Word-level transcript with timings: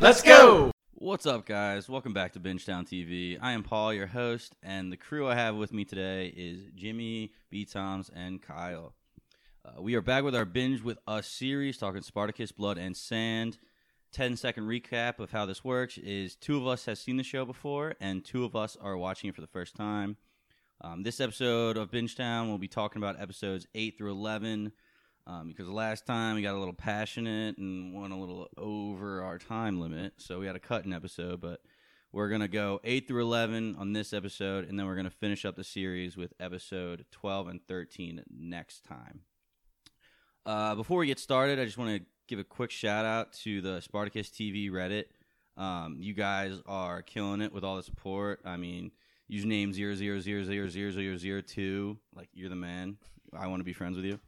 Let's 0.00 0.22
go! 0.22 0.72
What's 0.94 1.24
up, 1.24 1.46
guys? 1.46 1.88
Welcome 1.88 2.12
back 2.12 2.32
to 2.32 2.40
Bingetown 2.40 2.86
TV. 2.86 3.38
I 3.40 3.52
am 3.52 3.62
Paul, 3.62 3.94
your 3.94 4.08
host, 4.08 4.56
and 4.62 4.92
the 4.92 4.96
crew 4.96 5.28
I 5.28 5.34
have 5.36 5.54
with 5.54 5.72
me 5.72 5.84
today 5.84 6.32
is 6.36 6.66
Jimmy, 6.74 7.32
B. 7.48 7.64
Toms, 7.64 8.10
and 8.14 8.42
Kyle. 8.42 8.94
Uh, 9.64 9.80
we 9.80 9.94
are 9.94 10.02
back 10.02 10.24
with 10.24 10.34
our 10.34 10.44
Binge 10.44 10.82
with 10.82 10.98
Us 11.06 11.28
series, 11.28 11.78
talking 11.78 12.02
Spartacus, 12.02 12.52
Blood, 12.52 12.76
and 12.76 12.96
Sand. 12.96 13.58
10 14.12 14.36
second 14.36 14.64
recap 14.64 15.20
of 15.20 15.30
how 15.30 15.46
this 15.46 15.64
works 15.64 15.96
is 15.98 16.36
two 16.36 16.56
of 16.56 16.66
us 16.66 16.84
have 16.86 16.98
seen 16.98 17.16
the 17.16 17.22
show 17.22 17.44
before, 17.44 17.94
and 18.00 18.24
two 18.24 18.44
of 18.44 18.56
us 18.56 18.76
are 18.80 18.96
watching 18.96 19.30
it 19.30 19.34
for 19.34 19.40
the 19.40 19.46
first 19.46 19.74
time. 19.74 20.16
Um, 20.80 21.02
this 21.02 21.20
episode 21.20 21.76
of 21.76 21.90
Bingetown, 21.90 22.48
we'll 22.48 22.58
be 22.58 22.68
talking 22.68 23.00
about 23.00 23.20
episodes 23.20 23.66
8 23.74 23.96
through 23.96 24.12
11 24.12 24.72
um, 25.26 25.48
because 25.48 25.68
last 25.68 26.06
time 26.06 26.34
we 26.34 26.42
got 26.42 26.54
a 26.54 26.58
little 26.58 26.74
passionate 26.74 27.56
and 27.58 27.94
went 27.94 28.12
a 28.12 28.16
little 28.16 28.48
over 28.56 29.22
our 29.22 29.38
time 29.38 29.80
limit, 29.80 30.14
so 30.18 30.38
we 30.38 30.46
had 30.46 30.52
to 30.52 30.58
cut 30.58 30.84
an 30.84 30.92
episode. 30.92 31.40
But 31.40 31.60
we're 32.12 32.28
gonna 32.28 32.48
go 32.48 32.80
eight 32.84 33.08
through 33.08 33.22
eleven 33.22 33.74
on 33.76 33.92
this 33.92 34.12
episode, 34.12 34.68
and 34.68 34.78
then 34.78 34.86
we're 34.86 34.96
gonna 34.96 35.10
finish 35.10 35.44
up 35.44 35.56
the 35.56 35.64
series 35.64 36.16
with 36.16 36.34
episode 36.38 37.06
twelve 37.10 37.48
and 37.48 37.60
thirteen 37.66 38.22
next 38.30 38.84
time. 38.84 39.20
Uh, 40.44 40.74
before 40.74 40.98
we 40.98 41.06
get 41.06 41.18
started, 41.18 41.58
I 41.58 41.64
just 41.64 41.78
want 41.78 41.96
to 41.96 42.06
give 42.28 42.38
a 42.38 42.44
quick 42.44 42.70
shout 42.70 43.06
out 43.06 43.32
to 43.32 43.60
the 43.60 43.80
Spartacus 43.80 44.28
TV 44.28 44.70
Reddit. 44.70 45.04
Um, 45.56 45.96
you 46.00 46.12
guys 46.12 46.60
are 46.66 47.00
killing 47.00 47.40
it 47.40 47.52
with 47.52 47.64
all 47.64 47.76
the 47.76 47.82
support. 47.82 48.40
I 48.44 48.56
mean, 48.56 48.90
username 49.30 49.72
zero 49.72 49.94
zero 49.94 50.20
zero 50.20 50.42
zero 50.42 50.68
zero 50.68 50.90
zero 50.90 51.16
zero 51.16 51.40
two. 51.40 51.98
Like 52.14 52.28
you're 52.34 52.50
the 52.50 52.56
man. 52.56 52.98
I 53.32 53.46
want 53.46 53.60
to 53.60 53.64
be 53.64 53.72
friends 53.72 53.96
with 53.96 54.04
you. 54.04 54.20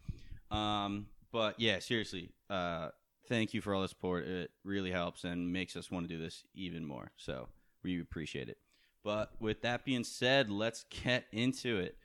Um, 0.51 1.07
but 1.33 1.59
yeah, 1.59 1.79
seriously, 1.81 2.31
uh, 2.49 2.91
thank 3.29 3.55
you 3.55 3.61
for 3.61 3.75
all 3.75 3.83
the 3.83 3.89
support. 3.89 4.27
It 4.27 4.51
really 4.65 4.91
helps 4.91 5.25
and 5.25 5.53
makes 5.53 5.77
us 5.77 5.91
want 5.91 6.09
to 6.09 6.15
do 6.15 6.23
this 6.23 6.45
even 6.55 6.85
more. 6.85 7.11
So 7.17 7.49
we 7.83 8.01
appreciate 8.01 8.49
it. 8.49 8.59
But 9.05 9.31
with 9.41 9.63
that 9.63 9.85
being 9.85 10.05
said, 10.05 10.51
let's 10.51 10.85
get 10.91 11.27
into 11.33 11.79
it. 11.79 11.97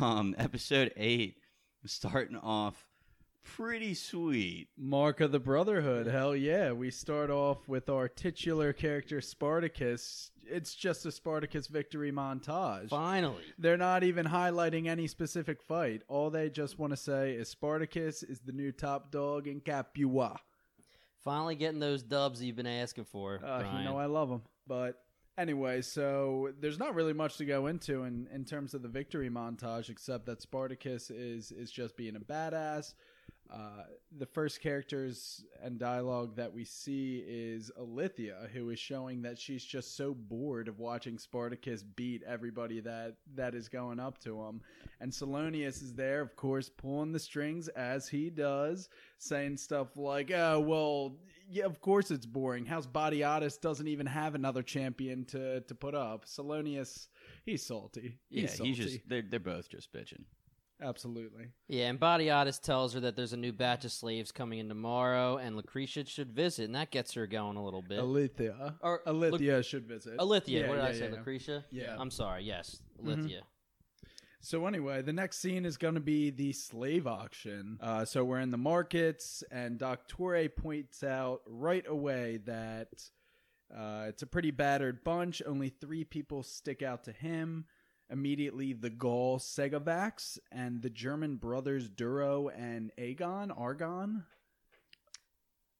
Um, 0.00 0.34
episode 0.38 0.92
eight, 0.96 1.36
starting 1.86 2.36
off 2.36 2.86
pretty 3.44 3.94
sweet. 3.94 4.68
Mark 4.76 5.20
of 5.20 5.30
the 5.30 5.38
Brotherhood. 5.38 6.06
Hell 6.06 6.34
yeah. 6.34 6.72
We 6.72 6.90
start 6.90 7.30
off 7.30 7.68
with 7.68 7.88
our 7.88 8.08
titular 8.08 8.72
character 8.72 9.20
Spartacus. 9.20 10.30
It's 10.48 10.74
just 10.74 11.06
a 11.06 11.12
Spartacus 11.12 11.66
victory 11.66 12.12
montage. 12.12 12.88
Finally. 12.88 13.42
They're 13.58 13.76
not 13.76 14.04
even 14.04 14.26
highlighting 14.26 14.86
any 14.86 15.06
specific 15.06 15.62
fight. 15.62 16.02
All 16.08 16.30
they 16.30 16.50
just 16.50 16.78
want 16.78 16.92
to 16.92 16.96
say 16.96 17.32
is 17.32 17.48
Spartacus 17.48 18.22
is 18.22 18.40
the 18.40 18.52
new 18.52 18.72
top 18.72 19.10
dog 19.10 19.46
in 19.46 19.60
Capua. 19.60 20.38
Finally 21.22 21.56
getting 21.56 21.80
those 21.80 22.02
dubs 22.02 22.42
you've 22.42 22.56
been 22.56 22.66
asking 22.66 23.04
for. 23.04 23.42
Uh, 23.44 23.78
you 23.78 23.84
know 23.84 23.98
I 23.98 24.06
love 24.06 24.28
them. 24.28 24.42
But 24.66 25.00
anyway, 25.38 25.82
so 25.82 26.50
there's 26.60 26.78
not 26.78 26.94
really 26.94 27.12
much 27.12 27.36
to 27.38 27.44
go 27.44 27.66
into 27.66 28.04
in, 28.04 28.28
in 28.32 28.44
terms 28.44 28.74
of 28.74 28.82
the 28.82 28.88
victory 28.88 29.30
montage, 29.30 29.88
except 29.88 30.26
that 30.26 30.42
Spartacus 30.42 31.10
is 31.10 31.50
is 31.50 31.70
just 31.70 31.96
being 31.96 32.16
a 32.16 32.20
badass. 32.20 32.94
Uh, 33.52 33.84
the 34.18 34.26
first 34.26 34.60
characters 34.60 35.44
and 35.62 35.78
dialogue 35.78 36.34
that 36.34 36.52
we 36.52 36.64
see 36.64 37.22
is 37.26 37.70
Ilithyia, 37.78 38.48
who 38.50 38.70
is 38.70 38.78
showing 38.78 39.22
that 39.22 39.38
she's 39.38 39.64
just 39.64 39.96
so 39.96 40.14
bored 40.14 40.66
of 40.66 40.78
watching 40.80 41.18
Spartacus 41.18 41.82
beat 41.82 42.22
everybody 42.24 42.80
that 42.80 43.16
that 43.34 43.54
is 43.54 43.68
going 43.68 44.00
up 44.00 44.18
to 44.20 44.42
him. 44.42 44.60
And 45.00 45.12
Solonius 45.12 45.82
is 45.82 45.94
there, 45.94 46.20
of 46.20 46.34
course, 46.36 46.68
pulling 46.68 47.12
the 47.12 47.18
strings 47.18 47.68
as 47.68 48.08
he 48.08 48.30
does, 48.30 48.88
saying 49.18 49.58
stuff 49.58 49.96
like, 49.96 50.30
"Oh, 50.32 50.58
well, 50.60 51.16
yeah, 51.48 51.64
of 51.64 51.80
course 51.80 52.10
it's 52.10 52.26
boring. 52.26 52.64
How's 52.64 52.86
Batiatus 52.86 53.60
doesn't 53.60 53.88
even 53.88 54.06
have 54.06 54.34
another 54.34 54.62
champion 54.62 55.24
to 55.26 55.60
to 55.60 55.74
put 55.74 55.94
up? 55.94 56.24
Solonius, 56.24 57.08
he's 57.44 57.64
salty. 57.64 58.18
Yeah, 58.30 58.42
He's 58.42 58.54
salty. 58.54 58.72
he's 58.72 58.78
just 58.78 59.08
they're 59.08 59.22
they're 59.22 59.38
both 59.38 59.68
just 59.68 59.92
bitching. 59.92 60.22
Absolutely." 60.84 61.48
Yeah, 61.68 61.88
and 61.88 61.98
Batiatus 61.98 62.60
tells 62.60 62.92
her 62.94 63.00
that 63.00 63.16
there's 63.16 63.32
a 63.32 63.36
new 63.38 63.52
batch 63.52 63.84
of 63.84 63.92
slaves 63.92 64.30
coming 64.30 64.58
in 64.58 64.68
tomorrow, 64.68 65.38
and 65.38 65.56
Lucretia 65.56 66.04
should 66.04 66.32
visit, 66.32 66.64
and 66.66 66.74
that 66.74 66.90
gets 66.90 67.14
her 67.14 67.26
going 67.26 67.56
a 67.56 67.64
little 67.64 67.82
bit. 67.82 67.98
Ilithyia. 68.00 68.74
Or 68.82 69.00
Ilithyia 69.06 69.64
should 69.64 69.86
visit. 69.86 70.18
Ilithyia, 70.18 70.60
Yeah, 70.62 70.68
what 70.68 70.74
did 70.76 70.82
yeah, 70.82 70.88
I 70.88 70.92
say? 70.92 71.08
yeah. 71.10 71.16
Lucretia? 71.16 71.64
Yeah. 71.70 71.96
I'm 71.98 72.10
sorry, 72.10 72.44
yes. 72.44 72.82
Mhm. 73.02 73.40
So 74.40 74.66
anyway, 74.66 75.00
the 75.00 75.12
next 75.12 75.38
scene 75.38 75.64
is 75.64 75.78
going 75.78 75.94
to 75.94 76.00
be 76.00 76.28
the 76.28 76.52
slave 76.52 77.06
auction. 77.06 77.78
Uh, 77.80 78.04
so 78.04 78.22
we're 78.24 78.40
in 78.40 78.50
the 78.50 78.58
markets, 78.58 79.42
and 79.50 79.78
Doctore 79.78 80.54
points 80.54 81.02
out 81.02 81.40
right 81.46 81.84
away 81.88 82.40
that 82.44 82.88
uh, 83.74 84.04
it's 84.08 84.22
a 84.22 84.26
pretty 84.26 84.50
battered 84.50 85.02
bunch. 85.02 85.40
Only 85.46 85.70
three 85.70 86.04
people 86.04 86.42
stick 86.42 86.82
out 86.82 87.04
to 87.04 87.12
him. 87.12 87.64
Immediately, 88.18 88.72
the 88.74 88.90
Gaul 88.90 89.40
Segovax 89.40 90.38
and 90.52 90.80
the 90.80 90.88
German 90.88 91.34
brothers 91.34 91.88
Duro 91.88 92.48
and 92.48 92.92
Agon. 92.96 93.50
Argon. 93.50 94.24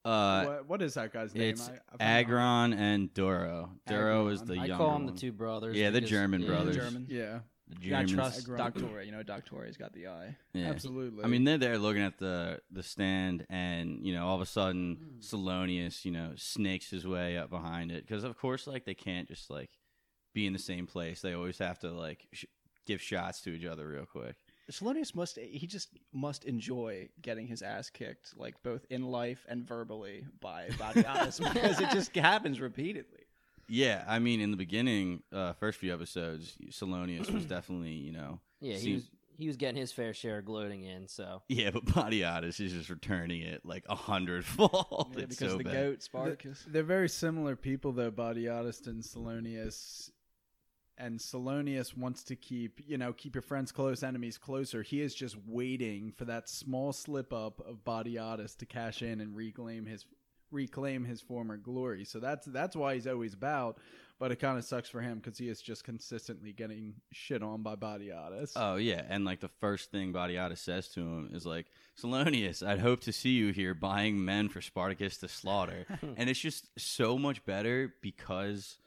Uh, 0.04 0.44
what, 0.44 0.68
what 0.68 0.82
is 0.82 0.94
that 0.94 1.12
guy's 1.12 1.32
name? 1.34 1.50
it's 1.50 1.68
I- 1.68 1.78
I 2.00 2.04
Agron 2.20 2.72
and 2.74 3.14
Duro. 3.14 3.70
Duro 3.86 4.26
is 4.28 4.42
the 4.42 4.54
I 4.54 4.66
younger 4.66 4.74
call 4.76 4.92
them 4.94 5.06
the 5.06 5.12
one. 5.12 5.16
two 5.18 5.30
brothers. 5.32 5.76
Yeah, 5.76 5.90
the 5.90 6.00
because- 6.00 6.10
German 6.10 6.40
yeah. 6.42 6.48
brothers. 6.48 6.76
German. 6.76 7.06
Yeah, 7.08 7.38
The 7.68 7.76
You 7.84 7.90
gotta 7.90 8.06
Germans. 8.06 8.12
trust 8.34 8.38
Agron. 8.42 8.58
Doctor. 8.58 9.02
You 9.04 9.12
know, 9.12 9.22
Doctor 9.22 9.64
has 9.64 9.76
got 9.76 9.92
the 9.94 10.08
eye. 10.08 10.36
Yeah. 10.52 10.70
absolutely. 10.70 11.22
I 11.24 11.28
mean, 11.28 11.44
they're 11.44 11.56
there 11.56 11.78
looking 11.78 12.02
at 12.02 12.18
the 12.18 12.60
the 12.70 12.82
stand, 12.82 13.46
and 13.48 14.04
you 14.04 14.12
know, 14.12 14.26
all 14.26 14.34
of 14.34 14.42
a 14.42 14.46
sudden, 14.46 15.18
Solonius, 15.20 16.04
you 16.04 16.10
know, 16.10 16.32
snakes 16.36 16.90
his 16.90 17.06
way 17.06 17.38
up 17.38 17.48
behind 17.48 17.90
it 17.92 18.06
because, 18.06 18.24
of 18.24 18.36
course, 18.36 18.66
like 18.66 18.84
they 18.84 18.94
can't 18.94 19.28
just 19.28 19.48
like 19.50 19.70
be 20.34 20.46
in 20.46 20.52
the 20.52 20.58
same 20.58 20.86
place. 20.86 21.22
They 21.22 21.32
always 21.32 21.58
have 21.58 21.78
to 21.80 21.90
like 21.90 22.26
sh- 22.32 22.44
give 22.86 23.00
shots 23.00 23.40
to 23.42 23.50
each 23.50 23.64
other 23.64 23.88
real 23.88 24.04
quick. 24.06 24.36
Solonius 24.70 25.14
must. 25.14 25.38
He 25.38 25.66
just 25.66 25.90
must 26.12 26.44
enjoy 26.44 27.08
getting 27.22 27.46
his 27.46 27.60
ass 27.62 27.90
kicked, 27.90 28.36
like 28.36 28.62
both 28.62 28.84
in 28.90 29.04
life 29.10 29.44
and 29.48 29.62
verbally 29.66 30.24
by 30.40 30.68
Batiatus, 30.78 31.38
because 31.54 31.80
it 31.80 31.90
just 31.90 32.14
happens 32.16 32.60
repeatedly. 32.60 33.20
Yeah, 33.68 34.04
I 34.08 34.18
mean, 34.18 34.40
in 34.40 34.50
the 34.50 34.56
beginning, 34.58 35.22
uh, 35.32 35.52
first 35.54 35.78
few 35.78 35.92
episodes, 35.92 36.56
Solonius 36.70 37.30
was 37.30 37.44
definitely, 37.56 37.92
you 37.92 38.12
know, 38.12 38.40
Yeah, 38.60 38.74
he 38.74 38.80
seems- 38.80 39.02
was, 39.02 39.10
he 39.36 39.46
was 39.48 39.56
getting 39.56 39.76
his 39.80 39.90
fair 39.90 40.14
share 40.14 40.38
of 40.38 40.44
gloating 40.44 40.84
in, 40.84 41.08
so. 41.08 41.42
yeah, 41.48 41.70
but 41.70 41.84
Batiatus 41.86 42.60
is 42.60 42.72
just 42.72 42.88
returning 42.88 43.42
it 43.42 43.64
like 43.66 43.84
a 43.88 43.94
hundredfold. 43.96 45.14
Yeah, 45.18 45.26
because 45.26 45.50
so 45.52 45.58
the 45.58 45.64
bad. 45.64 45.72
goat 45.72 46.02
Spartacus. 46.02 46.64
They're 46.68 46.82
very 46.82 47.08
similar 47.08 47.56
people, 47.56 47.92
though, 47.92 48.10
Batiatus 48.10 48.86
and 48.86 49.02
Solonius. 49.02 50.10
And 50.96 51.18
Solonius 51.18 51.96
wants 51.96 52.22
to 52.24 52.36
keep, 52.36 52.80
you 52.86 52.96
know, 52.96 53.12
keep 53.12 53.34
your 53.34 53.42
friends 53.42 53.72
close, 53.72 54.02
enemies 54.02 54.38
closer. 54.38 54.82
He 54.82 55.00
is 55.00 55.14
just 55.14 55.36
waiting 55.46 56.12
for 56.16 56.24
that 56.26 56.48
small 56.48 56.92
slip 56.92 57.32
up 57.32 57.60
of 57.66 57.84
Batiatus 57.84 58.56
to 58.58 58.66
cash 58.66 59.02
in 59.02 59.20
and 59.20 59.34
reclaim 59.34 59.86
his 59.86 60.06
reclaim 60.54 61.04
his 61.04 61.20
former 61.20 61.56
glory. 61.56 62.04
So 62.04 62.20
that's 62.20 62.46
that's 62.46 62.76
why 62.76 62.94
he's 62.94 63.06
always 63.06 63.34
about. 63.34 63.78
But 64.20 64.30
it 64.30 64.36
kind 64.36 64.56
of 64.56 64.64
sucks 64.64 64.88
for 64.88 65.00
him 65.00 65.18
because 65.18 65.36
he 65.36 65.48
is 65.48 65.60
just 65.60 65.82
consistently 65.82 66.52
getting 66.52 66.94
shit 67.10 67.42
on 67.42 67.62
by 67.62 67.74
Batiatus. 67.74 68.52
Oh 68.54 68.76
yeah, 68.76 69.02
and 69.08 69.24
like 69.24 69.40
the 69.40 69.50
first 69.60 69.90
thing 69.90 70.12
Batiatus 70.12 70.58
says 70.58 70.88
to 70.90 71.00
him 71.00 71.30
is 71.34 71.44
like, 71.44 71.66
"Solonius, 72.00 72.64
I'd 72.64 72.78
hope 72.78 73.00
to 73.02 73.12
see 73.12 73.30
you 73.30 73.52
here 73.52 73.74
buying 73.74 74.24
men 74.24 74.48
for 74.48 74.60
Spartacus 74.60 75.18
to 75.18 75.28
slaughter." 75.28 75.84
and 76.16 76.30
it's 76.30 76.38
just 76.38 76.68
so 76.78 77.18
much 77.18 77.44
better 77.44 77.92
because 78.02 78.78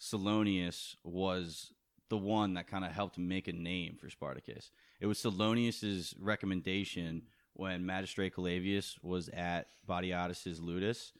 Solonius 0.00 0.96
was 1.04 1.72
the 2.08 2.16
one 2.16 2.54
that 2.54 2.68
kind 2.68 2.84
of 2.84 2.92
helped 2.92 3.18
make 3.18 3.48
a 3.48 3.52
name 3.52 3.96
for 4.00 4.08
Spartacus. 4.10 4.70
It 5.00 5.06
was 5.06 5.18
Solonius's 5.18 6.14
recommendation 6.18 7.22
when 7.54 7.86
Magistrate 7.86 8.34
Calavius 8.34 8.96
was 9.02 9.28
at 9.30 9.68
Batiatus's 9.88 10.60
Ludus. 10.60 11.12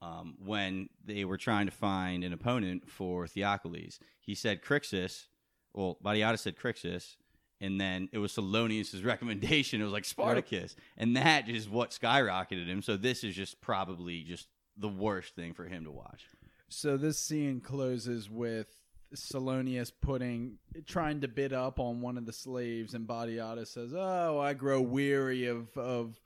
Um, 0.00 0.36
when 0.44 0.88
they 1.04 1.24
were 1.24 1.38
trying 1.38 1.66
to 1.66 1.72
find 1.72 2.22
an 2.22 2.32
opponent 2.32 2.88
for 2.88 3.26
Theokoles, 3.26 3.98
he 4.20 4.34
said 4.34 4.62
Crixus, 4.62 5.26
well, 5.74 5.98
Batiatus 6.04 6.40
said 6.40 6.56
Crixus, 6.56 7.16
and 7.60 7.80
then 7.80 8.08
it 8.12 8.18
was 8.18 8.32
Solonius' 8.32 9.04
recommendation. 9.04 9.80
It 9.80 9.84
was 9.84 9.92
like 9.92 10.04
Spartacus, 10.04 10.76
and 10.96 11.16
that 11.16 11.48
is 11.48 11.68
what 11.68 11.90
skyrocketed 11.90 12.66
him. 12.66 12.82
So 12.82 12.96
this 12.96 13.24
is 13.24 13.34
just 13.34 13.60
probably 13.60 14.22
just 14.22 14.46
the 14.76 14.88
worst 14.88 15.34
thing 15.34 15.52
for 15.54 15.64
him 15.64 15.84
to 15.84 15.90
watch. 15.90 16.24
So 16.68 16.96
this 16.96 17.18
scene 17.18 17.60
closes 17.60 18.28
with 18.30 18.66
Solonius 19.14 19.90
putting 19.90 20.58
trying 20.86 21.22
to 21.22 21.28
bid 21.28 21.52
up 21.52 21.80
on 21.80 22.00
one 22.00 22.18
of 22.18 22.26
the 22.26 22.32
slaves, 22.32 22.94
and 22.94 23.06
Batiatus 23.06 23.68
says, 23.68 23.94
"Oh, 23.94 24.38
I 24.38 24.52
grow 24.54 24.80
weary 24.80 25.46
of 25.46 25.76
of 25.76 26.20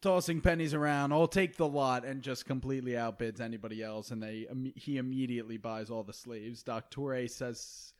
tossing 0.00 0.40
pennies 0.40 0.74
around. 0.74 1.12
I'll 1.12 1.26
take 1.26 1.56
the 1.56 1.68
lot," 1.68 2.04
and 2.04 2.22
just 2.22 2.46
completely 2.46 2.92
outbids 2.92 3.40
anybody 3.40 3.82
else. 3.82 4.10
And 4.12 4.22
they 4.22 4.46
he 4.76 4.96
immediately 4.96 5.56
buys 5.56 5.90
all 5.90 6.04
the 6.04 6.12
slaves. 6.12 6.62
Doctore 6.62 7.28
says, 7.28 7.92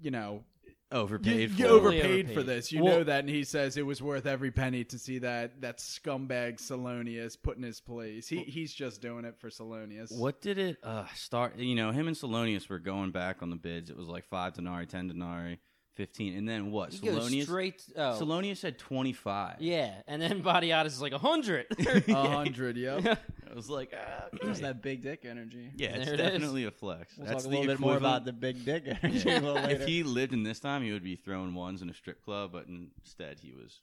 "You 0.00 0.12
know." 0.12 0.44
You, 0.68 0.98
overpaid 0.98 1.50
you 1.50 1.56
for. 1.56 1.62
Totally 1.62 1.98
overpaid 2.02 2.30
for 2.32 2.42
this. 2.42 2.72
You 2.72 2.82
Well- 2.84 2.98
know 2.98 3.04
that, 3.04 3.20
and 3.20 3.28
he 3.28 3.44
says 3.44 3.76
it 3.76 3.84
was 3.86 4.00
worth 4.02 4.26
every 4.26 4.50
penny 4.50 4.84
to 4.84 4.98
see 4.98 5.18
that 5.18 5.60
that 5.60 5.78
scumbag 5.78 6.58
Solonius 6.58 7.36
put 7.40 7.56
in 7.56 7.62
his 7.62 7.80
place. 7.80 8.28
He 8.28 8.38
he's 8.44 8.72
just 8.72 9.00
doing 9.02 9.24
it 9.24 9.38
for 9.38 9.50
Solonius. 9.50 10.16
What 10.18 10.40
did 10.40 10.58
it 10.58 10.78
uh, 10.82 11.04
start? 11.14 11.56
You 11.58 11.74
know, 11.74 11.90
him 11.90 12.08
and 12.08 12.16
Solonius 12.16 12.68
were 12.68 12.78
going 12.78 13.10
back 13.10 13.42
on 13.42 13.50
the 13.50 13.56
bids. 13.56 13.90
It 13.90 13.96
was 13.96 14.08
like 14.08 14.24
five 14.26 14.54
denarii, 14.54 14.86
ten 14.86 15.08
denarii, 15.08 15.58
fifteen, 15.98 16.34
and 16.36 16.48
then 16.48 16.70
what? 16.70 16.94
He 16.94 17.06
goes 17.06 17.30
Solonius. 17.30 17.42
straight. 17.42 17.82
Oh, 17.96 18.18
Solonius 18.18 18.56
said 18.56 18.78
twenty 18.78 19.12
five. 19.12 19.56
yeah, 19.60 19.92
and 20.06 20.22
then 20.22 20.42
Batiatus 20.42 20.86
is 20.86 21.02
like 21.02 21.12
a 21.12 21.18
hundred. 21.18 21.66
A 22.08 22.28
hundred, 22.28 22.76
yep. 22.78 23.04
I 23.50 23.54
was 23.54 23.68
like, 23.68 23.92
ah, 23.94 24.28
It's 24.42 24.60
that 24.60 24.80
big 24.82 25.02
dick 25.02 25.24
energy. 25.24 25.70
yeah, 25.76 25.88
it's 25.96 26.04
There 26.06 26.14
it 26.14 26.20
is. 26.20 26.26
definitely 26.32 26.64
a 26.64 26.70
flex. 26.70 27.16
We'll 27.18 27.26
That's 27.26 27.42
talk 27.44 27.52
a 27.52 27.54
the 27.54 27.60
little 27.60 27.74
bit 27.74 27.80
more 27.80 27.96
about 27.96 28.24
the 28.24 28.32
big 28.32 28.64
dick 28.64 28.84
energy 29.02 29.28
a 29.30 29.40
little 29.40 29.54
later. 29.54 29.82
If 29.82 29.86
he 29.86 30.02
lived 30.04 30.32
in 30.32 30.42
this 30.44 30.60
time, 30.60 30.82
he 30.82 30.92
would 30.92 31.04
be 31.04 31.16
throwing 31.16 31.54
ones 31.54 31.82
in 31.82 31.90
a 31.90 31.94
strip 31.94 32.24
club, 32.24 32.52
but 32.52 32.66
instead 32.68 33.38
he 33.40 33.52
was 33.52 33.80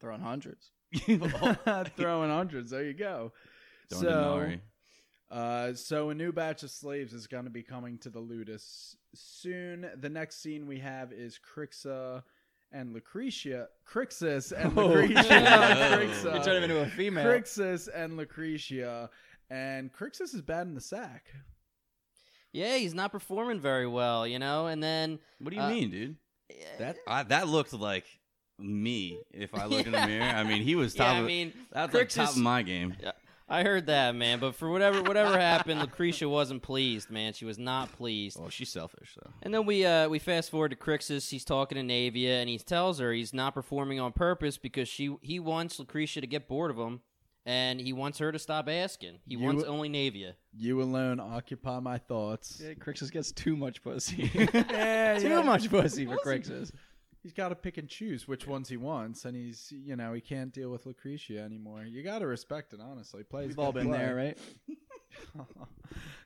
throwing 0.00 0.20
hundreds. 0.20 0.70
Throwing 1.96 2.30
hundreds. 2.30 2.70
There 2.70 2.84
you 2.84 2.94
go. 2.94 3.32
throwing 3.90 4.04
So, 4.04 4.10
denarii. 4.10 4.60
Uh, 5.30 5.74
so 5.74 6.10
a 6.10 6.14
new 6.14 6.32
batch 6.32 6.62
of 6.62 6.70
slaves 6.70 7.12
is 7.12 7.26
going 7.26 7.44
to 7.44 7.50
be 7.50 7.62
coming 7.62 7.98
to 7.98 8.10
the 8.10 8.20
Ludus 8.20 8.96
soon. 9.14 9.88
The 10.00 10.08
next 10.08 10.42
scene 10.42 10.66
we 10.66 10.78
have 10.78 11.12
is 11.12 11.38
Crixa 11.38 12.22
and 12.72 12.92
Lucretia. 12.92 13.68
Crixus 13.90 14.52
and 14.52 14.78
Oh. 14.78 14.86
Lucretia. 14.86 15.22
Crixa. 15.24 16.34
You 16.38 16.42
turned 16.44 16.64
him 16.64 16.70
into 16.70 16.80
a 16.80 16.86
female. 16.86 17.24
Crixus 17.26 17.88
and 17.94 18.16
Lucretia. 18.16 19.10
And 19.50 19.92
Crixus 19.92 20.34
is 20.34 20.42
bad 20.42 20.66
in 20.66 20.74
the 20.74 20.80
sack. 20.80 21.26
yeah, 22.52 22.76
he's 22.76 22.94
not 22.94 23.12
performing 23.12 23.60
very 23.60 23.86
well, 23.86 24.26
you 24.26 24.38
know. 24.38 24.66
And 24.66 24.82
then 24.82 25.18
What 25.38 25.50
do 25.50 25.56
you 25.56 25.62
uh, 25.62 25.70
mean, 25.70 25.90
dude? 25.90 26.16
That 26.78 26.96
I, 27.06 27.22
that 27.24 27.48
looked 27.48 27.72
like 27.74 28.06
me 28.58 29.18
if 29.32 29.54
I 29.54 29.66
look 29.66 29.86
in 29.86 29.92
the 29.92 30.06
mirror. 30.06 30.24
I 30.24 30.42
mean, 30.44 30.62
he 30.62 30.74
was 30.74 30.94
top. 30.94 31.06
yeah, 31.06 31.12
I 31.12 31.18
of, 31.20 31.26
mean, 31.26 31.52
that's 31.72 31.94
like 31.94 32.08
top 32.08 32.30
of 32.30 32.36
my 32.38 32.62
game. 32.62 32.94
I 33.50 33.62
heard 33.62 33.86
that, 33.86 34.14
man. 34.14 34.40
But 34.40 34.54
for 34.54 34.68
whatever 34.70 35.02
whatever 35.02 35.38
happened, 35.38 35.80
Lucretia 35.80 36.28
wasn't 36.28 36.62
pleased, 36.62 37.10
man. 37.10 37.32
She 37.32 37.44
was 37.46 37.58
not 37.58 37.90
pleased. 37.92 38.38
Well, 38.38 38.50
she's 38.50 38.70
selfish, 38.70 39.16
though. 39.22 39.30
And 39.42 39.54
then 39.54 39.64
we 39.64 39.86
uh, 39.86 40.08
we 40.08 40.18
fast 40.18 40.50
forward 40.50 40.70
to 40.70 40.76
Crixus. 40.76 41.30
He's 41.30 41.44
talking 41.44 41.76
to 41.76 41.82
Naevia, 41.94 42.40
and 42.40 42.48
he 42.48 42.58
tells 42.58 42.98
her 42.98 43.12
he's 43.12 43.32
not 43.32 43.54
performing 43.54 44.00
on 44.00 44.12
purpose 44.12 44.58
because 44.58 44.88
she 44.88 45.16
he 45.22 45.40
wants 45.40 45.78
Lucretia 45.78 46.20
to 46.20 46.26
get 46.26 46.46
bored 46.46 46.70
of 46.70 46.76
him, 46.76 47.00
and 47.46 47.80
he 47.80 47.92
wants 47.94 48.18
her 48.18 48.30
to 48.32 48.38
stop 48.38 48.68
asking. 48.68 49.20
He 49.26 49.36
You- 49.36 49.40
wants 49.40 49.64
only 49.64 49.88
Naevia. 49.88 50.34
You 50.54 50.82
alone 50.82 51.18
occupy 51.20 51.78
my 51.80 51.98
thoughts. 51.98 52.60
Yeah, 52.62 52.74
Crixus 52.74 53.10
gets 53.12 53.32
too 53.32 53.56
much 53.56 53.82
pussy. 53.82 54.30
Yeah, 54.52 55.18
too 55.18 55.28
yeah. 55.28 55.42
much 55.42 55.70
pussy 55.70 56.04
for 56.04 56.16
Crixus. 56.18 56.70
He's 57.22 57.32
got 57.32 57.48
to 57.48 57.56
pick 57.56 57.78
and 57.78 57.88
choose 57.88 58.28
which 58.28 58.46
ones 58.46 58.68
he 58.68 58.76
wants, 58.76 59.24
and 59.24 59.36
he's 59.36 59.72
you 59.72 59.96
know 59.96 60.12
he 60.12 60.20
can't 60.20 60.52
deal 60.52 60.70
with 60.70 60.86
Lucretia 60.86 61.40
anymore. 61.40 61.84
You 61.84 62.02
got 62.02 62.20
to 62.20 62.26
respect 62.26 62.72
it, 62.72 62.80
honestly. 62.80 63.22
Plays 63.24 63.48
We've 63.48 63.58
all 63.58 63.72
been 63.72 63.88
play. 63.88 63.98
there, 63.98 64.14
right? 64.14 64.38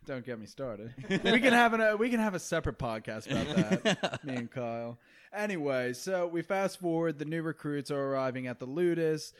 Don't 0.06 0.26
get 0.26 0.38
me 0.40 0.46
started. 0.46 0.92
we 1.08 1.18
can 1.40 1.52
have 1.52 1.72
a 1.78 1.96
we 1.96 2.10
can 2.10 2.18
have 2.20 2.34
a 2.34 2.38
separate 2.38 2.78
podcast 2.78 3.30
about 3.30 3.84
that. 3.84 4.24
me 4.24 4.34
and 4.34 4.50
Kyle. 4.50 4.98
Anyway, 5.34 5.92
so 5.92 6.26
we 6.26 6.42
fast 6.42 6.80
forward. 6.80 7.18
The 7.18 7.24
new 7.24 7.42
recruits 7.42 7.90
are 7.90 8.00
arriving 8.12 8.46
at 8.48 8.58
the 8.58 8.66
Ludus, 8.66 9.32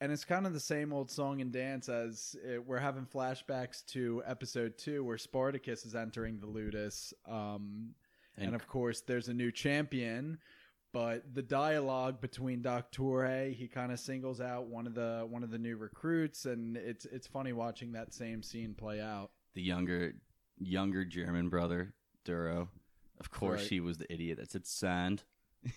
and 0.00 0.10
it's 0.10 0.24
kind 0.24 0.46
of 0.46 0.52
the 0.54 0.60
same 0.60 0.92
old 0.92 1.10
song 1.10 1.40
and 1.40 1.52
dance 1.52 1.88
as 1.88 2.34
it, 2.44 2.66
we're 2.66 2.78
having 2.78 3.04
flashbacks 3.06 3.84
to 3.88 4.22
episode 4.26 4.78
two, 4.78 5.04
where 5.04 5.18
Spartacus 5.18 5.84
is 5.84 5.94
entering 5.94 6.40
the 6.40 6.46
Ludus. 6.46 7.12
Um, 7.28 7.90
and, 8.36 8.46
And- 8.46 8.54
of 8.56 8.66
course, 8.66 9.02
there's 9.02 9.28
a 9.28 9.34
new 9.34 9.52
champion. 9.52 10.38
But 10.92 11.34
the 11.34 11.42
dialogue 11.42 12.20
between 12.20 12.62
Doc 12.62 12.90
Doctore, 12.92 13.52
he 13.54 13.68
kind 13.68 13.92
of 13.92 14.00
singles 14.00 14.40
out 14.40 14.66
one 14.68 14.86
of 14.86 14.94
the 14.94 15.26
one 15.28 15.42
of 15.44 15.50
the 15.50 15.58
new 15.58 15.76
recruits, 15.76 16.46
and 16.46 16.76
it's 16.76 17.04
it's 17.04 17.26
funny 17.26 17.52
watching 17.52 17.92
that 17.92 18.14
same 18.14 18.42
scene 18.42 18.74
play 18.74 19.00
out. 19.00 19.30
the 19.54 19.62
younger 19.62 20.14
younger 20.58 21.04
German 21.04 21.48
brother, 21.50 21.94
Duro. 22.24 22.70
Of 23.20 23.30
course, 23.30 23.60
Right. 23.62 23.70
he 23.70 23.80
was 23.80 23.98
the 23.98 24.10
idiot 24.12 24.38
that 24.38 24.50
said 24.50 24.66
sand. 24.66 25.24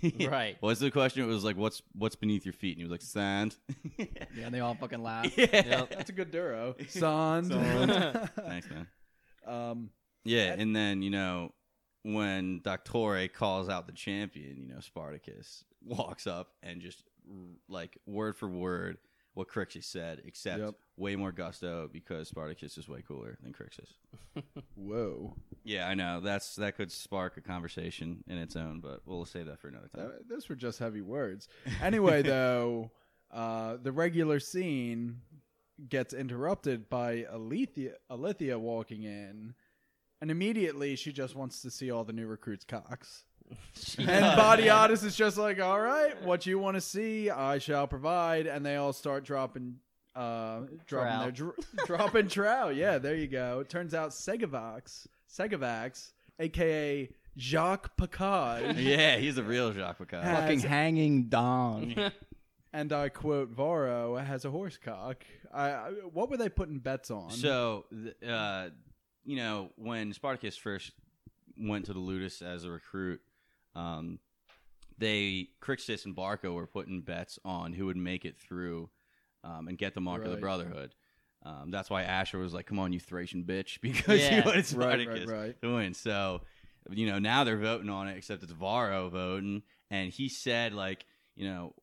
Right. 0.29 0.57
What's 0.59 0.79
the 0.79 0.91
question? 0.91 1.23
It 1.23 1.27
was 1.27 1.43
like, 1.43 1.57
"What's 1.57 1.81
what's 1.93 2.15
beneath 2.15 2.45
your 2.45 2.53
feet?" 2.53 2.77
And 2.77 2.77
he 2.77 2.83
was 2.83 2.91
like, 2.91 3.01
"Sand." 3.01 3.57
Yeah, 3.97 4.45
and 4.45 4.53
they 4.53 4.59
all 4.61 4.75
fucking 4.75 5.01
laugh. 5.03 5.25
Yep. 5.37 5.89
That's 5.89 6.09
a 6.09 6.13
good 6.13 6.31
Duro. 6.31 6.75
Sand. 6.87 7.51
Thanks, 7.51 8.67
man. 8.69 8.87
um, 9.45 9.89
Yeah, 10.23 10.53
and 10.57 10.75
then 10.75 11.01
you 11.01 11.09
know 11.09 11.53
when 12.03 12.59
Doctore 12.61 13.31
calls 13.31 13.69
out 13.69 13.85
the 13.87 13.93
champion, 13.93 14.57
you 14.67 14.73
know 14.73 14.79
Spartacus 14.79 15.63
walks 15.83 16.27
up 16.27 16.49
and 16.63 16.81
just 16.81 17.03
like 17.69 17.97
word 18.05 18.35
for 18.35 18.47
word 18.47 18.97
what 19.33 19.47
Crixus 19.47 19.85
said, 19.85 20.21
except 20.25 20.59
Yep. 20.59 20.75
way 20.97 21.15
more 21.15 21.31
gusto 21.31 21.89
because 21.91 22.27
Spartacus 22.27 22.77
is 22.77 22.89
way 22.89 23.01
cooler 23.01 23.37
than 23.41 23.53
Crixus. 23.53 23.93
whoa. 24.75 25.33
Yeah, 25.63 25.87
I 25.87 25.93
know 25.93 26.19
that's 26.19 26.55
that 26.55 26.75
could 26.75 26.91
spark 26.91 27.37
a 27.37 27.41
conversation 27.41 28.23
in 28.27 28.37
its 28.37 28.55
own, 28.57 28.81
but 28.81 29.01
we'll 29.05 29.23
save 29.25 29.45
that 29.45 29.59
for 29.59 29.69
another 29.69 29.87
time. 29.95 30.07
That- 30.09 30.27
those 30.27 30.49
were 30.49 30.55
just 30.55 30.79
heavy 30.79 31.01
words. 31.01 31.47
Anyway, 31.81 32.21
though, 32.23 32.91
uh, 33.31 33.77
the 33.81 33.91
regular 33.93 34.39
scene 34.41 35.21
gets 35.87 36.13
interrupted 36.13 36.89
by 36.89 37.25
Ilithyia, 37.33 37.93
Ilithyia 38.11 38.59
walking 38.59 39.03
in, 39.03 39.53
and 40.21 40.31
immediately 40.31 40.95
she 40.95 41.11
just 41.11 41.35
wants 41.35 41.61
to 41.63 41.71
see 41.71 41.91
all 41.91 42.03
the 42.03 42.13
new 42.13 42.27
recruits' 42.27 42.63
cocks. 42.65 43.23
And 43.97 44.07
does, 44.07 44.35
Body 44.37 44.65
man. 44.67 44.85
Otis 44.85 45.03
is 45.03 45.13
just 45.15 45.37
like, 45.37 45.59
all 45.59 45.79
right, 45.81 46.21
what 46.23 46.45
you 46.45 46.57
want 46.57 46.75
to 46.75 46.81
see, 46.81 47.29
I 47.29 47.57
shall 47.57 47.85
provide. 47.85 48.47
And 48.47 48.65
they 48.65 48.77
all 48.77 48.93
start 48.93 49.25
dropping, 49.25 49.75
uh, 50.15 50.61
dropping 50.87 51.19
their 51.19 51.31
dr- 51.31 51.55
dropping 51.85 52.27
trout. 52.29 52.75
Yeah, 52.77 52.97
there 52.97 53.15
you 53.15 53.27
go. 53.27 53.59
It 53.59 53.67
turns 53.69 53.93
out 53.93 54.11
Segovax, 54.11 55.05
Segovax, 55.29 56.11
aka 56.39 57.09
Jacques 57.37 57.97
Picard, 57.97 58.75
yeah, 58.77 59.17
he's 59.17 59.37
a 59.37 59.43
real 59.43 59.71
Jacques 59.73 59.97
Picard. 59.97 60.23
Has- 60.23 60.39
Fucking 60.43 60.59
hanging 60.61 61.23
dong. 61.25 61.93
and 62.71 62.93
I 62.93 63.09
quote 63.09 63.49
Varro 63.49 64.15
has 64.15 64.45
a 64.45 64.49
horse 64.49 64.77
cock. 64.77 65.25
I, 65.53 65.69
I 65.71 65.89
what 66.13 66.29
were 66.29 66.37
they 66.37 66.49
putting 66.49 66.79
bets 66.79 67.11
on? 67.11 67.31
So, 67.31 67.85
th- 67.91 68.15
uh, 68.31 68.69
you 69.25 69.35
know, 69.37 69.69
when 69.75 70.13
Spartacus 70.13 70.57
first 70.57 70.91
went 71.57 71.85
to 71.85 71.93
the 71.93 71.99
Ludus 71.99 72.41
as 72.41 72.63
a 72.63 72.71
recruit, 72.71 73.21
um, 73.75 74.19
they 74.97 75.49
Crixus 75.61 76.05
and 76.05 76.15
Barca 76.15 76.51
were 76.51 76.67
putting 76.67 77.01
bets 77.01 77.39
on 77.43 77.73
who 77.73 77.85
would 77.87 77.97
make 77.97 78.25
it 78.25 78.37
through 78.37 78.89
um, 79.43 79.67
and 79.67 79.77
get 79.77 79.93
the 79.95 80.01
mark 80.01 80.23
of 80.25 80.31
the 80.31 80.37
Brotherhood. 80.37 80.93
Um, 81.43 81.71
that's 81.71 81.89
why 81.89 82.03
Ashur 82.03 82.37
was 82.37 82.53
like, 82.53 82.67
"Come 82.67 82.77
on, 82.77 82.93
you 82.93 82.99
Thracian 82.99 83.43
bitch," 83.43 83.79
because 83.81 84.19
Yeah. 84.21 84.29
he 84.29 84.41
wanted 84.41 84.55
Right, 84.57 84.65
Spartacus 84.65 85.27
right, 85.29 85.39
right. 85.39 85.61
to 85.61 85.73
win. 85.75 85.93
So, 85.95 86.41
you 86.91 87.07
know, 87.07 87.17
now 87.19 87.43
they're 87.43 87.57
voting 87.57 87.89
on 87.89 88.07
it, 88.07 88.17
except 88.17 88.43
it's 88.43 88.51
Varro 88.51 89.09
voting, 89.09 89.63
and 89.89 90.11
he 90.11 90.29
said 90.29 90.73
like, 90.73 91.05
you 91.35 91.47
know, 91.47 91.73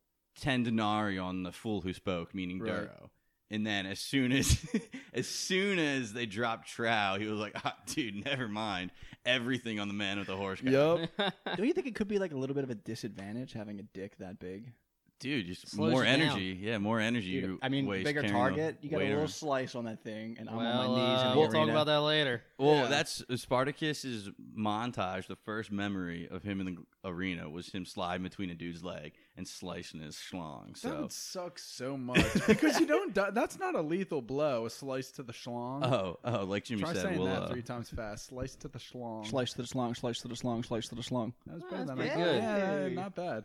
ten 0.40 0.62
denarii 0.62 1.18
on 1.18 1.42
the 1.42 1.50
fool 1.52 1.80
who 1.80 1.92
spoke, 1.92 2.34
meaning 2.34 2.60
Right. 2.60 2.68
Duro. 2.68 3.10
And 3.50 3.66
then 3.66 3.86
as 3.86 3.98
soon 3.98 4.32
as 4.32 4.58
as 5.14 5.26
soon 5.26 5.78
as 5.78 6.12
they 6.12 6.26
dropped 6.26 6.68
Trow, 6.68 7.16
he 7.18 7.26
was 7.26 7.38
like, 7.38 7.54
ah, 7.64 7.76
"Dude, 7.86 8.24
never 8.24 8.48
mind. 8.48 8.90
Everything 9.24 9.80
on 9.80 9.88
the 9.88 9.94
man 9.94 10.18
with 10.18 10.26
the 10.26 10.36
horse." 10.36 10.60
cock." 10.60 10.70
Yup. 10.70 11.10
Don't 11.56 11.66
you 11.66 11.72
think 11.72 11.86
it 11.86 11.94
could 11.94 12.08
be 12.08 12.18
like 12.18 12.32
a 12.32 12.36
little 12.36 12.54
bit 12.54 12.64
of 12.64 12.70
a 12.70 12.74
disadvantage 12.74 13.52
having 13.54 13.80
a 13.80 13.82
dick 13.82 14.18
that 14.18 14.38
big? 14.38 14.72
Dude, 15.20 15.46
just 15.46 15.68
Slows 15.68 15.90
more 15.92 16.04
you 16.04 16.10
down. 16.10 16.20
energy. 16.20 16.58
Yeah, 16.60 16.78
more 16.78 17.00
energy. 17.00 17.40
Dude, 17.40 17.58
I 17.62 17.68
mean, 17.68 17.86
weighs 17.86 18.04
bigger 18.04 18.20
carrying 18.22 18.34
the 18.34 18.38
target. 18.40 18.78
You 18.82 18.90
got 18.90 18.96
a 18.96 18.98
weight 19.00 19.04
little 19.08 19.20
around. 19.22 19.28
slice 19.28 19.74
on 19.74 19.84
that 19.86 20.02
thing, 20.02 20.36
and 20.38 20.48
I'm 20.48 20.56
well, 20.56 20.66
on 20.66 20.76
my 20.76 20.96
knees 20.96 21.20
in 21.22 21.26
uh, 21.26 21.30
the 21.34 21.38
we'll 21.40 21.46
talk 21.48 21.56
arena. 21.56 21.72
about 21.72 21.86
that 21.86 22.00
later. 22.02 22.42
Well, 22.58 22.74
Yeah. 22.76 22.86
that's 22.88 23.22
Spartacus's 23.36 24.30
montage. 24.56 25.26
The 25.26 25.36
first 25.36 25.70
memory 25.72 26.28
of 26.30 26.42
him 26.42 26.60
in 26.60 26.66
the 26.66 27.08
arena 27.08 27.48
was 27.50 27.68
him 27.70 27.84
sliding 27.84 28.22
between 28.22 28.50
a 28.50 28.54
dude's 28.54 28.82
leg 28.84 29.12
and 29.36 29.46
slicing 29.46 30.00
his 30.00 30.16
schlong. 30.16 30.68
That 30.68 30.78
So, 30.78 31.00
would 31.02 31.12
suck 31.12 31.58
so 31.58 31.96
much 31.96 32.46
because 32.46 32.78
you 32.80 32.86
don't. 32.86 33.14
die- 33.14 33.30
That's 33.30 33.58
not 33.58 33.74
a 33.74 33.80
lethal 33.82 34.20
blow. 34.22 34.66
A 34.66 34.70
slice 34.70 35.10
to 35.12 35.22
the 35.22 35.32
schlong. 35.32 35.84
oh, 35.84 36.18
oh, 36.24 36.44
like 36.44 36.64
Jimmy 36.64 36.82
Try 36.82 36.92
said, 36.94 37.02
saying 37.02 37.18
we'll, 37.18 37.26
that 37.26 37.42
uh, 37.42 37.48
three 37.48 37.62
times 37.62 37.90
fast. 37.90 38.26
Slice 38.28 38.54
to 38.56 38.68
the 38.68 38.78
schlong. 38.78 39.26
Slice 39.26 39.52
to 39.52 39.62
the 39.62 39.68
slong, 39.68 39.94
slice 39.94 40.20
to 40.22 40.28
the 40.28 40.36
slong, 40.36 40.62
slice 40.64 40.88
to 40.88 40.94
the 40.94 41.02
slong. 41.02 41.32
That 41.46 41.54
was 41.54 41.62
Oh, 41.66 41.70
better 41.70 41.84
that's 41.84 41.90
than 41.90 41.98
I 41.98 42.08
pretty 42.08 42.22
thought. 42.24 42.78
good. 42.78 42.92
Yeah, 42.92 43.00
not 43.02 43.14
bad. 43.14 43.44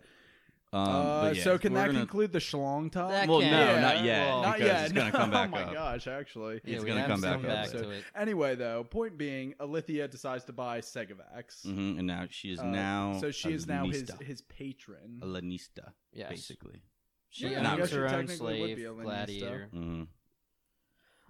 Um, 0.73 0.87
uh, 0.89 1.31
yeah, 1.35 1.43
so 1.43 1.57
can 1.59 1.73
that 1.73 1.85
gonna- 1.87 1.99
conclude 1.99 2.31
the 2.31 2.39
schlong 2.39 2.91
talk? 2.91 3.11
That 3.11 3.27
Well, 3.29 3.41
can. 3.41 3.51
no, 3.51 3.59
Yeah, 3.73 3.79
not 3.79 4.03
yet. 4.03 4.27
well- 4.27 4.41
not 4.41 4.59
yet. 4.59 4.83
it's 4.85 4.91
gonna 4.93 5.11
come 5.11 5.29
back 5.37 5.49
oh 5.49 5.51
my 5.51 5.63
up. 5.65 5.73
gosh, 5.73 6.07
actually. 6.07 6.61
Yeah, 6.65 6.75
It's 6.77 6.83
we 6.83 6.89
gonna 6.89 7.05
come 7.05 7.21
to 7.21 7.37
back 7.37 7.65
up, 7.67 7.71
to 7.73 7.89
it. 7.91 8.03
Anyway, 8.15 8.55
though, 8.55 8.83
point 8.83 9.17
being, 9.17 9.53
Ilithyia 9.59 10.09
decides 10.09 10.45
to 10.45 10.53
buy 10.53 10.81
Segovax. 10.81 11.63
Mhm, 11.65 11.99
and 11.99 12.07
now 12.07 12.25
she 12.29 12.51
is 12.51 12.59
Uh, 12.59 12.63
now. 12.65 13.19
so 13.21 13.29
she 13.29 13.53
is 13.53 13.67
now 13.67 13.85
his 13.87 14.09
his 14.19 14.41
patron. 14.41 15.19
a 15.21 15.27
Lanista, 15.27 15.93
Yes. 16.11 16.29
basically. 16.29 16.81
She 17.29 17.49
Yeah, 17.49 17.61
I 17.67 17.71
owns 17.73 17.79
guess 17.79 17.91
her 17.91 18.07
own 18.07 18.27
slave, 18.27 18.75
be 18.77 18.85
a 18.85 18.89
Lanista. 18.91 19.03
gladiator. 19.03 19.67
hmm 19.71 20.03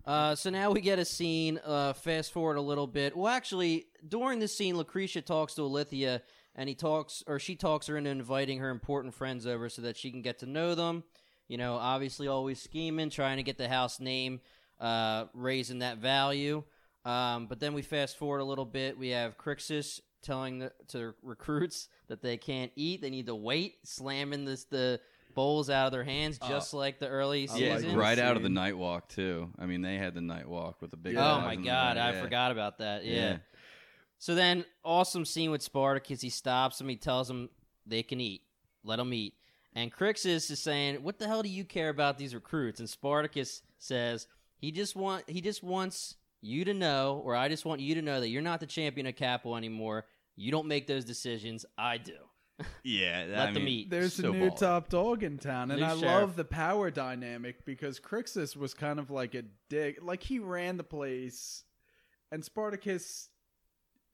Uh, 0.05 0.35
so 0.35 0.49
now 0.49 0.69
we 0.71 0.81
get 0.81 0.99
a 0.99 1.05
scene. 1.05 1.59
Uh, 1.63 1.93
fast 1.93 2.31
forward 2.33 2.57
a 2.57 2.61
little 2.61 2.87
bit. 2.87 3.15
Well, 3.15 3.27
actually, 3.27 3.87
during 4.05 4.39
this 4.39 4.55
scene, 4.55 4.75
Lucretia 4.77 5.21
talks 5.21 5.53
to 5.55 5.61
Alithia, 5.61 6.21
and 6.55 6.69
he 6.69 6.75
talks 6.75 7.23
or 7.27 7.39
she 7.39 7.55
talks 7.55 7.87
her 7.87 7.97
into 7.97 8.09
inviting 8.09 8.59
her 8.59 8.69
important 8.69 9.13
friends 9.13 9.45
over 9.47 9.69
so 9.69 9.81
that 9.83 9.97
she 9.97 10.11
can 10.11 10.21
get 10.21 10.39
to 10.39 10.45
know 10.45 10.75
them. 10.75 11.03
You 11.47 11.57
know, 11.57 11.75
obviously 11.75 12.27
always 12.27 12.61
scheming, 12.61 13.09
trying 13.09 13.37
to 13.37 13.43
get 13.43 13.57
the 13.57 13.67
house 13.67 13.99
name, 13.99 14.39
uh, 14.79 15.25
raising 15.33 15.79
that 15.79 15.97
value. 15.97 16.63
Um, 17.05 17.47
but 17.47 17.59
then 17.59 17.73
we 17.73 17.81
fast 17.81 18.17
forward 18.17 18.39
a 18.39 18.45
little 18.45 18.65
bit. 18.65 18.97
We 18.97 19.09
have 19.09 19.37
Crixus 19.37 19.99
telling 20.21 20.59
the, 20.59 20.71
to 20.87 20.97
the 20.97 21.13
recruits 21.21 21.89
that 22.07 22.21
they 22.21 22.37
can't 22.37 22.71
eat; 22.75 23.01
they 23.01 23.09
need 23.09 23.27
to 23.27 23.35
wait, 23.35 23.75
slamming 23.83 24.45
this 24.45 24.63
the 24.63 24.99
bowls 25.35 25.69
out 25.69 25.87
of 25.87 25.91
their 25.91 26.03
hands, 26.03 26.37
just 26.47 26.73
like 26.73 26.99
the 26.99 27.07
early 27.07 27.49
I 27.49 27.57
Yeah, 27.57 27.69
like 27.71 27.81
season. 27.81 27.97
right 27.97 28.19
out 28.19 28.37
of 28.37 28.43
the 28.43 28.49
night 28.49 28.77
walk 28.77 29.09
too. 29.09 29.49
I 29.59 29.65
mean, 29.65 29.81
they 29.81 29.97
had 29.97 30.13
the 30.13 30.21
night 30.21 30.47
walk 30.47 30.81
with 30.81 30.91
the 30.91 30.97
big. 30.97 31.17
Oh 31.17 31.41
my 31.41 31.55
god, 31.55 31.95
middle, 31.97 32.09
I 32.09 32.13
yeah. 32.13 32.21
forgot 32.21 32.51
about 32.51 32.77
that. 32.77 33.03
Yeah. 33.03 33.37
Yeah. 34.23 34.25
So 34.25 34.35
then, 34.35 34.65
awesome 34.83 35.25
scene 35.25 35.51
with 35.51 35.61
Spartacus. 35.61 36.21
He 36.21 36.29
stops 36.29 36.79
him. 36.79 36.89
He 36.89 36.95
tells 36.95 37.29
him 37.29 37.49
they 37.85 38.03
can 38.03 38.19
eat. 38.21 38.41
Let 38.83 38.97
them 38.97 39.13
eat. 39.13 39.35
And 39.75 39.91
Crixus 39.91 40.51
is 40.51 40.59
saying, 40.59 41.03
"What 41.03 41.19
the 41.19 41.27
hell 41.27 41.43
do 41.43 41.49
you 41.49 41.65
care 41.65 41.89
about 41.89 42.17
these 42.17 42.35
recruits?" 42.35 42.79
And 42.79 42.89
Spartacus 42.89 43.63
says, 43.79 44.27
"He 44.57 44.71
just 44.71 44.95
want 44.95 45.29
he 45.29 45.41
just 45.41 45.63
wants 45.63 46.15
you 46.41 46.63
to 46.65 46.73
know, 46.73 47.21
or 47.25 47.35
I 47.35 47.47
just 47.49 47.65
want 47.65 47.81
you 47.81 47.95
to 47.95 48.01
know 48.01 48.19
that 48.19 48.29
you're 48.29 48.41
not 48.41 48.59
the 48.59 48.65
champion 48.65 49.07
of 49.07 49.15
Capo 49.15 49.55
anymore. 49.55 50.05
You 50.35 50.51
don't 50.51 50.67
make 50.67 50.87
those 50.87 51.05
decisions. 51.05 51.65
I 51.77 51.97
do. 51.97 52.17
Yeah, 52.83 53.25
Let 53.29 53.39
I 53.49 53.51
them 53.51 53.65
mean, 53.65 53.67
eat. 53.67 53.89
There's 53.89 54.13
so 54.13 54.29
a 54.29 54.31
new 54.31 54.49
baller. 54.51 54.57
top 54.57 54.89
dog 54.89 55.23
in 55.23 55.37
town, 55.39 55.71
and 55.71 55.79
New 55.79 55.85
I 55.85 55.89
sheriff. 55.89 56.03
love 56.03 56.35
the 56.35 56.45
power 56.45 56.91
dynamic 56.91 57.65
because 57.65 57.99
Crixus 57.99 58.55
was 58.55 58.73
kind 58.73 58.99
of 58.99 59.09
like 59.09 59.33
a 59.33 59.43
dick. 59.69 59.99
Like 60.01 60.21
he 60.21 60.37
ran 60.39 60.77
the 60.77 60.83
place, 60.83 61.63
and 62.31 62.45
Spartacus 62.45 63.29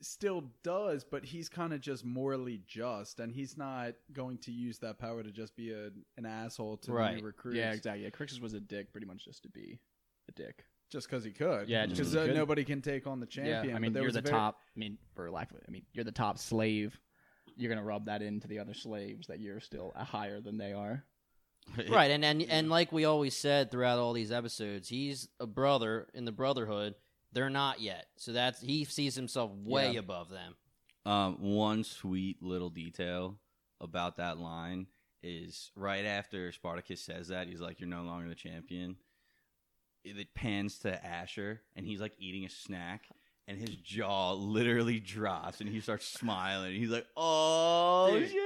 still 0.02 0.44
does, 0.64 1.04
but 1.04 1.26
he's 1.26 1.50
kind 1.50 1.74
of 1.74 1.82
just 1.82 2.06
morally 2.06 2.62
just, 2.68 3.20
and 3.20 3.34
he's 3.34 3.58
not 3.58 3.94
going 4.14 4.38
to 4.40 4.52
use 4.52 4.80
that 4.80 4.98
power 5.00 5.22
to 5.24 5.32
just 5.32 5.56
be 5.56 5.72
a, 5.72 5.90
an 6.18 6.26
asshole 6.26 6.78
to 6.78 6.88
the 6.88 6.94
Right. 6.94 7.18
new 7.18 7.24
recruits. 7.24 7.58
Yeah, 7.58 7.72
exactly. 7.74 8.04
Yeah, 8.04 8.10
Crixus 8.10 8.42
was 8.42 8.54
a 8.54 8.60
dick, 8.60 8.92
pretty 8.92 9.08
much 9.08 9.26
just 9.26 9.44
to 9.44 9.50
be 9.50 9.80
a 10.30 10.32
dick. 10.32 10.64
just 10.90 11.08
because 11.10 11.24
he 11.24 11.32
could. 11.32 11.68
Yeah, 11.70 11.86
because 11.86 12.16
uh, 12.16 12.28
nobody 12.28 12.64
can 12.64 12.82
take 12.82 13.08
on 13.08 13.20
the 13.20 13.26
champion. 13.26 13.70
yeah, 13.70 13.76
I 13.76 13.80
mean, 13.80 13.94
there 13.94 14.02
you're 14.04 14.08
was 14.08 14.16
the 14.16 14.22
very- 14.22 14.34
top. 14.34 14.60
I 14.76 14.80
mean, 14.80 14.98
for 15.16 15.30
lack 15.30 15.52
of, 15.52 15.58
I 15.68 15.72
mean, 15.72 15.84
you're 15.94 16.06
the 16.06 16.12
top 16.12 16.38
slave. 16.38 17.00
You're 17.58 17.70
gonna 17.70 17.84
rub 17.86 18.06
that 18.06 18.22
into 18.22 18.48
the 18.48 18.60
other 18.60 18.74
slaves 18.74 19.28
that 19.28 19.40
you're 19.42 19.60
still 19.60 19.92
higher 19.98 20.40
than 20.40 20.58
they 20.58 20.72
are. 20.72 21.04
right, 21.90 22.10
and 22.10 22.24
and 22.24 22.42
and 22.44 22.70
like 22.70 22.92
we 22.94 23.04
always 23.04 23.36
said 23.36 23.70
throughout 23.70 24.00
all 24.00 24.14
these 24.14 24.32
episodes, 24.32 24.88
he's 24.88 25.28
a 25.42 25.46
brother 25.46 26.08
in 26.14 26.24
the 26.26 26.32
Brotherhood. 26.32 26.96
They're 27.32 27.50
not 27.50 27.80
yet, 27.80 28.08
so 28.18 28.32
that's 28.34 28.62
he 28.62 28.86
sees 28.86 29.16
himself 29.16 29.52
way 29.54 29.94
Yeah. 29.94 30.00
above 30.00 30.30
them. 30.30 30.56
Um, 31.06 31.40
one 31.42 31.84
sweet 31.84 32.42
little 32.42 32.70
detail 32.70 33.40
about 33.80 34.18
that 34.18 34.38
line 34.38 34.88
is 35.22 35.72
right 35.76 36.06
after 36.06 36.52
Spartacus 36.52 37.02
says 37.02 37.28
that 37.30 37.48
he's 37.48 37.62
like, 37.62 37.80
"You're 37.80 37.90
no 37.90 38.04
longer 38.04 38.28
the 38.30 38.36
champion." 38.36 38.98
It 40.04 40.34
pans 40.34 40.80
to 40.80 41.06
Ashur, 41.06 41.62
and 41.76 41.86
he's 41.86 42.00
like 42.02 42.14
eating 42.18 42.46
a 42.46 42.50
snack, 42.50 43.10
and 43.50 43.58
his 43.60 43.76
jaw 43.78 44.34
literally 44.34 45.00
drops, 45.00 45.60
and 45.60 45.68
he 45.70 45.82
starts 45.82 46.06
smiling. 46.06 46.74
He's 46.76 46.90
like, 46.92 47.08
"Oh 47.18 48.12
Dude, 48.14 48.30
shit!" 48.30 48.40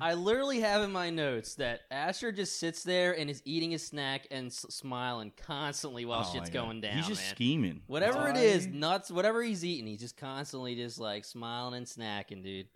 I, 0.00 0.10
I 0.10 0.14
literally 0.14 0.60
have 0.60 0.82
in 0.82 0.92
my 0.92 1.08
notes 1.10 1.54
that 1.54 1.80
Ashur 1.90 2.30
just 2.30 2.60
sits 2.60 2.82
there 2.82 3.18
and 3.18 3.30
is 3.30 3.40
eating 3.44 3.70
his 3.70 3.84
snack 3.86 4.26
and 4.30 4.48
s- 4.48 4.66
smiling 4.68 5.32
constantly 5.46 6.04
while 6.04 6.20
Oh 6.20 6.32
shit's 6.32 6.50
my 6.50 6.54
God. 6.54 6.64
going 6.66 6.80
down. 6.82 6.96
He's 6.96 7.06
just 7.08 7.22
man. 7.22 7.34
scheming. 7.34 7.82
Whatever 7.86 8.28
it 8.28 8.36
I- 8.36 8.40
is, 8.40 8.66
nuts, 8.66 9.10
whatever 9.10 9.42
he's 9.42 9.64
eating, 9.64 9.86
he's 9.86 10.00
just 10.00 10.16
constantly 10.18 10.74
just 10.74 10.98
like 11.00 11.24
smiling 11.24 11.74
and 11.78 11.86
snacking, 11.86 12.44
dude. 12.44 12.66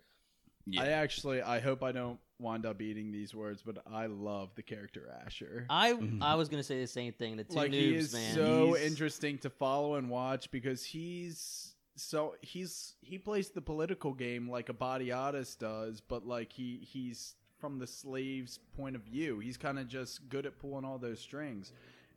Yeah. 0.65 0.81
I 0.81 0.87
actually, 0.87 1.41
I 1.41 1.59
hope 1.59 1.83
I 1.83 1.91
don't 1.91 2.19
wind 2.43 2.65
up 2.65 2.81
eating 2.81 3.11
these 3.11 3.33
words, 3.33 3.63
but 3.65 3.79
I 3.91 4.05
love 4.05 4.49
the 4.55 4.61
character 4.61 5.11
Ashur. 5.25 5.65
I 5.69 5.93
mm-hmm. 5.93 6.21
I 6.21 6.35
was 6.35 6.49
gonna 6.49 6.63
say 6.63 6.79
the 6.79 6.87
same 6.87 7.13
thing. 7.13 7.37
The 7.37 7.43
two 7.43 7.55
like 7.55 7.71
noobs, 7.71 7.73
he 7.73 7.95
is 7.95 8.13
man. 8.13 8.35
so 8.35 8.73
He's- 8.73 8.81
interesting 8.91 9.37
to 9.39 9.49
follow 9.49 9.95
and 9.95 10.09
watch 10.09 10.51
because 10.51 10.83
he's 10.83 11.73
so 11.95 12.35
he's 12.41 12.95
he 13.01 13.17
plays 13.17 13.49
the 13.49 13.61
political 13.61 14.13
game 14.13 14.49
like 14.49 14.69
a 14.69 14.73
Batiatus 14.73 15.57
does, 15.57 16.01
but 16.01 16.27
like 16.27 16.51
he 16.51 16.79
he's 16.83 17.35
from 17.63 17.79
the 17.79 17.87
slave's 17.87 18.59
point 18.75 18.93
of 18.93 19.03
view. 19.03 19.39
He's 19.39 19.55
kind 19.55 19.79
of 19.79 19.87
just 19.87 20.27
good 20.27 20.45
at 20.45 20.59
pulling 20.59 20.83
all 20.83 20.97
those 20.97 21.21
strings. 21.21 21.71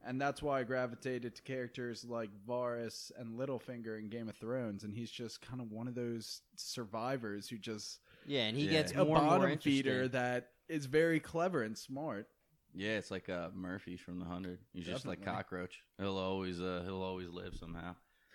And 0.04 0.21
that's 0.21 0.42
why 0.42 0.61
I 0.61 0.64
gravitated 0.64 1.35
to 1.35 1.42
characters 1.42 2.04
like 2.04 2.30
Varys 2.49 3.11
and 3.18 3.38
Littlefinger 3.38 3.99
in 3.99 4.09
Game 4.09 4.28
of 4.28 4.37
Thrones. 4.37 4.85
And 4.85 4.95
he's 4.95 5.11
just 5.11 5.40
kind 5.40 5.61
of 5.61 5.73
one 5.73 5.88
of 5.88 5.95
those 5.95 6.42
survivors 6.56 7.49
who 7.49 7.59
just 7.59 8.00
yeah, 8.26 8.42
and 8.42 8.56
he 8.56 8.64
Yeah. 8.64 8.71
gets 8.71 8.92
a 8.92 8.97
more 8.97 9.16
and 9.18 9.26
more 9.26 9.37
bottom 9.38 9.50
interesting. 9.52 9.73
feeder 9.83 10.09
that 10.09 10.50
is 10.68 10.87
very 10.87 11.21
clever 11.21 11.62
and 11.62 11.76
smart. 11.76 12.28
Yeah, 12.75 12.99
it's 12.99 13.11
like 13.11 13.28
uh, 13.30 13.49
Murphy 13.54 13.97
from 13.97 14.18
the 14.18 14.26
Hundred. 14.26 14.59
He's 14.75 14.85
just 14.85 15.06
like 15.06 15.21
Definitely. 15.21 15.42
cockroach. 15.42 15.83
He'll 15.99 16.18
always 16.18 16.61
uh, 16.61 16.83
he'll 16.85 17.02
always 17.02 17.28
live 17.28 17.54
somehow. 17.56 17.95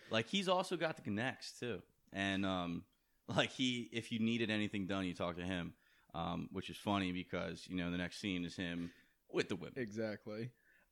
Like 0.10 0.27
he's 0.27 0.48
also 0.50 0.77
got 0.77 0.95
the 0.95 1.03
connects 1.03 1.60
too, 1.60 1.81
and 2.12 2.45
um, 2.45 2.83
like 3.27 3.51
he 3.51 3.89
if 3.91 4.12
you 4.12 4.19
needed 4.19 4.50
anything 4.50 4.88
done, 4.88 5.05
you 5.05 5.13
talk 5.13 5.36
to 5.36 5.43
him, 5.43 5.74
um, 6.15 6.50
which 6.51 6.69
is 6.69 6.77
funny 6.77 7.12
because 7.12 7.65
you 7.69 7.75
know 7.75 7.91
the 7.91 7.98
next 7.98 8.19
scene 8.19 8.43
is 8.45 8.55
him 8.55 8.91
with 9.31 9.48
the 9.50 9.55
whip. 9.55 9.74
Exactly. 9.77 10.50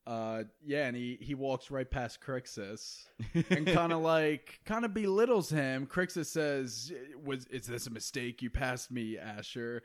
Uh, 0.08 0.44
yeah, 0.66 0.88
and 0.88 0.96
he, 0.96 1.18
he 1.22 1.36
walks 1.36 1.70
right 1.70 1.90
past 1.90 2.20
Crixus 2.20 3.06
and 3.50 3.68
kind 3.68 3.94
of 3.94 4.00
like 4.02 4.60
kind 4.66 4.84
of 4.84 4.94
belittles 4.94 5.50
him. 5.50 5.86
Crixus 5.86 6.28
says, 6.28 6.92
"Was 7.24 7.46
is 7.48 7.68
this 7.68 7.86
a 7.86 7.92
mistake? 7.92 8.42
You 8.42 8.50
passed 8.50 8.92
me, 8.92 9.18
Ashur." 9.18 9.84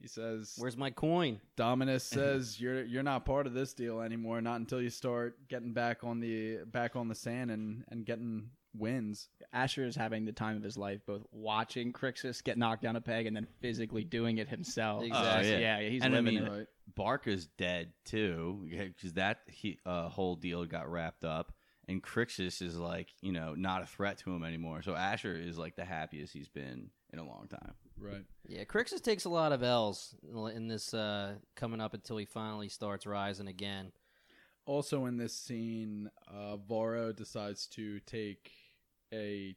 He 0.00 0.08
says, 0.08 0.54
Where's 0.58 0.76
my 0.76 0.90
coin? 0.90 1.40
Dominus 1.56 2.04
says, 2.04 2.60
"You're 2.60 2.84
you're 2.84 3.02
not 3.02 3.24
part 3.24 3.46
of 3.46 3.54
this 3.54 3.72
deal 3.72 4.00
anymore. 4.00 4.40
Not 4.40 4.60
until 4.60 4.82
you 4.82 4.90
start 4.90 5.48
getting 5.48 5.72
back 5.72 6.04
on 6.04 6.20
the 6.20 6.58
back 6.66 6.96
on 6.96 7.08
the 7.08 7.14
sand 7.14 7.50
and 7.50 7.84
and 7.88 8.04
getting 8.04 8.50
wins." 8.78 9.28
Ashur 9.52 9.84
is 9.84 9.96
having 9.96 10.24
the 10.24 10.32
time 10.32 10.56
of 10.56 10.62
his 10.62 10.76
life, 10.76 11.00
both 11.06 11.22
watching 11.30 11.92
Crixus 11.92 12.42
get 12.42 12.58
knocked 12.58 12.82
down 12.82 12.96
a 12.96 13.00
peg 13.00 13.26
and 13.26 13.36
then 13.36 13.46
physically 13.60 14.04
doing 14.04 14.38
it 14.38 14.48
himself. 14.48 15.02
Exactly. 15.02 15.54
Oh, 15.54 15.58
yeah. 15.58 15.78
yeah, 15.78 15.88
he's 15.88 16.02
And 16.02 16.14
I 16.14 16.18
living 16.18 16.34
mean, 16.34 16.44
it. 16.44 16.50
Right. 16.50 16.66
Barca's 16.94 17.46
dead 17.58 17.92
too 18.04 18.68
because 18.70 19.14
that 19.14 19.40
he, 19.46 19.78
uh, 19.84 20.08
whole 20.08 20.36
deal 20.36 20.64
got 20.64 20.90
wrapped 20.90 21.24
up, 21.24 21.52
and 21.88 22.02
Crixus 22.02 22.62
is 22.62 22.76
like 22.76 23.08
you 23.20 23.32
know 23.32 23.54
not 23.54 23.82
a 23.82 23.86
threat 23.86 24.18
to 24.18 24.32
him 24.32 24.44
anymore. 24.44 24.82
So 24.82 24.94
Ashur 24.94 25.34
is 25.34 25.58
like 25.58 25.76
the 25.76 25.84
happiest 25.84 26.32
he's 26.32 26.48
been 26.48 26.90
in 27.12 27.18
a 27.18 27.24
long 27.24 27.48
time. 27.48 27.74
Right. 27.98 28.24
Yeah, 28.46 28.64
Crixus 28.64 29.02
takes 29.02 29.24
a 29.24 29.30
lot 29.30 29.52
of 29.52 29.62
L's 29.62 30.14
in 30.54 30.68
this 30.68 30.92
uh, 30.92 31.34
coming 31.54 31.80
up 31.80 31.94
until 31.94 32.16
he 32.16 32.26
finally 32.26 32.68
starts 32.68 33.06
rising 33.06 33.48
again. 33.48 33.92
Also 34.66 35.06
in 35.06 35.16
this 35.16 35.34
scene, 35.34 36.10
uh, 36.28 36.56
Varro 36.56 37.12
decides 37.12 37.66
to 37.68 38.00
take 38.00 38.50
a 39.12 39.56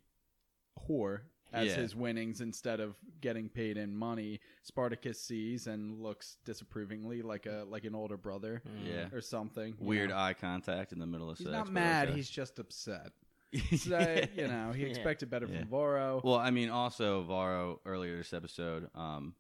whore 0.88 1.22
as 1.52 1.68
Yeah. 1.70 1.76
his 1.78 1.96
winnings 1.96 2.42
instead 2.42 2.80
of 2.80 2.96
getting 3.22 3.50
paid 3.50 3.76
in 3.78 3.96
money. 3.96 4.40
Spartacus 4.62 5.20
sees 5.20 5.66
and 5.68 6.00
looks 6.00 6.38
disapprovingly 6.46 7.22
like 7.24 7.48
a 7.48 7.66
like 7.68 7.86
an 7.86 7.96
older 7.96 8.18
brother 8.18 8.62
Mm. 8.68 8.86
Yeah, 8.88 9.10
or 9.12 9.22
something. 9.22 9.76
weird 9.80 10.10
know. 10.12 10.18
eye 10.18 10.34
contact 10.36 10.92
in 10.94 11.00
the 11.00 11.08
middle 11.08 11.30
of 11.30 11.38
He's 11.40 11.48
sex. 11.48 11.54
not 11.54 11.72
mad. 11.72 12.10
okay. 12.10 12.18
He's 12.18 12.30
just 12.30 12.60
upset. 12.60 13.12
So, 13.78 14.26
you 14.36 14.48
know, 14.48 14.72
he 14.74 14.84
Yeah. 14.84 14.90
expected 14.90 15.32
better 15.32 15.48
Yeah. 15.48 15.62
from 15.62 15.70
Varro. 15.70 16.22
Well, 16.24 16.36
I 16.36 16.52
mean, 16.52 16.70
also 16.70 17.24
Varro 17.24 17.82
earlier 17.84 18.18
this 18.18 18.32
episode, 18.32 18.88
um, 18.94 19.34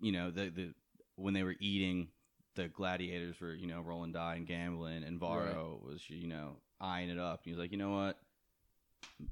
you 0.00 0.12
know, 0.12 0.30
the 0.30 0.48
the 0.48 0.74
when 1.16 1.34
they 1.34 1.42
were 1.42 1.56
eating, 1.60 2.08
the 2.54 2.68
gladiators 2.68 3.38
were 3.40 3.54
you 3.54 3.66
know 3.66 3.82
rolling 3.82 4.12
die 4.12 4.36
and 4.36 4.46
gambling, 4.46 5.04
and 5.04 5.20
Varro 5.20 5.80
was 5.84 6.08
you 6.08 6.26
know 6.28 6.56
eyeing 6.80 7.10
it 7.10 7.18
up. 7.18 7.42
He 7.44 7.50
was 7.50 7.58
like, 7.58 7.72
you 7.72 7.76
know 7.78 7.90
what, 7.90 8.18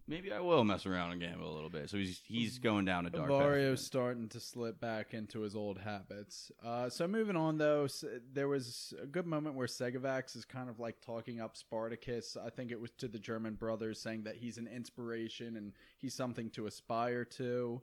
maybe 0.07 0.33
I 0.33 0.41
will 0.41 0.65
mess 0.65 0.87
around 0.87 1.13
and 1.13 1.21
gamble 1.21 1.51
a 1.51 1.55
little 1.55 1.71
bit. 1.71 1.91
So 1.91 1.97
he's 1.97 2.21
he's 2.27 2.59
going 2.59 2.85
down 2.85 3.07
a 3.07 3.11
dark 3.11 3.29
path. 3.73 3.81
Starting 3.81 4.29
to 4.31 4.41
slip 4.41 4.81
back 4.81 5.15
into 5.15 5.41
his 5.41 5.55
old 5.55 5.79
habits. 5.79 6.51
Uh, 6.65 6.89
so 6.89 7.07
moving 7.07 7.37
on, 7.37 7.59
though, 7.59 7.87
there 8.33 8.49
was 8.49 8.95
a 9.03 9.07
good 9.07 9.27
moment 9.27 9.55
where 9.55 9.67
Segovax 9.67 10.37
is 10.37 10.45
kind 10.45 10.69
of 10.69 10.81
like 10.81 11.01
talking 11.01 11.41
up 11.41 11.57
Spartacus. 11.57 12.37
I 12.37 12.51
think 12.51 12.71
it 12.71 12.81
was 12.81 12.91
to 12.99 13.09
the 13.09 13.19
German 13.19 13.55
brothers, 13.55 14.01
saying 14.01 14.25
that 14.25 14.37
he's 14.37 14.59
an 14.59 14.67
inspiration 14.67 15.57
and 15.57 15.73
he's 16.01 16.15
something 16.15 16.51
to 16.51 16.67
aspire 16.67 17.25
to. 17.25 17.83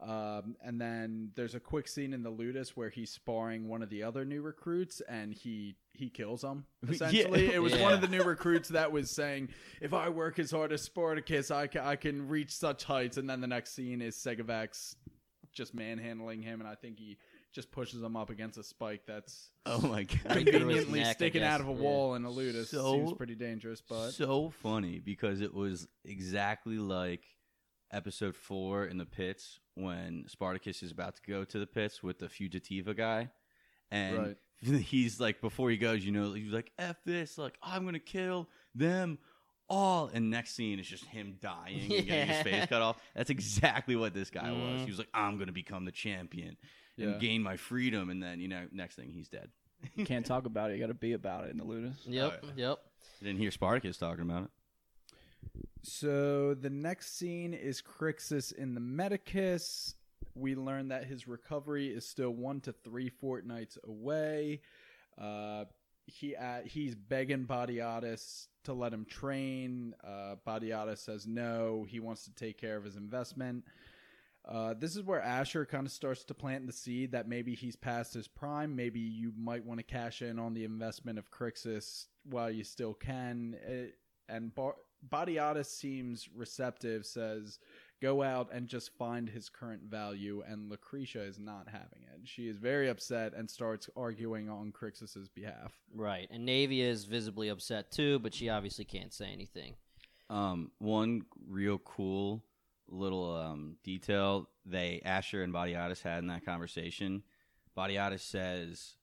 Um, 0.00 0.56
and 0.64 0.80
then 0.80 1.30
there's 1.34 1.54
a 1.54 1.60
quick 1.60 1.86
scene 1.86 2.14
in 2.14 2.22
the 2.22 2.30
Ludus 2.30 2.76
where 2.76 2.88
he's 2.88 3.10
sparring 3.10 3.68
one 3.68 3.82
of 3.82 3.90
the 3.90 4.02
other 4.02 4.24
new 4.24 4.40
recruits, 4.40 5.02
and 5.08 5.34
he 5.34 5.76
he 5.92 6.08
kills 6.08 6.42
him. 6.42 6.64
Yeah. 6.86 6.92
Essentially, 6.94 7.52
it 7.52 7.60
was 7.62 7.76
one 7.76 7.92
of 7.92 8.00
the 8.00 8.08
new 8.08 8.22
recruits 8.22 8.70
that 8.70 8.90
was 8.92 9.10
saying, 9.10 9.50
"If 9.80 9.92
I 9.92 10.08
work 10.08 10.38
as 10.38 10.50
hard 10.50 10.72
as 10.72 10.80
Spartacus, 10.82 11.50
I 11.50 11.66
can, 11.66 11.82
I 11.82 11.96
can 11.96 12.28
reach 12.28 12.52
such 12.52 12.84
heights." 12.84 13.18
And 13.18 13.28
then 13.28 13.40
the 13.42 13.46
next 13.46 13.74
scene 13.74 14.00
is 14.00 14.16
Segovax 14.16 14.94
just 15.52 15.74
manhandling 15.74 16.42
him, 16.42 16.60
and 16.60 16.68
I 16.68 16.76
think 16.76 16.98
he 16.98 17.18
just 17.52 17.70
pushes 17.72 18.00
him 18.00 18.16
up 18.16 18.30
against 18.30 18.56
a 18.58 18.62
spike 18.62 19.02
that's 19.06 19.50
Oh 19.66 19.80
my 19.80 20.04
god! 20.04 20.18
Right 20.24 20.34
through 20.34 20.44
his 20.44 20.52
conveniently 20.60 21.00
neck, 21.00 21.16
sticking 21.16 21.42
guess. 21.42 21.52
out 21.52 21.60
of 21.60 21.68
a 21.68 21.72
Yeah. 21.72 21.78
wall 21.80 22.14
in 22.14 22.24
a 22.24 22.30
Ludus. 22.30 22.70
So- 22.70 22.92
Seems 22.94 23.12
pretty 23.14 23.34
dangerous, 23.34 23.82
but 23.86 24.12
so 24.12 24.48
funny 24.50 25.00
because 25.00 25.40
it 25.42 25.52
was 25.52 25.88
exactly 26.06 26.78
like 26.78 27.24
episode 27.92 28.34
four 28.36 28.84
in 28.86 28.98
the 28.98 29.06
pits 29.06 29.58
when 29.74 30.24
Spartacus 30.28 30.82
is 30.82 30.90
about 30.92 31.16
to 31.16 31.22
go 31.26 31.44
to 31.44 31.58
the 31.58 31.66
pits 31.66 32.02
with 32.02 32.18
the 32.18 32.26
fugitiva 32.26 32.96
guy, 32.96 33.30
and 33.90 34.18
Right. 34.18 34.36
he's 34.82 35.18
like, 35.20 35.40
before 35.40 35.70
he 35.70 35.76
goes, 35.76 36.04
you 36.04 36.12
know, 36.12 36.32
he's 36.32 36.52
like, 36.52 36.70
"F 36.78 36.96
this!" 37.04 37.38
Like, 37.38 37.56
I'm 37.62 37.84
gonna 37.84 37.98
kill 37.98 38.48
them 38.74 39.18
all. 39.68 40.10
And 40.12 40.30
next 40.30 40.54
scene 40.54 40.78
is 40.78 40.86
just 40.86 41.04
him 41.06 41.36
dying 41.40 41.80
and 41.92 42.06
getting 42.06 42.26
his 42.28 42.42
face 42.42 42.66
cut 42.66 42.82
off. 42.82 43.00
That's 43.14 43.30
exactly 43.30 43.96
what 43.96 44.12
this 44.14 44.30
guy 44.30 44.50
was. 44.50 44.80
Mhm. 44.80 44.84
He 44.84 44.90
was 44.90 44.98
like, 44.98 45.08
"I'm 45.14 45.38
gonna 45.38 45.52
become 45.52 45.84
the 45.86 45.92
champion 45.92 46.56
Yeah. 46.96 47.08
and 47.08 47.20
gain 47.20 47.42
my 47.42 47.56
freedom," 47.56 48.10
and 48.10 48.22
then 48.22 48.38
you 48.40 48.48
know, 48.48 48.66
next 48.72 48.96
thing 48.96 49.10
he's 49.10 49.28
dead. 49.28 49.50
You 49.94 50.04
can't 50.04 50.26
talk 50.26 50.44
about 50.44 50.70
it. 50.70 50.74
You 50.74 50.80
got 50.80 50.88
to 50.88 50.94
be 50.94 51.14
about 51.14 51.44
it 51.46 51.52
in 51.52 51.56
the 51.56 51.64
Ludus. 51.64 51.96
Yep, 52.06 52.44
Oh, 52.44 52.48
yep. 52.54 52.78
I 53.22 53.24
didn't 53.24 53.38
hear 53.40 53.50
Spartacus 53.50 53.96
talking 53.96 54.22
about 54.22 54.44
it. 54.44 54.50
So 55.82 56.54
the 56.54 56.70
next 56.70 57.16
scene 57.16 57.54
is 57.54 57.82
Crixus 57.82 58.52
in 58.52 58.74
the 58.74 58.80
Medicus. 58.80 59.94
We 60.34 60.54
learn 60.54 60.88
that 60.88 61.04
his 61.04 61.26
recovery 61.26 61.88
is 61.88 62.06
still 62.06 62.30
one 62.30 62.60
to 62.62 62.72
three 62.72 63.08
fortnights 63.08 63.78
away. 63.84 64.60
Uh, 65.18 65.64
he 66.06 66.36
uh, 66.36 66.60
he's 66.64 66.94
begging 66.94 67.46
Batiatus 67.46 68.48
to 68.64 68.72
let 68.72 68.92
him 68.92 69.04
train. 69.04 69.94
Uh, 70.04 70.36
Batiatus 70.46 70.98
says 70.98 71.26
no. 71.26 71.86
He 71.88 72.00
wants 72.00 72.24
to 72.24 72.34
take 72.34 72.58
care 72.58 72.76
of 72.76 72.84
his 72.84 72.96
investment. 72.96 73.64
Uh, 74.46 74.74
this 74.74 74.96
is 74.96 75.02
where 75.02 75.20
Ashur 75.20 75.66
kind 75.66 75.86
of 75.86 75.92
starts 75.92 76.24
to 76.24 76.34
plant 76.34 76.66
the 76.66 76.72
seed 76.72 77.12
that 77.12 77.28
maybe 77.28 77.54
he's 77.54 77.76
past 77.76 78.14
his 78.14 78.26
prime. 78.26 78.74
Maybe 78.74 79.00
you 79.00 79.32
might 79.36 79.64
want 79.64 79.78
to 79.78 79.84
cash 79.84 80.22
in 80.22 80.38
on 80.38 80.54
the 80.54 80.64
investment 80.64 81.18
of 81.18 81.30
Crixus 81.30 82.06
while 82.24 82.50
you 82.50 82.64
still 82.64 82.94
can. 82.94 83.56
It, 83.66 83.96
and 84.28 84.54
Bar- 84.54 84.76
Batiatus 85.08 85.66
seems 85.66 86.28
receptive, 86.34 87.06
says, 87.06 87.58
go 88.00 88.22
out 88.22 88.48
and 88.52 88.66
just 88.66 88.96
find 88.96 89.28
his 89.28 89.48
current 89.48 89.82
value. 89.82 90.42
And 90.46 90.70
Lucretia 90.70 91.22
is 91.22 91.38
not 91.38 91.68
having 91.68 92.02
it. 92.12 92.20
She 92.24 92.48
is 92.48 92.56
very 92.56 92.88
upset 92.88 93.32
and 93.34 93.50
starts 93.50 93.88
arguing 93.96 94.48
on 94.48 94.72
Crixus's 94.72 95.28
behalf. 95.28 95.78
Right. 95.94 96.28
And 96.30 96.48
Naevia 96.48 96.84
is 96.84 97.04
visibly 97.04 97.48
upset 97.48 97.90
too, 97.90 98.18
but 98.18 98.34
she 98.34 98.48
obviously 98.48 98.84
can't 98.84 99.12
say 99.12 99.30
anything. 99.32 99.74
Um, 100.28 100.70
one 100.78 101.22
real 101.48 101.78
cool 101.78 102.44
little 102.88 103.36
um, 103.36 103.76
detail 103.82 104.48
they 104.64 105.00
Ashur 105.04 105.42
and 105.42 105.52
Batiatus 105.52 106.02
had 106.02 106.18
in 106.18 106.28
that 106.28 106.44
conversation. 106.44 107.22
Batiatus 107.76 108.20
says, 108.20 108.94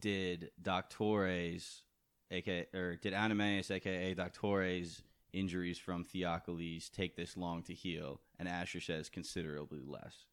"Did 0.00 0.50
Doctores, 0.62 1.82
aka 2.30 2.66
or 2.74 2.96
did 2.96 3.12
Oenomaus, 3.12 3.70
aka 3.70 4.14
Doctores, 4.14 5.02
injuries 5.32 5.78
from 5.78 6.04
Theokoles 6.04 6.90
take 6.90 7.16
this 7.16 7.36
long 7.36 7.62
to 7.64 7.74
heal?" 7.74 8.20
And 8.38 8.48
Ashur 8.48 8.80
says, 8.80 9.08
"Considerably 9.08 9.80
less." 9.84 10.26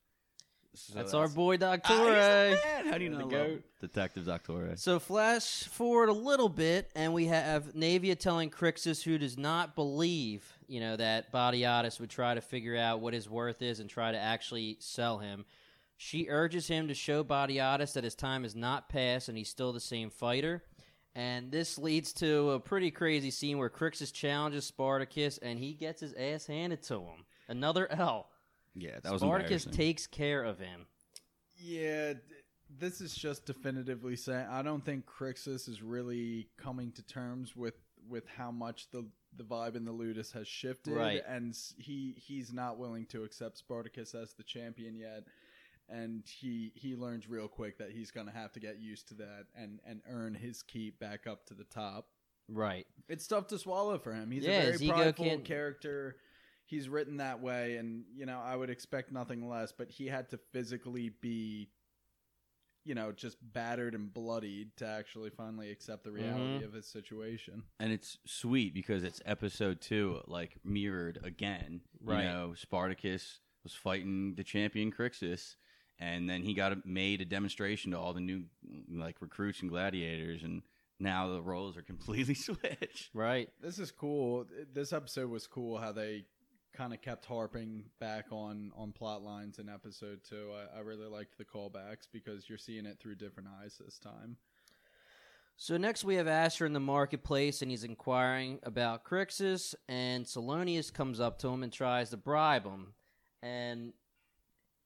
So 0.74 0.94
That's, 0.94 1.16
our 1.16 1.28
boy 1.28 1.56
Ah, 1.56 1.58
Doctor. 1.58 1.94
man. 1.96 2.58
How 2.88 2.98
do 3.00 3.04
you 3.06 3.10
The 3.10 3.18
know? 3.18 3.28
goat. 3.28 3.64
Detective 3.82 4.26
Doctore. 4.26 4.78
So 4.78 5.00
flash 5.00 5.64
forward 5.64 6.10
a 6.10 6.14
little 6.14 6.50
bit, 6.50 6.92
and 6.96 7.14
we 7.16 7.26
have 7.26 7.74
Naevia 7.74 8.16
telling 8.18 8.52
Crixus, 8.52 9.02
who 9.02 9.18
does 9.18 9.40
not 9.40 9.74
believe, 9.76 10.46
you 10.68 10.80
know, 10.80 10.96
that 10.96 11.32
Batiatus 11.32 12.00
would 12.00 12.12
try 12.12 12.36
to 12.36 12.42
figure 12.42 12.78
out 12.78 13.00
what 13.00 13.16
his 13.16 13.28
worth 13.28 13.64
is 13.64 13.80
and 13.80 13.90
try 13.90 14.12
to 14.12 14.20
actually 14.20 14.78
sell 14.80 15.18
him. 15.18 15.46
She 15.96 16.28
urges 16.30 16.68
him 16.68 16.88
to 16.90 16.94
show 16.94 17.24
Batiatus 17.24 17.94
that 17.94 18.04
his 18.04 18.14
time 18.14 18.46
is 18.46 18.56
not 18.56 18.88
past 18.88 19.30
and 19.30 19.38
he's 19.38 19.50
still 19.50 19.74
the 19.74 19.80
same 19.80 20.12
fighter. 20.12 20.64
And 21.18 21.52
this 21.52 21.80
leads 21.80 22.14
to 22.14 22.52
a 22.52 22.60
pretty 22.60 22.92
crazy 22.92 23.32
scene 23.32 23.58
where 23.58 23.72
Crixus 23.72 24.14
challenges 24.14 24.66
Spartacus 24.66 25.40
and 25.40 25.58
he 25.58 25.74
gets 25.74 26.00
his 26.00 26.14
ass 26.14 26.46
handed 26.46 26.84
to 26.84 27.00
him. 27.00 27.26
Another 27.48 27.92
L. 27.92 28.30
Yeah, 28.76 29.00
that 29.02 29.12
was 29.12 29.22
Spartacus 29.24 29.66
takes 29.66 30.06
care 30.06 30.44
of 30.44 30.60
him. 30.60 30.86
Yeah, 31.58 32.14
this 32.80 33.02
is 33.02 33.16
just 33.16 33.46
definitively 33.48 34.16
saying 34.16 34.46
I 34.48 34.62
don't 34.62 34.86
think 34.86 35.06
Crixus 35.08 35.68
is 35.68 35.82
really 35.82 36.50
coming 36.58 36.92
to 36.92 37.02
terms 37.02 37.56
with 37.56 37.74
with 38.08 38.28
how 38.28 38.52
much 38.52 38.88
the 38.92 39.08
the 39.36 39.44
vibe 39.44 39.76
in 39.76 39.86
the 39.86 39.92
Ludus 39.92 40.32
has 40.34 40.48
shifted, 40.48 40.94
Right. 40.94 41.24
and 41.28 41.58
he 41.78 42.14
he's 42.18 42.54
not 42.54 42.78
willing 42.78 43.08
to 43.08 43.24
accept 43.24 43.58
Spartacus 43.58 44.14
as 44.14 44.34
the 44.34 44.44
champion 44.44 44.96
yet. 44.96 45.24
And 45.90 46.24
he 46.28 46.72
he 46.76 46.96
learns 46.96 47.30
real 47.30 47.48
quick 47.48 47.78
that 47.78 47.92
he's 47.92 48.12
going 48.12 48.28
to 48.28 48.34
have 48.34 48.52
to 48.54 48.60
get 48.60 48.80
used 48.80 49.08
to 49.10 49.14
that 49.16 49.46
and 49.56 49.80
and 49.86 50.02
earn 50.10 50.34
his 50.36 50.62
keep 50.62 51.00
back 51.00 51.28
up 51.28 51.46
to 51.48 51.54
the 51.54 51.64
top. 51.64 52.08
Right. 52.50 52.86
It's 53.10 53.28
tough 53.28 53.48
to 53.48 53.58
swallow 53.60 53.98
for 53.98 54.14
him. 54.14 54.32
He's 54.32 54.44
Yeah, 54.46 54.60
a 54.60 54.72
very 54.72 54.76
ego 54.86 54.94
prideful 54.94 55.26
can't- 55.26 55.46
character. 55.46 56.18
He's 56.66 56.90
written 56.90 57.18
that 57.18 57.42
way, 57.42 57.78
and 57.78 58.04
you 58.14 58.26
know 58.26 58.40
I 58.40 58.56
would 58.56 58.70
expect 58.70 59.12
nothing 59.14 59.48
less. 59.48 59.72
But 59.72 59.90
he 59.90 60.08
had 60.08 60.30
to 60.32 60.38
physically 60.52 61.08
be, 61.22 61.72
you 62.84 62.94
know, 62.94 63.14
just 63.14 63.38
battered 63.54 63.96
and 63.96 64.14
bloodied 64.14 64.76
to 64.78 64.86
actually 64.88 65.30
finally 65.30 65.72
accept 65.72 66.04
the 66.04 66.12
reality 66.12 66.60
Mhm. 66.62 66.66
of 66.66 66.74
his 66.74 66.86
situation. 66.88 67.64
and 67.80 67.94
it's 67.94 68.18
sweet 68.26 68.74
because 68.74 69.04
it's 69.04 69.22
episode 69.26 69.80
two, 69.80 70.22
like 70.28 70.58
mirrored 70.66 71.20
again. 71.24 71.82
Right. 72.02 72.24
You 72.24 72.30
know, 72.30 72.54
Spartacus 72.54 73.40
was 73.64 73.74
fighting 73.74 74.36
the 74.36 74.44
champion 74.44 74.92
Crixus, 74.92 75.56
and 76.00 76.30
then 76.30 76.44
he 76.44 76.54
got 76.54 76.74
a, 76.74 76.82
made 76.86 77.22
a 77.22 77.26
demonstration 77.26 77.92
to 77.92 78.00
all 78.00 78.14
the 78.14 78.22
new 78.22 78.44
like 78.92 79.16
recruits 79.22 79.62
and 79.62 79.70
gladiators, 79.70 80.44
and 80.44 80.62
now 81.00 81.30
the 81.30 81.42
roles 81.42 81.78
are 81.78 81.82
completely 81.82 82.34
switched. 82.36 83.10
Right. 83.14 83.50
This 83.62 83.80
is 83.80 83.92
cool. 83.92 84.46
This 84.74 84.94
episode 84.94 85.30
was 85.30 85.48
cool. 85.48 85.78
How 85.78 85.92
they 85.92 86.26
kind 86.74 86.94
of 86.94 87.02
kept 87.02 87.26
harping 87.26 87.86
back 88.00 88.26
on 88.32 88.72
on 88.76 88.92
plot 88.92 89.24
lines 89.24 89.60
in 89.60 89.70
episode 89.70 90.22
two. 90.28 90.52
I, 90.54 90.78
I 90.78 90.82
really 90.82 91.08
liked 91.08 91.38
the 91.38 91.46
callbacks 91.46 92.08
because 92.12 92.48
you're 92.48 92.58
seeing 92.58 92.86
it 92.86 93.00
through 93.00 93.16
different 93.16 93.50
eyes 93.62 93.82
this 93.84 93.98
time. 93.98 94.38
So 95.60 95.76
next 95.76 96.04
we 96.04 96.16
have 96.16 96.28
Ashur 96.28 96.68
in 96.68 96.74
the 96.74 96.80
marketplace, 96.80 97.64
and 97.64 97.72
he's 97.72 97.84
inquiring 97.84 98.60
about 98.62 99.04
Crixus, 99.04 99.74
and 99.90 100.24
Solonius 100.24 100.94
comes 100.94 101.20
up 101.20 101.40
to 101.40 101.48
him 101.48 101.64
and 101.64 101.74
tries 101.74 102.12
to 102.12 102.18
bribe 102.18 102.64
him. 102.64 102.94
And 103.42 103.94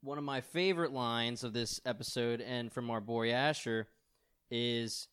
one 0.01 0.17
of 0.17 0.23
my 0.23 0.41
favorite 0.41 0.91
lines 0.91 1.43
of 1.43 1.53
this 1.53 1.79
episode, 1.85 2.41
and 2.41 2.71
from 2.71 2.89
our 2.89 3.01
boy 3.01 3.31
Ashur, 3.31 3.87
is, 4.49 5.07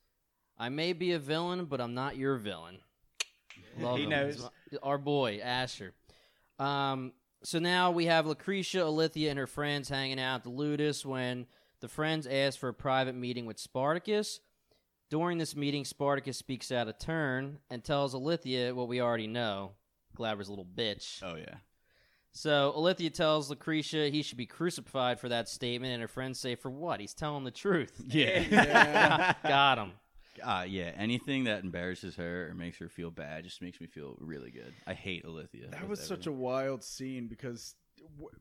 "I 0.56 0.68
may 0.68 0.92
be 0.92 1.12
a 1.12 1.18
villain, 1.18 1.66
but 1.66 1.80
I'm 1.80 1.94
not 1.94 2.16
your 2.16 2.36
villain." 2.36 2.78
Love 3.78 3.98
He 3.98 4.04
him. 4.04 4.10
knows. 4.10 4.48
Our 4.82 4.98
boy 4.98 5.40
Ashur. 5.42 5.92
Um, 6.58 7.12
so 7.42 7.58
now 7.58 7.90
we 7.92 8.06
have 8.06 8.26
Lucretia, 8.26 8.78
Ilithyia, 8.78 9.30
and 9.30 9.38
her 9.38 9.46
friends 9.46 9.88
hanging 9.88 10.18
out 10.18 10.36
at 10.36 10.42
the 10.44 10.50
Ludus 10.50 11.04
when 11.06 11.46
the 11.80 11.88
friends 11.88 12.26
ask 12.26 12.58
for 12.58 12.68
a 12.68 12.74
private 12.74 13.14
meeting 13.14 13.46
with 13.46 13.58
Spartacus. 13.58 14.40
During 15.10 15.38
this 15.38 15.54
meeting, 15.56 15.84
Spartacus 15.84 16.36
speaks 16.36 16.72
out 16.72 16.88
of 16.88 16.98
turn 16.98 17.60
and 17.70 17.82
tells 17.84 18.14
Ilithyia 18.14 18.74
what 18.74 18.88
we 18.88 19.00
already 19.00 19.26
know. 19.28 19.72
Glaber's 20.16 20.48
a 20.48 20.50
little 20.50 20.66
bitch. 20.66 21.22
Oh 21.22 21.36
yeah, 21.36 21.58
So 22.38 22.72
Ilithyia 22.76 23.12
tells 23.12 23.50
Lucretia 23.50 24.10
he 24.10 24.22
should 24.22 24.38
be 24.38 24.46
crucified 24.46 25.18
for 25.18 25.28
that 25.28 25.48
statement, 25.48 25.92
and 25.94 26.00
her 26.00 26.06
friends 26.06 26.38
say, 26.38 26.54
"For 26.54 26.70
what? 26.70 27.00
He's 27.00 27.12
telling 27.12 27.42
the 27.42 27.50
truth." 27.50 28.00
yeah, 28.08 28.44
Yeah. 28.50 29.34
Got 29.42 29.78
him. 29.78 29.92
uh, 30.44 30.64
yeah. 30.68 30.92
Anything 30.96 31.44
that 31.44 31.64
embarrasses 31.64 32.14
her 32.14 32.48
or 32.48 32.54
makes 32.54 32.78
her 32.78 32.88
feel 32.88 33.10
bad 33.10 33.42
just 33.42 33.60
makes 33.60 33.80
me 33.80 33.88
feel 33.88 34.16
really 34.20 34.52
good. 34.52 34.72
I 34.86 34.94
hate 34.94 35.24
Ilithyia. 35.24 35.72
That 35.72 35.80
with 35.80 35.90
was 35.90 36.00
such 36.06 36.28
a 36.28 36.32
wild 36.32 36.84
scene 36.84 37.26
because 37.26 37.74
w- 37.74 37.80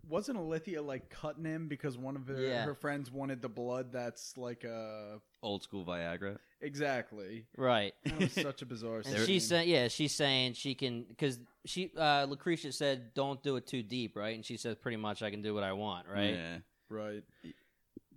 wasn't 0.09 0.37
Ilithyia 0.39 0.85
like 0.85 1.09
cutting 1.09 1.45
him 1.45 1.67
because 1.67 1.97
one 1.97 2.15
of 2.15 2.27
her, 2.27 2.39
Yeah. 2.39 2.63
her 2.65 2.73
friends 2.75 3.11
wanted 3.11 3.41
the 3.41 3.49
blood 3.49 3.91
that's 3.91 4.37
like 4.37 4.63
a 4.63 5.19
old 5.43 5.63
school 5.63 5.85
Viagra. 5.85 6.37
exactly. 6.61 7.45
Right. 7.57 7.93
That 8.05 8.19
was 8.19 8.31
such 8.33 8.61
a 8.61 8.65
bizarre 8.65 8.97
And 8.97 9.05
scene. 9.05 9.25
she's 9.25 9.47
saying, 9.47 9.69
yeah, 9.69 9.87
she's 9.87 10.13
saying 10.15 10.53
she 10.53 10.75
can 10.75 11.03
because 11.03 11.39
she 11.65 11.91
uh, 11.97 12.25
Lucretia 12.29 12.71
said, 12.71 13.13
"Don't 13.13 13.41
do 13.43 13.55
it 13.57 13.67
too 13.67 13.83
deep," 13.83 14.15
right? 14.15 14.35
And 14.35 14.45
she 14.45 14.57
says, 14.57 14.75
pretty 14.75 14.97
much, 14.97 15.21
I 15.21 15.29
can 15.29 15.41
do 15.41 15.53
what 15.53 15.63
I 15.63 15.73
want, 15.73 16.07
right? 16.07 16.33
Yeah, 16.33 16.57
right. 16.89 17.23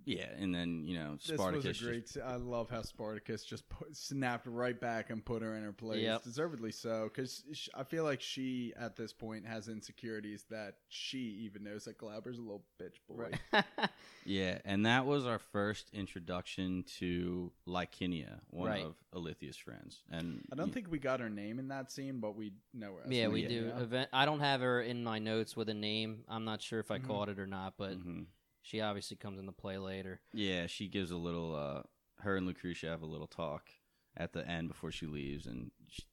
Yeah. 0.05 0.27
And 0.39 0.53
then 0.53 0.83
you 0.85 0.97
know 0.97 1.15
This 1.15 1.35
Spartacus. 1.37 1.65
was 1.79 1.81
a 1.81 1.85
great. 1.85 2.09
se- 2.09 2.21
I 2.21 2.35
love 2.35 2.69
how 2.69 2.81
Spartacus 2.81 3.43
just 3.43 3.67
put, 3.69 3.95
snapped 3.95 4.47
right 4.47 4.79
back 4.79 5.09
and 5.09 5.23
put 5.23 5.41
her 5.41 5.55
in 5.55 5.63
her 5.63 5.71
place. 5.73 6.01
Yep. 6.01 6.23
Deservedly 6.23 6.71
so, 6.71 7.09
because 7.13 7.43
I 7.75 7.83
feel 7.83 8.03
like 8.03 8.21
she 8.21 8.73
at 8.79 8.95
this 8.95 9.13
point 9.13 9.45
has 9.45 9.67
insecurities 9.67 10.45
that 10.49 10.75
she 10.89 11.19
even 11.45 11.63
knows 11.63 11.85
that 11.85 11.97
Glaber's 11.97 12.37
a 12.37 12.41
little 12.41 12.63
bitch 12.81 12.97
boy. 13.07 13.31
Yeah, 14.23 14.59
and 14.65 14.85
that 14.85 15.07
was 15.07 15.25
our 15.25 15.39
first 15.39 15.89
introduction 15.93 16.83
to 16.99 17.51
Licinia, 17.67 18.39
one 18.51 18.69
Right. 18.69 18.85
of 18.85 18.93
Ilithyia's 19.15 19.57
friends. 19.57 20.03
And 20.11 20.43
I 20.51 20.55
don't 20.55 20.71
think 20.71 20.91
we 20.91 20.99
got 20.99 21.19
her 21.21 21.29
name 21.29 21.57
in 21.57 21.69
that 21.69 21.91
scene, 21.91 22.19
but 22.19 22.35
we 22.35 22.53
know 22.71 22.93
her. 22.97 23.01
as 23.07 23.11
yeah, 23.11 23.29
we 23.29 23.41
Lydia. 23.41 23.61
do. 23.63 23.81
Event- 23.81 24.09
I 24.13 24.25
don't 24.25 24.41
have 24.41 24.61
her 24.61 24.79
in 24.79 25.03
my 25.03 25.17
notes 25.17 25.57
with 25.57 25.69
a 25.69 25.73
name. 25.73 26.23
I'm 26.29 26.45
not 26.45 26.61
sure 26.61 26.79
if 26.79 26.91
I 26.91 26.99
Mhm. 26.99 27.07
caught 27.07 27.29
it 27.29 27.39
or 27.39 27.47
not, 27.47 27.73
but 27.79 27.93
Mhm. 27.97 28.27
She 28.61 28.79
obviously 28.81 29.17
comes 29.17 29.39
into 29.39 29.51
play 29.51 29.77
later. 29.77 30.21
yeah, 30.33 30.67
she 30.67 30.87
gives 30.87 31.11
a 31.11 31.17
little. 31.17 31.55
uh 31.55 31.81
Her 32.21 32.35
and 32.37 32.45
Lucretia 32.45 32.87
have 32.87 33.01
a 33.01 33.05
little 33.07 33.27
talk 33.27 33.69
at 34.15 34.33
the 34.33 34.47
end 34.47 34.67
before 34.67 34.91
she 34.91 35.07
leaves, 35.07 35.47
and 35.47 35.71
she, 35.87 36.03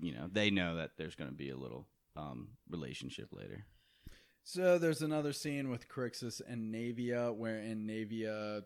you 0.00 0.14
know 0.14 0.28
they 0.32 0.50
know 0.50 0.76
that 0.76 0.92
there's 0.96 1.16
going 1.16 1.30
to 1.30 1.36
be 1.36 1.50
a 1.50 1.56
little 1.56 1.86
um 2.16 2.50
relationship 2.68 3.28
later. 3.32 3.66
So 4.44 4.78
there's 4.78 5.02
another 5.02 5.34
scene 5.34 5.68
with 5.68 5.88
Crixus 5.88 6.40
and 6.48 6.72
Naevia, 6.74 7.34
wherein 7.36 7.86
Naevia 7.86 8.62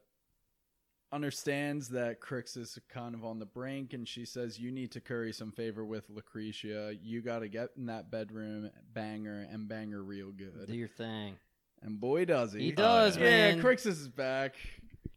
understands 1.11 1.89
that 1.91 2.21
Crixus 2.21 2.57
is 2.57 2.79
kind 2.89 3.15
of 3.15 3.25
on 3.25 3.39
the 3.39 3.47
brink, 3.47 3.93
and 3.93 4.07
she 4.09 4.25
says, 4.25 4.59
"You 4.59 4.71
need 4.71 4.93
to 4.93 5.01
curry 5.01 5.33
some 5.33 5.53
favor 5.53 5.85
with 5.85 6.09
Lucretia. 6.09 6.95
You 7.03 7.21
got 7.21 7.41
to 7.41 7.49
get 7.49 7.71
in 7.77 7.87
that 7.87 8.11
bedroom, 8.11 8.71
banger 8.95 9.47
and 9.51 9.69
banger 9.69 10.03
real 10.03 10.31
good." 10.33 10.67
Do 10.69 10.77
your 10.77 10.89
thing. 10.89 11.37
And 11.83 12.01
boy, 12.01 12.25
does 12.25 12.53
he! 12.53 12.61
He 12.67 12.73
does, 12.73 13.17
yeah, 13.17 13.25
man. 13.55 13.63
Crixus 13.63 13.87
is 13.87 14.09
back. 14.09 14.55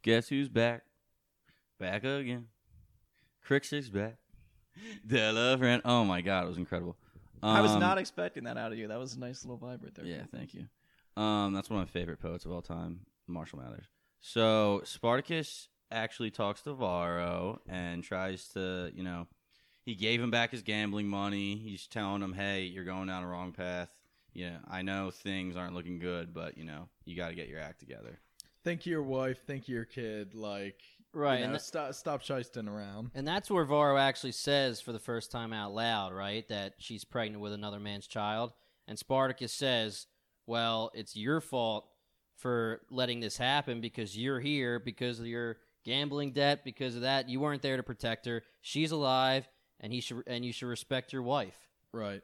Guess 0.02 0.28
who's 0.28 0.48
back? 0.48 0.82
Back 1.78 2.04
again. 2.04 2.46
Crixus 3.46 3.92
back. 3.92 4.16
Della 5.06 5.56
friend. 5.58 5.82
Oh 5.84 6.04
my 6.04 6.20
god, 6.20 6.44
it 6.44 6.48
was 6.48 6.58
incredible. 6.58 6.96
I 7.42 7.60
was 7.60 7.72
Um, 7.72 7.80
not 7.80 7.98
expecting 7.98 8.44
that 8.44 8.56
out 8.56 8.72
of 8.72 8.78
you. 8.78 8.88
That 8.88 8.98
was 8.98 9.14
a 9.14 9.20
nice 9.20 9.44
little 9.44 9.58
vibe 9.58 9.82
right 9.82 9.94
there. 9.94 10.04
Yeah, 10.04 10.22
thank 10.32 10.54
you. 10.54 10.66
Um, 11.22 11.52
that's 11.52 11.70
one 11.70 11.80
of 11.80 11.86
my 11.88 11.90
favorite 11.90 12.20
poets 12.20 12.44
of 12.44 12.52
all 12.52 12.62
time, 12.62 13.00
Marshall 13.26 13.60
Mathers. 13.60 13.86
So 14.20 14.82
Spartacus 14.84 15.68
actually 15.90 16.30
talks 16.30 16.62
to 16.62 16.74
Varro 16.74 17.60
and 17.68 18.02
tries 18.02 18.48
to, 18.48 18.90
you 18.94 19.02
know, 19.02 19.26
he 19.84 19.94
gave 19.94 20.20
him 20.20 20.30
back 20.30 20.50
his 20.50 20.62
gambling 20.62 21.08
money. 21.08 21.56
He's 21.56 21.86
telling 21.86 22.20
him, 22.22 22.32
"Hey, 22.32 22.62
you're 22.64 22.84
going 22.84 23.06
down 23.06 23.22
the 23.22 23.28
wrong 23.28 23.52
path. 23.52 23.88
Yeah, 24.36 24.58
I 24.68 24.82
know 24.82 25.10
things 25.10 25.56
aren't 25.56 25.74
looking 25.74 25.98
good, 25.98 26.32
but 26.34 26.56
you 26.56 26.64
know, 26.64 26.88
you 27.04 27.16
got 27.16 27.28
to 27.28 27.34
get 27.34 27.48
your 27.48 27.60
act 27.60 27.80
together." 27.80 28.20
Think 28.64 28.84
your 28.84 29.02
wife. 29.02 29.44
Think 29.46 29.68
your 29.68 29.84
kid. 29.84 30.34
Like, 30.34 30.82
Right, 31.16 31.38
You 31.38 31.44
and 31.44 31.52
know, 31.52 31.58
th- 31.58 31.66
stop, 31.66 31.94
stop 31.94 32.22
shysting 32.22 32.68
around. 32.68 33.10
And 33.14 33.26
that's 33.26 33.50
where 33.50 33.64
Varro 33.64 33.96
actually 33.96 34.32
says 34.32 34.82
for 34.82 34.92
the 34.92 34.98
first 34.98 35.30
time 35.30 35.52
out 35.52 35.72
loud, 35.72 36.12
right, 36.12 36.46
that 36.48 36.74
she's 36.78 37.04
pregnant 37.04 37.40
with 37.40 37.54
another 37.54 37.80
man's 37.80 38.06
child. 38.06 38.52
And 38.86 38.98
Spartacus 38.98 39.52
says, 39.52 40.08
Well, 40.46 40.90
it's 40.92 41.16
your 41.16 41.40
fault 41.40 41.86
for 42.36 42.82
letting 42.90 43.20
this 43.20 43.38
happen 43.38 43.80
because 43.80 44.16
you're 44.16 44.40
here 44.40 44.78
because 44.78 45.18
of 45.18 45.26
your 45.26 45.56
gambling 45.84 46.32
debt, 46.32 46.64
because 46.64 46.94
of 46.94 47.00
that. 47.00 47.30
You 47.30 47.40
weren't 47.40 47.62
there 47.62 47.78
to 47.78 47.82
protect 47.82 48.26
her. 48.26 48.42
She's 48.60 48.92
alive 48.92 49.48
and 49.80 49.94
he 49.94 50.00
should 50.00 50.22
and 50.26 50.44
you 50.44 50.52
should 50.52 50.68
respect 50.68 51.14
your 51.14 51.22
wife. 51.22 51.56
Right. 51.92 52.20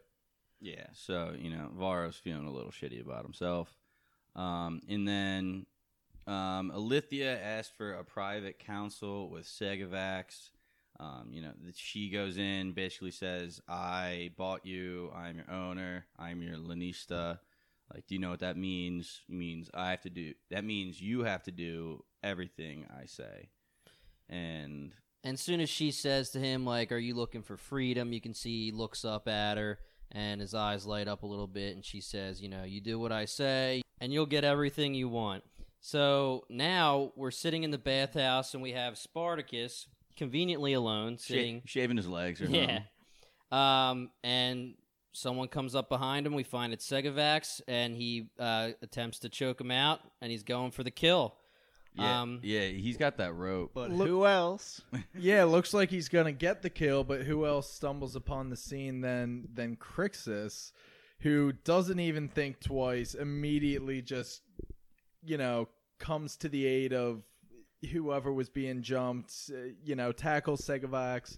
Yeah, 0.63 0.85
so 0.93 1.35
you 1.37 1.49
know, 1.49 1.69
Varro's 1.77 2.15
feeling 2.15 2.47
a 2.47 2.51
little 2.51 2.71
shitty 2.71 3.01
about 3.01 3.23
himself. 3.23 3.75
Um, 4.33 4.79
and 4.87 5.05
then 5.05 5.65
um, 6.25 6.71
Ilithyia 6.73 7.37
asked 7.37 7.75
for 7.75 7.91
a 7.91 8.05
private 8.05 8.59
counsel 8.59 9.29
with 9.29 9.43
Segovax. 9.43 10.51
Um, 11.01 11.27
you 11.31 11.41
know, 11.41 11.51
she 11.75 12.09
goes 12.09 12.37
in, 12.37 12.71
basically 12.71 13.11
says, 13.11 13.59
"I 13.67 14.31
bought 14.37 14.65
you. 14.65 15.11
I'm 15.13 15.35
your 15.35 15.51
owner. 15.51 16.05
I'm 16.17 16.41
your 16.41 16.55
lanista." 16.55 17.39
Like, 17.93 18.07
do 18.07 18.15
you 18.15 18.21
know 18.21 18.29
what 18.29 18.39
that 18.39 18.55
means? 18.55 19.19
It 19.27 19.35
means 19.35 19.69
I 19.73 19.89
have 19.91 20.01
to 20.03 20.09
do. 20.09 20.33
That 20.49 20.63
means 20.63 21.01
you 21.01 21.25
have 21.25 21.43
to 21.43 21.51
do 21.51 22.05
everything 22.23 22.87
I 22.89 23.05
say. 23.05 23.49
And 24.29 24.93
And 25.25 25.37
soon 25.37 25.59
as 25.59 25.69
she 25.69 25.91
says 25.91 26.29
to 26.29 26.39
him, 26.39 26.65
like, 26.65 26.93
Are 26.93 26.97
you 26.97 27.15
looking 27.15 27.43
for 27.43 27.57
freedom? 27.57 28.13
You 28.13 28.21
can 28.21 28.33
see 28.33 28.67
he 28.67 28.71
looks 28.71 29.03
up 29.03 29.27
at 29.27 29.57
her 29.57 29.79
and 30.13 30.39
his 30.41 30.53
eyes 30.53 30.85
light 30.85 31.07
up 31.07 31.23
a 31.23 31.25
little 31.25 31.47
bit. 31.47 31.75
And 31.75 31.83
she 31.83 32.01
says, 32.01 32.41
You 32.41 32.49
know, 32.49 32.63
you 32.63 32.81
do 32.81 32.99
what 32.99 33.11
I 33.11 33.25
say 33.25 33.81
and 33.99 34.13
you'll 34.13 34.25
get 34.25 34.43
everything 34.43 34.93
you 34.93 35.09
want. 35.09 35.43
So 35.79 36.45
now 36.49 37.11
we're 37.15 37.31
sitting 37.31 37.63
in 37.63 37.71
the 37.71 37.77
bathhouse 37.77 38.53
and 38.53 38.63
we 38.63 38.71
have 38.71 38.97
Spartacus 38.97 39.87
conveniently 40.15 40.73
alone 40.73 41.17
sitting. 41.17 41.61
shaving 41.65 41.97
his 41.97 42.07
legs 42.07 42.41
or 42.41 42.45
Yeah. 42.45 42.81
Um, 43.51 44.09
and 44.23 44.75
someone 45.11 45.47
comes 45.47 45.75
up 45.75 45.89
behind 45.89 46.25
him. 46.25 46.33
We 46.33 46.43
find 46.43 46.73
it's 46.73 46.87
Segovax 46.89 47.61
and 47.67 47.95
he 47.95 48.29
uh, 48.39 48.71
attempts 48.81 49.19
to 49.19 49.29
choke 49.29 49.61
him 49.61 49.71
out 49.71 49.99
and 50.21 50.31
he's 50.31 50.43
going 50.43 50.71
for 50.71 50.83
the 50.83 50.91
kill. 50.91 51.35
Yeah, 51.95 52.21
Um, 52.21 52.39
yeah, 52.41 52.67
he's 52.67 52.97
got 52.97 53.17
that 53.17 53.33
rope. 53.35 53.71
But 53.73 53.91
Look- 53.91 54.07
who 54.07 54.25
else? 54.25 54.81
Yeah, 55.17 55.43
looks 55.43 55.73
like 55.73 55.89
he's 55.91 56.09
gonna 56.09 56.31
get 56.31 56.61
the 56.61 56.69
kill, 56.69 57.03
but 57.03 57.21
who 57.23 57.45
else 57.45 57.71
stumbles 57.71 58.15
upon 58.15 58.49
the 58.49 58.57
scene 58.57 59.01
than 59.01 59.47
than 59.53 59.75
Crixus, 59.75 60.71
who 61.19 61.51
doesn't 61.51 61.99
even 61.99 62.27
think 62.29 62.59
twice, 62.59 63.13
immediately 63.13 64.01
just 64.01 64.41
you 65.23 65.37
know 65.37 65.67
comes 65.99 66.35
to 66.37 66.49
the 66.49 66.65
aid 66.65 66.93
of 66.93 67.23
whoever 67.91 68.31
was 68.31 68.49
being 68.49 68.81
jumped, 68.81 69.33
uh, 69.53 69.57
you 69.83 69.93
know, 69.95 70.11
tackles 70.13 70.61
Segovax 70.61 71.37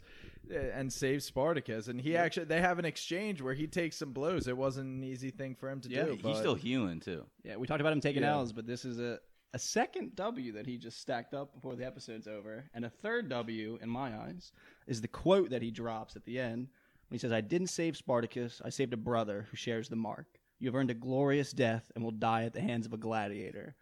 uh, 0.52 0.56
and 0.56 0.94
saves 0.94 1.26
Spartacus. 1.26 1.88
And 1.88 2.00
he 2.00 2.16
actually 2.16 2.46
they 2.46 2.62
have 2.62 2.78
an 2.80 2.86
exchange 2.86 3.42
where 3.42 3.54
he 3.56 3.66
takes 3.68 3.98
some 3.98 4.14
blows. 4.14 4.48
It 4.48 4.56
wasn't 4.56 4.88
an 4.88 5.04
easy 5.04 5.32
thing 5.32 5.56
for 5.56 5.70
him 5.70 5.82
to 5.82 5.90
Yeah, 5.90 6.06
do. 6.06 6.12
he's 6.14 6.22
but- 6.22 6.38
still 6.38 6.56
healing 6.56 7.00
too. 7.00 7.26
Yeah, 7.44 7.58
we 7.58 7.66
talked 7.68 7.82
about 7.82 7.94
him 7.94 8.00
taking 8.02 8.22
Yeah. 8.24 8.34
L's, 8.36 8.54
but 8.54 8.66
this 8.68 8.86
is 8.86 9.00
a, 9.00 9.20
a 9.56 9.60
second 9.60 10.14
W 10.18 10.52
that 10.52 10.68
he 10.68 10.78
just 10.78 11.00
stacked 11.00 11.34
up 11.34 11.54
before 11.54 11.76
the 11.78 11.86
episode's 11.86 12.28
over. 12.28 12.66
And 12.74 12.84
a 12.84 12.90
third 12.90 13.30
W, 13.30 13.80
in 13.82 13.90
my 13.90 14.14
eyes, 14.14 14.52
is 14.86 15.00
the 15.00 15.08
quote 15.08 15.50
that 15.50 15.62
he 15.62 15.72
drops 15.72 16.18
at 16.18 16.26
the 16.26 16.38
end 16.38 16.68
when 17.08 17.16
he 17.16 17.18
says, 17.18 17.32
I 17.32 17.40
didn't 17.40 17.68
save 17.68 17.96
Spartacus, 17.96 18.62
I 18.66 18.70
saved 18.70 18.94
a 18.94 18.98
brother 18.98 19.48
who 19.50 19.56
shares 19.56 19.88
the 19.88 19.96
mark. 19.96 20.28
You 20.60 20.68
have 20.68 20.76
earned 20.76 20.92
a 20.92 20.96
glorious 20.96 21.52
death 21.52 21.90
and 21.96 22.04
will 22.04 22.12
die 22.12 22.44
at 22.44 22.54
the 22.54 22.60
hands 22.60 22.86
of 22.86 22.92
a 22.92 22.98
gladiator. 22.98 23.76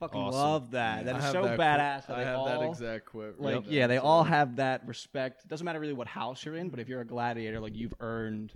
Fucking 0.00 0.18
Awesome. 0.20 0.40
love 0.40 0.70
that. 0.70 1.04
That 1.04 1.16
I 1.16 1.26
is 1.26 1.32
so 1.32 1.42
that 1.42 1.58
badass. 1.58 2.06
quote- 2.06 2.16
that 2.18 2.26
I 2.26 2.30
have 2.30 2.38
all, 2.38 2.46
that 2.46 2.62
exact 2.62 3.04
quote. 3.06 3.38
like 3.38 3.64
yeah, 3.68 3.86
they 3.86 3.98
all 3.98 4.24
have 4.24 4.56
that 4.56 4.86
respect. 4.86 5.44
It 5.44 5.48
doesn't 5.48 5.64
matter 5.64 5.80
really 5.80 5.92
what 5.92 6.06
house 6.08 6.42
you're 6.44 6.54
in, 6.56 6.70
but 6.70 6.80
if 6.80 6.88
you're 6.88 7.00
a 7.02 7.06
gladiator, 7.06 7.60
like 7.60 7.76
you've 7.76 7.94
earned 8.00 8.52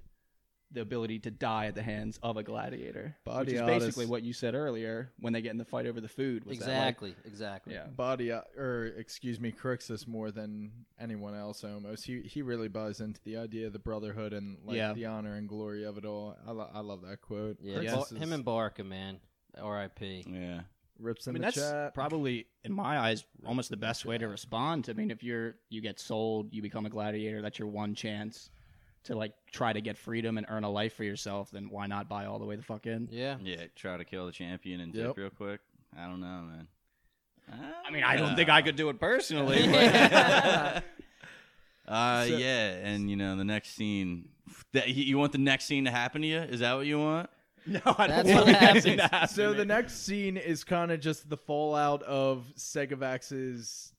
the 0.72 0.80
ability 0.80 1.18
to 1.20 1.30
die 1.30 1.66
at 1.66 1.74
the 1.74 1.82
hands 1.82 2.18
of 2.22 2.36
a 2.36 2.42
gladiator. 2.42 3.16
which 3.24 3.48
is 3.48 3.60
Body 3.60 3.78
basically 3.78 4.06
what 4.06 4.22
you 4.22 4.32
said 4.32 4.54
earlier 4.54 5.10
when 5.18 5.32
they 5.32 5.42
get 5.42 5.50
in 5.52 5.58
the 5.58 5.64
fight 5.64 5.86
over 5.86 6.00
the 6.00 6.08
food. 6.08 6.44
Was 6.44 6.58
that, 6.60 6.66
like- 6.66 6.72
Exactly, 6.72 7.14
exactly. 7.24 7.74
yeah. 7.74 7.86
body 7.86 8.30
or 8.30 8.92
excuse 8.96 9.38
me 9.40 9.52
Crixus 9.52 10.06
more 10.06 10.30
than 10.30 10.70
anyone 11.00 11.34
else 11.34 11.62
almost 11.64 12.04
he 12.06 12.20
he 12.22 12.42
really 12.42 12.68
buys 12.68 13.00
into 13.00 13.20
the 13.24 13.36
idea 13.36 13.66
of 13.66 13.72
the 13.72 13.78
brotherhood 13.78 14.32
and 14.32 14.58
like 14.64 14.76
Yeah. 14.76 14.92
the 14.92 15.06
honor 15.06 15.34
and 15.34 15.48
glory 15.48 15.84
of 15.84 15.98
it 15.98 16.04
all 16.04 16.36
i, 16.46 16.50
lo- 16.52 16.70
I 16.72 16.80
love 16.80 17.02
that 17.02 17.20
quote 17.20 17.58
Yeah, 17.60 17.76
Crixus 17.78 17.94
Bar- 17.94 18.06
is- 18.12 18.18
him 18.22 18.32
and 18.32 18.44
Barca, 18.44 18.84
man. 18.84 19.20
R.I.P. 19.60 20.24
Yeah. 20.28 20.60
rips 20.98 21.26
I 21.28 21.30
in 21.30 21.34
mean, 21.34 21.40
the 21.42 21.46
that's 21.46 21.56
chat 21.56 21.94
probably, 21.94 22.46
in 22.64 22.72
my 22.72 22.98
eyes, 22.98 23.24
almost 23.44 23.68
the 23.70 23.76
best 23.76 24.04
way 24.06 24.16
to 24.16 24.26
respond. 24.28 24.86
I 24.88 24.94
mean, 24.94 25.10
if 25.10 25.22
you're 25.22 25.56
you 25.68 25.80
get 25.82 26.00
sold, 26.00 26.54
you 26.54 26.62
become 26.62 26.86
a 26.86 26.90
gladiator. 26.90 27.42
That's 27.42 27.58
your 27.58 27.68
one 27.68 27.94
chance 27.94 28.50
to 29.04 29.16
like 29.16 29.32
try 29.50 29.72
to 29.72 29.80
get 29.80 29.96
freedom 29.98 30.38
and 30.38 30.46
earn 30.48 30.64
a 30.64 30.70
life 30.70 30.94
for 30.94 31.04
yourself. 31.04 31.50
Then 31.50 31.70
why 31.70 31.86
not 31.86 32.08
buy 32.08 32.26
all 32.26 32.38
the 32.38 32.44
way 32.44 32.56
the 32.56 32.62
fuck 32.62 32.86
in? 32.86 33.08
Yeah. 33.10 33.36
Yeah, 33.42 33.64
try 33.76 33.96
to 33.96 34.04
kill 34.04 34.26
the 34.26 34.32
champion 34.32 34.80
and 34.80 34.94
Yep. 34.94 35.16
real 35.16 35.30
quick. 35.30 35.60
I 35.96 36.06
don't 36.06 36.20
know, 36.20 36.42
man. 36.50 36.68
I 37.84 37.90
mean, 37.90 38.04
I 38.04 38.16
don't 38.16 38.34
think 38.36 38.48
I 38.48 38.62
could 38.62 38.76
do 38.76 38.88
it 38.88 38.98
personally. 39.00 39.66
but- 39.68 40.84
Uh, 41.88 42.26
So- 42.26 42.36
yeah, 42.36 42.68
and 42.76 43.10
you 43.10 43.16
know 43.16 43.36
the 43.36 43.44
next 43.44 43.70
scene. 43.70 44.28
That 44.72 44.88
you 44.88 45.02
you 45.04 45.18
want 45.18 45.32
the 45.32 45.38
next 45.38 45.64
scene 45.64 45.84
to 45.86 45.90
happen 45.90 46.22
to 46.22 46.28
you? 46.28 46.38
Is 46.38 46.60
that 46.60 46.74
what 46.74 46.86
you 46.86 46.98
want? 46.98 47.28
no, 47.66 47.80
I 47.84 48.06
don't 48.06 48.26
what 48.26 48.44
want 48.46 48.48
happens. 48.56 48.86
anything 48.86 48.96
to 48.98 49.02
happen 49.14 49.28
so 49.28 49.48
to 49.50 49.54
the 49.54 49.64
me. 49.64 49.68
next 49.68 50.04
scene 50.04 50.36
is 50.36 50.62
kind 50.64 50.90
of 50.92 51.00
just 51.00 51.28
the 51.28 51.36
fallout 51.36 52.02
of 52.04 52.44
Segovax's 52.56 53.92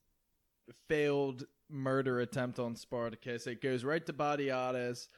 failed 0.88 1.44
murder 1.74 2.20
attempt 2.20 2.58
on 2.58 2.76
Spartacus. 2.76 3.46
It 3.46 3.60
goes 3.60 3.84
right 3.84 4.04
to 4.06 4.12
Batiatus, 4.12 5.08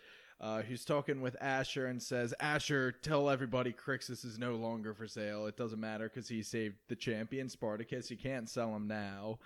uh, 0.41 0.63
who's 0.63 0.85
talking 0.85 1.21
with 1.21 1.37
Ashur 1.41 1.87
and 1.87 2.03
says, 2.03 2.35
"Ashur, 2.41 2.93
tell 2.93 3.31
everybody 3.31 3.73
Crixus 3.73 4.25
is 4.25 4.39
no 4.39 4.57
longer 4.57 4.95
for 4.95 5.07
sale. 5.07 5.47
It 5.47 5.57
doesn't 5.57 5.81
matter 5.81 6.11
because 6.13 6.29
he 6.29 6.43
saved 6.43 6.77
the 6.89 6.97
champion 6.97 7.49
Spartacus. 7.49 8.11
You 8.11 8.17
can't 8.17 8.49
sell 8.49 8.75
him 8.75 8.89
now." 8.89 9.39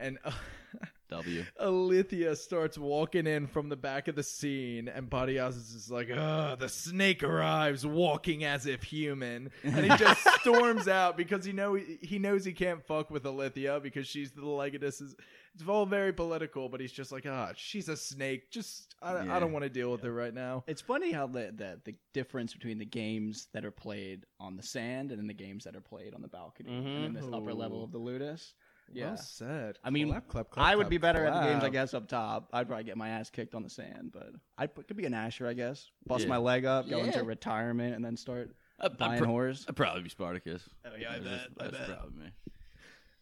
And 0.00 0.18
uh, 0.24 0.30
W. 1.10 1.44
Ilithyia 1.60 2.36
starts 2.36 2.76
walking 2.76 3.26
in 3.26 3.46
from 3.46 3.70
the 3.70 3.76
back 3.76 4.08
of 4.08 4.14
the 4.14 4.22
scene, 4.22 4.88
and 4.88 5.08
Batiatus 5.08 5.74
is 5.74 5.90
like, 5.90 6.10
"Ugh, 6.14 6.58
the 6.58 6.68
snake 6.68 7.22
arrives, 7.22 7.86
walking 7.86 8.44
as 8.44 8.66
if 8.66 8.82
human," 8.82 9.50
and 9.64 9.90
he 9.90 9.96
just 9.96 10.22
storms 10.40 10.88
out 10.88 11.16
because 11.16 11.44
he 11.44 11.52
know 11.52 11.74
he 11.74 12.18
knows 12.18 12.44
he 12.44 12.52
can't 12.52 12.84
fuck 12.86 13.10
with 13.10 13.24
Ilithyia 13.24 13.82
because 13.82 14.06
she's 14.06 14.30
the 14.32 14.42
legatus. 14.42 15.14
It's 15.60 15.68
all 15.68 15.86
very 15.86 16.12
political, 16.12 16.68
but 16.68 16.80
he's 16.80 16.92
just 16.92 17.10
like, 17.10 17.26
"Ah, 17.26 17.50
she's 17.56 17.88
a 17.88 17.96
snake. 17.96 18.50
Just 18.50 18.94
I, 19.02 19.16
I 19.36 19.40
don't 19.40 19.52
want 19.52 19.64
to 19.64 19.68
deal 19.68 19.90
with 19.90 20.02
her 20.02 20.12
right 20.12 20.32
now." 20.34 20.62
It's 20.66 20.80
funny 20.80 21.10
how 21.12 21.26
the, 21.26 21.52
the 21.54 21.80
the 21.84 21.94
difference 22.14 22.52
between 22.52 22.78
the 22.78 22.84
games 22.86 23.48
that 23.52 23.64
are 23.64 23.70
played 23.72 24.24
on 24.38 24.56
the 24.56 24.62
sand 24.62 25.10
and 25.10 25.18
then 25.20 25.26
the 25.26 25.34
games 25.34 25.64
that 25.64 25.74
are 25.74 25.80
played 25.80 26.14
on 26.14 26.22
the 26.22 26.28
balcony 26.28 26.76
and 26.76 27.04
in 27.06 27.12
this 27.12 27.24
upper 27.32 27.52
level 27.52 27.82
of 27.82 27.90
the 27.92 27.98
Ludus. 27.98 28.54
Yeah. 28.90 29.08
Well 29.08 29.16
said. 29.18 29.76
I 29.84 29.90
mean, 29.90 30.08
Clap, 30.08 30.28
clap, 30.28 30.50
clap, 30.50 30.66
I 30.66 30.74
would 30.74 30.84
clap, 30.84 30.90
be 30.90 30.96
better 30.98 31.26
at 31.26 31.42
the 31.42 31.52
games, 31.52 31.62
I 31.62 31.68
guess, 31.68 31.92
up 31.92 32.08
top. 32.08 32.48
I'd 32.54 32.66
probably 32.68 32.84
get 32.84 32.96
my 32.96 33.10
ass 33.10 33.28
kicked 33.28 33.54
on 33.54 33.62
the 33.62 33.68
sand, 33.68 34.12
but 34.14 34.30
I 34.56 34.66
could 34.66 34.96
be 34.96 35.04
an 35.04 35.12
Ashur, 35.12 35.46
I 35.46 35.52
guess. 35.52 35.90
Bust 36.06 36.22
Yeah. 36.22 36.28
my 36.30 36.38
leg 36.38 36.64
up, 36.64 36.88
go 36.88 36.96
Yeah. 36.98 37.04
into 37.04 37.22
retirement, 37.22 37.94
and 37.96 38.02
then 38.02 38.16
start 38.16 38.54
I'd, 38.80 38.96
buying 38.96 39.12
I'd, 39.14 39.18
pro- 39.24 39.28
whores. 39.28 39.66
I'd 39.68 39.76
probably 39.76 40.02
be 40.04 40.08
Spartacus. 40.08 40.62
Oh 40.86 40.90
yeah, 40.98 41.18
That's 41.18 41.44
just- 41.44 41.58
that's 41.58 41.76
probably 41.90 42.18
me. 42.18 42.30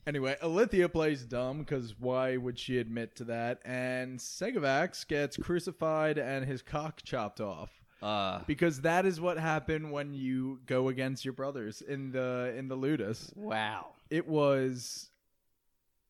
Anyway, 0.06 0.36
Ilithyia 0.42 0.92
plays 0.92 1.24
dumb 1.24 1.58
because 1.60 1.94
why 1.98 2.36
would 2.36 2.58
she 2.58 2.78
admit 2.78 3.16
to 3.16 3.24
that? 3.24 3.60
And 3.64 4.18
Segovax 4.20 5.06
gets 5.06 5.36
crucified 5.36 6.16
and 6.16 6.46
his 6.46 6.62
cock 6.62 7.02
chopped 7.02 7.40
off. 7.40 7.70
Uh, 8.02 8.40
because 8.46 8.82
that 8.82 9.04
is 9.06 9.20
what 9.20 9.36
happened 9.38 9.90
when 9.90 10.12
you 10.14 10.60
go 10.66 10.88
against 10.88 11.24
your 11.24 11.32
brothers 11.32 11.80
in 11.82 12.12
the 12.12 12.54
in 12.56 12.68
the 12.68 12.76
Ludus. 12.76 13.32
Wow. 13.34 13.86
It 14.10 14.28
was 14.28 15.10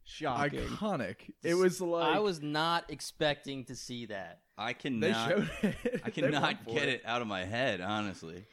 Shocking. 0.05 0.61
iconic. 0.61 1.33
It 1.43 1.55
was 1.55 1.81
like 1.81 2.15
I 2.17 2.19
was 2.19 2.43
not 2.43 2.85
expecting 2.91 3.65
to 3.67 3.77
see 3.77 4.07
that. 4.07 4.41
I 4.59 4.69
they 4.73 4.75
cannot. 4.75 5.29
showed 5.29 5.51
it. 5.63 6.01
I 6.05 6.11
cannot 6.11 6.65
for 6.65 6.71
get 6.75 6.89
it 6.89 7.03
out 7.07 7.23
of 7.23 7.29
my 7.29 7.45
head. 7.45 7.81
Honestly, 7.81 8.45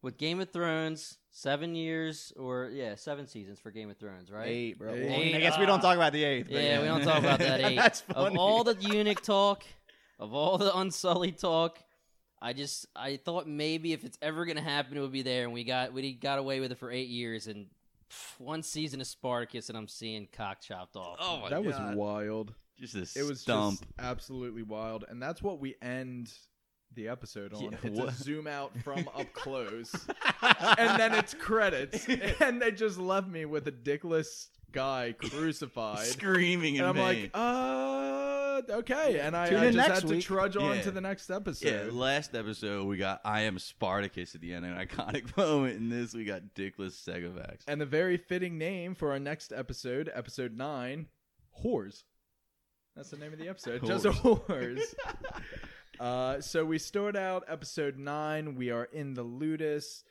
With 0.00 0.16
Game 0.16 0.40
of 0.40 0.50
Thrones, 0.50 1.18
seven 1.34 1.74
years 1.74 2.32
or 2.36 2.70
yeah, 2.72 2.94
seven 2.94 3.26
seasons 3.26 3.58
for 3.58 3.70
Game 3.70 3.90
of 3.90 3.96
Thrones, 3.96 4.30
right? 4.30 4.48
Eight, 4.48 4.78
bro. 4.78 4.94
Eight. 4.94 5.08
Well, 5.08 5.36
I 5.36 5.40
guess 5.40 5.58
we 5.58 5.66
don't 5.66 5.80
talk 5.80 5.96
about 5.96 6.12
the 6.12 6.22
eighth. 6.22 6.48
but 6.50 6.62
Yeah, 6.62 6.80
we 6.80 6.86
don't 6.86 7.02
talk 7.02 7.18
about 7.18 7.38
that 7.40 7.60
eight. 7.64 7.76
That's 7.76 8.02
Of 8.14 8.36
all 8.36 8.62
the 8.64 8.76
eunuch 8.80 9.22
talk, 9.22 9.64
of 10.20 10.34
all 10.34 10.58
the 10.58 10.76
unsullied 10.76 11.38
talk, 11.38 11.78
I 12.40 12.52
just 12.52 12.86
I 12.94 13.16
thought 13.16 13.48
maybe 13.48 13.92
if 13.92 14.04
it's 14.04 14.18
ever 14.22 14.44
gonna 14.44 14.60
happen, 14.60 14.96
it 14.96 15.00
would 15.00 15.12
be 15.12 15.22
there, 15.22 15.44
and 15.44 15.52
we 15.52 15.64
got 15.64 15.92
we 15.92 16.12
got 16.12 16.38
away 16.38 16.60
with 16.60 16.70
it 16.72 16.78
for 16.78 16.90
eight 16.90 17.08
years, 17.08 17.46
and 17.46 17.66
pff, 18.10 18.38
one 18.40 18.62
season 18.62 19.00
of 19.00 19.06
Spartacus, 19.06 19.68
and 19.68 19.78
I'm 19.78 19.88
seeing 19.88 20.28
cock 20.32 20.60
chopped 20.60 20.96
off. 20.96 21.16
oh 21.20 21.40
my 21.40 21.48
that 21.50 21.64
was 21.64 21.76
wild. 21.96 22.52
just 22.78 22.94
a 22.94 23.18
It 23.18 23.22
was 23.26 23.40
stump. 23.40 23.80
just 23.80 23.92
absolutely 23.98 24.62
wild, 24.64 25.04
and 25.08 25.22
that's 25.22 25.40
what 25.42 25.60
we 25.60 25.76
end 25.80 26.32
the 26.94 27.08
episode 27.08 27.52
on. 27.54 27.62
Yeah, 27.62 27.68
it's 27.82 27.98
what- 27.98 28.08
a 28.10 28.12
zoom 28.12 28.46
out 28.46 28.72
from 28.82 29.08
up 29.16 29.32
close, 29.34 29.92
and 30.42 31.00
then 31.00 31.14
it's 31.14 31.34
credits, 31.34 32.06
and 32.40 32.60
they 32.60 32.70
just 32.72 32.98
left 32.98 33.28
me 33.28 33.44
with 33.44 33.66
a 33.68 33.72
dickless 33.72 34.48
guy 34.72 35.14
crucified. 35.22 36.06
Screaming 36.06 36.76
in 36.76 36.84
and 36.84 36.88
I'm 36.90 36.94
pain. 36.94 37.22
like, 37.24 37.30
uh, 37.34 38.62
okay. 38.78 39.20
And 39.20 39.36
I, 39.36 39.44
I 39.46 39.50
just 39.50 39.76
next 39.76 39.88
had 39.92 40.00
to 40.08 40.14
week. 40.14 40.24
trudge 40.24 40.56
on 40.56 40.76
Yeah. 40.76 40.82
to 40.82 40.90
the 40.90 41.00
next 41.02 41.28
yeah, 41.28 41.36
episode. 41.36 41.92
last 41.92 42.34
episode 42.34 42.86
we 42.86 42.96
got 42.96 43.20
I 43.24 43.42
am 43.42 43.58
Spartacus 43.58 44.34
at 44.34 44.40
the 44.40 44.54
end, 44.54 44.64
an 44.64 44.74
iconic 44.74 45.36
moment. 45.36 45.76
In 45.76 45.90
this, 45.90 46.14
we 46.14 46.24
got 46.24 46.54
Dickless 46.54 46.92
Segovax. 47.06 47.60
And 47.68 47.80
the 47.82 47.86
very 47.86 48.16
fitting 48.16 48.56
name 48.56 48.94
for 48.94 49.10
our 49.10 49.18
next 49.18 49.52
episode, 49.52 50.10
episode 50.14 50.56
nine, 50.56 51.08
Whores. 51.62 52.04
That's 52.96 53.10
the 53.10 53.18
name 53.18 53.32
of 53.34 53.38
the 53.38 53.48
episode. 53.48 53.84
Just 53.84 54.04
Whores. 54.06 54.80
Uh, 56.02 56.40
so 56.40 56.64
we 56.64 56.78
start 56.78 57.16
out 57.16 57.44
episode 57.48 57.96
nine. 57.96 58.56
We 58.56 58.70
are 58.70 58.84
in 58.92 59.14
the 59.14 59.22
Ludus. 59.22 60.02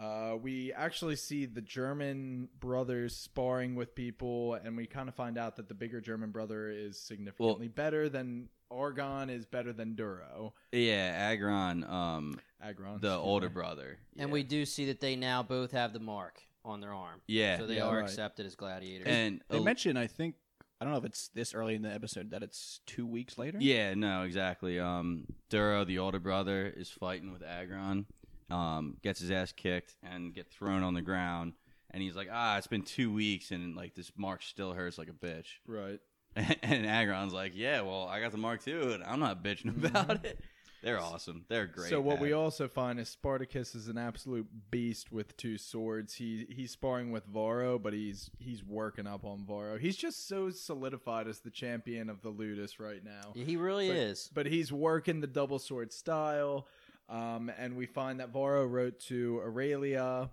Uh, 0.00 0.36
we 0.40 0.72
actually 0.72 1.14
see 1.16 1.46
the 1.46 1.60
German 1.60 2.48
brothers 2.58 3.14
sparring 3.14 3.74
with 3.76 3.94
people, 3.94 4.54
and 4.54 4.76
we 4.76 4.86
kind 4.86 5.08
of 5.08 5.14
find 5.14 5.38
out 5.38 5.56
that 5.56 5.68
the 5.68 5.74
bigger 5.74 6.00
German 6.00 6.30
brother 6.30 6.68
is 6.70 6.98
significantly 6.98 7.68
better 7.68 8.08
than 8.08 8.48
Argon 8.70 9.30
is 9.30 9.44
better 9.46 9.72
than 9.72 9.94
Duro. 9.94 10.54
Yeah, 10.72 11.12
Agron, 11.14 11.84
um, 11.84 12.40
Agron, 12.60 13.00
the 13.00 13.08
excuse 13.08 13.24
older 13.24 13.48
me. 13.48 13.52
brother. 13.54 13.98
And 14.18 14.30
Yeah. 14.30 14.32
we 14.32 14.42
do 14.42 14.64
see 14.64 14.86
that 14.86 15.00
they 15.00 15.14
now 15.14 15.42
both 15.44 15.70
have 15.70 15.92
the 15.92 16.00
mark 16.00 16.42
on 16.64 16.80
their 16.80 16.92
arm, 16.94 17.20
yeah, 17.28 17.58
so 17.58 17.66
they 17.66 17.76
Yeah, 17.76 17.84
are 17.86 17.98
right. 17.98 18.04
accepted 18.04 18.46
as 18.46 18.56
gladiators. 18.56 19.06
and 19.06 19.42
They 19.48 19.58
a- 19.58 19.62
mentioned, 19.62 19.96
I 19.98 20.06
think, 20.08 20.34
I 20.80 20.84
don't 20.84 20.92
know 20.92 20.98
if 20.98 21.04
it's 21.04 21.28
this 21.28 21.54
early 21.54 21.74
in 21.74 21.82
the 21.82 21.92
episode 21.92 22.30
that 22.32 22.42
it's 22.42 22.80
two 22.86 23.06
weeks 23.06 23.38
later. 23.38 23.58
Yeah, 23.60 23.94
no, 23.94 24.22
exactly. 24.22 24.78
Um, 24.78 25.24
Duro, 25.48 25.84
the 25.84 25.98
older 25.98 26.18
brother, 26.18 26.72
is 26.76 26.90
fighting 26.90 27.32
with 27.32 27.42
Agron. 27.42 28.06
Um, 28.50 28.96
gets 29.02 29.20
his 29.20 29.30
ass 29.30 29.52
kicked 29.52 29.96
and 30.02 30.34
get 30.34 30.50
thrown 30.50 30.82
on 30.82 30.94
the 30.94 31.02
ground. 31.02 31.54
And 31.90 32.02
he's 32.02 32.16
like, 32.16 32.28
ah, 32.30 32.58
it's 32.58 32.66
been 32.66 32.82
two 32.82 33.12
weeks, 33.12 33.50
and 33.52 33.76
like 33.76 33.94
this 33.94 34.10
mark 34.16 34.42
still 34.42 34.72
hurts 34.72 34.98
like 34.98 35.08
a 35.08 35.12
bitch. 35.12 35.46
Right. 35.66 36.00
And 36.62 36.84
Agron's 36.84 37.32
like, 37.32 37.52
yeah, 37.54 37.82
well, 37.82 38.08
I 38.08 38.20
got 38.20 38.32
the 38.32 38.38
mark 38.38 38.64
too, 38.64 38.90
and 38.92 39.04
I'm 39.04 39.20
not 39.20 39.44
bitching 39.44 39.84
about 39.86 40.24
it. 40.24 40.40
They're 40.84 41.00
awesome. 41.00 41.46
They're 41.48 41.66
great. 41.66 41.88
So 41.88 42.00
what 42.00 42.16
at 42.16 42.20
we 42.20 42.34
also 42.34 42.68
find 42.68 43.00
is 43.00 43.08
Spartacus 43.08 43.74
is 43.74 43.88
an 43.88 43.96
absolute 43.96 44.46
beast 44.70 45.10
with 45.10 45.34
two 45.38 45.56
swords. 45.56 46.14
He 46.14 46.46
he's 46.50 46.72
sparring 46.72 47.10
with 47.10 47.24
Varro, 47.24 47.78
but 47.78 47.94
he's 47.94 48.30
he's 48.38 48.62
working 48.62 49.06
up 49.06 49.24
on 49.24 49.46
Varro. 49.46 49.78
He's 49.78 49.96
just 49.96 50.28
so 50.28 50.50
solidified 50.50 51.26
as 51.26 51.40
the 51.40 51.50
champion 51.50 52.10
of 52.10 52.20
the 52.20 52.28
Ludus 52.28 52.78
right 52.78 53.02
now. 53.02 53.32
Yeah, 53.34 53.46
he 53.46 53.56
really 53.56 53.88
but, 53.88 53.96
is. 53.96 54.30
But 54.34 54.46
he's 54.46 54.72
working 54.72 55.20
the 55.20 55.26
double 55.26 55.58
sword 55.58 55.92
style. 55.92 56.68
Um, 57.08 57.50
and 57.58 57.76
we 57.76 57.86
find 57.86 58.20
that 58.20 58.30
Varro 58.30 58.66
wrote 58.66 59.00
to 59.08 59.40
Aurelia, 59.42 60.30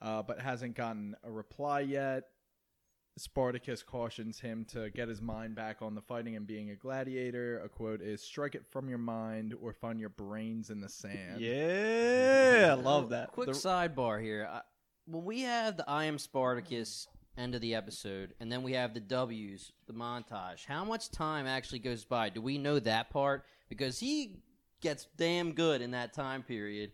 uh, 0.00 0.22
but 0.22 0.40
hasn't 0.40 0.76
gotten 0.76 1.14
a 1.24 1.30
reply 1.30 1.80
yet. 1.80 2.24
Spartacus 3.16 3.82
cautions 3.82 4.40
him 4.40 4.64
to 4.72 4.90
get 4.90 5.08
his 5.08 5.22
mind 5.22 5.54
back 5.54 5.82
on 5.82 5.94
the 5.94 6.00
fighting 6.02 6.34
and 6.36 6.46
being 6.46 6.70
a 6.70 6.74
gladiator. 6.74 7.60
A 7.60 7.68
quote 7.68 8.00
is 8.02 8.20
Strike 8.22 8.54
it 8.56 8.64
from 8.70 8.88
your 8.88 8.98
mind 8.98 9.54
or 9.60 9.72
find 9.72 10.00
your 10.00 10.08
brains 10.08 10.70
in 10.70 10.80
the 10.80 10.88
sand. 10.88 11.40
Yeah, 11.40 12.74
I 12.76 12.80
love 12.80 13.10
that. 13.10 13.32
Quick 13.32 13.48
The- 13.48 13.54
sidebar 13.54 14.20
here. 14.22 14.48
I, 14.50 14.62
when 15.06 15.24
we 15.24 15.42
have 15.42 15.76
the 15.76 15.88
I 15.88 16.04
am 16.06 16.18
Spartacus 16.18 17.06
end 17.36 17.54
of 17.54 17.60
the 17.60 17.74
episode, 17.74 18.34
and 18.40 18.50
then 18.50 18.62
we 18.62 18.72
have 18.72 18.94
the 18.94 19.00
W's, 19.00 19.70
the 19.86 19.92
montage, 19.92 20.64
how 20.66 20.84
much 20.84 21.10
time 21.10 21.46
actually 21.46 21.80
goes 21.80 22.04
by? 22.04 22.28
Do 22.30 22.40
we 22.40 22.58
know 22.58 22.78
that 22.80 23.10
part? 23.10 23.44
Because 23.68 23.98
he 23.98 24.36
gets 24.80 25.06
damn 25.16 25.52
good 25.52 25.82
in 25.82 25.90
that 25.92 26.12
time 26.14 26.42
period. 26.42 26.92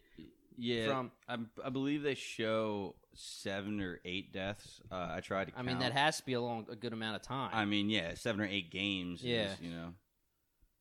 yeah, 0.59 0.87
from- 0.89 1.13
I'm, 1.29 1.51
I 1.65 1.71
believe 1.71 2.03
they 2.03 2.15
show 2.15 2.95
seven 3.15 3.81
or 3.81 4.01
eight 4.05 4.33
deaths. 4.33 4.81
Uh, 4.91 5.09
I 5.17 5.21
tried 5.21 5.49
to. 5.49 5.53
I 5.59 5.63
mean, 5.63 5.79
that 5.81 5.93
has 5.93 6.19
to 6.19 6.25
be 6.27 6.35
a 6.35 6.41
long, 6.41 6.67
a 6.71 6.77
good 6.77 6.93
amount 6.93 7.17
of 7.17 7.23
time. 7.23 7.51
I 7.53 7.65
mean, 7.65 7.91
yeah, 7.91 8.15
seven 8.15 8.41
or 8.41 8.47
eight 8.47 8.71
games. 8.71 9.23
Yeah. 9.23 9.53
is, 9.53 9.61
you 9.61 9.71
know, 9.71 9.95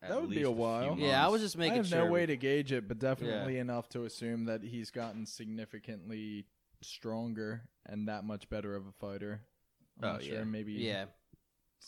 That 0.02 0.22
would 0.22 0.30
be 0.30 0.38
a 0.38 0.40
few 0.42 0.52
while. 0.52 0.96
yeah, 0.98 1.24
I 1.26 1.30
was 1.30 1.42
just 1.42 1.58
making. 1.58 1.72
I 1.74 1.76
making 1.78 1.84
have 1.92 2.00
sure. 2.00 2.06
no 2.08 2.12
way 2.12 2.26
to 2.26 2.38
gauge 2.38 2.72
it, 2.72 2.88
but 2.88 3.00
definitely 3.00 3.58
enough 3.58 3.90
to 3.90 4.04
assume 4.06 4.46
that 4.46 4.64
he's 4.64 4.92
gotten 4.92 5.26
significantly 5.26 6.46
stronger 6.82 7.64
and 7.86 8.08
that 8.08 8.24
much 8.24 8.50
better 8.50 8.76
of 8.76 8.86
a 8.88 8.92
fighter. 8.94 9.42
I'm 10.02 10.10
Oh, 10.10 10.12
not 10.14 10.24
yeah. 10.24 10.36
sure, 10.36 10.46
maybe. 10.46 10.74
yeah, 10.74 11.06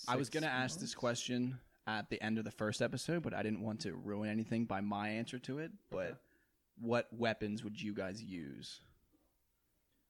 I 0.07 0.15
was 0.17 0.29
gonna 0.29 0.47
ask 0.47 0.79
this 0.79 0.93
question 0.93 1.59
at 1.87 2.09
the 2.09 2.21
end 2.21 2.37
of 2.37 2.43
the 2.43 2.51
first 2.51 2.81
episode, 2.81 3.23
but 3.23 3.33
I 3.33 3.41
didn't 3.43 3.61
want 3.61 3.79
to 3.81 3.93
ruin 3.93 4.29
anything 4.29 4.65
by 4.65 4.81
my 4.81 5.09
answer 5.09 5.39
to 5.39 5.59
it. 5.59 5.71
But 5.89 6.19
what 6.79 7.07
weapons 7.13 7.63
would 7.63 7.81
you 7.81 7.93
guys 7.93 8.21
use? 8.21 8.81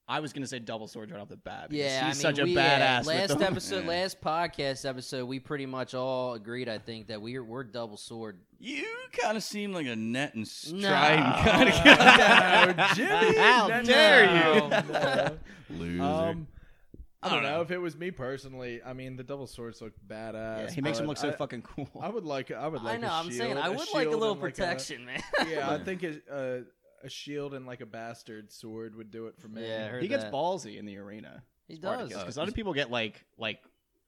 I 0.08 0.20
was 0.20 0.34
gonna 0.34 0.48
say 0.48 0.60
double 0.60 0.88
sword 0.88 1.12
right 1.12 1.22
off 1.22 1.30
the 1.30 1.38
bat. 1.38 1.70
because 1.70 1.86
yeah. 1.86 2.08
he's 2.08 2.24
I 2.24 2.30
mean, 2.30 2.36
such 2.36 2.40
a 2.40 2.44
we, 2.44 2.56
badass. 2.56 3.00
with 3.00 3.08
last 3.08 3.42
episode, 3.42 3.84
Yeah. 3.84 3.90
last 3.90 4.22
podcast 4.22 4.88
episode, 4.88 5.26
we 5.26 5.40
pretty 5.40 5.66
much 5.66 5.94
all 5.94 6.34
agreed. 6.34 6.68
I 6.68 6.80
think 6.80 7.08
that 7.08 7.22
we're 7.22 7.44
we're 7.44 7.64
double 7.64 7.98
sword. 7.98 8.40
You 8.60 8.86
kind 9.14 9.38
of 9.38 9.44
seem 9.44 9.74
like 9.74 9.88
a 9.88 9.96
net 9.96 10.36
and 10.36 10.46
No. 10.74 10.88
striding 10.88 11.24
kind 11.52 11.70
of 11.70 11.76
guy. 11.76 12.66
No, 12.78 12.94
Jimmy! 12.96 13.38
How 13.38 13.68
no, 13.68 13.84
dare 13.84 14.26
no, 14.26 15.38
you. 15.70 15.78
Loser. 15.78 16.04
Um, 16.04 16.48
I 17.24 17.30
don't 17.30 17.38
I 17.38 17.42
don't 17.42 17.44
know. 17.44 17.58
know. 17.58 17.62
if 17.62 17.72
it 17.72 17.78
was 17.78 17.96
me 17.96 18.10
personally. 18.12 18.82
I 18.84 18.94
mean, 18.94 19.16
the 19.16 19.24
double 19.24 19.46
swords 19.46 19.82
look 19.82 19.94
badass. 20.08 20.34
Yeah, 20.34 20.72
he 20.72 20.82
makes 20.82 20.98
him 20.98 21.06
but 21.06 21.10
look 21.10 21.18
so 21.20 21.30
I, 21.30 21.34
fucking 21.34 21.62
cool. 21.62 21.88
I 22.02 22.10
would 22.10 22.26
like. 22.26 22.52
I 22.52 22.68
would 22.68 22.82
like. 22.82 22.98
I 22.98 22.98
know. 22.98 23.10
i 23.10 23.20
I'm 23.20 23.32
saying 23.32 23.58
I 23.58 23.70
would 23.70 23.88
like 23.94 24.08
a 24.08 24.18
little 24.18 24.36
protection, 24.36 25.06
man. 25.06 25.22
yeah, 25.48 25.70
I 25.70 25.78
think 25.78 26.04
a, 26.04 26.18
a, 26.32 26.62
a 27.04 27.10
shield 27.10 27.54
and 27.54 27.66
like 27.66 27.82
a 27.82 27.86
bastard 27.86 28.52
sword 28.52 28.96
would 28.96 29.12
do 29.12 29.28
it 29.28 29.38
for 29.40 29.48
me. 29.48 29.68
Yeah, 29.68 29.86
I 29.86 29.88
heard 29.90 30.02
he 30.02 30.08
gets 30.08 30.24
that. 30.24 30.34
ballsy 30.34 30.78
in 30.78 30.86
the 30.86 30.98
arena. 30.98 31.44
He 31.68 31.78
does. 31.78 32.10
because 32.10 32.38
other 32.38 32.52
people 32.52 32.74
get 32.74 32.92
like 32.92 33.24
like 33.38 33.60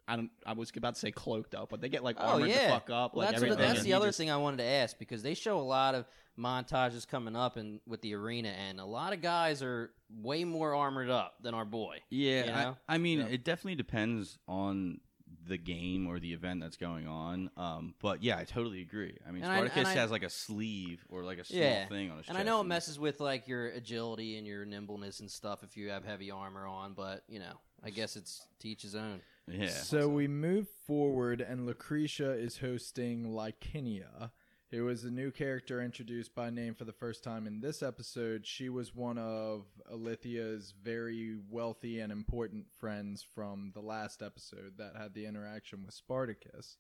I 0.05 0.17
don't. 0.17 0.29
I 0.45 0.51
was 0.51 0.69
about 0.75 0.95
to 0.95 0.99
say 0.99 1.11
cloaked 1.11 1.55
up, 1.55 1.69
but 1.69 1.79
they 1.79 1.87
get 1.87 2.03
like 2.03 2.17
Oh 2.19 2.33
armored 2.33 2.49
yeah, 2.49 2.65
the 2.67 2.73
fuck 2.73 2.89
up. 2.89 3.15
Well, 3.15 3.25
like 3.25 3.29
that's 3.35 3.41
what, 3.41 3.51
everything. 3.51 3.67
that's 3.67 3.79
and 3.79 3.85
the 3.85 3.89
he 3.89 3.93
other 3.93 4.07
just- 4.07 4.17
thing 4.17 4.29
I 4.31 4.35
wanted 4.37 4.57
to 4.57 4.65
ask 4.65 4.97
because 4.99 5.23
they 5.23 5.33
show 5.33 5.57
a 5.57 5.61
lot 5.61 5.95
of 5.95 6.05
montages 6.37 7.07
coming 7.07 7.35
up 7.35 7.55
and 7.57 7.79
with 7.87 8.01
the 8.01 8.13
arena, 8.15 8.49
and 8.49 8.79
a 8.81 8.85
lot 8.85 9.13
of 9.13 9.21
guys 9.21 9.63
are 9.63 9.91
way 10.21 10.43
more 10.43 10.75
armored 10.75 11.09
up 11.09 11.35
than 11.41 11.53
our 11.53 11.63
boy. 11.63 11.99
Yeah, 12.09 12.41
You 12.41 12.51
know? 12.51 12.77
I, 12.87 12.95
I 12.95 12.97
mean, 12.97 13.19
Yeah. 13.19 13.25
it 13.27 13.43
definitely 13.45 13.75
depends 13.75 14.37
on 14.47 14.99
the 15.47 15.57
game 15.57 16.07
or 16.07 16.19
the 16.19 16.33
event 16.33 16.61
that's 16.61 16.77
going 16.77 17.07
on. 17.07 17.49
Um, 17.57 17.93
but 18.01 18.23
yeah, 18.23 18.37
I 18.37 18.43
totally 18.43 18.81
agree. 18.81 19.17
I 19.27 19.31
mean, 19.31 19.43
And 19.43 19.51
Spartacus 19.51 19.77
and 19.77 19.87
I- 19.87 19.93
has 19.93 20.11
like 20.11 20.23
a 20.23 20.29
sleeve 20.29 21.03
or 21.09 21.23
like 21.23 21.37
a 21.39 21.43
small 21.43 21.59
Yeah, 21.61 21.87
thing 21.87 22.11
on 22.11 22.17
his 22.17 22.27
And 22.27 22.35
chest. 22.37 22.39
I 22.39 22.43
know 22.49 22.61
it 22.61 22.65
messes 22.65 22.99
with 22.99 23.19
like 23.19 23.47
your 23.47 23.67
agility 23.67 24.37
and 24.37 24.47
your 24.47 24.65
nimbleness 24.65 25.19
and 25.19 25.29
stuff 25.29 25.63
if 25.63 25.75
you 25.77 25.89
have 25.89 26.05
heavy 26.05 26.31
armor 26.31 26.65
on, 26.65 26.93
but 26.93 27.23
you 27.27 27.39
know, 27.39 27.53
I 27.83 27.89
guess 27.89 28.15
it's 28.15 28.45
to 28.59 28.67
each 28.69 28.83
his 28.83 28.95
own. 28.95 29.21
Yeah. 29.47 29.67
So 29.67 30.07
we 30.07 30.27
move 30.29 30.67
forward, 30.87 31.41
and 31.41 31.65
Lucretia 31.65 32.31
is 32.31 32.59
hosting 32.59 33.25
Licinia, 33.33 34.31
who 34.73 34.85
was 34.85 35.03
a 35.03 35.11
new 35.11 35.29
character 35.29 35.83
introduced 35.83 36.33
by 36.33 36.49
name 36.49 36.73
for 36.73 36.83
the 36.83 36.91
first 36.91 37.23
time 37.23 37.45
in 37.45 37.61
this 37.61 37.83
episode. 37.83 38.43
She 38.43 38.69
was 38.69 38.95
one 38.95 39.19
of 39.19 39.65
Ilithyia's 39.93 40.73
very 40.83 41.37
wealthy 41.47 41.99
and 41.99 42.11
important 42.11 42.65
friends 42.79 43.23
from 43.35 43.71
the 43.75 43.81
last 43.81 44.23
episode 44.23 44.73
that 44.79 44.95
had 44.97 45.13
the 45.13 45.27
interaction 45.27 45.83
with 45.85 45.93
Spartacus. 45.93 46.77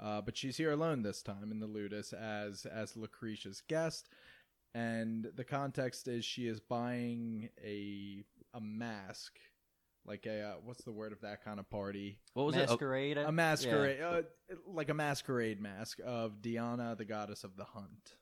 Uh, 0.00 0.22
but 0.22 0.38
she's 0.38 0.56
here 0.56 0.72
alone 0.72 1.02
this 1.02 1.20
time 1.20 1.52
in 1.52 1.60
the 1.60 1.66
Ludus 1.66 2.14
as 2.14 2.64
as 2.64 2.96
Lucretia's 2.96 3.62
guest, 3.68 4.08
and 4.74 5.28
the 5.36 5.44
context 5.44 6.08
is 6.08 6.24
she 6.24 6.46
is 6.46 6.60
buying 6.60 7.50
a 7.62 8.24
a 8.54 8.60
mask, 8.60 9.38
like 10.08 10.26
a 10.26 10.40
uh, 10.42 10.52
what's 10.64 10.82
the 10.84 10.90
word 10.92 11.12
of 11.12 11.20
that 11.20 11.44
kind 11.44 11.60
of 11.60 11.68
party? 11.70 12.18
what 12.34 12.46
was 12.46 12.56
it? 12.56 12.60
Oh, 12.68 12.72
Masquerade. 12.72 13.18
a 13.18 13.30
masquerade, 13.30 14.00
uh, 14.00 14.22
like 14.66 14.88
a 14.88 14.94
masquerade 14.94 15.60
mask 15.60 16.00
of 16.04 16.40
Diana, 16.42 16.94
the 16.96 17.04
goddess 17.04 17.44
of 17.44 17.56
the 17.56 17.64
hunt. 17.64 18.14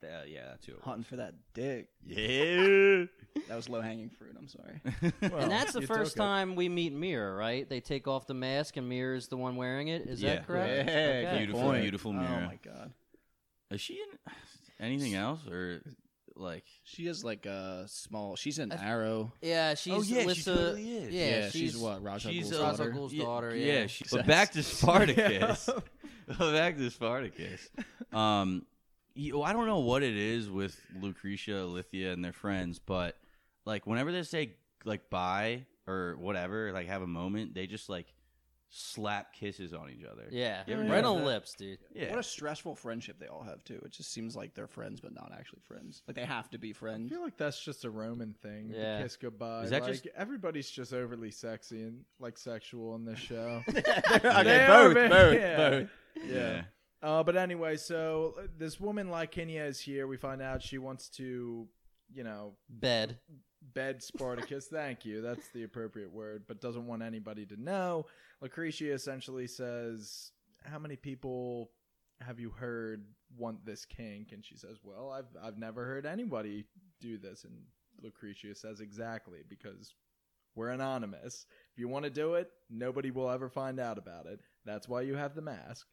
Uh, 0.00 0.22
yeah, 0.28 0.50
that's 0.50 0.64
who. 0.66 0.74
Hunting 0.82 1.02
for 1.02 1.16
that 1.16 1.34
dick. 1.54 1.88
Yeah. 2.06 3.06
That 3.48 3.56
was 3.56 3.68
low 3.68 3.80
hanging 3.80 4.10
fruit. 4.10 4.36
I'm 4.38 4.46
sorry. 4.46 4.80
Well, 5.32 5.42
and 5.42 5.50
that's 5.50 5.72
the 5.72 5.82
first 5.82 6.12
took 6.12 6.16
it. 6.22 6.26
time 6.26 6.54
we 6.54 6.68
meet 6.68 6.92
Mira, 6.92 7.34
right? 7.34 7.68
They 7.68 7.80
take 7.80 8.06
off 8.06 8.26
the 8.28 8.34
mask, 8.34 8.76
and 8.76 8.88
Mira's 8.88 9.26
the 9.28 9.36
one 9.36 9.56
wearing 9.56 9.88
it. 9.88 10.02
Is 10.02 10.22
Yeah. 10.22 10.36
that 10.36 10.46
correct? 10.46 10.68
Yeah, 10.88 10.92
Okay. 10.92 11.34
Beautiful, 11.38 11.62
point. 11.62 11.82
beautiful 11.82 12.12
Mira. 12.12 12.42
Oh 12.42 12.46
my 12.46 12.58
god. 12.64 12.92
Is 13.72 13.80
she 13.80 13.94
in 13.94 14.32
anything 14.80 15.14
else 15.14 15.40
or 15.48 15.82
like? 16.38 16.64
She 16.84 17.06
is 17.06 17.24
like 17.24 17.46
a 17.46 17.84
small. 17.88 18.36
She's 18.36 18.58
an 18.58 18.72
I 18.72 18.76
th- 18.76 18.86
arrow. 18.86 19.32
Yeah, 19.42 19.74
she's 19.74 19.92
Oh, 19.92 20.02
yeah, 20.02 20.32
she 20.32 20.42
totally 20.42 20.96
is. 20.96 21.12
Yeah, 21.14 21.26
Yeah, 21.26 21.42
she's, 21.50 21.52
she's, 21.72 21.76
what 21.76 22.02
Raja 22.02 22.28
she's 22.30 22.50
Ghul's 22.50 22.60
uh, 22.60 22.70
daughter. 22.76 22.90
Ghul's 22.90 23.12
yeah, 23.12 23.24
daughter, 23.24 23.56
Yeah, 23.56 23.72
yeah. 23.80 23.86
she, 23.86 24.04
but 24.12 24.26
back 24.26 24.52
to 24.52 24.62
Spartacus. 24.62 25.68
Yeah. 26.28 26.52
back 26.52 26.76
to 26.76 26.90
Spartacus. 26.90 27.70
Um, 28.12 28.66
you, 29.14 29.40
I 29.42 29.52
don't 29.54 29.66
know 29.66 29.78
what 29.78 30.02
it 30.02 30.14
is 30.16 30.50
with 30.50 30.78
Lucretia, 31.00 31.52
Ilithyia, 31.52 32.12
and 32.12 32.22
their 32.22 32.34
friends, 32.34 32.78
but 32.78 33.16
like 33.64 33.86
whenever 33.86 34.12
they 34.12 34.22
say 34.22 34.54
like 34.84 35.08
bye 35.10 35.64
or 35.86 36.16
whatever, 36.18 36.70
like 36.72 36.86
have 36.88 37.00
a 37.02 37.06
moment, 37.06 37.54
they 37.54 37.66
just 37.66 37.88
like 37.88 38.12
slap 38.70 39.32
kisses 39.32 39.72
on 39.72 39.88
each 39.90 40.04
other. 40.04 40.24
Yeah, 40.30 40.62
You 40.66 40.74
ever 40.74 40.84
right 40.84 41.02
on 41.04 41.18
that? 41.18 41.24
lips, 41.24 41.54
dude. 41.54 41.78
Yeah. 41.94 42.10
What 42.10 42.18
a 42.18 42.22
stressful 42.22 42.74
friendship 42.74 43.18
they 43.18 43.26
all 43.26 43.42
have 43.42 43.64
too. 43.64 43.80
It 43.84 43.92
just 43.92 44.12
seems 44.12 44.36
like 44.36 44.54
they're 44.54 44.66
friends, 44.66 45.00
but 45.00 45.14
not 45.14 45.32
actually 45.36 45.60
friends. 45.62 46.02
Like 46.06 46.16
they 46.16 46.24
have 46.26 46.50
to 46.50 46.58
be 46.58 46.72
friends. 46.72 46.94
I 46.94 47.08
friends. 47.08 47.10
feel 47.12 47.22
like 47.22 47.36
that's 47.38 47.64
just 47.64 47.84
a 47.84 47.90
Roman 47.90 48.34
thing. 48.42 48.68
the 48.70 48.76
Yeah. 48.78 49.02
kiss 49.02 49.16
goodbye. 49.16 49.62
Is 49.62 49.70
that 49.70 49.82
like, 49.82 49.92
just- 49.92 50.08
everybody's 50.16 50.70
just 50.70 50.92
overly 50.92 51.30
sexy 51.30 51.82
and 51.82 52.04
like 52.20 52.36
sexual 52.36 52.94
in 52.96 53.04
this 53.06 53.18
show? 53.18 53.62
okay, 53.68 53.80
They 53.82 54.66
both, 54.66 54.96
are 54.96 55.08
both, 55.08 55.34
yeah. 55.34 55.56
both. 55.56 55.88
yeah. 56.26 56.62
Uh, 57.02 57.22
but 57.22 57.36
anyway, 57.36 57.76
so 57.76 58.34
uh, 58.38 58.46
this 58.58 58.78
woman 58.80 59.08
Licinia 59.08 59.66
is 59.66 59.80
here. 59.80 60.06
We 60.06 60.16
find 60.16 60.42
out 60.42 60.60
she 60.62 60.78
wants 60.78 61.08
to, 61.10 61.66
you 62.12 62.24
know, 62.24 62.54
Bed. 62.68 63.18
bed 63.72 64.02
Spartacus. 64.02 64.66
Thank 64.66 65.04
you. 65.04 65.22
That's 65.22 65.48
the 65.50 65.62
appropriate 65.62 66.12
word, 66.12 66.42
but 66.48 66.60
doesn't 66.60 66.86
want 66.88 67.02
anybody 67.02 67.46
to 67.46 67.56
know. 67.62 68.06
Lucretia 68.40 68.92
essentially 68.92 69.46
says, 69.46 70.32
"How 70.64 70.78
many 70.78 70.96
people 70.96 71.72
have 72.20 72.38
you 72.38 72.50
heard 72.50 73.04
want 73.36 73.64
this 73.64 73.84
kink?" 73.84 74.32
And 74.32 74.44
she 74.44 74.56
says, 74.56 74.78
"Well, 74.82 75.10
I've 75.10 75.36
I've 75.42 75.58
never 75.58 75.84
heard 75.84 76.06
anybody 76.06 76.66
do 77.00 77.18
this." 77.18 77.44
And 77.44 77.66
Lucretia 78.00 78.54
says, 78.54 78.80
"Exactly, 78.80 79.42
because 79.48 79.94
we're 80.54 80.70
anonymous. 80.70 81.46
If 81.72 81.78
you 81.78 81.88
want 81.88 82.04
to 82.04 82.10
do 82.10 82.34
it, 82.34 82.50
nobody 82.70 83.10
will 83.10 83.30
ever 83.30 83.48
find 83.48 83.78
out 83.80 83.98
about 83.98 84.26
it. 84.26 84.40
That's 84.64 84.88
why 84.88 85.02
you 85.02 85.14
have 85.16 85.34
the 85.34 85.42
mask." 85.42 85.86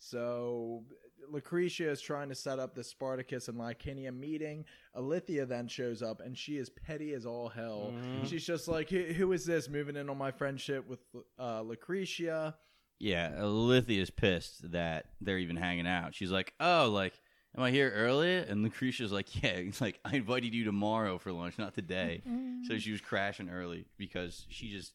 So 0.00 0.82
Lucretia 1.30 1.90
is 1.90 2.00
trying 2.00 2.30
to 2.30 2.34
set 2.34 2.58
up 2.58 2.74
the 2.74 2.82
Spartacus 2.82 3.48
and 3.48 3.58
Licinia 3.58 4.12
meeting. 4.12 4.64
Ilithyia 4.96 5.46
then 5.46 5.68
shows 5.68 6.02
up 6.02 6.20
and 6.20 6.36
she 6.36 6.56
is 6.56 6.70
petty 6.70 7.12
as 7.12 7.26
all 7.26 7.48
hell. 7.50 7.92
Mhm. 7.94 8.26
She's 8.26 8.44
just 8.44 8.66
like, 8.66 8.88
"Who 8.90 9.04
who 9.12 9.32
is 9.32 9.44
this 9.44 9.68
moving 9.68 9.96
in 9.96 10.08
on 10.08 10.16
my 10.18 10.30
friendship 10.32 10.88
with 10.88 11.00
uh, 11.38 11.60
Lucretia?" 11.62 12.56
Yeah, 12.98 13.30
Ilithyia's 13.38 14.10
pissed 14.10 14.72
that 14.72 15.06
they're 15.20 15.38
even 15.38 15.56
hanging 15.56 15.86
out. 15.86 16.14
She's 16.14 16.30
like, 16.32 16.54
"Oh, 16.58 16.90
like, 16.90 17.20
am 17.56 17.62
I 17.62 17.70
here 17.70 17.90
early?" 17.90 18.36
And 18.38 18.62
Lucretia's 18.62 19.12
like, 19.12 19.42
"Yeah, 19.42 19.50
it's 19.50 19.80
like 19.86 20.00
I 20.04 20.16
invited 20.16 20.54
you 20.54 20.64
tomorrow 20.64 21.18
for 21.18 21.30
lunch, 21.30 21.58
not 21.58 21.74
today." 21.74 22.22
so 22.66 22.78
she 22.78 22.90
was 22.92 23.00
crashing 23.02 23.50
early 23.50 23.84
because 23.98 24.46
she 24.48 24.70
just 24.70 24.92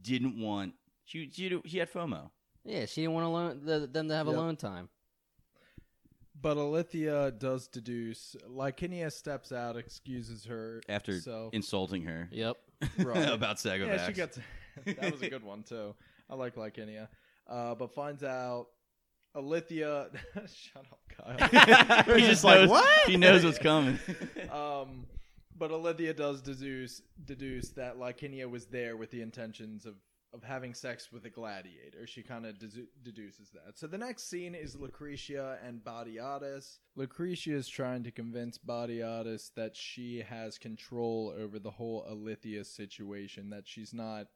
didn't 0.00 0.38
want. 0.38 0.74
She 1.06 1.30
she, 1.30 1.58
she 1.64 1.78
had 1.78 1.90
FOMO. 1.90 2.30
Yeah, 2.68 2.84
she 2.86 3.00
didn't 3.02 3.14
want 3.14 3.24
to 3.24 3.30
learn 3.30 3.64
the, 3.64 3.86
them 3.86 4.08
to 4.08 4.14
have 4.14 4.26
Yep. 4.26 4.36
alone 4.36 4.56
time. 4.56 4.88
But 6.40 6.56
Ilithyia 6.56 7.36
does 7.38 7.66
deduce. 7.66 8.36
Licinia 8.48 9.10
steps 9.12 9.50
out, 9.50 9.76
excuses 9.76 10.44
her 10.44 10.80
after 10.88 11.20
So 11.20 11.50
insulting 11.52 12.02
her 12.04 12.28
Yep. 12.30 12.56
Right. 12.98 13.28
about 13.28 13.56
Segovax. 13.56 13.86
yeah, 13.86 14.06
she 14.06 14.12
gets 14.12 14.38
that 14.84 15.10
was 15.12 15.22
a 15.22 15.28
good 15.30 15.42
one 15.42 15.62
too. 15.64 15.94
I 16.30 16.34
like 16.36 16.54
Licinia, 16.54 17.08
uh, 17.48 17.74
but 17.74 17.92
finds 17.94 18.22
out 18.22 18.66
Ilithyia. 19.34 20.10
shut 20.54 20.84
up, 20.92 21.00
Kyle. 21.08 22.16
He 22.16 22.20
just 22.26 22.44
like, 22.44 22.60
knows, 22.60 22.68
"What?" 22.70 23.08
He 23.08 23.16
knows 23.16 23.44
what's 23.44 23.58
coming. 23.58 23.98
um, 24.52 25.06
but 25.56 25.70
Ilithyia 25.72 26.14
does 26.14 26.40
deduce 26.42 27.02
deduce 27.24 27.70
that 27.70 27.96
Licinia 27.98 28.48
was 28.48 28.66
there 28.66 28.96
with 28.96 29.10
the 29.10 29.22
intentions 29.22 29.86
of 29.86 29.94
of 30.34 30.42
having 30.42 30.74
sex 30.74 31.10
with 31.10 31.24
a 31.24 31.30
gladiator. 31.30 32.06
She 32.06 32.22
kind 32.22 32.44
of 32.44 32.56
dedu- 32.56 32.88
deduces 33.02 33.50
that. 33.50 33.78
So 33.78 33.86
the 33.86 33.98
next 33.98 34.28
scene 34.28 34.54
is 34.54 34.76
Lucretia 34.76 35.58
and 35.64 35.82
Batiatus. 35.82 36.78
Lucretia 36.96 37.54
is 37.54 37.68
trying 37.68 38.02
to 38.04 38.10
convince 38.10 38.58
Batiatus 38.58 39.50
that 39.54 39.74
she 39.74 40.22
has 40.28 40.58
control 40.58 41.34
over 41.38 41.58
the 41.58 41.70
whole 41.70 42.06
Ilithyia 42.10 42.66
situation. 42.66 43.50
That 43.50 43.66
she's 43.66 43.94
not 43.94 44.26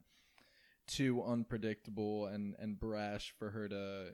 too 0.87 1.23
unpredictable 1.23 2.25
and, 2.25 2.55
and 2.59 2.79
brash 2.79 3.33
for 3.37 3.51
her 3.51 3.69
to 3.69 3.77
uh, 3.77 4.11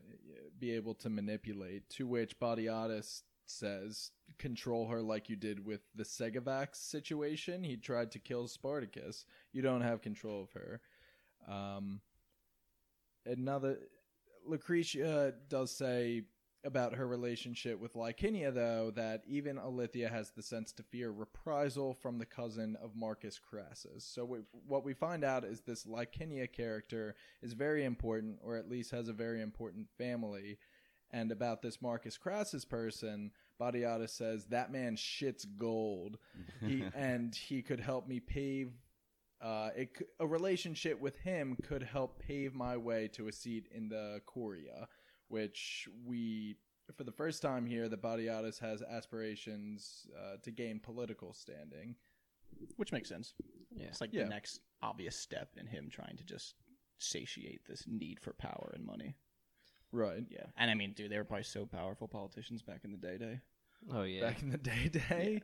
be 0.59 0.71
able 0.71 0.95
to 0.95 1.09
manipulate. 1.09 1.89
To 1.91 2.05
which 2.05 2.39
Batiatus 2.39 3.23
says, 3.45 4.11
control 4.37 4.87
her 4.87 5.01
like 5.01 5.29
you 5.29 5.35
did 5.35 5.65
with 5.65 5.81
the 5.95 6.03
Segovax 6.03 6.75
situation. 6.75 7.63
He 7.63 7.77
tried 7.77 8.11
to 8.11 8.19
kill 8.19 8.47
Spartacus. 8.47 9.25
You 9.51 9.61
don't 9.61 9.81
have 9.81 10.01
control 10.01 10.43
of 10.43 10.51
her. 10.51 10.81
Um, 11.49 12.01
another 13.25 13.79
Lucretia 14.45 15.33
does 15.49 15.75
say 15.75 16.23
about 16.65 16.95
her 16.95 17.07
relationship 17.07 17.79
with 17.79 17.93
Licinia, 17.93 18.53
though, 18.53 18.91
that 18.95 19.23
even 19.25 19.57
Ilithyia 19.57 20.09
has 20.09 20.31
the 20.31 20.43
sense 20.43 20.73
to 20.73 20.83
fear 20.83 21.11
reprisal 21.11 21.93
from 21.93 22.17
the 22.17 22.25
cousin 22.25 22.75
of 22.81 22.95
Marcus 22.95 23.39
Crassus. 23.39 24.03
So 24.03 24.25
we, 24.25 24.39
what 24.67 24.83
we 24.83 24.93
find 24.93 25.23
out 25.23 25.45
is 25.45 25.61
this 25.61 25.85
Licinia 25.85 26.51
character 26.51 27.15
is 27.41 27.53
very 27.53 27.85
important, 27.85 28.39
or 28.43 28.57
at 28.57 28.69
least 28.69 28.91
has 28.91 29.07
a 29.07 29.13
very 29.13 29.41
important 29.41 29.87
family. 29.97 30.57
And 31.11 31.31
about 31.31 31.61
this 31.61 31.81
Marcus 31.81 32.17
Crassus 32.17 32.65
person, 32.65 33.31
Batiatus 33.59 34.09
says 34.09 34.45
that 34.45 34.71
man 34.71 34.95
shits 34.95 35.45
gold, 35.57 36.17
he, 36.65 36.83
and 36.93 37.33
he 37.33 37.61
could 37.61 37.79
help 37.79 38.07
me 38.07 38.19
pave. 38.19 38.71
Uh, 39.41 39.69
it, 39.75 39.89
c- 39.97 40.05
a 40.19 40.27
relationship 40.27 40.99
with 40.99 41.15
him 41.17 41.55
could 41.63 41.83
help 41.83 42.19
pave 42.19 42.53
my 42.53 42.75
way 42.75 43.07
to 43.09 43.27
a 43.27 43.31
seat 43.31 43.67
in 43.71 43.87
the 43.89 44.21
Curia, 44.31 44.87
which 45.29 45.87
we, 46.05 46.57
for 46.97 47.03
the 47.05 47.11
first 47.11 47.41
time 47.41 47.65
here, 47.65 47.87
the 47.87 47.97
Batiatus 47.97 48.59
has 48.59 48.81
aspirations 48.81 50.07
uh, 50.17 50.35
to 50.43 50.51
gain 50.51 50.79
political 50.79 51.33
standing. 51.33 51.95
Which 52.75 52.91
makes 52.91 53.07
sense. 53.07 53.33
Yeah. 53.73 53.85
It's 53.87 54.01
like 54.01 54.13
Yeah. 54.13 54.23
the 54.23 54.29
next 54.29 54.59
obvious 54.81 55.15
step 55.15 55.51
in 55.57 55.67
him 55.67 55.87
trying 55.89 56.17
to 56.17 56.23
just 56.25 56.55
satiate 56.97 57.61
this 57.67 57.85
need 57.87 58.19
for 58.19 58.33
power 58.33 58.71
and 58.75 58.85
money. 58.85 59.15
Right. 59.91 60.23
Yeah. 60.29 60.45
And 60.57 60.69
I 60.69 60.73
mean, 60.73 60.93
dude, 60.93 61.11
they 61.11 61.17
were 61.17 61.23
probably 61.23 61.43
so 61.43 61.65
powerful 61.65 62.07
politicians 62.07 62.61
back 62.61 62.81
in 62.83 62.91
the 62.91 62.97
day 62.97 63.17
day. 63.17 63.39
Oh 63.93 64.03
yeah. 64.03 64.21
Back 64.21 64.41
in 64.41 64.49
the 64.49 64.57
day, 64.57 64.89
day. 64.89 65.41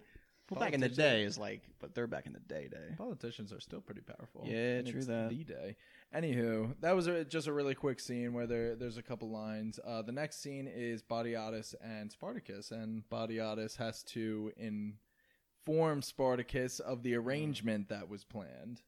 Well, 0.49 0.59
back 0.59 0.73
in 0.73 0.79
the 0.79 0.89
day 0.89 1.23
is 1.23 1.37
like, 1.39 1.61
but 1.79 1.95
they're 1.95 2.05
back 2.05 2.27
in 2.27 2.33
the 2.33 2.39
day 2.39 2.67
day. 2.67 2.93
Politicians 2.97 3.51
are 3.51 3.59
still 3.59 3.81
pretty 3.81 4.01
powerful. 4.01 4.43
Yeah, 4.45 4.77
And 4.77 4.87
true 4.87 4.97
it's 4.99 5.07
that. 5.07 5.29
The 5.29 5.43
day. 5.43 5.75
Anywho, 6.15 6.75
that 6.81 6.95
was 6.95 7.07
a, 7.07 7.25
just 7.25 7.47
a 7.47 7.53
really 7.53 7.73
quick 7.73 7.99
scene 7.99 8.31
where 8.33 8.45
there 8.45 8.75
there's 8.75 8.97
a 8.97 9.01
couple 9.01 9.29
lines. 9.31 9.79
Uh, 9.85 10.03
the 10.03 10.11
next 10.11 10.41
scene 10.43 10.67
is 10.67 11.01
Batiatus 11.01 11.73
and 11.81 12.11
Spartacus, 12.11 12.69
and 12.71 13.03
Batiatus 13.09 13.75
has 13.77 14.03
to 14.03 14.51
inform 14.57 16.01
Spartacus 16.03 16.79
of 16.79 17.01
the 17.01 17.15
arrangement 17.15 17.89
that 17.89 18.07
was 18.07 18.23
planned. 18.23 18.81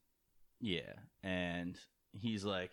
Yeah, 0.60 0.94
and 1.24 1.78
he's 2.14 2.46
like, 2.46 2.72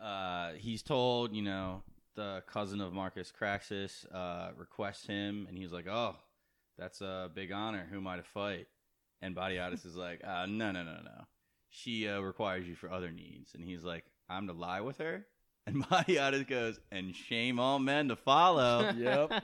uh, 0.00 0.52
he's 0.56 0.82
told, 0.82 1.34
you 1.34 1.42
know, 1.42 1.82
the 2.14 2.42
cousin 2.46 2.80
of 2.80 2.92
Marcus 2.92 3.32
Crassus 3.36 4.06
uh, 4.14 4.50
requests 4.56 5.06
him, 5.06 5.46
and 5.48 5.58
he's 5.58 5.72
like, 5.72 5.86
oh, 5.88 6.16
that's 6.80 7.00
a 7.02 7.30
big 7.32 7.52
honor. 7.52 7.86
Who 7.90 7.98
am 7.98 8.06
I 8.08 8.16
to 8.16 8.22
fight? 8.24 8.66
And 9.22 9.36
Batiatus 9.36 9.84
is 9.86 9.94
like, 9.94 10.22
uh, 10.26 10.46
no, 10.46 10.72
no, 10.72 10.82
no, 10.82 10.96
no. 11.04 11.24
She 11.68 12.08
uh, 12.08 12.18
requires 12.20 12.66
you 12.66 12.74
for 12.74 12.90
other 12.90 13.12
needs, 13.12 13.54
and 13.54 13.62
he's 13.62 13.84
like, 13.84 14.04
I'm 14.28 14.46
to 14.48 14.52
lie 14.52 14.80
with 14.80 14.98
her. 14.98 15.26
And 15.66 15.84
Batiatus 15.86 16.48
goes, 16.48 16.80
and 16.90 17.14
shame 17.14 17.60
all 17.60 17.78
men 17.78 18.08
to 18.08 18.16
follow. 18.16 18.90
Yep. 18.96 19.30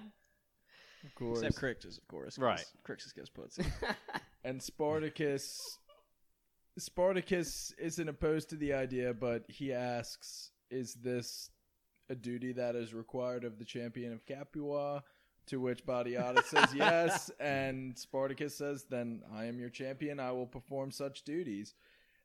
Of 1.05 1.14
course. 1.14 1.43
Except 1.43 1.57
Crixus, 1.84 1.99
of 1.99 2.09
course. 2.09 2.34
'cause 2.37 2.43
Right. 2.43 2.64
Crixus 2.84 3.14
gets 3.14 3.28
pussy. 3.28 3.62
and 4.43 4.61
Spartacus 4.61 5.78
Spartacus 6.78 7.72
isn't 7.78 8.09
opposed 8.09 8.51
to 8.51 8.57
the 8.57 8.72
idea, 8.72 9.14
but 9.14 9.45
he 9.49 9.72
asks, 9.72 10.51
"Is 10.70 10.95
this 10.95 11.51
a 12.09 12.14
duty 12.14 12.53
that 12.55 12.74
is 12.76 12.93
required 12.93 13.45
of 13.45 13.59
the 13.59 13.64
champion 13.64 14.12
of 14.12 14.26
Capua?" 14.26 15.05
To 15.47 15.61
which 15.61 15.86
Batiatus 15.86 16.44
says 16.44 16.74
yes, 16.74 17.30
and 17.38 17.97
Spartacus 17.97 18.57
says, 18.57 18.84
"Then 18.84 19.22
I 19.32 19.44
am 19.44 19.61
your 19.61 19.70
champion. 19.70 20.18
I 20.18 20.32
will 20.32 20.47
perform 20.47 20.90
such 20.90 21.22
duties." 21.22 21.74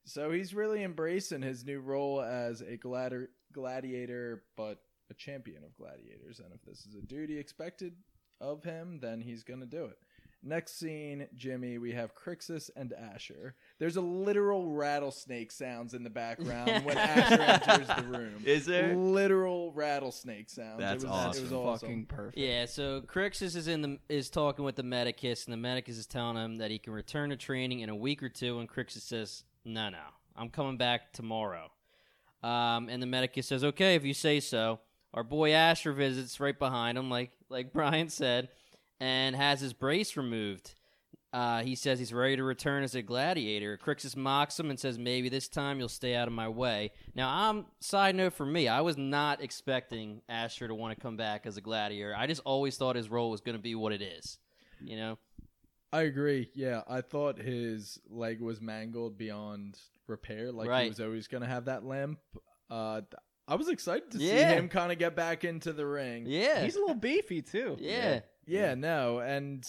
So 0.04 0.32
he's 0.32 0.56
really 0.56 0.84
embracing 0.84 1.44
his 1.44 1.64
new 1.64 1.80
role 1.80 2.22
as 2.22 2.62
a 2.62 2.78
gladi- 2.78 3.28
gladiator, 3.54 4.44
but 4.56 4.84
a 5.12 5.14
champion 5.14 5.64
of 5.64 5.76
gladiators. 5.76 6.40
And 6.40 6.52
if 6.54 6.64
this 6.64 6.86
is 6.86 6.96
a 6.96 7.02
duty 7.02 7.38
expected 7.38 7.96
of 8.40 8.64
him, 8.64 9.00
then 9.00 9.22
he's 9.22 9.44
gonna 9.44 9.68
do 9.68 9.86
it. 9.86 10.00
Next 10.44 10.80
scene, 10.80 11.28
Jimmy, 11.36 11.78
we 11.78 11.92
have 11.92 12.16
Crixus 12.16 12.72
and 12.76 12.94
Ashur. 12.94 13.54
There's 13.78 13.96
a 13.96 14.02
literal 14.02 14.72
rattlesnake 14.72 15.52
sounds 15.52 15.94
in 15.94 16.04
the 16.04 16.10
background 16.10 16.84
when 16.84 16.98
Ashur 16.98 17.40
enters 17.40 17.88
the 17.88 18.04
room. 18.08 18.42
Is 18.44 18.66
there? 18.66 18.96
literal 18.96 19.72
rattlesnake 19.74 20.50
sounds? 20.50 20.80
That's 20.80 21.04
it 21.04 21.08
was, 21.08 21.16
awesome. 21.16 21.40
It 21.40 21.44
was 21.44 21.54
awesome. 21.54 21.88
Fucking 21.88 22.06
perfect. 22.08 22.38
Yeah, 22.38 22.66
so 22.66 23.02
Crixus 23.02 23.56
is 23.56 23.68
in 23.68 23.82
the 23.84 24.00
is 24.10 24.32
talking 24.32 24.66
with 24.66 24.76
the 24.76 24.84
Medicus, 24.84 25.46
and 25.46 25.54
the 25.54 25.58
Medicus 25.58 25.98
is 25.98 26.08
telling 26.08 26.38
him 26.38 26.58
that 26.58 26.72
he 26.72 26.80
can 26.80 26.94
return 26.94 27.30
to 27.30 27.38
training 27.38 27.82
in 27.82 27.90
a 27.90 27.96
week 27.96 28.24
or 28.24 28.30
two, 28.30 28.60
and 28.60 28.68
Crixus 28.68 29.02
says, 29.02 29.44
"No, 29.64 29.90
no, 29.90 30.00
I'm 30.36 30.50
coming 30.50 30.78
back 30.78 31.14
tomorrow." 31.14 31.72
Um, 32.42 32.90
and 32.90 33.00
the 33.00 33.08
Medicus 33.08 33.48
says, 33.48 33.64
"Okay, 33.64 33.94
if 33.94 34.04
you 34.04 34.16
say 34.16 34.40
so." 34.40 34.80
Our 35.14 35.24
boy 35.26 35.52
Ashur 35.52 35.92
visits 35.92 36.40
right 36.40 36.58
behind 36.58 36.98
him, 36.98 37.10
like 37.10 37.32
like 37.50 37.74
Brian 37.74 38.08
said, 38.10 38.48
and 39.02 39.36
has 39.36 39.60
his 39.60 39.74
brace 39.74 40.16
removed. 40.16 40.76
Uh, 41.34 41.62
he 41.64 41.76
says 41.76 41.98
he's 41.98 42.14
ready 42.14 42.36
to 42.36 42.44
return 42.44 42.84
as 42.84 42.94
a 42.94 43.02
gladiator. 43.02 43.78
Crixus 43.78 44.18
mocks 44.18 44.60
him 44.60 44.70
and 44.70 44.78
says, 44.78 44.98
"Maybe 45.00 45.30
this 45.30 45.48
time 45.48 45.80
you'll 45.80 45.88
stay 45.88 46.14
out 46.14 46.28
of 46.28 46.34
my 46.34 46.50
way." 46.50 46.92
Now, 47.16 47.30
I'm 47.30 47.66
side 47.80 48.16
note 48.16 48.34
for 48.34 48.46
me. 48.46 48.68
I 48.68 48.82
was 48.82 48.98
not 48.98 49.42
expecting 49.42 50.22
Ashur 50.28 50.68
to 50.68 50.76
want 50.76 50.94
to 50.96 51.02
come 51.02 51.16
back 51.16 51.46
as 51.46 51.56
a 51.56 51.62
gladiator. 51.62 52.14
I 52.18 52.28
just 52.28 52.42
always 52.46 52.76
thought 52.78 52.98
his 52.98 53.10
role 53.10 53.32
was 53.32 53.40
going 53.40 53.56
to 53.56 53.62
be 53.62 53.76
what 53.76 53.94
it 53.94 54.02
is. 54.02 54.40
You 54.84 54.98
know? 54.98 55.18
I 55.94 56.02
agree. 56.02 56.50
Yeah, 56.54 56.82
I 56.88 57.00
thought 57.02 57.38
his 57.38 57.98
leg 58.10 58.42
was 58.42 58.60
mangled 58.62 59.18
beyond 59.18 59.78
repair. 60.08 60.52
Like 60.52 60.68
Right. 60.70 60.84
he 60.84 60.90
was 60.90 61.00
always 61.00 61.28
going 61.28 61.44
to 61.44 61.50
have 61.50 61.66
that 61.66 61.86
limp. 61.86 62.20
Uh, 62.70 63.02
I 63.48 63.56
was 63.56 63.68
excited 63.70 64.12
to 64.12 64.18
see 64.20 64.26
him 64.28 64.70
kind 64.70 64.92
of 64.92 64.98
get 64.98 65.16
back 65.16 65.44
into 65.46 65.72
the 65.74 65.86
ring. 65.86 66.26
Yeah. 66.28 66.64
He's 66.64 66.76
a 66.76 66.80
little 66.80 66.96
beefy 66.96 67.42
too. 67.42 67.78
yeah. 67.80 67.92
Yeah, 68.14 68.20
no, 68.76 69.20
and 69.20 69.66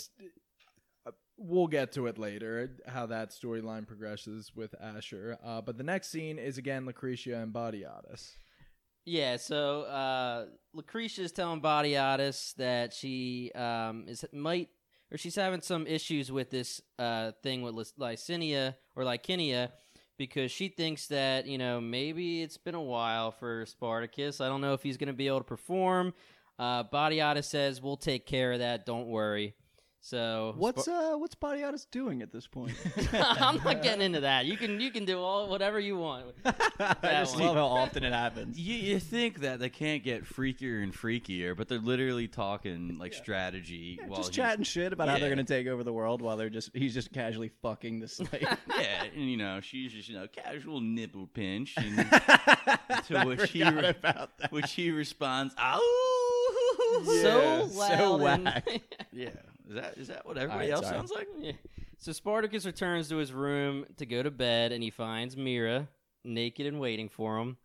uh, 1.07 1.13
we'll 1.37 1.69
get 1.69 1.93
to 1.93 2.07
it 2.07 2.19
later 2.19 2.71
how 2.87 3.07
that 3.07 3.31
storyline 3.31 3.87
progresses 3.87 4.53
with 4.55 4.75
Ashur. 4.81 5.39
Uh, 5.45 5.61
but 5.61 5.79
the 5.79 5.85
next 5.85 6.11
scene 6.11 6.39
is 6.39 6.59
again 6.59 6.85
Lucretia 6.85 7.37
and 7.37 7.53
Batiatus. 7.53 8.33
Yeah, 9.05 9.37
so 9.37 9.83
uh, 9.83 10.47
Lucretia 10.75 11.23
is 11.23 11.33
telling 11.33 11.61
Batiatus 11.61 12.55
that 12.55 12.93
she 12.93 13.51
um, 13.55 14.05
is 14.09 14.25
might 14.33 14.69
or 15.13 15.19
she's 15.19 15.37
having 15.37 15.61
some 15.61 15.87
issues 15.87 16.33
with 16.33 16.51
this 16.51 16.81
uh, 16.99 17.33
thing 17.43 17.63
with 17.63 17.75
Licinia 17.75 18.75
or 18.97 19.05
Licinia 19.05 19.71
because 20.19 20.51
she 20.51 20.69
thinks 20.69 21.09
that 21.09 21.47
you 21.47 21.59
know 21.59 21.81
maybe 21.81 22.43
it's 22.43 22.57
been 22.57 22.75
a 22.75 22.83
while 22.83 23.31
for 23.31 23.67
Spartacus. 23.67 24.41
I 24.41 24.49
don't 24.49 24.61
know 24.61 24.73
if 24.73 24.83
he's 24.83 24.97
going 24.97 25.09
to 25.09 25.13
be 25.13 25.27
able 25.27 25.39
to 25.39 25.45
perform. 25.45 26.15
Uh, 26.63 26.85
Batiatus 26.85 27.47
says 27.47 27.83
we'll 27.83 27.97
take 27.97 28.25
care 28.25 28.53
of 28.53 28.61
that. 28.61 28.87
Don't 28.87 29.09
worry. 29.09 29.57
So 30.05 30.55
What's 30.57 30.89
uh 30.89 31.15
what's 31.15 31.37
Batiatus 31.37 31.87
doing 31.93 32.23
at 32.23 32.33
this 32.33 32.49
point? 32.49 32.73
I'm 33.13 33.63
not 33.63 33.83
getting 33.83 34.03
into 34.03 34.21
that. 34.21 34.47
You 34.47 34.57
can 34.57 34.81
you 34.81 34.91
can 34.91 35.05
do 35.05 35.21
all 35.21 35.49
whatever 35.49 35.79
you 35.79 35.97
want. 35.97 36.27
I 36.45 36.95
just 37.03 37.37
one. 37.37 37.47
love 37.47 37.57
how 37.57 37.67
often 37.67 38.03
it 38.03 38.13
happens. 38.13 38.59
You, 38.59 38.75
you 38.75 38.99
think 38.99 39.41
that 39.43 39.61
they 39.61 39.69
can't 39.71 40.03
get 40.03 40.25
freakier 40.25 40.83
and 40.83 40.93
freakier, 40.93 41.57
but 41.57 41.69
they're 41.69 41.79
literally 41.79 42.27
talking 42.27 42.97
like 42.99 43.15
strategy 43.15 44.01
while 44.09 44.17
just 44.19 44.33
chatting 44.33 44.65
shit 44.65 44.93
about 44.93 45.09
how 45.09 45.19
they're 45.19 45.29
gonna 45.31 45.45
take 45.45 45.69
over 45.69 45.85
the 45.85 45.93
world 45.93 46.21
while 46.21 46.37
they're 46.37 46.51
just 46.51 46.71
he's 46.75 46.95
just 46.95 47.13
casually 47.13 47.51
fucking 47.63 48.01
the 48.01 48.09
slave. 48.09 48.31
Yeah, 48.77 49.05
and 49.15 49.31
you 49.31 49.37
know 49.37 49.61
she's 49.61 49.93
just 49.93 50.09
you 50.09 50.17
know 50.17 50.27
casual 50.27 50.81
nipple 50.81 51.29
pinch, 51.29 51.75
and 51.77 51.97
to 53.07 53.19
I 53.19 53.25
which 53.25 53.51
he 53.51 53.61
forgot 53.63 53.83
re- 53.83 53.89
about 53.91 54.39
that. 54.39 54.51
which 54.51 54.73
he 54.73 54.91
responds, 54.91 55.55
"Oh, 55.59 56.22
so 57.05 57.69
so 57.69 57.79
loud 58.17 58.23
and- 58.33 58.45
whack. 58.45 58.69
yeah." 59.13 59.29
Is 59.69 59.75
that 59.75 59.99
is 59.99 60.09
that 60.09 60.27
what 60.27 60.37
everybody 60.37 60.67
right, 60.67 60.73
else 60.75 60.85
sorry. 60.87 60.99
sounds 60.99 61.11
like? 61.13 61.29
Yeah. 61.39 61.53
So 61.99 62.13
Spartacus 62.13 62.67
returns 62.67 63.09
to 63.11 63.17
his 63.17 63.33
room 63.33 63.87
to 63.97 64.05
go 64.07 64.23
to 64.23 64.31
bed, 64.31 64.73
and 64.73 64.83
he 64.83 64.91
finds 64.91 65.37
Mira 65.37 65.89
naked 66.25 66.67
and 66.67 66.81
waiting 66.81 67.09
for 67.09 67.39
him. 67.39 67.57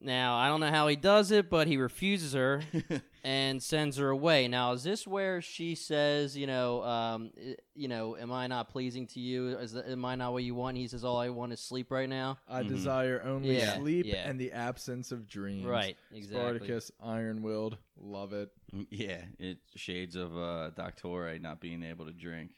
Now 0.00 0.36
I 0.36 0.48
don't 0.48 0.60
know 0.60 0.70
how 0.70 0.86
he 0.88 0.96
does 0.96 1.30
it, 1.32 1.50
but 1.50 1.66
he 1.66 1.76
refuses 1.76 2.32
her 2.34 2.62
and 3.24 3.62
sends 3.62 3.96
her 3.98 4.10
away. 4.10 4.48
Now 4.48 4.72
is 4.72 4.82
this 4.82 5.06
where 5.06 5.40
she 5.40 5.74
says, 5.74 6.36
you 6.36 6.46
know, 6.46 6.82
um, 6.82 7.30
you 7.74 7.88
know, 7.88 8.16
am 8.16 8.32
I 8.32 8.46
not 8.46 8.68
pleasing 8.70 9.06
to 9.08 9.20
you? 9.20 9.48
Is 9.58 9.72
that, 9.72 9.88
am 9.88 10.04
I 10.04 10.14
not 10.16 10.32
what 10.32 10.42
you 10.44 10.54
want? 10.54 10.76
He 10.76 10.88
says, 10.88 11.04
all 11.04 11.18
I 11.18 11.28
want 11.28 11.52
is 11.52 11.60
sleep 11.60 11.90
right 11.90 12.08
now. 12.08 12.38
I 12.48 12.62
Mhm. 12.62 12.68
desire 12.68 13.22
only 13.24 13.56
Yeah, 13.56 13.76
sleep 13.78 14.06
yeah. 14.06 14.28
and 14.28 14.38
the 14.40 14.52
absence 14.52 15.12
of 15.12 15.28
dreams. 15.28 15.64
Right, 15.64 15.96
exactly. 16.12 16.38
Spartacus, 16.58 16.90
iron 17.02 17.42
willed, 17.42 17.78
love 18.00 18.32
it. 18.32 18.50
Yeah, 18.90 19.22
it's 19.38 19.60
shades 19.76 20.16
of 20.16 20.34
uh, 20.36 20.70
Doctore 20.76 21.38
not 21.40 21.60
being 21.60 21.82
able 21.82 22.06
to 22.06 22.12
drink. 22.12 22.52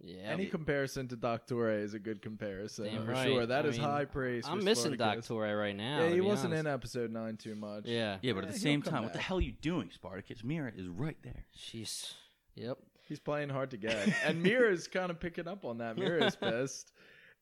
Yeah, 0.00 0.18
Any 0.28 0.46
comparison 0.46 1.08
to 1.08 1.16
Doctore 1.16 1.82
is 1.82 1.92
a 1.94 1.98
good 1.98 2.22
comparison 2.22 2.84
Damn 2.84 3.04
for 3.04 3.12
right. 3.12 3.26
sure. 3.26 3.46
That 3.46 3.64
I 3.64 3.68
is 3.68 3.78
mean, 3.78 3.86
high 3.88 4.04
praise. 4.04 4.44
I'm 4.46 4.60
for 4.60 4.64
missing 4.64 4.94
Spartacus. 4.94 5.26
Doctor 5.28 5.56
right 5.56 5.74
now. 5.76 6.02
Yeah, 6.04 6.10
he 6.10 6.20
wasn't 6.20 6.52
honest. 6.54 6.66
in 6.68 6.72
episode 6.72 7.10
nine 7.10 7.36
too 7.36 7.56
much. 7.56 7.84
Yeah, 7.86 8.18
Yeah, 8.22 8.34
but 8.34 8.44
at 8.44 8.50
the 8.50 8.52
he'll 8.54 8.62
same 8.62 8.82
come 8.82 8.92
time, 8.92 9.02
what 9.02 9.12
the 9.12 9.18
hell 9.18 9.38
are 9.38 9.42
you 9.42 9.52
doing, 9.60 9.90
Spartacus? 9.92 10.44
Mira 10.44 10.70
is 10.76 10.86
right 10.86 11.16
there. 11.22 11.44
she's. 11.52 12.14
Yep. 12.54 12.78
He's 13.08 13.18
playing 13.18 13.48
hard 13.48 13.70
to 13.72 13.76
get. 13.76 14.08
and 14.24 14.42
Mira's 14.42 14.86
kind 14.86 15.10
of 15.10 15.18
picking 15.18 15.48
up 15.48 15.64
on 15.64 15.78
that. 15.78 15.96
Mira's 15.96 16.36
pissed. 16.40 16.92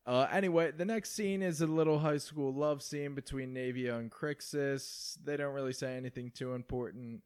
Uh, 0.07 0.27
anyway, 0.33 0.71
the 0.71 0.85
next 0.85 1.11
scene 1.15 1.43
is 1.43 1.61
a 1.61 1.67
little 1.67 1.99
high 1.99 2.17
school 2.19 2.55
love 2.55 2.81
scene 2.81 3.15
between 3.15 3.53
Naevia 3.53 3.99
and 3.99 4.11
Crixus. 4.11 5.19
They 5.25 5.37
don't 5.37 5.53
really 5.53 5.73
say 5.73 5.97
anything 5.97 6.31
too 6.35 6.55
important. 6.55 7.23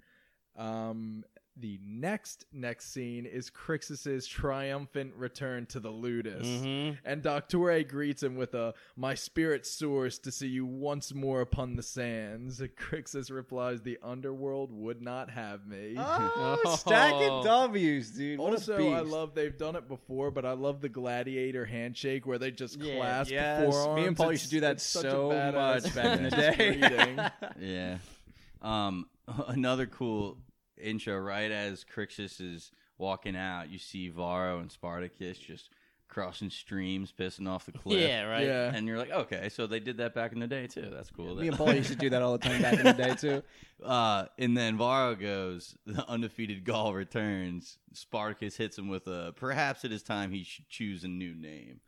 Um, 0.56 1.24
the 1.61 1.78
next 1.84 2.46
next 2.52 2.90
scene 2.92 3.26
is 3.26 3.50
Crixus's 3.50 4.26
triumphant 4.26 5.14
return 5.14 5.66
to 5.66 5.78
the 5.80 5.90
Ludus. 5.90 6.46
Mhm. 6.46 6.98
And 7.04 7.22
Doctore 7.22 7.86
greets 7.86 8.22
him 8.22 8.36
with 8.36 8.54
a 8.54 8.72
"My 8.96 9.14
spirit 9.14 9.66
soars 9.66 10.18
to 10.20 10.32
see 10.32 10.48
you 10.48 10.64
once 10.64 11.12
more 11.12 11.40
upon 11.42 11.76
the 11.76 11.82
sands." 11.82 12.61
Crixus 12.78 13.30
replies, 13.30 13.82
"The 13.82 13.98
underworld 14.02 14.72
would 14.72 15.02
not 15.02 15.30
have 15.30 15.66
me." 15.66 15.96
Oh, 15.98 16.74
stacking 16.78 17.42
W's, 17.44 18.11
dude. 18.12 18.38
What 18.38 18.52
also, 18.54 18.74
a 18.74 18.78
beast. 18.78 18.94
I 18.96 19.00
love 19.00 19.34
they've 19.34 19.56
done 19.58 19.76
it 19.76 19.86
before, 19.86 20.30
but 20.30 20.46
I 20.46 20.52
love 20.52 20.80
the 20.80 20.88
gladiator 20.88 21.66
handshake 21.66 22.26
where 22.26 22.38
they 22.38 22.50
just 22.50 22.78
Yeah. 22.80 22.96
clasp 22.96 23.30
Yes, 23.32 23.70
forearms. 23.74 24.00
me 24.00 24.06
and 24.06 24.16
Paul 24.16 24.26
It's- 24.30 24.40
used 24.40 24.44
to 24.50 24.56
do 24.56 24.61
that 24.61 24.72
it's 24.76 24.84
such 24.84 25.04
a 25.04 25.11
so 25.11 25.28
much 25.52 25.94
back 25.94 26.18
in 26.18 26.22
the 26.24 26.30
day. 26.30 27.30
Yeah. 27.61 27.98
Um, 28.62 29.08
another 29.48 29.86
cool 29.86 30.38
intro. 30.82 31.18
Right 31.18 31.50
as 31.50 31.84
Crixus 31.84 32.40
is 32.40 32.72
walking 32.98 33.36
out, 33.36 33.70
you 33.70 33.78
see 33.78 34.08
Varro 34.08 34.58
and 34.58 34.70
Spartacus 34.70 35.38
just 35.38 35.70
crossing 36.10 36.50
streams, 36.50 37.12
pissing 37.16 37.48
off 37.48 37.64
the 37.64 37.72
cliff. 37.72 38.00
Yeah, 38.00 38.24
right. 38.24 38.44
Yeah. 38.44 38.74
And 38.74 38.86
you're 38.86 38.98
like, 38.98 39.10
okay, 39.10 39.48
so 39.48 39.66
they 39.66 39.80
did 39.80 39.98
that 39.98 40.14
back 40.14 40.32
in 40.32 40.40
the 40.40 40.46
day 40.46 40.66
too. 40.66 40.88
That's 40.92 41.10
cool. 41.10 41.36
Me 41.36 41.48
and 41.48 41.56
Paul 41.56 41.72
used 41.72 41.90
to 41.90 41.96
do 41.96 42.10
that 42.10 42.20
all 42.20 42.32
the 42.32 42.38
time 42.38 42.60
back 42.60 42.74
in 42.74 42.84
the 42.84 42.92
day 42.92 43.14
too. 43.14 43.42
Uh, 43.82 44.26
and 44.38 44.54
then 44.54 44.76
Varro 44.76 45.14
goes, 45.14 45.74
the 45.86 46.06
undefeated 46.06 46.66
Gaul 46.66 46.92
returns. 46.92 47.78
Spartacus 47.94 48.54
hits 48.54 48.76
him 48.76 48.88
with 48.88 49.06
a, 49.06 49.32
perhaps 49.36 49.86
it 49.86 49.90
is 49.90 50.02
time 50.02 50.30
he 50.30 50.44
should 50.44 50.68
choose 50.68 51.02
a 51.02 51.08
new 51.08 51.34
name. 51.34 51.80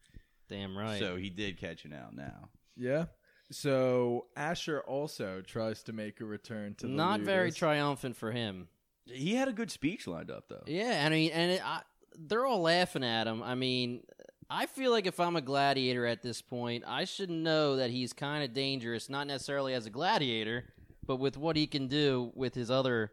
Damn 0.49 0.75
right. 0.75 0.99
So 0.99 1.17
he 1.17 1.29
did 1.29 1.61
catch 1.61 1.85
it 1.85 1.93
out 1.93 2.17
now. 2.17 2.49
Yeah. 2.79 3.05
So 3.51 4.25
Asher 4.37 4.81
also 4.81 5.43
tries 5.43 5.83
to 5.83 5.93
make 5.93 6.23
a 6.23 6.25
return 6.25 6.75
to 6.77 6.87
the 6.87 6.93
Not 6.95 7.21
very 7.21 7.53
triumphant 7.53 8.17
for 8.17 8.33
him. 8.33 8.69
He 9.07 9.35
had 9.35 9.49
a 9.49 9.53
good 9.53 9.71
speech 9.71 10.07
lined 10.07 10.31
up 10.31 10.45
though. 10.49 10.63
Yeah, 10.67 11.03
I 11.05 11.09
mean, 11.09 11.31
and 11.33 11.53
it, 11.53 11.63
I, 11.67 11.83
they're 12.19 12.47
all 12.47 12.61
laughing 12.63 13.05
at 13.05 13.27
him. 13.27 13.43
I 13.43 13.55
mean, 13.55 14.03
I 14.49 14.67
feel 14.67 14.91
like 14.91 15.07
if 15.07 15.19
I'm 15.19 15.37
a 15.37 15.41
gladiator 15.41 16.07
at 16.07 16.23
this 16.23 16.41
point, 16.43 16.85
I 16.87 17.05
should 17.05 17.31
know 17.31 17.77
that 17.77 17.91
he's 17.91 18.13
kind 18.13 18.45
of 18.45 18.53
dangerous, 18.53 19.09
not 19.09 19.27
necessarily 19.27 19.75
as 19.75 19.87
a 19.87 19.91
gladiator, 19.91 20.65
but 21.07 21.17
with 21.17 21.37
what 21.37 21.57
he 21.57 21.67
can 21.67 21.89
do 21.89 22.31
with 22.35 22.55
his 22.55 22.71
other, 22.71 23.11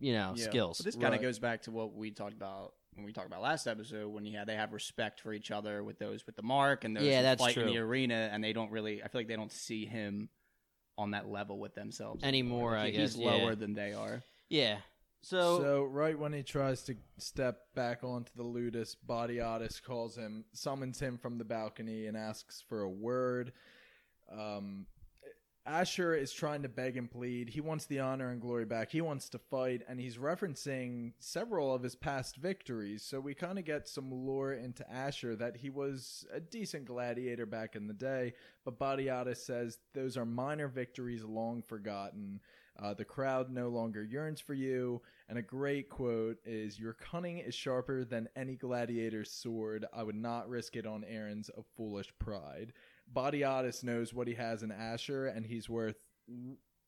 you 0.00 0.12
know, 0.12 0.32
Yeah. 0.36 0.44
skills. 0.44 0.78
But 0.78 0.86
this 0.86 0.94
kind 0.96 1.06
of 1.08 1.12
Right. 1.12 1.22
goes 1.22 1.38
back 1.38 1.62
to 1.62 1.70
what 1.70 1.94
we 1.94 2.10
talked 2.10 2.32
about 2.34 2.74
when 2.94 3.04
we 3.06 3.12
talked 3.12 3.26
about 3.26 3.40
last 3.40 3.66
episode 3.66 4.08
when 4.10 4.26
yeah 4.26 4.44
they 4.44 4.54
have 4.54 4.72
respect 4.74 5.18
for 5.20 5.32
each 5.32 5.50
other 5.50 5.82
with 5.82 5.98
those 5.98 6.26
with 6.26 6.36
the 6.36 6.42
mark 6.42 6.84
and 6.84 6.94
those 6.94 7.04
Yeah, 7.04 7.18
who 7.18 7.22
that's 7.22 7.40
fight 7.42 7.56
in 7.56 7.62
true. 7.62 7.72
the 7.72 7.78
arena 7.78 8.28
and 8.30 8.44
they 8.44 8.52
don't 8.52 8.70
really 8.70 9.02
I 9.02 9.08
feel 9.08 9.20
like 9.20 9.28
they 9.28 9.36
don't 9.36 9.50
see 9.50 9.86
him 9.86 10.28
on 10.98 11.12
that 11.12 11.26
level 11.26 11.58
with 11.58 11.74
themselves 11.74 12.22
Anymore, 12.22 12.72
Like, 12.72 12.88
I 12.88 12.90
he- 12.90 12.98
he's 12.98 13.16
lower 13.16 13.50
yeah. 13.50 13.54
than 13.54 13.72
they 13.72 13.94
are. 13.94 14.22
yeah. 14.50 14.76
So, 15.22 15.60
So 15.60 15.84
right 15.84 16.18
when 16.18 16.32
he 16.32 16.42
tries 16.42 16.82
to 16.84 16.96
step 17.16 17.74
back 17.74 18.02
onto 18.02 18.32
the 18.36 18.42
Ludus, 18.42 18.96
Batiatus 19.08 19.80
calls 19.82 20.16
him, 20.16 20.44
summons 20.52 20.98
him 20.98 21.16
from 21.16 21.38
the 21.38 21.44
balcony, 21.44 22.06
and 22.06 22.16
asks 22.16 22.62
for 22.68 22.82
a 22.82 22.90
word. 22.90 23.52
Um, 24.30 24.86
Ashur 25.64 26.12
is 26.12 26.32
trying 26.32 26.62
to 26.62 26.68
beg 26.68 26.96
and 26.96 27.08
plead. 27.08 27.50
He 27.50 27.60
wants 27.60 27.84
the 27.84 28.00
honor 28.00 28.30
and 28.30 28.40
glory 28.40 28.64
back. 28.64 28.90
He 28.90 29.00
wants 29.00 29.28
to 29.28 29.38
fight, 29.38 29.82
and 29.88 30.00
he's 30.00 30.16
referencing 30.16 31.12
several 31.20 31.72
of 31.72 31.84
his 31.84 31.94
past 31.94 32.36
victories. 32.36 33.04
So 33.04 33.20
we 33.20 33.34
kind 33.34 33.60
of 33.60 33.64
get 33.64 33.86
some 33.88 34.10
lore 34.10 34.54
into 34.54 34.90
Ashur 34.92 35.36
that 35.36 35.56
he 35.56 35.70
was 35.70 36.26
a 36.32 36.40
decent 36.40 36.86
gladiator 36.86 37.46
back 37.46 37.76
in 37.76 37.86
the 37.86 37.94
day. 37.94 38.34
But 38.64 38.80
Batiatus 38.80 39.36
says 39.36 39.78
those 39.94 40.16
are 40.16 40.24
minor 40.24 40.66
victories 40.66 41.22
long 41.22 41.62
forgotten. 41.62 42.40
Uh, 42.80 42.94
the 42.94 43.04
crowd 43.04 43.50
no 43.50 43.68
longer 43.68 44.02
yearns 44.02 44.40
for 44.40 44.54
you. 44.54 45.02
And 45.28 45.38
a 45.38 45.42
great 45.42 45.88
quote 45.88 46.38
is 46.44 46.78
Your 46.78 46.94
cunning 46.94 47.38
is 47.38 47.54
sharper 47.54 48.04
than 48.04 48.28
any 48.36 48.56
gladiator's 48.56 49.30
sword. 49.30 49.86
I 49.92 50.02
would 50.02 50.16
not 50.16 50.48
risk 50.48 50.76
it 50.76 50.86
on 50.86 51.04
errands 51.04 51.48
of 51.50 51.64
foolish 51.76 52.12
pride. 52.18 52.72
Batiatus 53.14 53.84
knows 53.84 54.14
what 54.14 54.28
he 54.28 54.34
has 54.34 54.62
in 54.62 54.72
Ashur, 54.72 55.26
and 55.26 55.44
he's 55.44 55.68
worth 55.68 55.96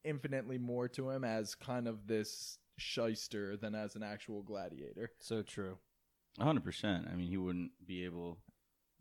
infinitely 0.04 0.58
more 0.58 0.88
to 0.88 1.10
him 1.10 1.24
as 1.24 1.54
kind 1.54 1.88
of 1.88 2.06
this 2.06 2.58
shyster 2.78 3.56
than 3.56 3.74
as 3.74 3.94
an 3.96 4.02
actual 4.02 4.42
gladiator. 4.42 5.10
So 5.20 5.42
true. 5.42 5.78
hundred 6.40 6.64
percent. 6.64 7.06
I 7.10 7.14
mean, 7.14 7.28
he 7.28 7.36
wouldn't 7.36 7.72
be 7.86 8.04
able, 8.04 8.38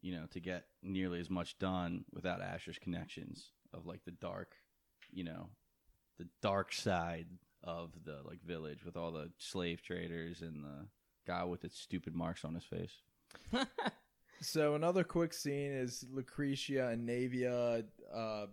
you 0.02 0.14
know, 0.14 0.26
to 0.32 0.40
get 0.40 0.66
nearly 0.82 1.20
as 1.20 1.30
much 1.30 1.58
done 1.60 2.06
without 2.12 2.42
Ashur's 2.42 2.80
connections 2.80 3.52
of 3.74 3.86
like 3.86 4.04
the 4.06 4.12
dark, 4.12 4.56
you 5.12 5.24
know, 5.24 5.50
the 6.18 6.28
dark 6.42 6.74
side 6.74 7.28
of 7.64 7.92
the 8.06 8.20
like 8.26 8.44
village 8.44 8.84
with 8.86 8.98
all 8.98 9.12
the 9.12 9.32
slave 9.38 9.82
traders 9.82 10.42
and 10.42 10.64
the 10.64 10.88
guy 11.26 11.44
with 11.44 11.62
the 11.62 11.70
stupid 11.70 12.14
marks 12.16 12.44
on 12.46 12.54
his 12.56 12.66
face. 12.66 13.02
So 14.42 14.76
another 14.76 15.06
quick 15.06 15.34
scene 15.34 15.72
is 15.72 16.04
Lucretia 16.12 16.90
and 16.90 17.08
Naevia. 17.08 17.86
Uh, 18.14 18.48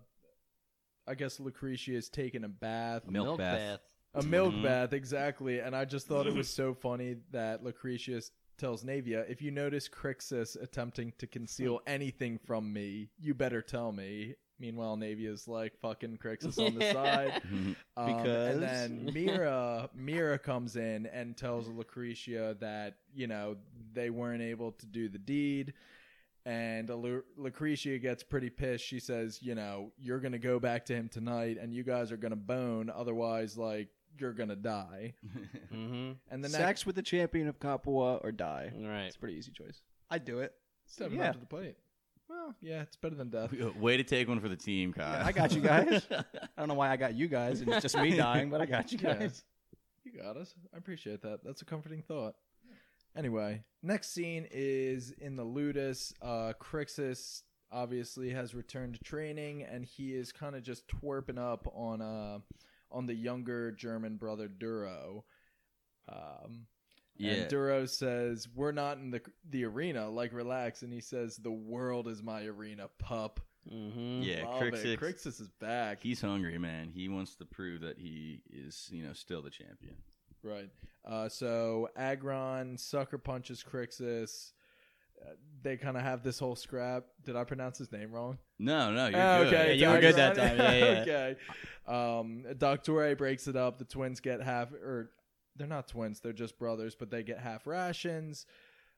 I 1.04 1.14
guess 1.16 1.40
Lucretia 1.40 1.94
is 1.94 2.08
taking 2.08 2.44
a 2.44 2.48
bath, 2.48 3.08
Milk 3.08 3.38
bath. 3.38 3.80
a 4.14 4.22
milk 4.22 4.54
Mhm. 4.54 4.62
bath 4.62 4.92
exactly. 4.92 5.58
And 5.58 5.74
I 5.74 5.84
just 5.84 6.06
thought 6.06 6.28
it 6.28 6.34
was 6.34 6.48
so 6.48 6.74
funny 6.80 7.16
that 7.32 7.64
Lucretia 7.64 8.22
tells 8.56 8.84
Naevia, 8.84 9.28
"If 9.28 9.42
you 9.42 9.50
notice 9.50 9.88
Crixus 9.88 10.54
attempting 10.62 11.12
to 11.18 11.26
conceal 11.26 11.80
anything 11.88 12.38
from 12.38 12.72
me, 12.72 13.08
you 13.18 13.34
better 13.34 13.60
tell 13.62 13.90
me." 13.90 14.36
Meanwhile, 14.60 14.98
Naevia 14.98 15.32
is 15.32 15.48
like 15.48 15.72
fucking 15.80 16.18
Crixus 16.18 16.64
on 16.64 16.78
the 16.78 16.92
side. 16.92 17.42
Um, 17.96 18.06
Because- 18.16 18.54
and 18.54 18.62
then 18.62 19.10
Mira 19.14 19.90
Mira 19.94 20.38
comes 20.38 20.76
in 20.76 21.06
and 21.06 21.36
tells 21.36 21.66
Lucretia 21.68 22.56
that 22.60 22.94
you 23.14 23.26
know 23.26 23.56
they 23.92 24.10
weren't 24.10 24.42
able 24.42 24.72
to 24.72 24.86
do 24.86 25.08
the 25.08 25.18
deed, 25.18 25.74
and 26.46 26.88
Lu- 26.88 27.24
Lucretia 27.36 27.98
gets 27.98 28.22
pretty 28.22 28.48
pissed. 28.50 28.84
She 28.84 29.00
says, 29.00 29.42
you 29.42 29.54
know, 29.54 29.92
you're 29.98 30.20
gonna 30.20 30.38
go 30.38 30.58
back 30.60 30.84
to 30.86 30.94
him 30.94 31.08
tonight, 31.08 31.58
and 31.60 31.74
you 31.74 31.82
guys 31.82 32.12
are 32.12 32.16
gonna 32.16 32.36
bone, 32.36 32.90
otherwise, 32.94 33.58
like 33.58 33.88
you're 34.18 34.32
gonna 34.32 34.56
die. 34.56 35.14
Mm-hmm. 35.72 36.12
And 36.30 36.44
the 36.44 36.48
Sex 36.48 36.60
next 36.62 36.86
with 36.86 36.96
the 36.96 37.02
champion 37.02 37.48
of 37.48 37.58
Capua 37.60 38.16
or 38.16 38.32
die. 38.32 38.72
Right. 38.74 39.04
It's 39.06 39.16
a 39.16 39.18
pretty 39.20 39.36
easy 39.36 39.52
choice. 39.52 39.80
I'd 40.10 40.24
do 40.24 40.40
it. 40.40 40.52
stepping 40.86 41.18
yeah. 41.18 41.28
up 41.28 41.34
to 41.34 41.40
the 41.40 41.46
plate. 41.46 41.76
Well, 42.30 42.54
yeah, 42.62 42.82
it's 42.82 42.94
better 42.96 43.16
than 43.16 43.28
death. 43.28 43.52
Way 43.76 43.96
to 43.96 44.04
take 44.04 44.28
one 44.28 44.38
for 44.40 44.48
the 44.48 44.54
team, 44.56 44.92
Kyle. 44.92 45.12
Yeah, 45.20 45.26
I 45.26 45.32
got 45.32 45.52
you 45.52 45.60
guys. 45.60 46.06
I 46.12 46.22
don't 46.56 46.68
know 46.68 46.74
why 46.74 46.88
I 46.90 46.96
got 46.96 47.14
you 47.14 47.26
guys 47.26 47.60
and 47.60 47.68
it's 47.72 47.82
just 47.82 47.98
me 47.98 48.16
dying, 48.16 48.50
but 48.50 48.60
I 48.60 48.66
got 48.66 48.92
you 48.92 48.98
Yeah. 49.02 49.14
guys. 49.14 49.42
You 50.04 50.12
got 50.22 50.36
us. 50.36 50.54
I 50.72 50.78
appreciate 50.78 51.22
that. 51.22 51.40
That's 51.44 51.60
a 51.62 51.64
comforting 51.64 52.02
thought. 52.02 52.34
Anyway, 53.16 53.64
next 53.82 54.14
scene 54.14 54.46
is 54.52 55.10
in 55.18 55.34
the 55.34 55.44
Ludus. 55.44 56.14
Uh, 56.22 56.52
Crixus 56.60 57.42
obviously 57.72 58.30
has 58.30 58.54
returned 58.54 58.94
to 58.94 59.00
training, 59.00 59.62
and 59.64 59.84
he 59.84 60.14
is 60.14 60.30
kind 60.30 60.54
of 60.54 60.62
just 60.62 60.86
twerping 60.88 61.38
up 61.38 61.66
on 61.74 62.00
uh 62.00 62.38
on 62.92 63.06
the 63.06 63.14
younger 63.14 63.72
German 63.72 64.16
brother 64.16 64.46
Duro. 64.48 65.24
Um, 66.08 66.66
yeah. 67.20 67.32
And 67.32 67.48
Duro 67.48 67.86
says, 67.86 68.48
"We're 68.54 68.72
not 68.72 68.98
in 68.98 69.10
the 69.10 69.20
the 69.50 69.64
arena. 69.64 70.08
Like, 70.08 70.32
relax." 70.32 70.82
And 70.82 70.92
he 70.92 71.00
says, 71.00 71.36
"The 71.36 71.50
world 71.50 72.08
is 72.08 72.22
my 72.22 72.44
arena, 72.44 72.88
pup." 72.98 73.40
Mm-hmm. 73.70 74.22
yeah, 74.22 74.44
Love 74.46 74.62
it. 74.62 74.74
Crixus, 74.74 74.98
Crixus 74.98 75.40
is 75.40 75.50
back. 75.60 76.02
he's 76.02 76.20
hungry, 76.20 76.56
man. 76.58 76.90
He 76.92 77.08
wants 77.08 77.34
to 77.36 77.44
prove 77.44 77.82
that 77.82 77.98
he 77.98 78.40
is, 78.50 78.88
you 78.90 79.02
know, 79.04 79.12
still 79.12 79.42
the 79.42 79.50
champion. 79.50 79.94
Right. 80.42 80.70
Uh, 81.04 81.28
so 81.28 81.90
Agron 81.94 82.78
sucker 82.78 83.18
punches 83.18 83.62
Crixus. 83.62 84.52
Uh, 85.22 85.32
they 85.62 85.76
kind 85.76 85.98
of 85.98 86.02
have 86.02 86.22
this 86.22 86.38
whole 86.38 86.56
scrap. 86.56 87.04
Did 87.26 87.36
I 87.36 87.44
pronounce 87.44 87.76
his 87.76 87.92
name 87.92 88.10
wrong? 88.12 88.38
No, 88.58 88.90
no, 88.92 89.08
you're 89.08 89.20
Oh, 89.20 89.44
good. 89.44 89.54
okay, 89.54 89.74
Yeah, 89.74 89.88
you 89.88 89.94
were 89.94 90.00
good 90.00 90.14
that 90.16 90.34
time. 90.36 90.56
Yeah, 90.56 90.74
yeah. 90.74 91.00
okay. 91.02 91.36
Um, 91.86 92.44
Doctore 92.56 93.16
breaks 93.18 93.46
it 93.46 93.56
up. 93.56 93.76
The 93.78 93.84
twins 93.84 94.20
get 94.20 94.40
half, 94.42 94.72
or 94.72 95.10
they're 95.60 95.68
not 95.68 95.86
twins. 95.86 96.20
They're 96.20 96.32
just 96.32 96.58
brothers, 96.58 96.94
but 96.94 97.10
they 97.10 97.22
get 97.22 97.38
half 97.38 97.66
rations. 97.66 98.46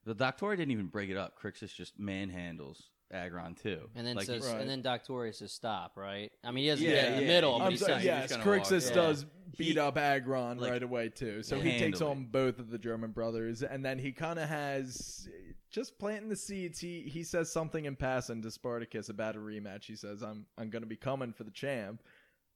The 0.05 0.15
Doctor 0.15 0.55
didn't 0.57 0.71
even 0.73 0.87
break 0.87 1.11
it 1.11 1.17
up. 1.17 1.39
Crixus 1.41 1.75
just 1.75 2.01
manhandles 2.01 2.83
Agron 3.13 3.55
too. 3.55 3.91
And 3.95 4.07
then 4.07 4.17
like, 4.17 4.27
says, 4.27 4.47
Right. 4.47 4.61
and 4.61 4.71
then 4.71 4.83
Doctorius 4.83 5.37
says, 5.37 5.53
"Stop!" 5.53 5.97
Right? 5.97 6.33
I 6.43 6.51
mean, 6.51 6.65
he 6.65 6.71
doesn't 6.71 6.85
Yeah, 6.87 6.93
get 6.95 7.13
in 7.13 7.19
the 7.21 7.27
middle, 7.27 7.53
he- 7.55 7.59
but 7.59 7.65
I'm 7.67 7.71
he 7.73 7.77
sorry, 7.79 7.93
says, 7.93 7.99
he's 8.01 8.07
yes, 8.07 8.37
Crixus 8.39 8.85
walk- 8.87 8.95
does 8.95 9.27
beat 9.59 9.73
He- 9.75 9.79
up 9.79 9.99
Agron 9.99 10.59
like, 10.59 10.71
right 10.71 10.83
away 10.83 11.09
too. 11.11 11.43
So 11.43 11.57
he 11.61 11.73
takes 11.79 11.99
handily. 12.01 12.11
on 12.11 12.25
both 12.27 12.59
of 12.59 12.71
the 12.71 12.79
German 12.79 13.11
brothers, 13.11 13.63
and 13.63 13.85
then 13.85 13.99
he 13.99 14.13
kind 14.13 14.39
of 14.39 14.49
has 14.49 15.29
just 15.71 15.99
planting 15.99 16.31
the 16.31 16.37
seeds. 16.37 16.79
He 16.79 17.03
he 17.03 17.23
says 17.23 17.53
something 17.53 17.85
in 17.85 17.97
passing 17.97 18.41
to 18.43 18.51
Spartacus 18.51 19.09
about 19.11 19.37
a 19.37 19.39
rematch. 19.41 19.85
He 19.85 19.97
says, 19.97 20.23
"I'm 20.23 20.47
I'm 20.57 20.71
going 20.71 20.83
to 20.83 20.89
be 20.89 20.97
coming 20.97 21.33
for 21.33 21.45
the 21.45 21.51
champ." 21.51 22.03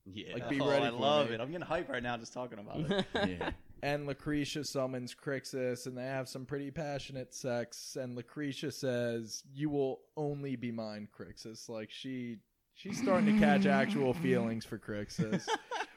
yeah, 0.09 0.34
like, 0.34 0.44
oh, 0.46 0.48
be 0.50 0.61
oh, 0.61 0.70
ready 0.70 0.86
I 0.86 0.90
for 0.90 0.96
love 0.96 1.28
me. 1.28 1.34
it. 1.34 1.40
I'm 1.40 1.50
getting 1.50 1.66
hype 1.66 1.88
right 1.88 2.02
now 2.02 2.16
just 2.16 2.32
talking 2.32 2.61
about 2.61 2.78
it. 2.90 3.07
yeah. 3.40 3.50
And 3.83 4.07
Lucretia 4.07 4.64
summons 4.64 5.14
Crixus, 5.14 5.87
and 5.87 5.97
they 5.97 6.05
have 6.05 6.29
some 6.29 6.47
pretty 6.47 6.70
passionate 6.70 7.35
sex. 7.35 7.97
And 8.01 8.16
Lucretia 8.16 8.72
says, 8.72 9.43
"You 9.53 9.68
will 9.70 10.01
only 10.16 10.57
be 10.57 10.72
mine, 10.72 11.09
Crixus." 11.16 11.68
Like 11.68 11.91
she 11.91 12.39
she's 12.74 13.01
starting 13.01 13.35
to 13.35 13.39
catch 13.41 13.66
actual 13.66 14.14
feelings 14.22 14.64
for 14.64 14.79
Crixus, 14.79 15.47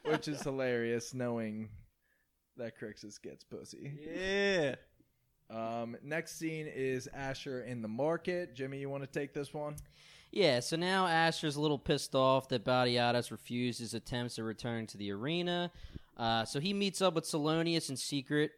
which 0.04 0.28
is 0.28 0.42
hilarious, 0.42 1.14
knowing 1.14 1.70
that 2.58 2.78
Crixus 2.78 3.22
gets 3.22 3.44
pussy. 3.44 3.94
yeah. 4.06 4.76
Um, 5.50 5.98
next 6.04 6.38
scene 6.38 6.68
is 6.68 7.08
Ashur 7.14 7.64
in 7.64 7.82
the 7.82 7.88
market. 7.88 8.54
Jimmy, 8.56 8.80
you 8.80 8.90
want 8.90 9.04
to 9.04 9.10
take 9.10 9.34
this 9.34 9.54
one? 9.54 9.78
Yeah, 10.32 10.60
so 10.60 10.76
now 10.76 11.08
Ashur's 11.08 11.56
a 11.56 11.62
little 11.62 11.80
pissed 11.80 12.14
off 12.14 12.50
that 12.50 12.64
Batiatus 12.64 13.32
refused 13.32 13.80
his 13.80 13.96
attempts 13.96 14.36
to 14.36 14.44
return 14.44 14.86
to 14.88 14.98
the 14.98 15.12
arena. 15.12 15.72
Uh, 16.20 16.44
so 16.44 16.60
he 16.60 16.74
meets 16.74 17.02
up 17.02 17.16
with 17.16 17.24
Solonius 17.24 17.90
in 17.90 17.96
secret, 17.96 18.52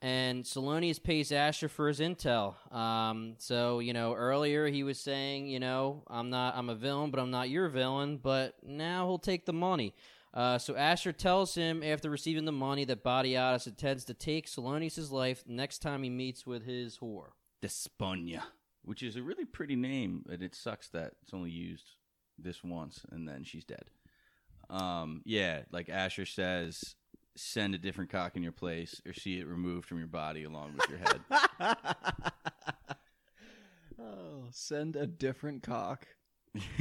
and 0.00 0.44
Solonius 0.44 1.00
pays 1.00 1.30
Ashur 1.30 1.68
for 1.68 1.86
his 1.86 2.00
intel. 2.00 2.54
Um, 2.74 3.34
so 3.38 3.80
you 3.80 3.92
know, 3.92 4.14
earlier 4.14 4.66
he 4.66 4.82
was 4.82 4.98
saying, 4.98 5.46
you 5.46 5.60
know, 5.60 6.02
I'm 6.08 6.30
not, 6.30 6.56
I'm 6.56 6.70
a 6.70 6.74
villain, 6.74 7.10
but 7.10 7.20
I'm 7.20 7.30
not 7.30 7.50
your 7.50 7.68
villain. 7.68 8.16
But 8.16 8.54
now 8.66 9.06
he'll 9.06 9.18
take 9.18 9.44
the 9.44 9.52
money. 9.52 9.94
Uh, 10.34 10.56
so 10.56 10.74
Ashur 10.74 11.12
tells 11.12 11.54
him 11.54 11.82
after 11.82 12.08
receiving 12.08 12.46
the 12.46 12.52
money 12.52 12.86
that 12.86 13.04
Batiatus 13.04 13.66
intends 13.66 14.04
to 14.06 14.14
take 14.14 14.46
Solonius' 14.46 15.12
life 15.12 15.44
next 15.46 15.80
time 15.80 16.02
he 16.02 16.10
meets 16.10 16.46
with 16.46 16.64
his 16.64 16.98
whore. 16.98 17.32
Desponia, 17.62 18.42
which 18.82 19.02
is 19.02 19.16
a 19.16 19.22
really 19.22 19.44
pretty 19.44 19.76
name, 19.76 20.24
but 20.26 20.40
it 20.40 20.54
sucks 20.54 20.88
that 20.88 21.12
it's 21.22 21.34
only 21.34 21.50
used 21.50 21.96
this 22.38 22.64
once 22.64 23.04
and 23.10 23.28
then 23.28 23.44
she's 23.44 23.64
dead. 23.64 23.84
Um, 24.70 25.20
yeah, 25.26 25.62
like 25.70 25.90
Ashur 25.90 26.24
says, 26.24 26.96
send 27.36 27.74
a 27.74 27.78
different 27.78 28.10
cock 28.10 28.36
in 28.36 28.42
your 28.42 28.52
place 28.52 29.00
or 29.06 29.12
see 29.12 29.38
it 29.40 29.46
removed 29.46 29.86
from 29.88 29.98
your 29.98 30.06
body 30.06 30.44
along 30.44 30.74
with 30.76 30.88
your 30.90 30.98
head. 30.98 31.20
oh, 34.00 34.44
send 34.50 34.96
a 34.96 35.06
different 35.06 35.62
cock. 35.62 36.06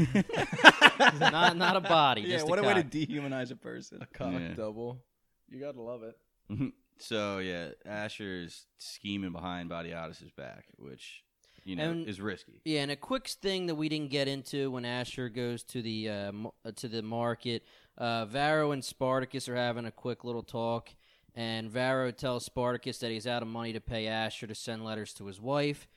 not, 1.20 1.56
not 1.56 1.78
a 1.78 1.82
body. 1.82 2.22
yeah, 2.22 2.36
just 2.38 2.48
what 2.48 2.60
a 2.60 2.64
a 2.64 2.66
way 2.66 2.74
to 2.74 2.84
dehumanize 2.84 3.52
a 3.52 3.56
person. 3.56 4.02
A 4.02 4.06
cock 4.06 4.34
Yeah. 4.34 4.54
double. 4.54 5.02
You 5.50 5.60
gotta 5.60 5.82
love 5.82 6.04
it. 6.04 6.18
Mm-hmm. 6.52 6.68
so 6.98 7.40
yeah, 7.40 7.70
Ashur's 7.86 8.66
scheming 8.78 9.32
behind 9.32 9.70
Batiatus' 9.70 10.36
back, 10.36 10.66
which 10.78 11.24
you 11.64 11.76
know 11.76 11.92
And- 11.92 12.08
is 12.08 12.20
risky. 12.22 12.62
Yeah, 12.66 12.82
and 12.82 12.92
a 12.92 12.96
quick 12.96 13.28
thing 13.28 13.68
that 13.68 13.76
we 13.76 13.90
didn't 13.90 14.10
get 14.12 14.28
into 14.28 14.72
when 14.72 14.86
Ashur 14.86 15.30
goes 15.30 15.64
to 15.66 15.82
the 15.82 16.10
uh, 16.10 16.32
uh, 16.66 16.72
to 16.78 16.88
the 16.88 17.02
market, 17.02 17.64
uh, 17.98 18.26
Varro 18.26 18.72
and 18.72 18.84
Spartacus 18.84 19.48
are 19.50 19.56
having 19.56 19.86
a 19.86 19.92
quick 19.92 20.24
little 20.24 20.44
talk, 20.44 20.90
and 21.36 21.70
Varro 21.70 22.12
tells 22.12 22.46
Spartacus 22.46 22.98
that 23.00 23.12
he's 23.12 23.28
out 23.28 23.42
of 23.42 23.48
money 23.48 23.74
to 23.74 23.82
pay 23.82 24.08
Ashur 24.08 24.48
to 24.48 24.56
send 24.56 24.84
letters 24.84 25.14
to 25.16 25.26
his 25.28 25.40
wife, 25.40 25.88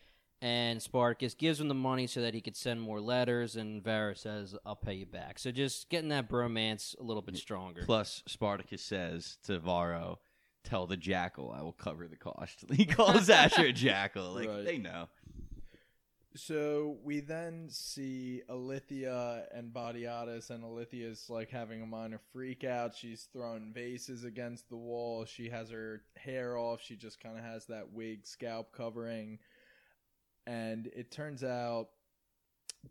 and 0.42 0.82
Spartacus 0.82 1.34
gives 1.34 1.60
him 1.60 1.68
the 1.68 1.74
money 1.74 2.06
so 2.06 2.20
that 2.20 2.34
he 2.34 2.40
could 2.40 2.56
send 2.56 2.80
more 2.80 3.00
letters, 3.00 3.56
and 3.56 3.82
Varro 3.82 4.14
says, 4.14 4.54
"I'll 4.66 4.76
pay 4.76 4.94
you 4.94 5.06
back." 5.06 5.38
So 5.38 5.50
just 5.50 5.88
getting 5.88 6.10
that 6.10 6.28
bromance 6.28 6.98
a 6.98 7.02
little 7.02 7.22
bit 7.22 7.36
stronger. 7.36 7.82
Plus, 7.86 8.22
Spartacus 8.26 8.82
says 8.82 9.38
to 9.44 9.58
Varro, 9.58 10.18
"Tell 10.62 10.86
the 10.86 10.96
jackal 10.98 11.50
I 11.56 11.62
will 11.62 11.72
cover 11.72 12.06
the 12.08 12.16
cost." 12.16 12.64
He 12.74 12.84
calls 12.84 13.30
Ashur 13.42 13.66
a 13.66 13.72
jackal. 13.72 14.32
Like 14.34 14.48
Right. 14.48 14.64
they 14.64 14.78
know. 14.78 15.08
So 16.36 16.96
we 17.04 17.20
then 17.20 17.68
see 17.70 18.42
Ilithyia 18.50 19.44
and 19.56 19.72
Batiatus, 19.72 20.50
and 20.50 20.64
Ilithyia's 20.64 21.30
like 21.30 21.48
having 21.48 21.80
a 21.80 21.86
minor 21.86 22.20
freak 22.32 22.64
out. 22.64 22.96
She's 22.96 23.28
throwing 23.32 23.72
vases 23.72 24.24
against 24.24 24.68
the 24.68 24.76
wall. 24.76 25.24
She 25.26 25.48
has 25.50 25.70
her 25.70 26.02
hair 26.16 26.56
off. 26.58 26.80
She 26.82 26.96
just 26.96 27.20
kind 27.20 27.38
of 27.38 27.44
has 27.44 27.66
that 27.66 27.92
wig 27.92 28.26
scalp 28.26 28.72
covering. 28.72 29.38
And 30.44 30.88
it 30.88 31.12
turns 31.12 31.44
out, 31.44 31.90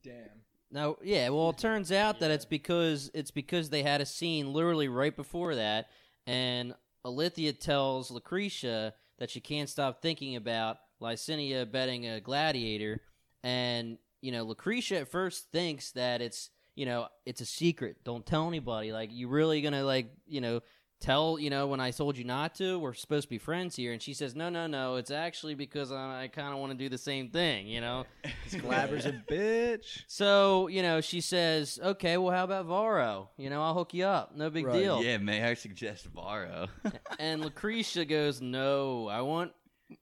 damn, 0.03 0.45
Now, 0.73 0.97
yeah, 1.03 1.29
well, 1.29 1.51
it 1.51 1.59
turns 1.59 1.91
out 1.91 2.19
that 2.19 2.31
it's 2.31 2.45
because 2.45 3.11
it's 3.13 3.29
because 3.29 3.69
they 3.69 3.83
had 3.83 4.01
a 4.01 4.07
scene 4.07 4.51
literally 4.51 4.87
right 4.87 5.15
before 5.15 5.53
that, 5.53 5.89
and 6.25 6.73
Ilithyia 7.05 7.59
tells 7.59 8.09
Lucretia 8.09 8.95
that 9.19 9.29
she 9.29 9.39
can't 9.39 9.69
stop 9.69 10.01
thinking 10.01 10.35
about 10.35 10.77
Licinia 10.99 11.71
betting 11.71 12.07
a 12.07 12.19
gladiator, 12.19 13.01
and 13.43 13.97
you 14.21 14.31
know, 14.31 14.43
Lucretia 14.43 14.99
at 14.99 15.09
first 15.09 15.51
thinks 15.51 15.91
that 15.91 16.21
it's 16.21 16.49
you 16.75 16.85
know 16.85 17.07
it's 17.25 17.41
a 17.41 17.45
secret. 17.45 17.97
Don't 18.03 18.25
tell 18.25 18.47
anybody. 18.47 18.91
Like, 18.91 19.11
you 19.11 19.27
really 19.27 19.61
gonna 19.61 19.83
like 19.83 20.07
you 20.25 20.41
know 20.41 20.61
tell 21.01 21.37
you 21.37 21.49
know 21.49 21.67
when 21.67 21.81
I 21.81 21.91
told 21.91 22.17
you 22.17 22.23
not 22.23 22.55
to? 22.55 22.79
We're 22.79 22.93
supposed 22.93 23.23
to 23.23 23.29
be 23.29 23.37
friends 23.37 23.75
here, 23.75 23.91
and 23.91 24.01
she 24.01 24.13
says, 24.13 24.35
no, 24.35 24.47
no, 24.49 24.67
no. 24.67 24.95
It's 24.95 25.11
actually 25.11 25.53
because 25.55 25.91
I, 25.91 26.23
I 26.23 26.27
kind 26.29 26.53
of 26.53 26.59
want 26.59 26.71
to 26.71 26.77
do 26.77 26.87
the 26.87 26.97
same 26.97 27.29
thing. 27.29 27.67
You 27.67 27.81
know. 27.81 28.05
Glaber's 28.61 29.05
a 29.05 29.11
bitch. 29.11 30.03
So, 30.07 30.67
you 30.67 30.81
know, 30.81 31.01
she 31.01 31.19
says, 31.19 31.79
okay, 31.83 32.17
well, 32.17 32.33
how 32.33 32.43
about 32.45 32.65
Varro? 32.67 33.29
You 33.37 33.49
know, 33.49 33.61
I'll 33.61 33.73
hook 33.73 33.93
you 33.93 34.05
up. 34.05 34.35
No 34.35 34.49
big 34.49 34.67
Right, 34.67 34.79
deal. 34.79 35.03
Yeah, 35.03 35.17
may 35.17 35.43
I 35.43 35.55
suggest 35.55 36.05
Varro? 36.05 36.67
And 37.19 37.41
Lucretia 37.41 38.05
goes, 38.05 38.41
no, 38.41 39.07
I 39.07 39.21
want 39.21 39.51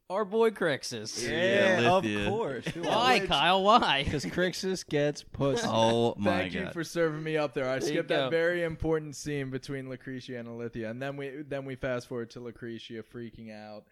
our 0.10 0.26
boy 0.26 0.50
Crixus. 0.52 1.28
Yeah, 1.28 1.82
Yeah, 1.82 1.92
of 1.92 2.04
Ilithyia. 2.04 2.30
course. 2.30 2.66
Who 2.68 2.82
Why, 2.84 3.18
else? 3.20 3.28
Kyle? 3.28 3.64
Why? 3.64 4.04
Because 4.06 4.26
Crixus 4.26 4.88
gets 4.88 5.24
pussy. 5.24 5.66
oh 5.70 6.14
my 6.18 6.32
Thank 6.42 6.54
you 6.54 6.70
for 6.72 6.84
serving 6.84 7.24
me 7.24 7.38
up 7.38 7.54
there. 7.54 7.66
I 7.70 7.80
There 7.80 7.88
you 7.90 7.94
skipped 7.96 8.10
go. 8.10 8.18
that 8.18 8.32
very 8.32 8.64
important 8.64 9.16
scene 9.16 9.50
between 9.50 9.90
Lucretia 9.90 10.38
and 10.38 10.48
Ilithyia, 10.48 10.90
and 10.92 11.02
then 11.02 11.18
we 11.18 11.44
then 11.48 11.66
we 11.66 11.76
fast 11.76 12.08
forward 12.08 12.30
to 12.32 12.40
Lucretia 12.40 13.04
freaking 13.04 13.52
out 13.52 13.84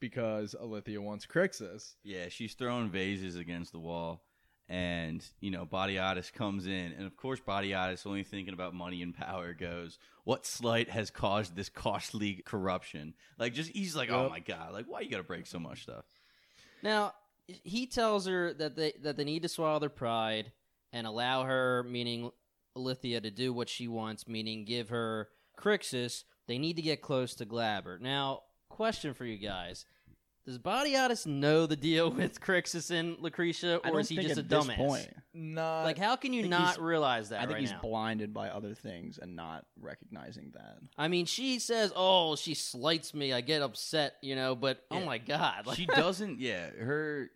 because 0.00 0.54
Ilithyia 0.60 0.98
wants 0.98 1.26
Crixus. 1.26 1.94
Yeah, 2.02 2.28
she's 2.28 2.54
throwing 2.54 2.90
vases 2.90 3.36
against 3.36 3.72
the 3.72 3.78
wall, 3.78 4.22
and 4.70 5.26
you 5.40 5.50
know, 5.50 5.64
Body 5.64 5.96
Batiatus 5.96 6.32
comes 6.32 6.66
in, 6.66 6.92
and 6.96 7.04
of 7.04 7.16
course, 7.16 7.40
Body 7.40 7.70
Batiatus, 7.70 8.06
only 8.06 8.22
thinking 8.22 8.54
about 8.54 8.72
money 8.72 9.02
and 9.02 9.12
power, 9.12 9.52
goes, 9.52 9.98
"What 10.22 10.46
slight 10.46 10.88
has 10.88 11.10
caused 11.10 11.56
this 11.56 11.68
costly 11.68 12.36
corruption?" 12.46 13.14
Like, 13.36 13.52
just 13.52 13.70
he's 13.72 13.96
like, 13.96 14.10
"Oh 14.10 14.28
my 14.30 14.38
god! 14.38 14.72
Like, 14.72 14.86
why 14.86 15.00
you 15.00 15.10
gotta 15.10 15.24
break 15.24 15.46
so 15.46 15.58
much 15.58 15.82
stuff?" 15.82 16.04
Now, 16.84 17.14
he 17.48 17.86
tells 17.86 18.26
her 18.26 18.54
that 18.54 18.76
they 18.76 18.92
that 19.02 19.16
they 19.16 19.24
need 19.24 19.42
to 19.42 19.48
swallow 19.48 19.80
their 19.80 19.88
pride 19.88 20.52
and 20.92 21.04
allow 21.04 21.42
her, 21.44 21.82
meaning 21.82 22.30
Ilithyia, 22.76 23.22
to 23.24 23.30
do 23.32 23.52
what 23.52 23.68
she 23.68 23.88
wants, 23.88 24.28
meaning 24.28 24.64
give 24.64 24.90
her 24.90 25.30
Crixus. 25.58 26.22
They 26.46 26.58
need 26.58 26.76
to 26.76 26.82
get 26.82 27.02
close 27.02 27.34
to 27.34 27.46
Glaber. 27.46 28.00
Now, 28.00 28.42
question 28.68 29.14
for 29.14 29.24
you 29.24 29.36
guys. 29.36 29.84
Does 30.50 30.58
Batiatus 30.58 31.26
know 31.28 31.66
the 31.66 31.76
deal 31.76 32.10
with 32.10 32.40
Crixus 32.40 32.90
and 32.90 33.16
Lucretia, 33.20 33.80
I 33.84 33.88
or 33.88 33.92
don't 33.92 34.00
is 34.00 34.08
he 34.08 34.16
think 34.16 34.28
just 34.28 34.38
a 34.38 34.42
at 34.42 34.48
this 34.48 34.66
dumbass? 34.66 34.76
point. 34.76 35.16
Not 35.32 35.84
Like, 35.84 35.96
how 35.96 36.16
can 36.16 36.32
you 36.32 36.42
think 36.42 36.50
not 36.50 36.66
he's- 36.70 36.78
realize 36.78 37.28
that 37.28 37.36
I 37.38 37.42
think 37.42 37.52
right 37.52 37.60
he's 37.60 37.70
now? 37.70 37.80
blinded 37.82 38.34
by 38.34 38.48
other 38.48 38.74
things 38.74 39.18
and 39.22 39.36
not 39.36 39.64
recognizing 39.80 40.50
that. 40.54 40.78
I 40.98 41.06
mean, 41.06 41.26
she 41.26 41.60
says, 41.60 41.92
"Oh, 41.94 42.34
she 42.34 42.54
slights 42.54 43.14
me. 43.14 43.32
I 43.32 43.40
get 43.42 43.62
upset," 43.62 44.14
you 44.22 44.34
know. 44.34 44.56
But 44.56 44.84
oh 44.90 44.98
Yeah. 44.98 45.04
my 45.04 45.18
god, 45.18 45.66
like, 45.68 45.76
she 45.76 45.86
doesn't. 45.94 46.40
Yeah, 46.40 46.70
her 46.70 47.30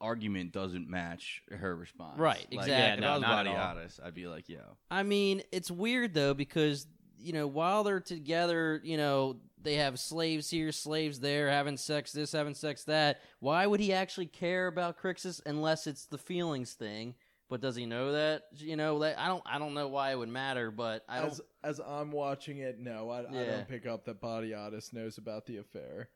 argument 0.00 0.52
doesn't 0.52 0.88
match 0.88 1.42
her 1.50 1.74
response. 1.76 2.18
Right, 2.18 2.46
Like, 2.52 2.66
exactly. 2.66 2.72
Yeah, 2.72 2.94
if 2.94 3.00
No, 3.00 3.08
I 3.08 3.12
was 3.14 3.22
not 3.22 3.46
at 3.46 3.56
all. 3.56 3.56
Batiatus, 3.76 4.00
I'd 4.04 4.14
be 4.14 4.26
like, 4.28 4.48
"Yo, 4.48 4.60
I 4.90 5.02
mean, 5.02 5.42
it's 5.50 5.70
weird 5.70 6.14
though 6.14 6.34
because 6.34 6.86
you 7.18 7.32
know 7.32 7.46
while 7.46 7.82
they're 7.84 8.00
together, 8.00 8.80
you 8.84 8.96
know 8.96 9.36
they 9.62 9.74
have 9.76 9.98
slaves 9.98 10.50
here, 10.50 10.72
slaves 10.72 11.20
there, 11.20 11.48
having 11.48 11.76
sex 11.76 12.12
this, 12.12 12.32
having 12.32 12.54
sex 12.54 12.84
that. 12.84 13.20
Why 13.40 13.66
would 13.66 13.80
he 13.80 13.92
actually 13.92 14.26
care 14.26 14.66
about 14.66 14.98
Crixus 14.98 15.40
unless 15.46 15.86
it's 15.86 16.06
the 16.06 16.18
feelings 16.18 16.72
thing? 16.72 17.14
But 17.48 17.60
does 17.60 17.76
he 17.76 17.84
know 17.84 18.12
that? 18.12 18.44
You 18.56 18.76
know, 18.76 19.02
I 19.02 19.28
don't. 19.28 19.42
I 19.44 19.58
don't 19.58 19.74
know 19.74 19.88
why 19.88 20.12
it 20.12 20.18
would 20.18 20.30
matter, 20.30 20.70
but 20.70 21.04
I 21.06 21.20
don't. 21.20 21.32
as 21.32 21.40
as 21.62 21.80
I'm 21.86 22.10
watching 22.10 22.58
it, 22.58 22.78
no, 22.78 23.10
I, 23.10 23.20
I 23.20 23.44
don't 23.44 23.68
pick 23.68 23.86
up 23.86 24.06
that 24.06 24.22
Batiatus 24.22 24.94
knows 24.94 25.18
about 25.18 25.44
the 25.44 25.58
affair. 25.58 26.08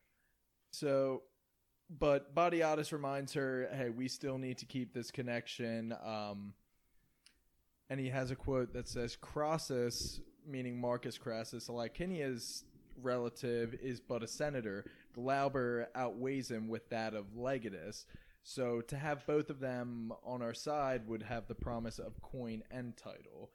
So, 0.71 1.25
but 1.91 2.35
Batiatus 2.35 2.91
reminds 2.91 3.35
her, 3.35 3.69
"Hey, 3.71 3.91
we 3.91 4.09
still 4.09 4.39
need 4.39 4.57
to 4.59 4.65
keep 4.65 4.95
this 4.95 5.11
connection." 5.11 5.95
Um, 6.03 6.55
and 7.91 8.01
he 8.01 8.09
has 8.09 8.31
a 8.31 8.37
quote 8.37 8.73
that 8.73 8.89
says, 8.89 9.15
"Crassus, 9.15 10.21
meaning 10.47 10.81
Marcus 10.81 11.19
Crassus, 11.19 11.69
Licinia's 11.69 12.65
relative, 13.01 13.75
is 13.75 14.01
but 14.01 14.23
a 14.23 14.29
senator. 14.29 14.85
Glaber 15.17 15.87
outweighs 15.95 16.51
him 16.51 16.69
with 16.69 16.89
that 16.91 17.15
of 17.15 17.35
Legatus." 17.37 18.05
So 18.43 18.81
to 18.83 18.97
have 18.97 19.27
both 19.27 19.51
of 19.51 19.59
them 19.59 20.13
on 20.23 20.41
our 20.41 20.55
side 20.55 21.09
would 21.09 21.25
have 21.25 21.49
the 21.49 21.55
promise 21.57 21.99
of 21.99 22.23
coin 22.23 22.63
and 22.71 22.97
title. 22.97 23.51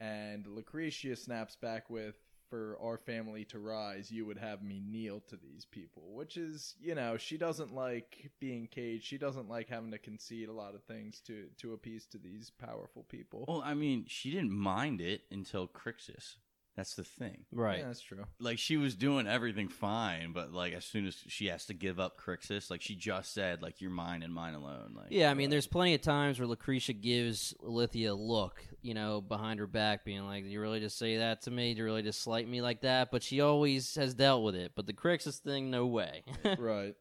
And 0.00 0.48
Lucretia 0.48 1.14
snaps 1.14 1.54
back 1.54 1.88
with, 1.88 2.16
For 2.50 2.76
our 2.82 2.98
family 2.98 3.44
to 3.46 3.60
rise, 3.60 4.10
you 4.10 4.26
would 4.26 4.36
have 4.38 4.62
me 4.62 4.80
kneel 4.84 5.20
to 5.28 5.36
these 5.36 5.64
people. 5.64 6.12
Which 6.12 6.36
is, 6.36 6.74
you 6.80 6.94
know, 6.96 7.16
she 7.16 7.38
doesn't 7.38 7.72
like 7.72 8.30
being 8.40 8.66
caged. 8.66 9.04
She 9.06 9.16
doesn't 9.16 9.48
like 9.48 9.68
having 9.68 9.92
to 9.92 9.98
concede 9.98 10.48
a 10.48 10.52
lot 10.52 10.74
of 10.74 10.82
things 10.82 11.20
to, 11.28 11.46
to 11.58 11.72
appease 11.72 12.04
to 12.06 12.18
these 12.18 12.50
powerful 12.50 13.04
people. 13.08 13.44
well, 13.46 13.62
I 13.64 13.74
mean, 13.74 14.06
she 14.08 14.32
didn't 14.32 14.52
mind 14.52 15.00
it 15.00 15.22
until 15.30 15.68
Crixus. 15.68 16.34
That's 16.76 16.94
the 16.94 17.04
thing. 17.04 17.44
right. 17.52 17.80
Yeah, 17.80 17.86
that's 17.86 18.00
true. 18.00 18.24
like 18.40 18.58
she 18.58 18.76
was 18.76 18.94
doing 18.94 19.26
everything 19.26 19.68
fine, 19.68 20.32
but 20.32 20.52
like 20.52 20.72
as 20.72 20.84
soon 20.84 21.06
as 21.06 21.16
she 21.28 21.46
has 21.46 21.66
to 21.66 21.74
give 21.74 22.00
up 22.00 22.18
Crixus, 22.18 22.70
like 22.70 22.80
she 22.80 22.94
just 22.94 23.34
said, 23.34 23.62
like 23.62 23.80
you're 23.80 23.90
mine 23.90 24.22
and 24.22 24.32
mine 24.32 24.54
alone. 24.54 24.94
Like 24.96 25.08
Yeah, 25.10 25.30
I 25.30 25.34
mean, 25.34 25.50
there's 25.50 25.66
plenty 25.66 25.94
of 25.94 26.00
times 26.00 26.38
where 26.38 26.48
Lucretia 26.48 26.94
gives 26.94 27.54
Ilithyia 27.62 28.10
a 28.10 28.14
look, 28.14 28.64
you 28.80 28.94
know, 28.94 29.20
behind 29.20 29.60
her 29.60 29.66
back, 29.66 30.04
being 30.04 30.26
like, 30.26 30.44
"Do 30.44 30.50
you 30.50 30.60
really 30.60 30.80
just 30.80 30.98
say 30.98 31.18
that 31.18 31.42
to 31.42 31.50
me? 31.50 31.74
Do 31.74 31.78
you 31.78 31.84
really 31.84 32.02
just 32.02 32.22
slight 32.22 32.48
me 32.48 32.62
like 32.62 32.80
that?" 32.82 33.10
But 33.10 33.22
she 33.22 33.40
always 33.40 33.94
has 33.96 34.14
dealt 34.14 34.42
with 34.42 34.54
it. 34.54 34.72
But 34.74 34.86
the 34.86 34.94
Crixus 34.94 35.38
thing, 35.38 35.70
no 35.70 35.86
way. 35.86 36.22
right. 36.58 36.94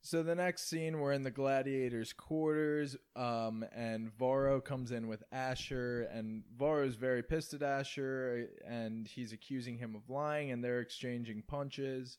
So 0.00 0.22
the 0.22 0.34
next 0.34 0.68
scene, 0.68 1.00
we're 1.00 1.12
in 1.12 1.24
the 1.24 1.30
gladiators' 1.30 2.12
quarters, 2.12 2.96
um, 3.16 3.64
and 3.74 4.12
Varro 4.16 4.60
comes 4.60 4.92
in 4.92 5.08
with 5.08 5.24
Ashur, 5.32 6.02
and 6.12 6.44
Varro's 6.56 6.94
very 6.94 7.22
pissed 7.22 7.52
at 7.52 7.62
Ashur, 7.62 8.48
and 8.66 9.08
he's 9.08 9.32
accusing 9.32 9.76
him 9.76 9.96
of 9.96 10.08
lying, 10.08 10.52
and 10.52 10.62
they're 10.62 10.80
exchanging 10.80 11.42
punches. 11.42 12.18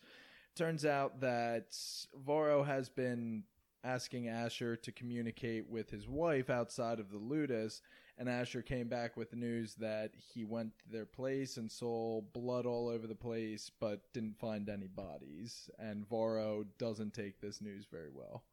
Turns 0.56 0.84
out 0.84 1.22
that 1.22 1.74
Varro 2.14 2.64
has 2.64 2.90
been 2.90 3.44
asking 3.84 4.28
Asher 4.28 4.76
to 4.76 4.92
communicate 4.92 5.70
with 5.70 5.90
his 5.90 6.08
wife 6.08 6.50
outside 6.50 7.00
of 7.00 7.12
the 7.12 7.18
Ludus, 7.18 7.82
and 8.20 8.30
Ashur 8.30 8.62
came 8.62 8.88
back 8.88 9.18
with 9.18 9.32
the 9.32 9.38
news 9.38 9.74
that 9.76 10.12
he 10.34 10.44
went 10.46 10.78
to 10.80 10.90
their 10.92 11.06
place 11.06 11.58
and 11.58 11.72
saw 11.72 12.22
blood 12.34 12.66
all 12.68 12.88
over 12.90 13.08
the 13.08 13.16
place, 13.16 13.72
but 13.80 14.02
didn't 14.14 14.38
find 14.38 14.70
any 14.70 14.88
bodies. 14.88 15.70
And 15.80 16.08
Varro 16.08 16.66
doesn't 16.78 17.14
take 17.16 17.40
this 17.42 17.62
news 17.62 17.86
very 17.90 18.10
well. 18.14 18.44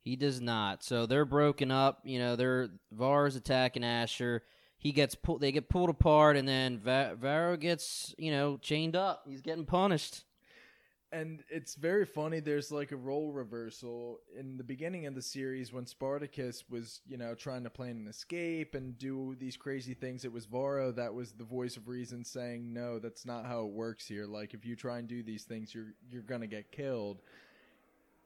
he 0.00 0.16
does 0.16 0.40
not. 0.40 0.82
So 0.82 1.06
they're 1.06 1.24
broken 1.24 1.70
up. 1.70 2.00
You 2.04 2.18
know, 2.18 2.36
they're 2.36 2.70
Var's 2.92 3.36
attacking 3.36 3.84
Ashur. 3.84 4.42
He 4.78 4.92
gets 4.92 5.14
pulled. 5.14 5.40
They 5.40 5.52
get 5.52 5.68
pulled 5.68 5.90
apart, 5.90 6.36
and 6.36 6.46
then 6.46 6.78
Va- 6.78 7.16
Varro 7.18 7.56
gets 7.56 8.14
you 8.18 8.30
know 8.30 8.56
chained 8.58 8.94
up. 8.94 9.24
He's 9.28 9.40
getting 9.40 9.64
punished. 9.64 10.24
And 11.12 11.44
it's 11.48 11.76
very 11.76 12.04
funny. 12.04 12.40
There's 12.40 12.72
like 12.72 12.90
a 12.90 12.96
role 12.96 13.32
reversal 13.32 14.18
in 14.36 14.56
the 14.56 14.64
beginning 14.64 15.06
of 15.06 15.14
the 15.14 15.22
series 15.22 15.72
when 15.72 15.86
Spartacus 15.86 16.64
was, 16.68 17.00
you 17.06 17.16
know, 17.16 17.34
trying 17.34 17.62
to 17.62 17.70
plan 17.70 17.96
an 17.96 18.08
escape 18.08 18.74
and 18.74 18.98
do 18.98 19.36
these 19.38 19.56
crazy 19.56 19.94
things. 19.94 20.24
It 20.24 20.32
was 20.32 20.46
Varro 20.46 20.90
that 20.92 21.14
was 21.14 21.32
the 21.32 21.44
voice 21.44 21.76
of 21.76 21.86
reason 21.86 22.24
saying, 22.24 22.72
"No, 22.72 22.98
that's 22.98 23.24
not 23.24 23.46
how 23.46 23.66
it 23.66 23.72
works 23.72 24.06
here. 24.08 24.26
Like 24.26 24.52
if 24.52 24.66
you 24.66 24.74
try 24.74 24.98
and 24.98 25.06
do 25.06 25.22
these 25.22 25.44
things, 25.44 25.72
you're 25.74 25.94
you're 26.10 26.22
gonna 26.22 26.48
get 26.48 26.72
killed." 26.72 27.22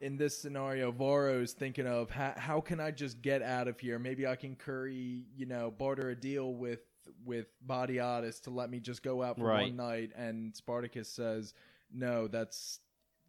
In 0.00 0.16
this 0.16 0.38
scenario, 0.38 0.90
Varro's 0.90 1.52
thinking 1.52 1.86
of 1.86 2.08
how, 2.10 2.32
how 2.34 2.60
can 2.62 2.80
I 2.80 2.90
just 2.90 3.20
get 3.20 3.42
out 3.42 3.68
of 3.68 3.78
here? 3.78 3.98
Maybe 3.98 4.26
I 4.26 4.34
can 4.36 4.56
curry, 4.56 5.26
you 5.36 5.44
know, 5.44 5.70
barter 5.70 6.08
a 6.08 6.16
deal 6.16 6.54
with 6.54 6.80
with 7.26 7.48
Batiatus 7.66 8.40
to 8.44 8.50
let 8.50 8.70
me 8.70 8.80
just 8.80 9.02
go 9.02 9.22
out 9.22 9.36
for 9.36 9.44
Right. 9.44 9.62
one 9.64 9.76
night. 9.76 10.12
And 10.16 10.56
Spartacus 10.56 11.08
says, 11.10 11.52
"No, 11.92 12.28
that's 12.28 12.80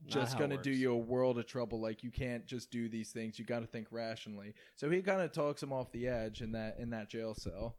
Not 0.03 0.11
just 0.11 0.37
going 0.37 0.49
to 0.51 0.57
do 0.57 0.69
works. 0.71 0.79
you 0.79 0.93
a 0.93 0.97
world 0.97 1.37
of 1.39 1.45
trouble. 1.45 1.79
Like 1.81 2.03
you 2.03 2.11
can't 2.11 2.45
just 2.45 2.71
do 2.71 2.89
these 2.89 3.11
things. 3.11 3.37
You 3.39 3.45
got 3.45 3.59
to 3.59 3.67
think 3.67 3.87
rationally." 3.91 4.53
So 4.75 4.89
he 4.89 5.01
kind 5.01 5.21
of 5.21 5.31
talks 5.31 5.61
him 5.63 5.71
off 5.73 5.91
the 5.91 6.07
edge 6.07 6.41
in 6.41 6.51
that 6.53 6.77
in 6.79 6.89
that 6.91 7.09
jail 7.09 7.33
cell. 7.35 7.75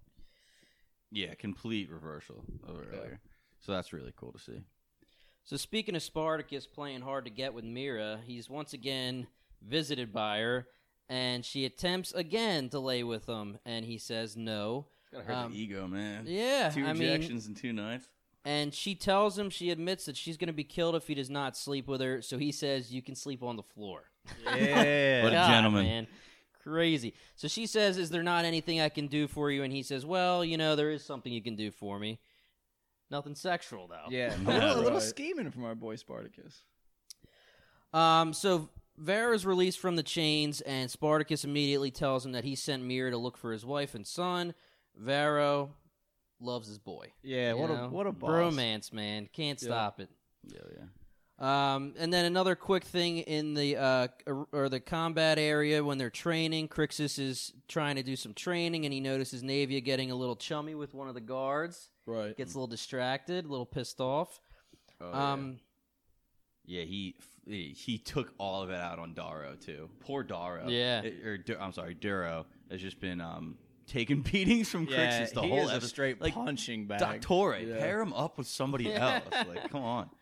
yeah, 1.10 1.34
complete 1.34 1.90
reversal 1.90 2.44
of 2.66 2.76
earlier. 2.78 3.20
So 3.60 3.72
that's 3.72 3.92
really 3.92 4.12
cool 4.16 4.32
to 4.32 4.38
see. 4.38 4.60
So 5.44 5.56
speaking 5.56 5.94
of 5.96 6.02
Spartacus 6.02 6.66
playing 6.66 7.00
hard 7.02 7.24
to 7.26 7.30
get 7.30 7.52
with 7.52 7.64
Mira, 7.64 8.20
he's 8.24 8.48
once 8.48 8.72
again 8.72 9.26
visited 9.60 10.12
by 10.12 10.38
her, 10.38 10.66
and 11.08 11.44
she 11.44 11.64
attempts 11.64 12.12
again 12.12 12.68
to 12.70 12.78
lay 12.80 13.02
with 13.02 13.28
him, 13.28 13.58
and 13.66 13.84
he 13.84 13.98
says 13.98 14.36
no. 14.36 14.86
Gotta 15.12 15.24
hurt 15.24 15.34
Um, 15.34 15.52
the 15.52 15.60
ego, 15.60 15.86
man. 15.86 16.24
Yeah, 16.26 16.70
Two 16.70 16.84
I 16.86 16.92
mean, 16.92 17.02
injections 17.02 17.46
in 17.46 17.54
two 17.54 17.72
nights. 17.72 18.08
And 18.44 18.74
she 18.74 18.94
tells 18.96 19.38
him 19.38 19.50
she 19.50 19.70
admits 19.70 20.04
that 20.06 20.16
she's 20.16 20.36
going 20.36 20.48
to 20.48 20.52
be 20.52 20.64
killed 20.64 20.94
if 20.96 21.06
he 21.06 21.14
does 21.14 21.30
not 21.30 21.56
sleep 21.56 21.86
with 21.86 22.00
her. 22.00 22.20
So 22.22 22.38
he 22.38 22.50
says, 22.52 22.92
"You 22.92 23.00
can 23.02 23.14
sleep 23.14 23.42
on 23.42 23.56
the 23.56 23.62
floor." 23.62 24.04
Yeah. 24.44 25.22
What 25.22 25.32
a 25.32 25.36
God, 25.36 25.48
gentleman. 25.48 25.84
man. 25.84 26.06
crazy. 26.62 27.14
So 27.36 27.46
she 27.48 27.66
says, 27.66 27.98
"Is 27.98 28.10
there 28.10 28.22
not 28.24 28.44
anything 28.44 28.80
I 28.80 28.88
can 28.88 29.06
do 29.06 29.28
for 29.28 29.50
you?" 29.50 29.62
And 29.62 29.72
he 29.72 29.82
says, 29.84 30.04
"Well, 30.04 30.44
you 30.44 30.56
know, 30.56 30.74
there 30.74 30.90
is 30.90 31.04
something 31.04 31.32
you 31.32 31.42
can 31.42 31.54
do 31.56 31.70
for 31.70 31.98
me. 32.00 32.18
Nothing 33.10 33.34
sexual 33.36 33.86
though." 33.86 34.06
Yeah, 34.10 34.34
a 34.34 34.38
little, 34.42 34.72
a 34.72 34.76
little 34.82 34.92
Right. 34.98 35.02
scheming 35.02 35.50
from 35.52 35.64
our 35.64 35.74
boy 35.76 35.94
Spartacus. 35.96 36.62
Um, 37.92 38.32
so 38.32 38.70
Varro 38.96 39.34
is 39.34 39.44
released 39.46 39.78
from 39.78 39.96
the 39.96 40.02
chains, 40.02 40.60
and 40.62 40.90
Spartacus 40.90 41.44
immediately 41.44 41.90
tells 41.90 42.24
him 42.26 42.32
that 42.32 42.44
he 42.44 42.54
sent 42.56 42.82
Mira 42.82 43.10
to 43.10 43.18
look 43.18 43.36
for 43.36 43.52
his 43.52 43.64
wife 43.64 43.94
and 43.94 44.06
son. 44.06 44.54
Varro 44.96 45.74
loves 46.42 46.68
his 46.68 46.78
boy. 46.78 47.12
Yeah, 47.22 47.50
you 47.50 47.56
what 47.58 47.70
know? 47.70 47.84
a 47.84 47.88
what 47.88 48.06
a 48.06 48.12
boss. 48.12 48.30
bromance, 48.30 48.92
man. 48.92 49.28
Can't 49.32 49.58
stop 49.60 50.00
it. 50.00 50.08
Yeah, 50.46 50.60
yeah. 50.76 50.84
Um, 51.38 51.94
and 51.98 52.12
then 52.12 52.24
another 52.24 52.54
quick 52.54 52.84
thing 52.84 53.18
in 53.18 53.54
the 53.54 53.76
uh, 53.76 54.08
or- 54.26 54.46
or 54.52 54.68
the 54.68 54.78
combat 54.80 55.38
area 55.38 55.82
when 55.82 55.98
they're 55.98 56.10
training, 56.10 56.68
Crixus 56.68 57.18
is 57.18 57.52
trying 57.68 57.96
to 57.96 58.02
do 58.04 58.14
some 58.14 58.32
training, 58.34 58.84
and 58.84 58.92
he 58.94 59.00
notices 59.00 59.42
Naevia 59.42 59.82
getting 59.84 60.10
a 60.10 60.14
little 60.14 60.36
chummy 60.36 60.74
with 60.76 60.94
one 60.94 61.08
of 61.08 61.14
the 61.14 61.20
guards. 61.20 61.88
Right. 62.06 62.36
Gets 62.36 62.54
a 62.54 62.56
little 62.58 62.68
distracted, 62.68 63.44
a 63.44 63.48
little 63.48 63.66
pissed 63.66 64.00
off. 64.00 64.38
Oh, 65.00 65.10
yeah. 65.10 65.32
um, 65.32 65.58
Yeah, 66.64 66.82
he 66.82 67.16
he 67.46 67.74
he 67.76 67.98
took 67.98 68.32
all 68.38 68.62
of 68.62 68.70
it 68.70 68.76
out 68.76 69.00
on 69.00 69.14
Daro 69.14 69.58
too. 69.60 69.88
Poor 70.00 70.22
Daro. 70.22 70.70
Yeah. 70.70 71.02
Or 71.24 71.38
I'm 71.60 71.72
sorry, 71.72 71.94
Duro 71.94 72.46
has 72.70 72.80
just 72.80 73.00
been 73.00 73.20
um 73.20 73.56
taking 73.86 74.20
beatings 74.32 74.68
from 74.68 74.86
Yeah, 74.88 75.20
Crixus 75.22 75.32
the 75.34 75.42
he 75.42 75.48
whole 75.48 75.58
is 75.60 75.70
a 75.70 75.74
episode. 75.74 75.88
straight 75.88 76.20
like 76.20 76.34
punching 76.34 76.86
bag. 76.86 77.00
Doctore, 77.22 77.66
Yeah. 77.66 77.78
pair 77.78 78.00
him 78.00 78.12
up 78.12 78.38
with 78.38 78.46
somebody 78.46 78.92
else. 78.92 79.24
like, 79.48 79.70
come 79.70 79.82
on. 79.82 80.10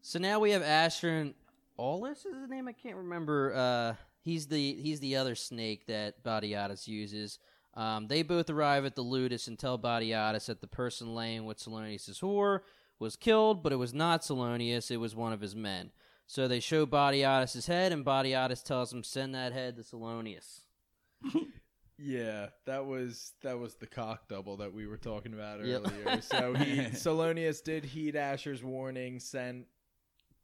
So 0.00 0.18
now 0.18 0.38
we 0.38 0.52
have 0.52 0.62
Ashur 0.62 1.08
and 1.10 1.34
Aulus 1.76 2.24
is 2.24 2.34
his 2.36 2.48
name. 2.48 2.66
I 2.68 2.72
can't 2.72 2.96
remember. 2.96 3.52
Uh, 3.54 3.94
he's 4.22 4.46
the 4.46 4.74
he's 4.74 5.00
the 5.00 5.16
other 5.16 5.34
snake 5.34 5.86
that 5.86 6.22
Batiatus 6.24 6.86
uses. 6.88 7.38
Um, 7.74 8.06
they 8.08 8.22
both 8.22 8.48
arrive 8.48 8.84
at 8.86 8.94
the 8.96 9.02
Ludus 9.04 9.48
and 9.48 9.58
tell 9.58 9.78
Batiatus 9.78 10.46
that 10.46 10.60
the 10.60 10.66
person 10.66 11.14
laying 11.14 11.44
with 11.44 11.58
Solonius' 11.58 12.20
whore 12.20 12.60
was 12.98 13.16
killed, 13.16 13.62
but 13.62 13.72
it 13.72 13.76
was 13.76 13.92
not 13.92 14.22
Solonius. 14.22 14.90
It 14.90 14.96
was 14.96 15.14
one 15.14 15.32
of 15.32 15.40
his 15.40 15.54
men. 15.54 15.90
So 16.26 16.48
they 16.48 16.60
show 16.60 16.86
Batiatus' 16.86 17.66
head, 17.66 17.92
and 17.92 18.04
Batiatus 18.04 18.62
tells 18.64 18.92
him, 18.92 19.02
"Send 19.04 19.34
that 19.34 19.52
head 19.52 19.76
to 19.76 19.82
Solonius." 19.82 20.62
Yeah, 21.98 22.48
that 22.66 22.86
was 22.86 23.32
that 23.42 23.58
was 23.58 23.74
the 23.74 23.86
cock 23.86 24.28
double 24.28 24.56
that 24.58 24.72
we 24.72 24.86
were 24.86 24.96
talking 24.96 25.34
about 25.34 25.64
Yep. 25.64 25.82
earlier. 25.84 26.20
so 26.20 26.54
he 26.54 26.76
Solonius 26.92 27.62
did 27.62 27.84
heed 27.84 28.14
Ashur's 28.16 28.62
warning, 28.62 29.18
sent 29.18 29.66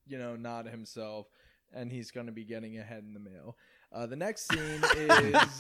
you 0.07 0.19
know 0.19 0.35
not 0.37 0.67
himself, 0.67 1.27
and 1.73 1.93
he's 1.93 2.11
going 2.11 2.27
to 2.27 2.33
be 2.33 2.45
getting 2.45 2.79
a 2.79 2.83
head 2.83 3.05
in 3.07 3.15
the 3.15 3.21
mail. 3.21 3.57
Uh, 3.93 4.07
the 4.07 4.17
next 4.17 4.49
scene 4.51 4.83
is 4.97 5.57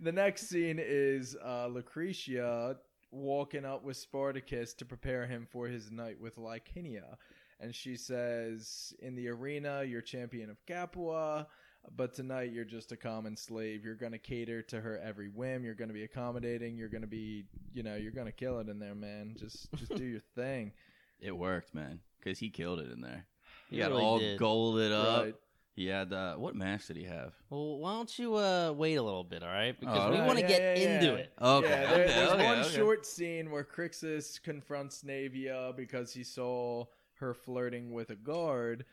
the 0.00 0.12
next 0.12 0.48
scene 0.48 0.78
is 0.80 1.36
uh, 1.44 1.66
Lucretia 1.66 2.76
walking 3.10 3.64
up 3.64 3.84
with 3.84 3.96
Spartacus 3.96 4.72
to 4.74 4.84
prepare 4.86 5.26
him 5.26 5.46
for 5.50 5.66
his 5.66 5.90
night 5.90 6.18
with 6.20 6.36
Licinia. 6.36 7.16
And 7.62 7.74
she 7.74 7.96
says, 7.96 8.94
In 9.00 9.14
the 9.14 9.28
arena, 9.28 9.84
you're 9.84 10.00
champion 10.00 10.48
of 10.48 10.64
Capua, 10.66 11.46
but 11.96 12.14
tonight 12.14 12.52
you're 12.52 12.64
just 12.64 12.92
a 12.92 12.96
common 12.96 13.36
slave. 13.36 13.84
You're 13.84 13.94
going 13.94 14.12
to 14.12 14.18
cater 14.18 14.62
to 14.62 14.80
her 14.80 14.98
every 15.02 15.28
whim. 15.28 15.64
You're 15.64 15.74
going 15.74 15.88
to 15.88 15.94
be 15.94 16.04
accommodating. 16.04 16.76
You're 16.76 16.88
going 16.88 17.02
to 17.02 17.06
be, 17.08 17.44
you 17.72 17.82
know, 17.82 17.96
you're 17.96 18.12
going 18.12 18.26
to 18.26 18.32
kill 18.32 18.58
it 18.60 18.68
in 18.68 18.78
there, 18.78 18.94
man. 18.94 19.34
Just 19.38 19.70
just 19.74 19.94
do 19.94 20.04
your 20.04 20.20
thing. 20.34 20.72
It 21.22 21.36
worked, 21.36 21.74
man, 21.74 22.00
because 22.18 22.38
he 22.38 22.48
killed 22.48 22.78
it 22.80 22.90
in 22.90 23.02
there. 23.02 23.26
He, 23.68 23.76
He 23.76 23.82
got 23.82 23.90
really 23.90 24.02
all 24.02 24.18
did. 24.18 24.38
golded 24.38 24.90
up. 24.90 25.24
Right. 25.24 25.34
He 25.76 25.84
had 25.86 26.14
uh, 26.14 26.36
what 26.36 26.54
mask 26.56 26.86
did 26.86 26.96
he 26.96 27.04
have? 27.04 27.34
Well, 27.50 27.76
why 27.76 27.92
don't 27.92 28.18
you 28.18 28.36
uh, 28.36 28.72
wait 28.72 28.94
a 28.94 29.02
little 29.02 29.22
bit, 29.22 29.42
all 29.42 29.50
right? 29.50 29.78
Because 29.78 29.98
Oh, 30.00 30.10
we 30.12 30.16
yeah, 30.16 30.26
want 30.26 30.38
to 30.38 30.44
yeah, 30.44 30.48
get 30.48 30.78
yeah, 30.78 30.94
into 30.94 31.06
yeah. 31.08 31.12
it. 31.18 31.32
Okay, 31.42 31.68
yeah, 31.68 31.80
there- 31.94 32.04
okay, 32.04 32.14
there's 32.14 32.30
okay, 32.30 32.44
one 32.46 32.58
okay. 32.60 32.70
short 32.74 33.04
scene 33.04 33.50
where 33.50 33.64
Crixus 33.64 34.42
confronts 34.42 35.02
Naevia 35.02 35.76
because 35.76 36.10
he 36.14 36.24
saw 36.24 36.86
her 37.16 37.34
flirting 37.34 37.92
with 37.92 38.08
a 38.08 38.16
guard, 38.16 38.86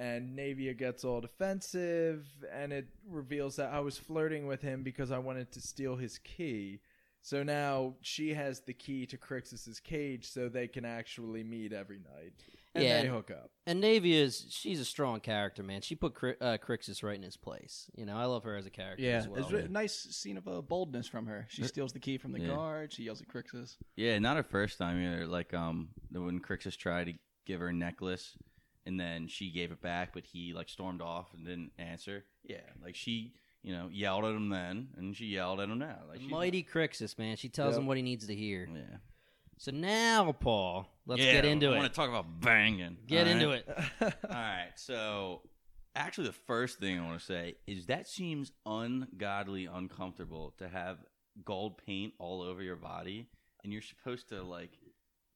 and 0.00 0.36
Naevia 0.38 0.76
gets 0.76 1.04
all 1.04 1.20
defensive, 1.20 2.26
and 2.52 2.72
it 2.72 2.86
reveals 3.06 3.56
that 3.56 3.70
I 3.72 3.80
was 3.80 3.98
flirting 3.98 4.46
with 4.46 4.62
him 4.62 4.82
because 4.82 5.10
I 5.12 5.18
wanted 5.18 5.52
to 5.52 5.60
steal 5.60 5.96
his 5.96 6.18
key. 6.18 6.80
So 7.22 7.42
now 7.42 7.96
she 8.00 8.32
has 8.32 8.60
the 8.60 8.72
key 8.72 9.04
to 9.06 9.18
Crixus's 9.18 9.78
cage, 9.78 10.24
so 10.30 10.48
they 10.48 10.66
can 10.68 10.86
actually 10.86 11.42
meet 11.44 11.74
every 11.74 11.98
night, 11.98 12.32
and 12.74 12.82
Yeah. 12.82 13.02
they 13.02 13.08
hook 13.08 13.30
up. 13.30 13.50
And 13.66 13.82
Naevia 13.84 14.14
is 14.22 14.46
she's 14.48 14.80
a 14.80 14.86
strong 14.86 15.20
character, 15.20 15.62
man. 15.62 15.82
She 15.82 15.94
put 15.94 16.14
Cri- 16.14 16.36
uh, 16.40 16.56
Crixus 16.56 17.02
right 17.02 17.16
in 17.16 17.22
his 17.22 17.36
place. 17.36 17.90
You 17.94 18.06
know, 18.06 18.16
I 18.16 18.24
love 18.24 18.44
her 18.44 18.56
as 18.56 18.64
a 18.64 18.70
character 18.70 19.02
Yeah, 19.04 19.18
as 19.18 19.28
well. 19.28 19.38
it's 19.44 19.52
a 19.52 19.68
nice 19.68 19.94
scene 19.94 20.38
of 20.38 20.48
uh, 20.48 20.62
boldness 20.62 21.08
from 21.08 21.26
her. 21.26 21.46
She 21.50 21.64
steals 21.64 21.92
the 21.92 22.00
key 22.00 22.16
from 22.16 22.32
the 22.32 22.40
Yeah. 22.40 22.54
guard. 22.54 22.94
She 22.94 23.02
yells 23.02 23.20
at 23.20 23.28
Crixus. 23.28 23.76
Yeah, 23.96 24.18
not 24.18 24.38
her 24.38 24.42
first 24.42 24.78
time 24.78 24.98
either. 24.98 25.26
Like 25.26 25.52
um, 25.52 25.90
when 26.10 26.40
Crixus 26.40 26.74
tried 26.74 27.04
to 27.08 27.14
give 27.44 27.60
her 27.60 27.68
a 27.68 27.72
necklace, 27.74 28.34
and 28.90 28.98
then 29.00 29.28
she 29.28 29.50
gave 29.50 29.70
it 29.72 29.80
back, 29.80 30.12
but 30.12 30.24
he 30.24 30.52
like 30.52 30.68
stormed 30.68 31.00
off 31.00 31.32
and 31.32 31.46
didn't 31.46 31.70
answer. 31.78 32.24
Yeah, 32.44 32.56
like 32.84 32.96
she, 32.96 33.32
you 33.62 33.72
know, 33.72 33.88
yelled 33.92 34.24
at 34.24 34.32
him 34.34 34.48
then, 34.50 34.88
and 34.98 35.16
she 35.16 35.26
yelled 35.26 35.60
at 35.60 35.68
him 35.68 35.78
now. 35.78 36.00
Like 36.08 36.18
she's- 36.18 36.30
Mighty 36.30 36.62
Crixus, 36.64 37.16
man. 37.18 37.36
She 37.36 37.48
tells 37.48 37.74
Yep. 37.74 37.80
him 37.82 37.86
what 37.86 37.96
he 37.96 38.02
needs 38.02 38.26
to 38.26 38.34
hear. 38.34 38.68
Yeah, 38.72 38.96
So 39.58 39.70
now, 39.70 40.32
Paul, 40.32 40.88
let's 41.06 41.22
Yeah, 41.22 41.32
get 41.32 41.44
into 41.44 41.66
it. 41.66 41.70
I 41.70 41.74
it. 41.74 41.78
want 41.78 41.92
to 41.92 41.96
talk 41.96 42.08
about 42.08 42.40
banging. 42.40 42.96
Get 43.06 43.26
into 43.28 43.48
right? 43.48 43.64
it. 43.68 43.76
All 44.24 44.30
right, 44.30 44.72
so 44.76 45.42
actually, 45.94 46.26
the 46.28 46.32
first 46.32 46.78
thing 46.80 46.98
I 46.98 47.04
want 47.06 47.20
to 47.20 47.24
say 47.24 47.56
is 47.66 47.86
that 47.86 48.08
seems 48.08 48.50
ungodly 48.66 49.66
uncomfortable 49.66 50.54
to 50.58 50.68
have 50.68 50.98
gold 51.44 51.78
paint 51.86 52.12
all 52.18 52.42
over 52.42 52.62
your 52.62 52.76
body, 52.76 53.28
and 53.62 53.72
you're 53.72 53.82
supposed 53.82 54.28
to 54.30 54.42
like 54.42 54.72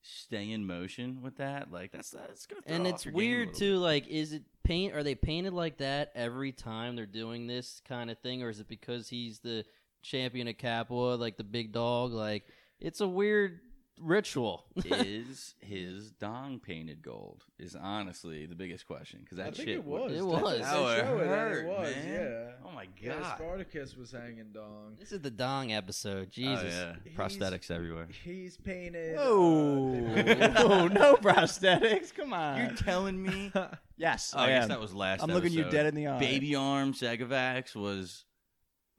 stay 0.04 0.50
in 0.50 0.66
motion 0.66 1.20
with 1.22 1.38
that. 1.38 1.72
Like 1.72 1.92
that's 1.92 2.10
that's 2.10 2.46
gonna. 2.46 2.62
Throw 2.62 2.74
And 2.74 2.86
off 2.86 2.94
it's 2.94 3.04
your 3.04 3.12
game 3.12 3.16
a 3.16 3.16
weird 3.16 3.48
little 3.48 3.58
too. 3.58 3.76
Like, 3.78 4.06
is 4.08 4.32
it 4.32 4.42
paint? 4.62 4.94
Are 4.94 5.02
they 5.02 5.14
painted 5.14 5.52
like 5.52 5.78
that 5.78 6.12
every 6.14 6.52
time 6.52 6.96
they're 6.96 7.06
doing 7.06 7.46
this 7.46 7.80
kind 7.86 8.10
of 8.10 8.18
thing, 8.18 8.42
or 8.42 8.50
is 8.50 8.60
it 8.60 8.68
because 8.68 9.08
he's 9.08 9.40
the 9.40 9.64
champion 10.02 10.48
of 10.48 10.58
Capua, 10.58 11.16
like 11.16 11.36
the 11.36 11.44
big 11.44 11.72
dog? 11.72 12.12
Like, 12.12 12.44
it's 12.80 13.00
a 13.00 13.08
weird 13.08 13.60
ritual. 13.98 14.64
is 14.84 15.54
his 15.60 16.10
dong 16.12 16.60
painted 16.60 17.02
gold? 17.02 17.44
Is 17.58 17.76
honestly 17.76 18.46
the 18.46 18.54
biggest 18.54 18.86
question 18.86 19.20
because 19.22 19.38
that 19.38 19.48
I 19.48 19.50
think 19.50 19.68
shit 19.68 19.76
it 19.78 19.84
was. 19.84 20.12
It 20.12 20.24
was. 20.24 20.58
They 20.60 20.64
Oh, 20.66 20.88
it 20.88 20.98
show 20.98 21.16
it, 21.18 21.20
and 21.22 21.28
hurt, 21.30 21.64
it 21.64 21.68
was, 21.68 21.94
man. 21.96 22.08
yeah. 22.08 22.50
Oh 22.68 22.72
my 22.72 22.86
Yeah, 23.00 23.18
god. 23.20 23.36
Spartacus 23.38 23.96
was 23.96 24.12
hanging 24.12 24.50
dong. 24.52 24.96
this 24.98 25.12
is 25.12 25.20
the 25.20 25.30
dong 25.30 25.72
episode. 25.72 26.26
Oh, 26.28 26.30
Jesus. 26.30 26.74
yeah. 26.74 26.94
Prosthetics 27.16 27.70
everywhere. 27.70 28.08
He's 28.24 28.56
painted. 28.56 29.16
Whoa, 29.16 29.94
uh, 30.16 30.52
Whoa, 30.68 30.88
no 30.88 31.16
prosthetics. 31.16 32.12
Come 32.14 32.32
on. 32.32 32.58
You're 32.58 32.70
telling 32.76 33.22
me? 33.22 33.52
yes, 33.96 34.32
Oh, 34.36 34.40
I 34.40 34.44
I 34.44 34.48
guess 34.48 34.68
that 34.68 34.80
was 34.80 34.94
last. 34.94 35.22
I'm 35.22 35.30
looking 35.30 35.52
you 35.52 35.64
dead 35.70 35.86
in 35.86 35.94
the 35.94 36.08
eye. 36.08 36.18
Baby 36.18 36.54
arm 36.54 36.92
Segovax 36.94 37.74
was 37.74 38.24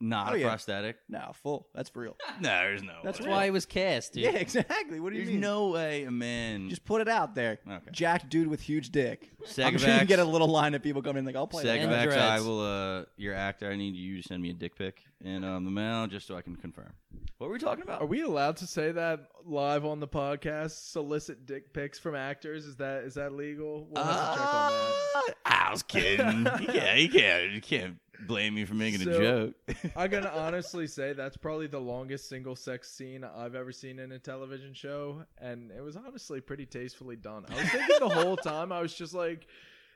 not 0.01 0.31
Oh, 0.31 0.35
a 0.35 0.39
yeah. 0.39 0.47
prosthetic. 0.47 0.97
No, 1.07 1.31
full. 1.41 1.67
That's 1.73 1.89
for 1.89 2.01
real. 2.01 2.17
No, 2.41 2.49
there's 2.49 2.83
no. 2.83 2.93
That's 3.03 3.17
That's 3.19 3.27
way. 3.27 3.31
why 3.33 3.45
he 3.45 3.51
was 3.51 3.65
cast, 3.65 4.13
dude. 4.13 4.23
Yeah, 4.23 4.31
exactly. 4.31 4.99
What 4.99 5.13
do 5.13 5.17
you 5.19 5.23
There's 5.23 5.31
mean? 5.33 5.39
no 5.41 5.69
way 5.69 6.03
a 6.03 6.11
man. 6.11 6.69
Just 6.69 6.83
put 6.83 6.99
it 7.01 7.07
out 7.07 7.33
there. 7.33 7.59
Okay. 7.65 7.79
Jack 7.91 8.29
dude 8.29 8.47
with 8.47 8.59
huge 8.61 8.89
dick. 8.89 9.29
I'm 9.41 9.47
sure 9.47 9.65
you 9.65 9.77
Segovax. 9.77 9.97
can 9.99 10.05
get 10.07 10.19
a 10.19 10.25
little 10.25 10.47
line 10.49 10.73
of 10.73 10.83
people 10.83 11.01
coming 11.01 11.19
in 11.19 11.25
like, 11.25 11.35
I'll 11.37 11.47
play 11.47 11.63
that. 11.63 11.77
And 11.79 11.91
Segovax. 11.91 12.17
I 12.17 12.39
will. 12.41 12.59
Uh, 12.59 13.05
your 13.17 13.33
actor. 13.33 13.69
I 13.71 13.75
need 13.77 13.95
you 13.95 14.21
to 14.21 14.27
send 14.27 14.41
me 14.41 14.49
a 14.49 14.53
dick 14.53 14.75
pic 14.75 15.01
in 15.23 15.43
um, 15.45 15.63
the 15.63 15.71
mail 15.71 16.07
just 16.07 16.27
so 16.27 16.35
I 16.35 16.41
can 16.41 16.55
confirm. 16.57 16.91
What 17.37 17.47
were 17.47 17.53
we 17.53 17.59
talking 17.59 17.83
about? 17.83 18.01
Are 18.01 18.05
we 18.05 18.21
allowed 18.21 18.57
to 18.57 18.67
say 18.67 18.91
that 18.91 19.27
live 19.45 19.85
on 19.85 19.99
the 19.99 20.07
podcast? 20.07 20.91
Solicit 20.91 21.45
dick 21.45 21.73
pics 21.73 21.97
from 21.99 22.15
actors? 22.15 22.65
Is 22.65 22.75
that 22.77 23.03
is 23.03 23.13
that 23.15 23.33
legal? 23.33 23.87
We'll 23.89 24.03
have 24.03 24.33
to 24.33 24.39
check 24.39 24.47
on 24.53 24.71
that. 24.71 25.29
Uh, 25.29 25.31
I 25.45 25.71
was 25.71 25.83
kidding. 25.83 26.47
yeah. 26.73 26.95
You 26.95 27.09
can't. 27.09 27.51
You 27.51 27.61
can't 27.61 27.97
blame 28.27 28.55
me 28.55 28.65
for 28.65 28.73
making 28.73 29.01
So- 29.01 29.11
a 29.11 29.17
joke. 29.19 29.55
I'm 29.95 30.09
gonna 30.09 30.29
honestly 30.35 30.87
say 30.87 31.13
that's 31.13 31.37
probably 31.37 31.67
the 31.67 31.79
longest 31.79 32.29
single 32.29 32.55
sex 32.55 32.91
scene 32.91 33.23
I've 33.23 33.55
ever 33.55 33.71
seen 33.71 33.99
in 33.99 34.11
a 34.11 34.19
television 34.19 34.73
show, 34.73 35.23
and 35.37 35.71
it 35.71 35.81
was 35.81 35.95
honestly 35.95 36.41
pretty 36.41 36.65
tastefully 36.65 37.15
done. 37.15 37.45
I 37.49 37.55
was 37.61 37.69
thinking 37.69 37.95
the 37.99 38.09
whole 38.09 38.37
time, 38.43 38.71
I 38.71 38.81
was 38.81 38.93
just 38.93 39.13
like, 39.13 39.47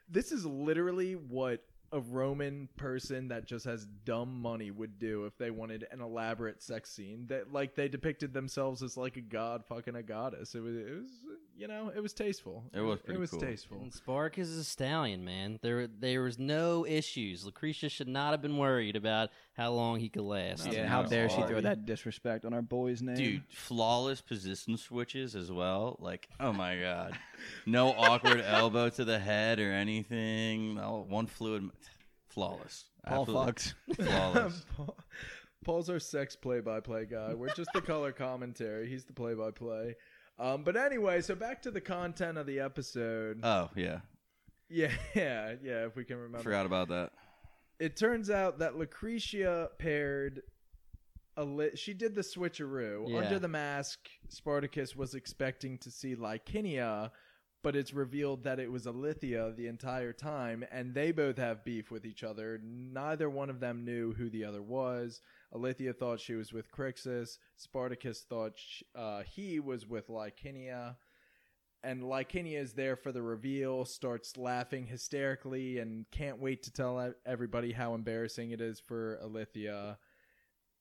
this 0.10 0.32
is 0.32 0.46
literally 0.46 1.14
what 1.14 1.64
a 1.92 2.00
Roman 2.00 2.70
person 2.78 3.28
that 3.30 3.46
just 3.46 3.66
has 3.66 3.86
dumb 4.06 4.42
money 4.42 4.72
would 4.72 5.00
do 5.00 5.26
if 5.26 5.38
they 5.38 5.50
wanted 5.52 5.88
an 5.92 6.02
elaborate 6.02 6.62
sex 6.62 6.92
scene. 6.92 7.26
That 7.28 7.52
like 7.52 7.76
they 7.76 7.88
depicted 7.88 8.34
themselves 8.34 8.84
as 8.84 8.96
like 8.98 9.18
a 9.18 9.22
god 9.22 9.66
fucking 9.66 9.96
a 9.96 10.04
goddess. 10.04 10.56
It 10.56 10.60
was, 10.62 10.76
it 10.76 10.94
was, 10.96 11.10
you 11.58 11.68
know, 11.68 11.92
it 11.96 12.02
was 12.02 12.14
tasteful. 12.14 12.64
It 12.74 12.82
was 12.82 13.00
It 13.00 13.06
pretty 13.06 13.20
was 13.20 13.32
cool. 13.32 13.42
tasteful. 13.42 13.82
And 13.82 13.94
Spark 13.94 14.38
is 14.38 14.56
a 14.58 14.64
stallion, 14.64 15.26
man. 15.26 15.60
There, 15.62 15.88
there 15.88 16.22
was 16.22 16.38
no 16.40 16.86
issues. 16.86 17.46
Lucretia 17.46 17.90
should 17.90 18.08
not 18.08 18.32
have 18.32 18.42
been 18.42 18.58
worried 18.58 18.96
about 18.96 19.30
how 19.60 19.72
long 19.72 20.00
he 20.00 20.08
could 20.08 20.24
last. 20.24 20.66
No, 20.66 20.72
Yeah, 20.72 20.88
how 20.88 21.04
dare 21.04 21.28
she 21.28 21.42
throw 21.42 21.60
that 21.60 21.86
disrespect 21.86 22.46
on 22.46 22.54
our 22.54 22.62
boy's 22.62 23.02
name? 23.02 23.16
Dude, 23.16 23.44
flawless 23.50 24.22
position 24.22 24.78
switches 24.78 25.36
as 25.36 25.52
well. 25.52 25.98
Like, 26.00 26.30
oh 26.40 26.54
my 26.54 26.80
god, 26.80 27.18
no 27.66 27.90
awkward 27.90 28.40
elbow 28.46 28.90
to 28.90 29.04
the 29.04 29.20
head 29.20 29.60
or 29.60 29.72
anything. 29.72 30.76
No, 30.76 31.06
one 31.10 31.28
fluid, 31.28 31.70
flawless. 32.30 32.86
Paul 33.06 33.22
Absolutely 33.24 33.54
fucks. 33.54 34.06
Flawless. 34.08 34.66
Paul- 34.78 34.98
Paul's 35.66 35.90
our 35.90 36.00
sex 36.00 36.38
play-by-play 36.38 37.08
guy. 37.08 37.34
We're 37.34 37.54
just 37.54 37.70
the 37.74 37.82
color 37.82 38.14
commentary. 38.14 38.88
He's 38.90 39.04
the 39.04 39.14
play-by-play. 39.14 39.96
Um, 40.40 40.64
but 40.64 40.78
anyway, 40.78 41.20
so 41.20 41.36
back 41.36 41.62
to 41.64 41.72
the 41.72 41.82
content 41.82 42.38
of 42.38 42.46
the 42.46 42.62
episode. 42.62 43.42
oh 43.44 43.70
yeah, 43.76 44.00
yeah, 44.70 44.92
yeah, 45.14 45.56
yeah. 45.64 45.86
If 45.86 45.98
we 45.98 46.06
can 46.06 46.16
remember, 46.16 46.44
forgot 46.44 46.66
about 46.66 46.88
that. 46.90 47.12
It 47.80 47.96
turns 47.96 48.30
out 48.30 48.60
that 48.60 48.78
Lucretia 48.78 49.70
paired 49.78 50.42
a 51.38 51.44
li- 51.44 51.76
she 51.76 51.94
did 51.94 52.16
the 52.16 52.22
switcheroo. 52.22 53.10
Yeah. 53.10 53.20
Under 53.20 53.40
the 53.40 53.48
mask, 53.48 54.00
Spartacus 54.28 54.96
was 54.96 55.16
expecting 55.16 55.78
to 55.80 55.90
see 55.90 56.16
Licinia, 56.16 57.12
but 57.64 57.78
it's 57.78 57.94
revealed 57.94 58.44
that 58.44 58.60
it 58.60 58.70
was 58.70 58.86
Ilithyia 58.86 59.56
the 59.56 59.68
entire 59.68 60.12
time, 60.12 60.66
and 60.72 60.94
they 60.94 61.14
both 61.14 61.38
have 61.38 61.64
beef 61.64 61.90
with 61.90 62.06
each 62.06 62.24
other. 62.24 62.60
Neither 62.62 63.30
one 63.30 63.50
of 63.50 63.62
them 63.62 63.86
knew 63.86 64.14
who 64.14 64.30
the 64.30 64.44
other 64.44 64.62
was. 64.62 65.22
Ilithyia 65.54 65.96
thought 65.98 66.20
she 66.20 66.36
was 66.36 66.52
with 66.52 66.72
Crixus. 66.72 67.38
Spartacus 67.56 68.26
thought 68.30 68.54
sh 68.58 68.84
uh, 68.94 69.24
he 69.24 69.62
was 69.62 69.88
with 69.88 70.10
Licinia 70.10 70.98
and 71.84 72.02
Licinia 72.04 72.60
is 72.60 72.74
there 72.74 72.96
for 72.96 73.12
the 73.12 73.22
reveal, 73.22 73.86
starts 73.86 74.38
laughing 74.38 74.86
hysterically, 74.88 75.80
and 75.80 76.06
can't 76.12 76.40
wait 76.40 76.64
to 76.64 76.72
tell 76.72 77.14
everybody 77.26 77.72
how 77.72 77.94
embarrassing 77.94 78.52
it 78.52 78.62
is 78.62 78.80
for 78.80 79.20
Ilithyia. 79.24 79.98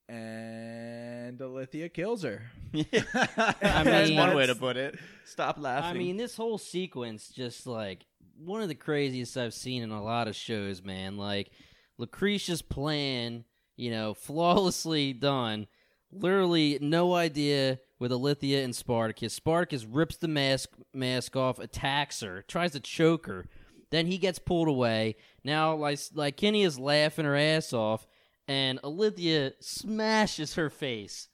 And 0.08 1.38
Ilithyia 1.38 1.92
kills 1.92 2.22
her. 2.22 2.42
I 2.74 3.54
That's 3.60 4.10
one 4.10 4.34
way 4.34 4.46
to 4.46 4.54
put 4.54 4.76
it. 4.76 4.98
Stop 5.24 5.58
laughing. 5.58 5.90
I 5.90 5.92
mean, 5.92 6.16
this 6.16 6.36
whole 6.36 6.58
sequence 6.58 7.28
just 7.28 7.66
like 7.66 8.06
one 8.38 8.62
of 8.62 8.68
the 8.68 8.74
craziest 8.74 9.36
I've 9.36 9.54
seen 9.54 9.82
in 9.82 9.90
a 9.90 10.02
lot 10.02 10.28
of 10.28 10.34
shows, 10.34 10.82
man. 10.82 11.16
Like 11.16 11.50
Lucretia's 11.98 12.62
plan, 12.62 13.44
you 13.76 13.90
know, 13.90 14.14
flawlessly 14.18 15.12
done. 15.12 15.66
Literally 16.10 16.78
no 16.80 17.14
idea 17.14 17.80
with 17.98 18.10
Ilithyia 18.12 18.62
and 18.64 18.74
Spartacus. 18.74 19.32
Spartacus 19.34 19.84
rips 19.84 20.16
the 20.16 20.28
mask 20.28 20.70
mask 20.92 21.36
off, 21.36 21.58
attacks 21.58 22.20
her, 22.20 22.42
tries 22.48 22.72
to 22.72 22.80
choke 22.80 23.26
her. 23.26 23.46
Then 23.90 24.06
he 24.06 24.18
gets 24.18 24.38
pulled 24.38 24.68
away. 24.68 25.16
Now, 25.44 25.74
like, 25.74 25.98
like 26.14 26.36
Kenny 26.36 26.62
is 26.62 26.78
laughing 26.78 27.24
her 27.24 27.36
ass 27.36 27.72
off, 27.72 28.06
and 28.46 28.80
Ilithyia 28.82 29.52
smashes 29.60 30.54
her 30.54 30.68
face 30.70 31.28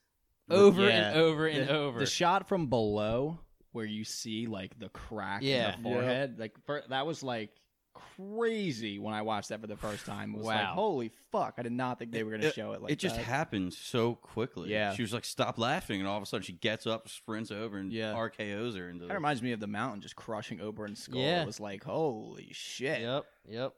over 0.50 0.82
Yeah. 0.82 1.08
and 1.10 1.16
over 1.18 1.46
and 1.46 1.68
the, 1.68 1.72
over. 1.74 1.98
The 1.98 2.06
shot 2.06 2.48
from 2.48 2.68
below 2.68 3.40
where 3.72 3.84
you 3.84 4.04
see 4.04 4.46
like 4.46 4.78
the 4.78 4.88
crack 4.88 5.42
Yeah. 5.42 5.74
in 5.74 5.82
the 5.82 5.88
forehead, 5.90 6.38
like 6.38 6.52
fir- 6.64 6.84
that 6.90 7.06
was 7.06 7.22
like 7.24 7.50
crazy 7.94 8.98
when 8.98 9.14
I 9.14 9.22
watched 9.22 9.48
that 9.50 9.60
for 9.60 9.66
the 9.66 9.76
first 9.76 10.04
time. 10.06 10.34
It 10.34 10.38
was 10.38 10.46
like, 10.46 10.58
Wow. 10.58 10.72
holy 10.74 11.10
fuck! 11.32 11.54
I 11.58 11.62
did 11.62 11.72
not 11.72 11.98
think 11.98 12.12
they 12.12 12.22
were 12.22 12.30
going 12.30 12.42
to 12.42 12.52
show 12.52 12.72
it 12.72 12.82
like 12.82 12.92
it 12.92 12.98
just 12.98 13.16
that. 13.16 13.24
happened 13.24 13.72
so 13.72 14.14
quickly. 14.16 14.70
Yeah. 14.70 14.92
she 14.94 15.02
was 15.02 15.12
like, 15.12 15.24
"Stop 15.24 15.58
laughing," 15.58 16.00
and 16.00 16.08
all 16.08 16.16
of 16.16 16.22
a 16.22 16.26
sudden 16.26 16.42
she 16.44 16.52
gets 16.52 16.86
up, 16.86 17.08
sprints 17.08 17.50
over, 17.50 17.76
and 17.78 17.92
Yeah. 17.92 18.12
RKO's 18.14 18.76
her 18.76 18.88
into. 18.88 19.02
that 19.04 19.08
the- 19.08 19.14
reminds 19.14 19.42
me 19.42 19.52
of 19.52 19.60
the 19.60 19.66
mountain 19.66 20.00
just 20.00 20.16
crushing 20.16 20.58
Oberyn's 20.58 21.02
skull. 21.02 21.20
Yeah. 21.20 21.42
It 21.42 21.46
was 21.46 21.60
like, 21.60 21.84
holy 21.84 22.48
shit! 22.52 23.00
Yep, 23.00 23.24
yep. 23.48 23.72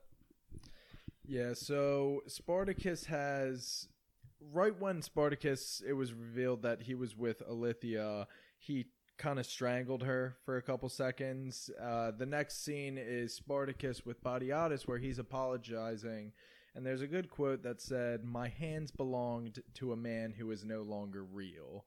Yeah, 1.25 1.53
so 1.53 2.21
Spartacus 2.27 3.05
has. 3.05 3.87
Right 4.53 4.79
when 4.79 5.01
Spartacus, 5.01 5.81
it 5.85 5.93
was 5.93 6.13
revealed 6.13 6.61
that 6.61 6.83
he 6.83 6.93
was 6.93 7.17
with 7.17 7.41
Ilithyia, 7.49 8.27
he 8.59 8.85
kind 9.17 9.39
of 9.39 9.45
strangled 9.45 10.03
her 10.03 10.35
for 10.45 10.57
a 10.57 10.61
couple 10.61 10.89
seconds. 10.89 11.69
Uh, 11.81 12.11
the 12.11 12.25
next 12.25 12.63
scene 12.63 12.97
is 12.97 13.33
Spartacus 13.33 14.05
with 14.05 14.23
Batiatus, 14.23 14.87
where 14.87 14.99
he's 14.99 15.19
apologizing. 15.19 16.31
And 16.75 16.85
there's 16.85 17.01
a 17.01 17.07
good 17.07 17.29
quote 17.29 17.63
that 17.63 17.81
said, 17.81 18.23
My 18.23 18.49
hands 18.49 18.91
belonged 18.91 19.63
to 19.75 19.93
a 19.93 19.97
man 19.97 20.33
who 20.37 20.51
is 20.51 20.63
no 20.63 20.83
longer 20.83 21.23
real. 21.23 21.85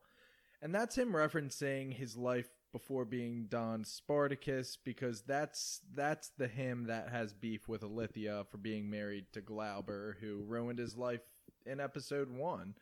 And 0.62 0.74
that's 0.74 0.98
him 0.98 1.12
referencing 1.12 1.94
his 1.94 2.16
life 2.16 2.48
before 2.72 3.04
being 3.04 3.46
Don 3.48 3.84
Spartacus 3.84 4.76
because 4.84 5.22
that's 5.22 5.80
that's 5.94 6.30
the 6.38 6.46
him 6.46 6.86
that 6.86 7.08
has 7.08 7.32
beef 7.32 7.68
with 7.68 7.82
Ilithyia 7.82 8.46
for 8.48 8.58
being 8.58 8.90
married 8.90 9.26
to 9.32 9.40
Glaber 9.40 10.14
who 10.20 10.44
ruined 10.46 10.78
his 10.78 10.96
life 10.96 11.22
in 11.66 11.80
episode 11.80 12.30
1. 12.30 12.74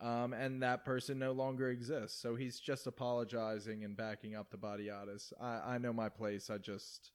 Um, 0.00 0.32
and 0.32 0.62
that 0.62 0.84
person 0.84 1.18
no 1.18 1.32
longer 1.32 1.70
exists. 1.70 2.20
So 2.20 2.34
he's 2.34 2.58
just 2.60 2.86
apologizing 2.86 3.84
and 3.84 3.96
backing 3.96 4.34
up 4.34 4.50
to 4.50 4.56
Batiatus. 4.58 5.32
I, 5.40 5.74
I 5.74 5.78
know 5.78 5.92
my 5.92 6.08
place. 6.08 6.50
I 6.50 6.58
just 6.58 7.12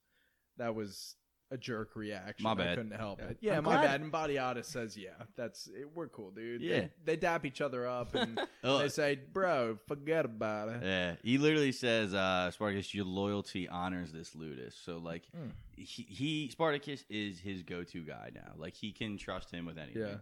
that 0.57 0.73
was 0.75 1.15
a 1.51 1.57
jerk 1.57 1.95
reaction. 1.95 2.43
My 2.43 2.51
I 2.51 2.55
bad. 2.55 2.77
couldn't 2.77 2.95
help 2.97 3.19
it. 3.21 3.37
Yeah, 3.41 3.57
I'm 3.57 3.63
my 3.63 3.73
glad- 3.73 3.83
bad. 3.85 4.01
And 4.01 4.11
Batiatus 4.11 4.65
says, 4.65 4.95
"Yeah, 4.95 5.09
that's 5.35 5.67
it, 5.67 5.89
we're 5.95 6.07
cool, 6.07 6.29
dude." 6.31 6.61
Yeah. 6.61 6.79
they, 6.81 6.89
they 7.05 7.15
dap 7.17 7.43
each 7.45 7.59
other 7.59 7.87
up 7.87 8.13
and 8.15 8.39
Oh, 8.63 8.77
they 8.79 8.89
say, 8.89 9.19
"Bro, 9.33 9.79
forget 9.87 10.25
about 10.25 10.69
it." 10.69 10.83
Yeah, 10.83 11.15
he 11.23 11.37
literally 11.37 11.71
says, 11.71 12.13
uh, 12.13 12.49
"Spartacus, 12.51 12.93
your 12.93 13.05
loyalty 13.05 13.67
honors 13.67 14.11
this 14.11 14.35
Ludus." 14.35 14.75
So, 14.83 14.97
like, 14.99 15.23
Mm. 15.35 15.51
he, 15.75 16.03
he 16.03 16.49
Spartacus 16.49 17.03
is 17.09 17.39
his 17.39 17.63
go-to 17.63 18.01
guy 18.03 18.29
now. 18.33 18.53
Like, 18.55 18.75
he 18.75 18.91
can 18.91 19.17
trust 19.17 19.49
him 19.51 19.65
with 19.65 19.77
anything. 19.79 20.03
Yeah. 20.03 20.15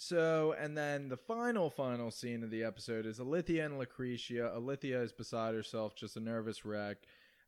So, 0.00 0.54
and 0.56 0.76
then 0.78 1.08
the 1.08 1.16
final, 1.16 1.70
final 1.70 2.12
scene 2.12 2.44
of 2.44 2.50
the 2.50 2.62
episode 2.62 3.04
is 3.04 3.18
Ilithyia 3.18 3.66
and 3.66 3.78
Lucretia. 3.80 4.52
Ilithyia 4.56 5.02
is 5.02 5.12
beside 5.12 5.54
herself, 5.56 5.96
just 5.96 6.16
a 6.16 6.20
nervous 6.20 6.64
wreck. 6.64 6.98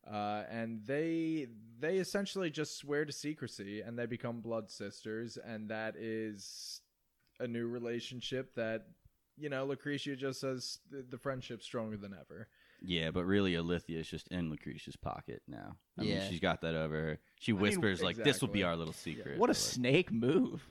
Uh, 0.05 0.43
and 0.51 0.85
they 0.85 1.47
they 1.79 1.97
essentially 1.97 2.49
just 2.49 2.75
swear 2.77 3.05
to 3.05 3.11
secrecy 3.13 3.81
and 3.81 3.97
they 3.97 4.05
become 4.07 4.41
blood 4.41 4.69
sisters 4.69 5.37
and 5.45 5.69
that 5.69 5.95
is 5.95 6.81
a 7.39 7.47
new 7.47 7.67
relationship 7.67 8.55
that 8.55 8.87
you 9.37 9.47
know 9.47 9.63
lucretia 9.63 10.15
just 10.15 10.39
says 10.41 10.79
the, 10.89 11.05
the 11.07 11.19
friendship's 11.19 11.65
stronger 11.65 11.97
than 11.97 12.15
ever 12.19 12.47
Yeah, 12.81 13.11
but 13.11 13.25
really, 13.25 13.53
Ilithyia 13.53 13.99
is 13.99 14.07
just 14.09 14.27
in 14.29 14.49
Lucretia's 14.49 14.95
pocket 14.95 15.43
now. 15.47 15.75
I 15.99 16.01
mean, 16.01 16.15
Yeah. 16.15 16.27
she's 16.27 16.39
got 16.39 16.61
that 16.61 16.73
over 16.73 16.95
her. 16.99 17.19
She 17.39 17.53
mean, 17.53 17.61
whispers 17.61 18.01
like, 18.01 18.15
"This 18.17 18.41
will 18.41 18.47
be 18.47 18.63
our 18.63 18.75
little 18.75 18.93
secret." 18.93 19.37
What 19.37 19.51
a 19.51 19.53
like- 19.53 19.57
snake 19.57 20.11
move! 20.11 20.67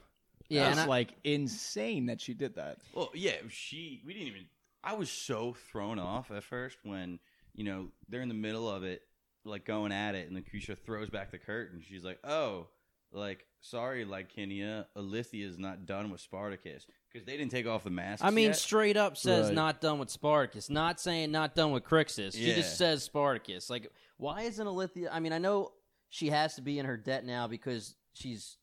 Yeah, 0.51 0.65
That's 0.65 0.79
and 0.79 0.85
I- 0.85 0.89
like 0.89 1.13
insane 1.23 2.07
that 2.07 2.19
she 2.21 2.33
did 2.33 2.55
that. 2.55 2.77
Well, 2.93 3.09
yeah, 3.13 3.35
she. 3.49 4.01
We 4.05 4.13
didn't 4.13 4.27
even. 4.27 4.45
I 4.83 4.93
was 4.93 5.09
so 5.09 5.55
thrown 5.71 5.97
off 5.99 6.29
at 6.31 6.43
first 6.43 6.77
when 6.83 7.19
you 7.55 7.63
know 7.63 7.87
they're 8.09 8.21
in 8.21 8.27
the 8.27 8.33
middle 8.33 8.69
of 8.69 8.83
it, 8.83 9.01
like 9.45 9.63
going 9.65 9.91
at 9.91 10.15
it, 10.15 10.27
and 10.27 10.35
then 10.35 10.43
Lucretia 10.43 10.75
throws 10.75 11.09
back 11.09 11.31
the 11.31 11.37
curtain. 11.37 11.81
She's 11.87 12.03
like, 12.03 12.19
"Oh, 12.25 12.67
like 13.13 13.45
sorry, 13.61 14.05
Licinia, 14.05 14.85
Ilithyia 14.97 15.47
is 15.47 15.57
not 15.57 15.85
done 15.85 16.09
with 16.11 16.19
Spartacus 16.19 16.85
because 17.11 17.25
they 17.25 17.37
didn't 17.37 17.51
take 17.51 17.67
off 17.67 17.83
the 17.85 17.89
mask." 17.89 18.23
I 18.23 18.29
mean, 18.31 18.47
yet. 18.47 18.57
straight 18.57 18.97
up 18.97 19.15
says 19.17 19.47
Right. 19.47 19.55
not 19.55 19.79
done 19.81 19.99
with 19.99 20.09
Spartacus. 20.09 20.69
Not 20.69 20.99
saying 20.99 21.31
not 21.31 21.55
done 21.55 21.71
with 21.71 21.83
Crixus. 21.85 22.33
She 22.33 22.49
Yeah. 22.49 22.55
just 22.55 22.77
says 22.77 23.03
Spartacus. 23.03 23.69
Like, 23.69 23.89
why 24.17 24.41
isn't 24.41 24.65
Ilithyia? 24.67 25.09
I 25.11 25.19
mean, 25.21 25.31
I 25.31 25.37
know 25.37 25.71
she 26.09 26.27
has 26.29 26.55
to 26.55 26.61
be 26.61 26.77
in 26.79 26.85
her 26.85 26.97
debt 26.97 27.23
now 27.23 27.47
because 27.47 27.95
she's 28.13 28.57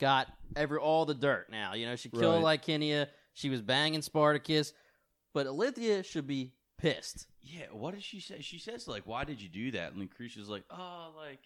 got 0.00 0.26
every 0.56 0.78
all 0.78 1.04
the 1.06 1.14
dirt 1.14 1.48
now. 1.50 1.74
You 1.74 1.86
know, 1.86 1.94
she 1.96 2.08
killed 2.08 2.42
Licinia. 2.42 3.06
She 3.34 3.48
was 3.48 3.62
banging 3.62 4.02
Spartacus, 4.02 4.72
but 5.32 5.46
Ilithyia 5.46 6.04
should 6.04 6.26
be 6.26 6.52
pissed. 6.78 7.26
yeah. 7.42 7.66
What 7.72 7.94
does 7.94 8.02
she 8.02 8.18
say? 8.20 8.40
She 8.40 8.58
says 8.58 8.88
like, 8.88 9.06
"Why 9.06 9.24
did 9.24 9.40
you 9.40 9.48
do 9.48 9.70
that?" 9.72 9.92
And 9.92 10.00
Lucretia's 10.00 10.48
like, 10.48 10.64
"Oh, 10.70 11.12
like." 11.16 11.38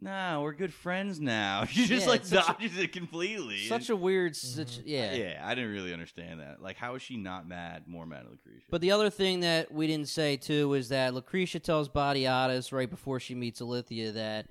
Nah, 0.00 0.40
we're 0.40 0.54
good 0.54 0.72
friends 0.72 1.20
now. 1.20 1.64
She 1.68 1.84
just 1.86 2.06
Yeah, 2.06 2.10
like 2.12 2.24
such 2.24 2.48
a- 2.48 2.52
dodges 2.54 2.78
it 2.78 2.92
completely. 2.92 3.58
Such 3.66 3.90
a 3.90 3.96
weird, 3.96 4.32
mm-hmm. 4.32 4.62
situ- 4.62 4.82
yeah. 4.86 5.12
yeah, 5.12 5.42
I 5.44 5.54
didn't 5.54 5.70
really 5.70 5.92
understand 5.92 6.40
that. 6.40 6.62
Like, 6.62 6.78
how 6.78 6.94
is 6.94 7.02
she 7.02 7.18
not 7.18 7.46
mad? 7.46 7.82
More 7.86 8.06
mad 8.06 8.20
at 8.24 8.30
Lucretia? 8.30 8.64
But 8.70 8.80
the 8.80 8.90
other 8.90 9.10
thing 9.10 9.40
that 9.40 9.70
we 9.70 9.86
didn't 9.86 10.08
say 10.08 10.38
too 10.38 10.72
is 10.72 10.88
that 10.88 11.12
Lucretia 11.12 11.58
tells 11.60 11.90
Batiatus 11.90 12.72
right 12.72 12.88
before 12.88 13.20
she 13.20 13.34
meets 13.34 13.60
Ilithyia 13.60 14.14
that 14.14 14.46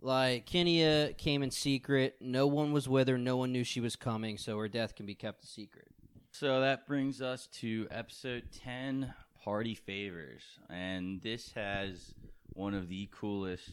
like 0.00 0.46
Kenya 0.46 1.12
came 1.14 1.42
in 1.42 1.50
secret, 1.50 2.16
no 2.20 2.46
one 2.46 2.72
was 2.72 2.88
with 2.88 3.08
her, 3.08 3.18
no 3.18 3.36
one 3.36 3.52
knew 3.52 3.64
she 3.64 3.80
was 3.80 3.96
coming, 3.96 4.38
so 4.38 4.58
her 4.58 4.68
death 4.68 4.94
can 4.94 5.06
be 5.06 5.14
kept 5.14 5.44
a 5.44 5.46
secret. 5.46 5.88
So 6.30 6.60
that 6.60 6.86
brings 6.86 7.22
us 7.22 7.46
to 7.60 7.88
episode 7.90 8.44
10 8.62 9.14
Party 9.42 9.74
Favors. 9.74 10.42
And 10.68 11.22
this 11.22 11.52
has 11.52 12.14
one 12.52 12.74
of 12.74 12.88
the 12.88 13.08
coolest 13.12 13.70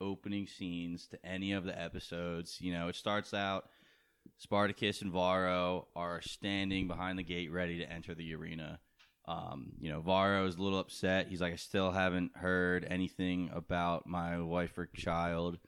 opening 0.00 0.46
scenes 0.46 1.06
to 1.08 1.26
any 1.26 1.52
of 1.52 1.64
the 1.64 1.80
episodes. 1.80 2.58
You 2.60 2.72
know, 2.72 2.88
it 2.88 2.96
starts 2.96 3.34
out 3.34 3.68
Spartacus 4.38 5.02
and 5.02 5.12
Varro 5.12 5.88
are 5.96 6.20
standing 6.20 6.88
behind 6.88 7.18
the 7.18 7.22
gate 7.22 7.50
ready 7.50 7.78
to 7.78 7.92
enter 7.92 8.14
the 8.14 8.34
arena. 8.34 8.80
Um, 9.26 9.72
you 9.80 9.90
know, 9.90 10.00
Varro 10.00 10.46
is 10.46 10.56
a 10.56 10.62
little 10.62 10.78
upset. 10.78 11.28
He's 11.28 11.40
like, 11.40 11.54
I 11.54 11.56
still 11.56 11.90
haven't 11.90 12.36
heard 12.36 12.86
anything 12.90 13.50
about 13.54 14.06
my 14.06 14.38
wife 14.40 14.76
or 14.76 14.86
child. 14.86 15.58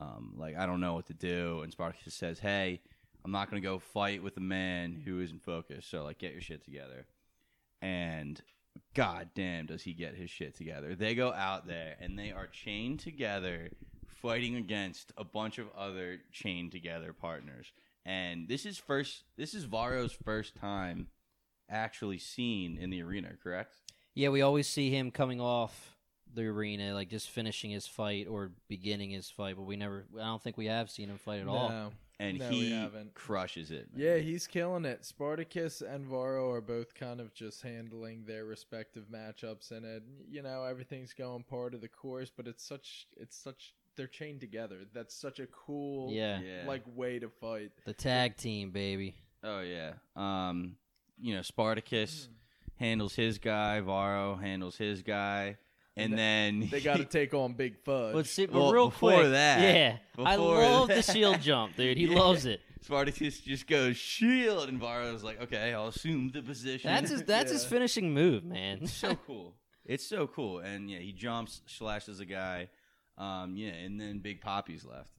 Um, 0.00 0.34
like, 0.36 0.56
I 0.56 0.66
don't 0.66 0.80
know 0.80 0.94
what 0.94 1.06
to 1.06 1.14
do. 1.14 1.60
And 1.62 1.72
Spartacus 1.72 2.14
says, 2.14 2.38
Hey, 2.38 2.80
I'm 3.24 3.32
not 3.32 3.50
going 3.50 3.62
to 3.62 3.66
go 3.66 3.78
fight 3.78 4.22
with 4.22 4.36
a 4.36 4.40
man 4.40 5.02
who 5.04 5.20
isn't 5.20 5.42
focused. 5.42 5.90
So, 5.90 6.04
like, 6.04 6.18
get 6.18 6.32
your 6.32 6.42
shit 6.42 6.64
together. 6.64 7.06
And 7.80 8.40
god 8.94 9.30
damn, 9.34 9.66
does 9.66 9.82
he 9.82 9.92
get 9.92 10.14
his 10.14 10.30
shit 10.30 10.56
together. 10.56 10.94
They 10.94 11.14
go 11.14 11.32
out 11.32 11.66
there 11.66 11.96
and 12.00 12.18
they 12.18 12.30
are 12.30 12.46
chained 12.46 13.00
together, 13.00 13.70
fighting 14.06 14.56
against 14.56 15.12
a 15.16 15.24
bunch 15.24 15.58
of 15.58 15.66
other 15.76 16.18
chained 16.32 16.72
together 16.72 17.12
partners. 17.12 17.72
and 18.04 18.48
this 18.48 18.66
is 18.66 18.78
first. 18.78 19.24
This 19.36 19.54
is 19.54 19.64
Varro's 19.64 20.12
first 20.12 20.54
time 20.56 21.08
actually 21.68 22.18
seen 22.18 22.76
in 22.78 22.90
the 22.90 23.02
arena. 23.02 23.30
Correct? 23.42 23.74
Yeah, 24.14 24.30
we 24.30 24.42
always 24.42 24.66
see 24.68 24.90
him 24.90 25.10
coming 25.10 25.40
off 25.40 25.94
the 26.34 26.42
arena, 26.46 26.92
like 26.94 27.08
just 27.08 27.30
finishing 27.30 27.70
his 27.70 27.86
fight 27.86 28.26
or 28.28 28.50
beginning 28.68 29.10
his 29.10 29.30
fight, 29.30 29.56
but 29.56 29.62
we 29.62 29.76
never. 29.76 30.04
I 30.20 30.24
don't 30.24 30.42
think 30.42 30.56
we 30.56 30.66
have 30.66 30.90
seen 30.90 31.08
him 31.08 31.18
fight 31.18 31.40
at 31.40 31.48
all. 31.48 31.68
No. 31.68 31.90
And 32.20 32.40
No, 32.40 32.48
we 32.50 32.56
he 32.56 32.72
haven't. 32.72 33.14
crushes 33.14 33.70
it. 33.70 33.86
man. 33.94 34.04
Yeah, 34.04 34.16
he's 34.16 34.48
killing 34.48 34.84
it. 34.84 35.04
Spartacus 35.04 35.82
and 35.82 36.04
Varro 36.04 36.50
are 36.50 36.60
both 36.60 36.92
kind 36.96 37.20
of 37.20 37.32
just 37.32 37.62
handling 37.62 38.24
their 38.26 38.44
respective 38.44 39.04
matchups 39.04 39.70
in 39.70 39.84
it. 39.84 40.02
You 40.28 40.42
know, 40.42 40.64
everything's 40.64 41.12
going 41.12 41.44
part 41.44 41.74
of 41.74 41.80
the 41.80 41.86
course, 41.86 42.32
but 42.36 42.48
it's 42.48 42.64
such 42.64 43.06
it's 43.16 43.36
such 43.36 43.72
they're 43.94 44.08
chained 44.08 44.40
together. 44.40 44.78
That's 44.92 45.14
such 45.14 45.38
a 45.38 45.46
cool 45.46 46.12
Yeah. 46.12 46.40
Yeah. 46.40 46.64
like 46.66 46.82
way 46.96 47.20
to 47.20 47.28
fight. 47.28 47.70
The 47.84 47.92
tag 47.94 48.36
team, 48.36 48.72
baby. 48.72 49.14
Oh 49.44 49.60
yeah. 49.60 49.92
Um, 50.16 50.74
you 51.20 51.34
know, 51.34 51.42
Spartacus 51.42 52.26
Hmm. 52.78 52.84
handles 52.84 53.14
his 53.14 53.38
guy. 53.38 53.80
Varro 53.80 54.36
handles 54.36 54.76
his 54.76 55.02
guy, 55.02 55.56
and, 55.96 56.12
And 56.12 56.18
then 56.18 56.68
They 56.70 56.80
got 56.90 56.98
to 56.98 57.04
take 57.04 57.34
on 57.34 57.54
Big 57.54 57.76
Fudge. 57.84 58.14
But, 58.14 58.26
see, 58.26 58.46
but 58.46 58.54
Well, 58.54 58.72
real 58.72 58.88
before 58.90 59.12
quick, 59.14 59.30
that- 59.30 59.60
yeah, 59.60 59.96
I 60.24 60.36
before 60.36 60.56
love 60.62 60.88
the 60.88 61.02
shield 61.02 61.40
jump, 61.40 61.76
dude. 61.76 61.96
He 61.96 62.04
Yeah. 62.10 62.18
loves 62.18 62.46
it. 62.46 62.60
Spartacus 62.82 63.40
just 63.40 63.66
goes 63.66 63.96
shield, 63.96 64.68
and 64.68 64.80
Varro's 64.80 65.24
like, 65.24 65.42
okay, 65.42 65.74
I'll 65.74 65.88
assume 65.88 66.30
the 66.30 66.40
position. 66.42 66.88
That's 66.90 67.10
his. 67.10 67.22
That's 67.24 67.50
his 67.50 67.64
finishing 67.74 68.14
move, 68.14 68.44
man. 68.44 68.86
So 68.86 69.16
cool. 69.26 69.56
It's 69.84 70.06
so 70.06 70.26
cool, 70.28 70.60
and 70.60 70.88
yeah, 70.90 70.98
he 71.00 71.12
jumps, 71.12 71.62
slashes 71.66 72.20
a 72.20 72.24
guy. 72.24 72.68
Um, 73.16 73.56
yeah, 73.56 73.70
and 73.70 74.00
then 74.00 74.20
Big 74.20 74.40
Poppy's 74.40 74.84
left. 74.84 75.10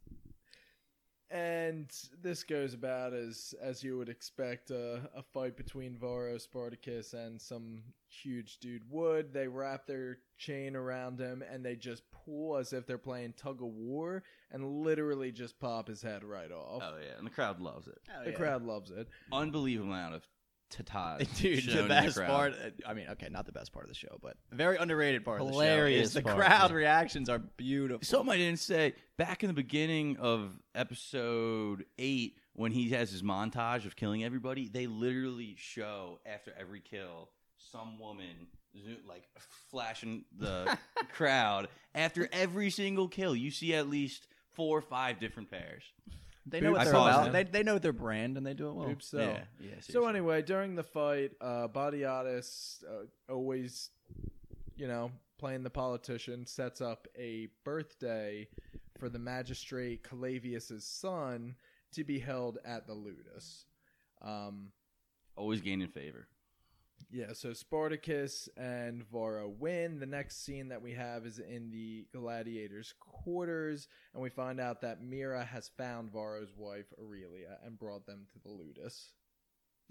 And 1.32 1.92
this 2.24 2.44
goes 2.44 2.74
about 2.74 3.14
as 3.14 3.54
as 3.62 3.84
you 3.84 3.98
would 3.98 4.10
expect 4.10 4.72
uh, 4.72 5.00
a 5.16 5.22
fight 5.22 5.56
between 5.56 5.96
Varro, 5.96 6.38
Spartacus, 6.40 7.14
and 7.14 7.40
some 7.40 7.84
huge 8.08 8.58
dude 8.58 8.82
would. 8.90 9.32
They 9.32 9.48
wrap 9.48 9.86
their 9.86 10.18
chain 10.38 10.76
around 10.76 11.20
him 11.20 11.44
and 11.52 11.64
they 11.64 11.76
just 11.76 12.02
pull 12.12 12.58
as 12.58 12.74
if 12.74 12.88
they're 12.88 12.98
playing 12.98 13.34
tug 13.38 13.62
of 13.62 13.68
war 13.68 14.24
and 14.52 14.82
literally 14.84 15.32
just 15.32 15.60
pop 15.60 15.88
his 15.88 16.02
head 16.02 16.24
right 16.24 16.52
off. 16.52 16.82
Oh 16.84 16.98
yeah, 17.00 17.18
and 17.18 17.28
the 17.28 17.32
crowd 17.32 17.60
loves 17.60 17.88
it. 17.88 18.00
the 18.26 18.32
crowd 18.32 18.64
loves 18.64 18.90
it. 18.90 19.08
Unbelievable 19.32 19.92
amount 19.92 20.16
of 20.16 20.28
tatas. 20.70 21.28
Dude, 21.42 21.66
the 21.66 21.84
best 21.84 22.18
crowd. 22.18 22.28
part. 22.30 22.54
I 22.86 22.94
mean, 22.94 23.08
okay, 23.12 23.28
not 23.30 23.46
the 23.46 23.52
best 23.52 23.72
part 23.72 23.86
of 23.86 23.90
the 23.90 23.96
show, 23.96 24.18
but 24.22 24.38
very 24.52 24.78
underrated 24.78 25.26
part 25.26 25.42
of 25.42 25.48
the 25.48 25.54
show 25.54 25.60
Hilarious 25.60 26.08
is 26.08 26.14
the 26.14 26.22
crowd 26.22 26.72
reactions 26.72 27.30
are 27.30 27.40
beautiful. 27.40 28.06
Something 28.06 28.34
I 28.34 28.38
didn't 28.38 28.60
say 28.60 28.94
back 29.18 29.44
in 29.44 29.48
the 29.48 29.54
beginning 29.54 30.18
of 30.18 30.52
episode 30.76 31.86
eight 31.98 32.38
when 32.54 32.72
he 32.72 32.90
has 32.90 33.12
his 33.12 33.24
montage 33.24 33.86
of 33.86 33.96
killing 33.96 34.24
everybody. 34.24 34.68
They 34.68 34.88
literally 34.88 35.56
show 35.58 36.20
after 36.26 36.54
every 36.60 36.82
kill 36.82 37.30
some 37.72 38.00
woman 38.00 38.48
like 39.08 39.24
flashing 39.72 40.26
the 40.38 40.78
crowd 41.14 41.68
after 41.96 42.30
every 42.32 42.70
single 42.70 43.08
kill. 43.08 43.36
You 43.36 43.52
see 43.52 43.74
at 43.74 43.90
least 43.90 44.28
four 44.54 44.78
or 44.78 44.82
five 44.82 45.20
different 45.20 45.50
pairs. 45.50 45.84
They 46.50 46.62
know 46.62 46.72
what 46.72 46.84
they're 46.84 46.94
saw 46.94 47.08
about. 47.08 47.32
that. 47.32 47.52
They, 47.52 47.60
they 47.60 47.64
know 47.64 47.80
their 47.80 47.94
brand 47.94 48.38
and 48.38 48.46
they 48.46 48.54
do 48.54 48.70
it 48.70 48.76
well. 48.76 48.90
Oops, 48.90 49.06
so. 49.06 49.20
yeah, 49.20 49.44
yeah. 49.60 49.70
So 49.80 49.92
seriously. 49.94 50.10
anyway, 50.10 50.42
during 50.42 50.76
the 50.76 50.84
fight, 50.84 51.32
uh, 51.42 51.68
Batiatus, 51.68 52.84
uh, 52.84 53.34
always, 53.34 53.90
you 54.76 54.88
know, 54.88 55.12
playing 55.38 55.64
the 55.64 55.70
politician, 55.70 56.46
sets 56.46 56.82
up 56.82 57.08
a 57.18 57.48
birthday 57.64 58.48
for 58.98 59.10
the 59.10 59.20
magistrate 59.20 60.04
Calavius's 60.04 60.86
son 60.86 61.56
to 61.94 62.04
be 62.04 62.20
held 62.20 62.58
at 62.66 62.86
the 62.86 62.94
Ludus. 62.94 63.66
Um, 64.22 64.72
always 65.36 65.62
gaining 65.62 65.88
favor. 65.88 66.28
Yeah, 67.12 67.34
so 67.34 67.54
Spartacus 67.54 68.50
and 68.56 69.04
Varro 69.10 69.50
win. 69.50 70.00
The 70.00 70.06
next 70.06 70.46
scene 70.46 70.70
that 70.70 70.82
we 70.82 70.94
have 70.94 71.26
is 71.26 71.40
in 71.40 71.72
the 71.72 72.06
gladiators' 72.14 72.94
quarters, 73.00 73.88
and 74.14 74.22
we 74.22 74.30
find 74.30 74.60
out 74.60 74.82
that 74.82 75.02
Mira 75.02 75.44
has 75.44 75.72
found 75.76 76.12
Varro's 76.12 76.54
wife 76.56 76.86
Aurelia 77.02 77.58
and 77.66 77.80
brought 77.80 78.06
them 78.06 78.28
to 78.34 78.40
the 78.40 78.50
Ludus. 78.50 79.14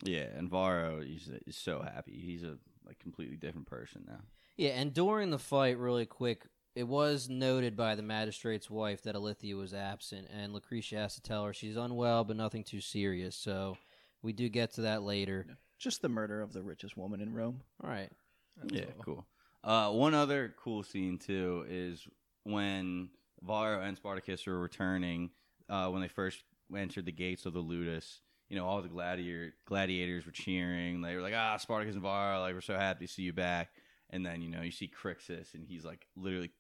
Yeah, 0.04 0.26
and 0.36 0.48
Varro 0.48 1.00
he's, 1.00 1.28
is 1.44 1.56
so 1.56 1.82
happy. 1.82 2.20
He's 2.24 2.44
a 2.44 2.56
like 2.86 3.00
completely 3.00 3.36
different 3.36 3.66
person 3.66 4.04
now. 4.06 4.20
Yeah, 4.56 4.70
and 4.70 4.94
during 4.94 5.30
the 5.30 5.38
fight, 5.40 5.76
really 5.76 6.06
quick, 6.06 6.46
it 6.76 6.86
was 6.86 7.28
noted 7.28 7.76
by 7.76 7.96
the 7.96 8.02
magistrate's 8.02 8.70
wife 8.70 9.02
that 9.02 9.16
Ilithyia 9.16 9.56
was 9.56 9.74
absent, 9.74 10.28
and 10.32 10.52
Lucretia 10.52 10.98
has 10.98 11.16
to 11.16 11.20
tell 11.20 11.44
her 11.44 11.52
she's 11.52 11.76
unwell, 11.76 12.22
but 12.22 12.36
nothing 12.36 12.62
too 12.62 12.80
serious. 12.80 13.34
So 13.34 13.76
we 14.22 14.32
do 14.32 14.48
get 14.48 14.72
to 14.74 14.82
that 14.82 15.02
later. 15.02 15.46
Just 15.79 16.03
the 16.03 16.09
murder 16.09 16.41
of 16.41 16.53
the 16.53 16.62
richest 16.62 16.97
woman 16.97 17.20
in 17.20 17.33
Rome. 17.33 17.62
All 17.83 17.91
right. 17.91 18.11
That's 18.57 18.74
yeah, 18.74 18.85
all. 18.97 19.05
cool. 19.05 19.26
Uh, 19.64 19.91
one 19.91 20.14
other 20.14 20.55
cool 20.62 20.83
scene 20.83 21.18
too 21.18 21.64
is 21.68 22.07
when 22.45 23.11
Varro 23.43 23.83
and 23.83 23.97
Spartacus 23.97 24.47
were 24.47 24.59
returning 24.59 25.31
uh, 25.68 25.89
when 25.89 26.03
they 26.03 26.09
first 26.09 26.43
entered 26.76 27.07
the 27.07 27.12
gates 27.12 27.47
of 27.47 27.53
the 27.53 27.62
Ludus. 27.62 28.20
You 28.49 28.57
know, 28.57 28.66
all 28.66 28.81
the 28.81 28.89
gladiator 28.89 29.53
gladiators 29.66 30.24
were 30.24 30.33
cheering. 30.33 31.03
They 31.03 31.14
were 31.14 31.20
like, 31.20 31.35
"Ah, 31.37 31.59
Spartacus 31.59 31.95
and 31.95 32.03
Varro, 32.03 32.41
like 32.41 32.55
we're 32.55 32.62
so 32.62 32.76
happy 32.76 33.07
to 33.07 33.12
see 33.12 33.22
you 33.22 33.33
back." 33.33 33.68
And 34.11 34.24
then 34.24 34.41
you 34.41 34.49
know 34.49 34.62
you 34.62 34.70
see 34.70 34.91
Crixus, 34.91 35.53
and 35.55 35.66
he's 35.66 35.85
like 35.85 36.07
literally 36.16 36.51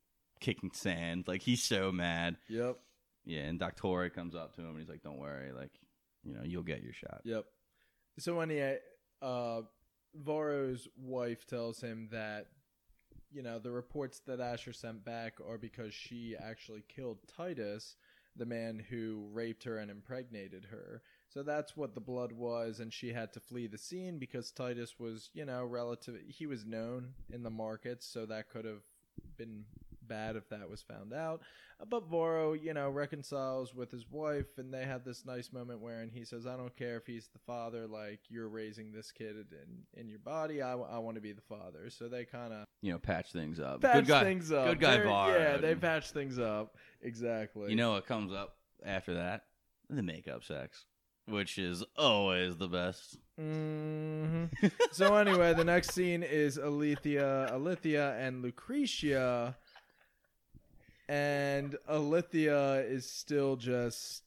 kicking 0.40 0.70
sand, 0.72 1.24
like 1.26 1.42
he's 1.42 1.62
so 1.62 1.90
mad. 1.90 2.36
Yep. 2.48 2.78
Yeah, 3.24 3.40
and 3.40 3.58
Doctore 3.58 4.12
comes 4.12 4.34
up 4.34 4.54
to 4.56 4.62
him 4.62 4.70
and 4.70 4.78
he's 4.78 4.88
like, 4.88 5.02
"Don't 5.02 5.18
worry, 5.18 5.52
like 5.52 5.72
you 6.24 6.34
know 6.34 6.42
you'll 6.44 6.62
get 6.62 6.82
your 6.82 6.92
shot." 6.92 7.22
Yep. 7.24 7.46
So 8.18 8.40
anyway, 8.40 8.78
uh, 9.22 9.62
Varro's 10.16 10.88
wife 10.96 11.46
tells 11.46 11.80
him 11.80 12.08
that 12.12 12.46
you 13.30 13.42
know 13.42 13.58
the 13.58 13.70
reports 13.70 14.20
that 14.26 14.40
Ashur 14.40 14.72
sent 14.72 15.04
back 15.04 15.34
are 15.46 15.58
because 15.58 15.92
she 15.92 16.36
actually 16.38 16.84
killed 16.88 17.18
Titus, 17.36 17.96
the 18.36 18.46
man 18.46 18.82
who 18.90 19.28
raped 19.32 19.64
her 19.64 19.78
and 19.78 19.90
impregnated 19.90 20.66
her. 20.70 21.02
So 21.28 21.42
that's 21.42 21.76
what 21.76 21.94
the 21.94 22.00
blood 22.00 22.32
was, 22.32 22.80
and 22.80 22.92
she 22.92 23.12
had 23.12 23.32
to 23.34 23.40
flee 23.40 23.66
the 23.66 23.76
scene 23.76 24.18
because 24.18 24.50
Titus 24.50 24.98
was, 24.98 25.28
you 25.34 25.44
know, 25.44 25.64
relative. 25.64 26.16
He 26.26 26.46
was 26.46 26.64
known 26.64 27.12
in 27.30 27.42
the 27.42 27.50
markets, 27.50 28.06
so 28.06 28.24
that 28.26 28.48
could 28.48 28.64
have 28.64 28.82
been 29.36 29.64
bad 30.08 30.36
if 30.36 30.48
that 30.48 30.68
was 30.68 30.82
found 30.82 31.12
out. 31.12 31.42
Uh, 31.80 31.84
But 31.84 32.04
Varro, 32.08 32.54
you 32.54 32.74
know, 32.74 32.90
reconciles 32.90 33.74
with 33.74 33.90
his 33.90 34.10
wife, 34.10 34.58
and 34.58 34.72
they 34.74 34.84
have 34.84 35.04
this 35.04 35.24
nice 35.24 35.52
moment 35.52 35.80
wherein 35.80 36.10
he 36.10 36.24
says, 36.24 36.46
"I 36.46 36.56
don't 36.56 36.74
care 36.76 36.96
if 36.96 37.06
he's 37.06 37.28
the 37.28 37.38
father. 37.46 37.86
Like 37.86 38.20
you're 38.28 38.48
raising 38.48 38.90
this 38.92 39.12
kid 39.12 39.36
in 39.52 39.84
in 40.00 40.08
your 40.08 40.18
body. 40.20 40.60
I, 40.62 40.74
want 40.74 41.14
to 41.16 41.20
be 41.20 41.32
the 41.32 41.42
father." 41.42 41.90
So 41.90 42.08
they 42.08 42.24
kind 42.24 42.52
of 42.52 42.64
You 42.82 42.92
know, 42.92 42.98
patch 42.98 43.32
things 43.32 43.60
up. 43.60 43.80
patch 43.82 43.94
good 43.94 44.06
guy. 44.08 44.24
things 44.24 44.50
up. 44.50 44.66
Good 44.68 44.80
guy, 44.80 44.96
They're- 44.96 45.04
Varro. 45.06 45.38
Yeah, 45.38 45.56
they 45.58 45.74
patch 45.74 46.10
things 46.10 46.38
up 46.38 46.76
exactly. 47.02 47.70
You 47.70 47.76
know 47.76 47.92
what 47.92 48.06
comes 48.06 48.32
up 48.32 48.56
after 48.84 49.14
that? 49.14 49.44
The 49.90 50.02
makeup 50.02 50.44
sex, 50.44 50.84
which 51.26 51.58
is 51.58 51.82
always 51.96 52.56
the 52.56 52.68
best. 52.68 53.16
hmm 53.38 54.44
so 54.92 55.16
anyway, 55.16 55.54
the 55.54 55.64
next 55.64 55.92
scene 55.92 56.22
is 56.22 56.58
Ilithyia, 56.58 57.50
Ilithyia, 57.52 58.18
and 58.20 58.42
Lucretia, 58.42 59.56
and 61.08 61.76
Ilithyia 61.90 62.88
is 62.88 63.10
still 63.10 63.56
just 63.56 64.22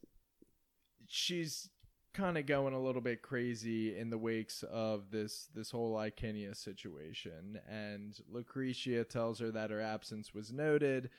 she's 1.07 1.69
kind 2.13 2.37
of 2.37 2.45
going 2.45 2.73
a 2.73 2.79
little 2.79 3.01
bit 3.01 3.21
crazy 3.21 3.97
in 3.97 4.09
the 4.09 4.17
wakes 4.17 4.63
of 4.63 5.11
this 5.11 5.47
this 5.53 5.71
whole 5.71 5.93
Licinia 5.93 6.55
situation, 6.55 7.59
and 7.69 8.19
Lucretia 8.29 9.03
tells 9.03 9.39
her 9.39 9.51
that 9.51 9.71
her 9.71 9.81
absence 9.81 10.33
was 10.33 10.51
noted, 10.51 11.09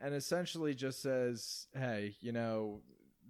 and 0.00 0.14
essentially 0.14 0.74
just 0.74 1.02
says, 1.02 1.66
"Hey, 1.74 2.16
you 2.20 2.32
know." 2.32 2.80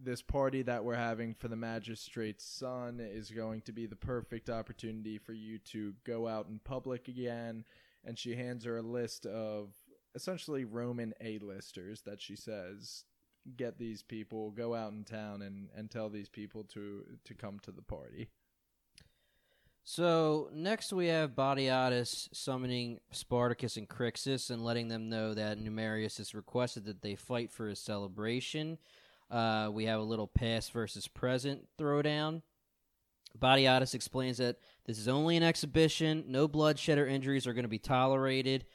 this 0.03 0.23
party 0.23 0.63
that 0.63 0.83
we're 0.83 0.95
having 0.95 1.35
for 1.35 1.49
the 1.49 1.57
magistrate's 1.57 2.43
son 2.43 3.01
is 3.01 3.31
going 3.31 3.61
to 3.61 3.73
be 3.73 3.85
the 3.85 3.97
perfect 3.97 4.49
opportunity 4.49 5.19
for 5.19 5.35
you 5.35 5.59
to 5.59 5.93
go 6.05 6.27
out 6.27 6.47
in 6.49 6.59
public 6.65 7.09
again. 7.09 7.65
And 8.03 8.19
she 8.19 8.35
hands 8.35 8.65
her 8.65 8.79
a 8.79 8.83
list 8.83 9.27
of 9.27 9.75
essentially 10.15 10.65
Roman 10.65 11.15
A-listers 11.21 12.03
that 12.03 12.21
she 12.21 12.37
says, 12.37 13.05
get 13.57 13.79
these 13.79 14.03
people, 14.03 14.51
go 14.51 14.75
out 14.75 14.93
in 14.93 15.05
town 15.05 15.43
and, 15.43 15.69
and 15.77 15.91
tell 15.91 16.09
these 16.09 16.29
people 16.29 16.65
to, 16.65 17.05
to 17.25 17.35
come 17.35 17.59
to 17.61 17.73
the 17.73 17.83
party. 17.83 18.29
So 19.83 20.51
next 20.53 20.93
we 20.93 21.07
have 21.07 21.35
Batiatus 21.35 22.29
summoning 22.33 23.01
Spartacus 23.13 23.77
and 23.77 23.89
Crixus 23.89 24.51
and 24.51 24.65
letting 24.65 24.89
them 24.89 25.09
know 25.09 25.33
that 25.35 25.59
Numerius 25.59 26.19
has 26.19 26.35
requested 26.35 26.85
that 26.85 27.03
they 27.03 27.17
fight 27.17 27.51
for 27.51 27.69
his 27.69 27.79
celebration. 27.79 28.79
Uh, 29.31 29.71
we 29.73 29.87
have 29.87 30.01
a 30.01 30.05
little 30.05 30.27
past 30.27 30.73
versus 30.73 31.09
present 31.09 31.67
throwdown. 31.79 32.43
Batiatus 33.39 33.95
explains 33.95 34.39
that 34.39 34.59
this 34.85 34.99
is 34.99 35.09
only 35.09 35.37
an 35.37 35.43
exhibition, 35.43 36.25
no 36.29 36.47
bloodshed 36.47 36.99
or 36.99 37.07
injuries 37.07 37.47
are 37.47 37.55
going 37.55 37.65
to 37.65 37.69
be 37.69 37.79
tolerated, 37.79 38.67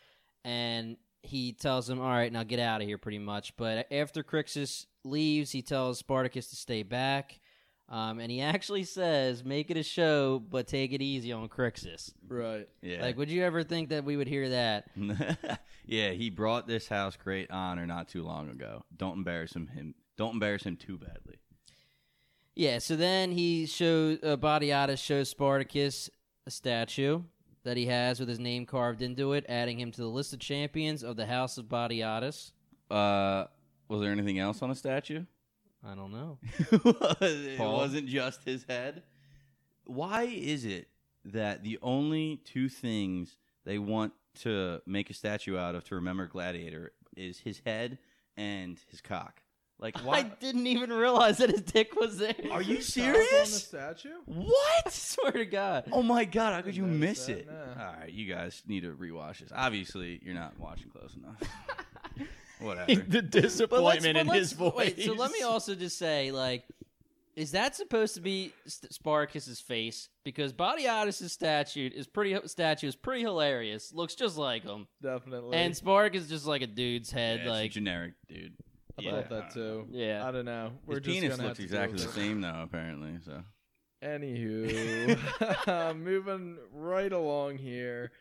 and 0.44 0.98
he 1.26 1.54
tells 1.54 1.90
him, 1.90 2.00
"All 2.00 2.10
right, 2.10 2.32
now 2.32 2.44
get 2.44 2.60
out 2.60 2.82
of 2.82 2.88
here," 2.88 2.98
pretty 2.98 3.20
much. 3.20 3.56
But 3.58 3.92
after 3.92 4.24
Crixus 4.24 4.86
leaves, 5.04 5.52
he 5.52 5.62
tells 5.62 6.00
Spartacus 6.00 6.48
to 6.48 6.56
stay 6.56 6.84
back. 6.84 7.40
Um, 7.88 8.20
and 8.20 8.32
he 8.32 8.42
actually 8.42 8.84
says, 8.84 9.44
"Make 9.44 9.70
it 9.70 9.78
a 9.78 9.84
show, 9.84 10.40
but 10.40 10.68
take 10.68 10.94
it 10.94 11.02
easy 11.02 11.32
on 11.32 11.48
Crixus." 11.50 12.14
Right. 12.28 12.68
Yeah. 12.82 13.02
Like, 13.02 13.18
would 13.18 13.30
you 13.30 13.44
ever 13.44 13.64
think 13.64 13.90
that 13.90 14.04
we 14.04 14.18
would 14.18 14.28
hear 14.28 14.50
that? 14.50 14.88
yeah, 15.86 16.12
he 16.12 16.30
brought 16.30 16.68
this 16.68 16.88
house 16.88 17.16
great 17.16 17.52
honor 17.52 17.86
not 17.86 18.08
too 18.08 18.24
long 18.24 18.50
ago. 18.50 18.84
Don't 18.96 19.18
embarrass 19.18 19.56
him. 19.56 19.68
Him. 19.68 19.96
Don't 20.18 20.34
embarrass 20.36 20.64
him 20.64 20.78
too 20.78 20.98
badly. 20.98 21.40
Yeah. 22.56 22.80
So 22.80 22.96
then 22.96 23.32
he 23.32 23.66
shows 23.66 24.20
uh, 24.24 24.38
Batiatus 24.38 25.00
shows 25.00 25.30
Spartacus 25.30 26.10
a 26.48 26.52
statue 26.52 27.22
that 27.66 27.78
he 27.78 27.88
has 27.88 28.20
with 28.20 28.30
his 28.30 28.40
name 28.40 28.66
carved 28.66 29.02
into 29.02 29.34
it, 29.34 29.44
adding 29.50 29.80
him 29.80 29.92
to 29.92 30.02
the 30.02 30.08
list 30.08 30.34
of 30.34 30.40
champions 30.40 31.04
of 31.04 31.18
the 31.18 31.26
House 31.26 31.58
of 31.58 31.66
Batiatus. 31.66 32.52
Uh, 32.90 33.46
was 33.90 34.02
there 34.02 34.12
anything 34.12 34.40
else 34.40 34.62
on 34.62 34.70
the 34.70 34.76
statue? 34.76 35.26
I 35.84 35.96
don't 35.96 36.12
know. 36.12 36.38
it 37.22 37.58
Paul? 37.58 37.78
wasn't 37.78 38.08
just 38.08 38.44
his 38.44 38.64
head. 38.70 39.04
Why 39.86 40.24
is 40.24 40.64
it 40.64 40.88
that 41.26 41.64
the 41.64 41.80
only 41.82 42.38
two 42.46 42.70
things 42.70 43.36
they 43.66 43.80
want 43.80 44.14
to 44.42 44.82
make 44.86 45.10
a 45.10 45.14
statue 45.14 45.58
out 45.58 45.76
of 45.76 45.84
to 45.86 45.96
remember 45.96 46.28
Gladiator 46.28 46.92
is 47.18 47.40
his 47.40 47.62
head 47.66 47.98
and 48.38 48.80
his 48.90 49.02
cock? 49.02 49.42
Like, 49.80 49.96
I 50.08 50.24
didn't 50.24 50.68
even 50.68 50.92
realize 50.92 51.40
that 51.40 51.50
his 51.50 51.62
dick 51.62 51.96
was 52.00 52.18
there. 52.18 52.34
Are 52.52 52.62
you 52.62 52.82
serious? 52.82 53.18
on 53.18 53.40
the 53.40 53.46
serious? 53.46 53.64
statue? 53.64 54.10
I 54.30 54.32
What? 54.32 54.92
swear 54.94 55.32
to 55.34 55.46
God. 55.46 55.90
Oh 55.92 56.02
my 56.04 56.26
god, 56.26 56.54
how 56.54 56.62
could 56.62 56.76
you 56.76 56.84
miss 56.84 57.28
notice 57.28 57.44
it? 57.46 57.48
nah. 57.52 57.84
All 57.86 57.94
right, 58.00 58.12
you 58.12 58.34
guys 58.34 58.64
need 58.68 58.82
to 58.84 58.92
rewatch 58.94 59.40
this. 59.40 59.52
Obviously, 59.54 60.20
you're 60.24 60.34
not 60.36 60.58
watching 60.60 60.90
close 60.90 61.16
enough. 61.16 61.42
Whatever. 62.60 62.86
the 62.96 63.02
But 63.02 63.14
let's- 63.14 63.30
disappointment 63.32 64.14
but 64.16 64.22
in 64.22 64.28
let's- 64.28 64.40
his 64.40 64.54
voice. 64.54 64.74
Wait, 64.76 65.02
so 65.02 65.14
let 65.14 65.32
me 65.32 65.42
also 65.42 65.76
just 65.76 65.98
say, 65.98 66.32
like, 66.32 66.64
is 67.36 67.52
that 67.52 67.76
supposed 67.76 68.16
to 68.16 68.22
be 68.22 68.54
St- 68.66 68.94
Spartacus's 68.94 69.60
face? 69.60 70.08
Because 70.24 70.54
Batiatus' 70.54 71.30
statue 71.30 71.90
is 71.94 72.08
pretty 72.08 72.38
statue 72.48 72.88
is 72.88 72.96
pretty 72.96 73.24
hilarious. 73.24 73.92
Looks 73.94 74.16
just 74.16 74.38
like 74.38 74.64
him, 74.64 74.88
Definitely. 75.02 75.58
and 75.58 75.76
Spartacus 75.76 76.24
is 76.24 76.30
just 76.30 76.46
like 76.48 76.62
a 76.62 76.68
dude's 76.68 77.12
Yeah, 77.12 77.20
head. 77.20 77.40
it's 77.42 77.48
a 77.48 77.52
like, 77.52 77.72
generic 77.72 78.14
dude. 78.30 78.54
I 78.98 79.02
Yeah, 79.02 79.12
thought 79.12 79.30
that 79.30 79.54
too. 79.54 79.88
yeah. 79.92 80.26
I 80.28 80.32
don't 80.32 80.46
know. 80.46 80.72
We're 80.86 80.96
His 80.96 81.04
just 81.06 81.20
penis 81.20 81.36
gonna 81.38 81.48
looks 81.50 81.60
have 81.60 81.68
to 81.68 81.74
deal 81.74 81.82
exactly 81.82 82.00
the 82.00 82.08
with 82.08 82.18
it. 82.18 82.20
same 82.22 82.42
though, 82.42 82.62
apparently. 82.64 83.20
So 83.24 83.44
Anywho, 84.04 85.96
moving 85.98 86.58
right 86.72 87.12
along 87.12 87.58
here. 87.58 88.12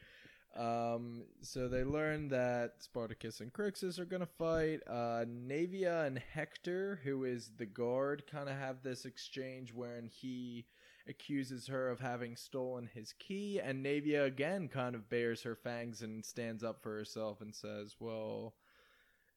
Um, 0.57 1.25
so 1.43 1.68
they 1.68 1.83
learn 1.85 2.29
that 2.29 2.75
Spartacus 2.79 3.41
and 3.41 3.53
Crixus 3.53 3.99
are 3.99 4.05
going 4.05 4.20
to 4.20 4.27
fight. 4.39 4.81
Uh, 4.89 5.25
Naevia 5.27 6.07
and 6.07 6.18
Hector, 6.33 7.01
who 7.05 7.25
is 7.25 7.51
the 7.59 7.66
guard, 7.66 8.25
kind 8.31 8.49
of 8.49 8.57
have 8.57 8.83
this 8.83 9.05
exchange 9.05 9.72
wherein 9.75 10.07
he 10.07 10.66
accuses 11.09 11.66
her 11.66 11.91
of 11.91 12.01
having 12.01 12.37
stolen 12.37 12.89
his 12.95 13.12
key, 13.18 13.61
and 13.62 13.85
Naevia 13.85 14.25
again 14.25 14.68
kind 14.68 14.95
of 14.95 15.11
bares 15.11 15.43
her 15.43 15.57
fangs 15.57 16.03
and 16.03 16.25
stands 16.25 16.62
up 16.64 16.83
for 16.83 16.97
herself 16.97 17.41
and 17.41 17.55
says, 17.55 17.97
"Well." 17.99 18.55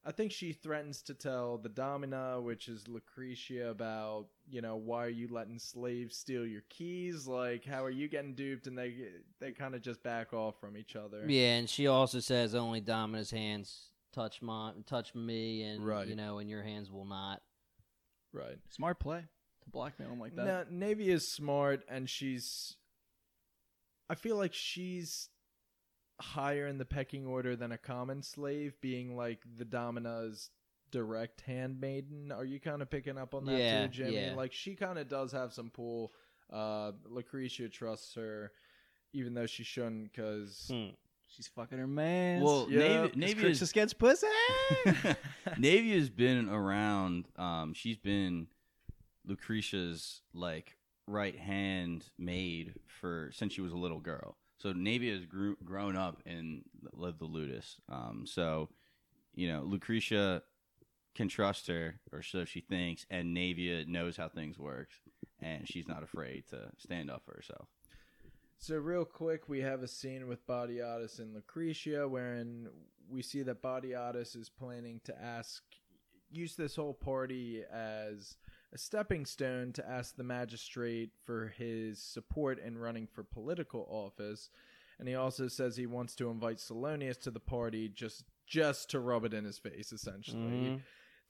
I 0.08 0.12
think 0.12 0.32
she 0.32 0.54
threatens 0.54 1.02
to 1.02 1.12
tell 1.14 1.58
the 1.58 1.68
Domina, 1.68 2.40
which 2.40 2.66
is 2.68 2.88
Lucretia, 2.88 3.68
about 3.68 4.28
you 4.48 4.62
know 4.62 4.76
why 4.76 5.04
are 5.04 5.10
you 5.10 5.28
letting 5.30 5.58
slaves 5.58 6.16
steal 6.16 6.46
your 6.46 6.62
keys? 6.70 7.26
Like 7.26 7.66
how 7.66 7.84
are 7.84 7.90
you 7.90 8.08
getting 8.08 8.34
duped? 8.34 8.66
And 8.66 8.78
they 8.78 8.94
they 9.38 9.52
kind 9.52 9.74
of 9.74 9.82
just 9.82 10.02
back 10.02 10.32
off 10.32 10.58
from 10.58 10.78
each 10.78 10.96
other. 10.96 11.24
yeah, 11.28 11.56
and 11.56 11.68
she 11.68 11.88
also 11.88 12.20
says 12.20 12.54
only 12.54 12.80
Domina's 12.80 13.30
hands 13.30 13.90
touch 14.14 14.40
my 14.40 14.72
touch 14.86 15.14
me, 15.14 15.62
and 15.64 15.86
Right. 15.86 16.08
you 16.08 16.16
know, 16.16 16.38
and 16.38 16.48
your 16.48 16.62
hands 16.62 16.90
will 16.90 17.04
not. 17.04 17.42
Right. 18.32 18.56
Smart 18.70 18.98
play 19.00 19.20
to 19.64 19.70
blackmail 19.70 20.10
him 20.12 20.20
like 20.20 20.34
that. 20.36 20.46
Now 20.46 20.64
Navy 20.70 21.10
is 21.10 21.28
smart, 21.28 21.84
and 21.86 22.08
she's. 22.08 22.76
I 24.08 24.14
feel 24.14 24.36
like 24.36 24.54
she's 24.54 25.28
higher 26.20 26.66
in 26.66 26.78
the 26.78 26.84
pecking 26.84 27.26
order 27.26 27.54
than 27.56 27.72
a 27.72 27.78
common 27.78 28.22
slave, 28.22 28.74
being 28.80 29.16
like 29.16 29.40
the 29.56 29.64
Domina's 29.64 30.50
direct 30.90 31.42
handmaiden. 31.42 32.32
Are 32.32 32.44
you 32.44 32.58
kind 32.60 32.82
of 32.82 32.90
picking 32.90 33.18
up 33.18 33.34
on 33.34 33.44
that 33.46 33.58
Yeah, 33.58 33.82
too, 33.82 33.88
Jimmy? 33.92 34.14
yeah. 34.26 34.34
Like 34.34 34.52
she 34.52 34.74
kind 34.74 34.98
of 34.98 35.08
does 35.08 35.32
have 35.32 35.52
some 35.52 35.70
pull. 35.70 36.12
Uh, 36.52 36.92
Lucretia 37.04 37.68
trusts 37.68 38.14
her, 38.14 38.52
even 39.12 39.34
though 39.34 39.46
she 39.46 39.64
shouldn't, 39.64 40.12
because 40.12 40.66
Hmm. 40.70 40.88
She's 41.30 41.46
fucking 41.46 41.76
her 41.76 41.86
man. 41.86 42.40
Well, 42.40 42.66
Yeah, 42.70 43.02
Navy, 43.02 43.12
Navy 43.16 43.50
is 43.50 43.58
just 43.58 43.74
gets 43.74 43.92
pussy. 43.92 44.26
Navy 45.58 45.92
has 45.98 46.08
been 46.08 46.48
around. 46.48 47.26
Um, 47.36 47.74
she's 47.74 47.98
been 47.98 48.46
Lucretia's 49.26 50.22
like 50.32 50.76
right 51.06 51.36
hand 51.38 52.06
maid 52.18 52.74
for 52.86 53.30
since 53.34 53.52
she 53.52 53.60
was 53.60 53.72
a 53.72 53.76
little 53.76 54.00
girl. 54.00 54.36
So 54.58 54.72
Navy 54.72 55.10
has 55.12 55.24
grew, 55.24 55.56
grown 55.64 55.96
up 55.96 56.20
in 56.26 56.62
the, 56.82 57.12
the 57.12 57.24
Ludus. 57.24 57.76
Um, 57.88 58.24
so 58.26 58.68
you 59.34 59.48
know 59.48 59.62
Lucretia 59.62 60.42
can 61.14 61.28
trust 61.28 61.66
her, 61.66 62.00
or 62.12 62.22
so 62.22 62.44
she 62.44 62.60
thinks, 62.60 63.04
and 63.10 63.36
Naevia 63.36 63.86
knows 63.86 64.16
how 64.16 64.28
things 64.28 64.58
work, 64.58 64.90
and 65.40 65.66
she's 65.66 65.88
not 65.88 66.02
afraid 66.02 66.44
to 66.50 66.70
stand 66.78 67.10
up 67.10 67.22
for 67.24 67.34
herself. 67.34 67.68
So 68.58 68.76
real 68.76 69.04
quick, 69.04 69.48
we 69.48 69.60
have 69.60 69.82
a 69.82 69.88
scene 69.88 70.26
with 70.26 70.46
Batiatus 70.46 71.20
and 71.20 71.34
Lucretia, 71.34 72.08
wherein 72.08 72.68
we 73.08 73.22
see 73.22 73.42
that 73.42 73.62
Batiatus 73.62 74.36
is 74.36 74.48
planning 74.48 75.00
to 75.04 75.22
ask, 75.22 75.62
use 76.30 76.56
this 76.56 76.76
whole 76.76 76.94
party 76.94 77.62
as 77.72 78.36
a 78.72 78.78
stepping 78.78 79.24
stone 79.26 79.72
to 79.72 79.88
ask 79.88 80.16
the 80.16 80.24
magistrate 80.24 81.10
for 81.24 81.48
his 81.56 81.98
support 82.00 82.58
in 82.58 82.76
running 82.78 83.06
for 83.06 83.22
political 83.24 83.86
office, 83.90 84.50
and 84.98 85.08
he 85.08 85.14
also 85.14 85.48
says 85.48 85.76
he 85.76 85.86
wants 85.86 86.14
to 86.16 86.28
invite 86.30 86.58
Solonius 86.58 87.18
to 87.22 87.30
the 87.30 87.40
party 87.40 87.88
just 87.88 88.24
just 88.46 88.88
to 88.90 88.98
rub 89.00 89.24
it 89.24 89.34
in 89.34 89.44
his 89.44 89.58
face, 89.58 89.92
essentially. 89.92 90.40
Mhm. 90.40 90.80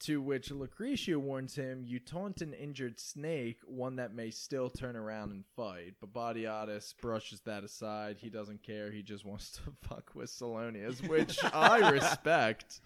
To 0.03 0.23
which 0.23 0.53
Lucretia 0.53 1.19
warns 1.19 1.57
him, 1.57 1.83
You 1.85 1.99
taunt 1.99 2.41
an 2.41 2.55
injured 2.55 3.01
snake, 3.01 3.59
one 3.65 3.97
that 3.97 4.15
may 4.15 4.31
still 4.31 4.71
turn 4.71 4.95
around 4.95 5.33
and 5.33 5.45
fight. 5.57 5.95
But 6.01 6.13
Batiatus 6.13 6.95
brushes 7.01 7.41
that 7.41 7.65
aside. 7.65 8.19
He 8.19 8.31
doesn't 8.31 8.63
care. 8.63 8.93
He 8.93 9.03
just 9.03 9.25
wants 9.25 9.51
to 9.53 9.61
fuck 9.89 10.15
with 10.15 10.31
Solonius, 10.31 11.07
which 11.09 11.43
I 11.45 11.91
respect. 11.93 12.81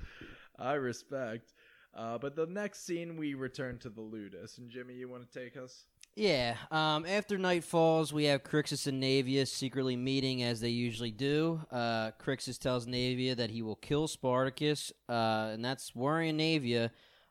I 0.59 0.73
respect. 0.73 1.53
Uh, 1.95 2.19
but 2.19 2.35
the 2.35 2.47
next 2.47 2.87
scene, 2.87 3.17
we 3.17 3.35
return 3.35 3.79
to 3.79 3.91
the 3.91 4.01
Ludus. 4.01 4.59
And 4.59 4.71
Jimmy, 4.71 4.95
you 4.95 5.09
want 5.09 5.31
to 5.31 5.39
take 5.39 5.57
us? 5.57 5.85
Yeah. 6.15 6.57
Um, 6.71 7.07
after 7.07 7.39
night 7.39 7.65
falls, 7.65 8.13
we 8.13 8.25
have 8.25 8.43
Crixus 8.43 8.87
and 8.87 9.03
Naevia 9.03 9.47
secretly 9.47 9.97
meeting 9.97 10.43
as 10.43 10.61
they 10.61 10.69
usually 10.69 11.11
do. 11.11 11.61
Uh, 11.71 12.11
Crixus 12.23 12.59
tells 12.59 12.87
Naevia 12.87 13.37
that 13.37 13.51
he 13.51 13.63
will 13.63 13.77
kill 13.77 14.09
Spartacus, 14.09 14.93
uh, 15.09 15.51
and 15.53 15.65
that's 15.65 15.95
worrying 15.95 16.39
Naevia. 16.39 16.91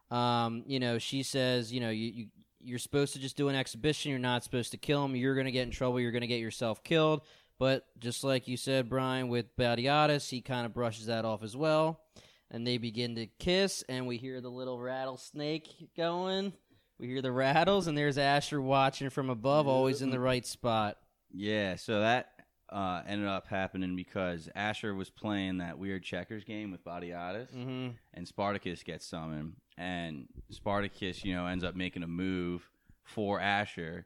Um, 0.10 0.64
you 0.66 0.80
know, 0.80 0.98
she 0.98 1.24
says, 1.24 1.72
you 1.72 1.80
know, 1.80 1.90
you, 1.90 2.12
you 2.12 2.28
you're 2.64 2.80
supposed 2.80 3.14
to 3.14 3.20
just 3.20 3.38
do 3.38 3.50
an 3.50 3.56
exhibition. 3.56 4.12
You're 4.12 4.20
not 4.20 4.44
supposed 4.44 4.72
to 4.72 4.78
kill 4.78 5.04
him. 5.06 5.16
You're 5.16 5.36
gonna 5.36 5.52
get 5.52 5.64
in 5.64 5.72
trouble. 5.72 6.00
You're 6.00 6.12
gonna 6.12 6.28
get 6.28 6.40
yourself 6.40 6.84
killed. 6.84 7.22
But 7.58 7.86
just 8.00 8.24
like 8.24 8.48
you 8.48 8.58
said, 8.58 8.90
Brian, 8.90 9.30
with 9.30 9.56
Batiatus, 9.56 10.30
he 10.30 10.42
kind 10.42 10.66
of 10.66 10.74
brushes 10.74 11.06
that 11.06 11.26
off 11.26 11.44
as 11.44 11.56
well. 11.56 12.02
And 12.54 12.68
they 12.68 12.78
begin 12.78 13.16
to 13.16 13.28
kiss, 13.40 13.82
and 13.88 14.06
we 14.08 14.18
hear 14.18 14.42
the 14.42 14.50
little 14.50 14.78
rattlesnake 14.80 15.70
going. 15.96 16.52
We 17.00 17.08
hear 17.08 17.22
the 17.22 17.32
rattles, 17.32 17.88
and 17.88 17.98
there's 17.98 18.18
Ashur 18.18 18.62
watching 18.62 19.10
from 19.10 19.30
above, 19.30 19.68
always 19.68 20.02
in 20.02 20.10
the 20.12 20.20
right 20.20 20.46
spot. 20.46 20.98
Yeah, 21.34 21.78
so 21.78 22.02
that 22.02 22.28
uh, 22.70 23.04
ended 23.08 23.28
up 23.30 23.48
happening 23.48 23.96
because 23.96 24.50
Ashur 24.54 24.94
was 24.94 25.10
playing 25.10 25.60
that 25.60 25.78
weird 25.80 26.04
checkers 26.04 26.44
game 26.44 26.72
with 26.72 26.84
Batiatus, 26.84 27.54
Mm-hmm. 27.56 27.90
and 28.14 28.28
Spartacus 28.28 28.84
gets 28.84 29.06
summoned, 29.06 29.54
and 29.78 30.28
Spartacus, 30.50 31.24
you 31.24 31.34
know, 31.34 31.48
ends 31.48 31.64
up 31.64 31.76
making 31.76 32.04
a 32.04 32.08
move 32.08 32.70
for 33.04 33.40
Ashur, 33.40 34.06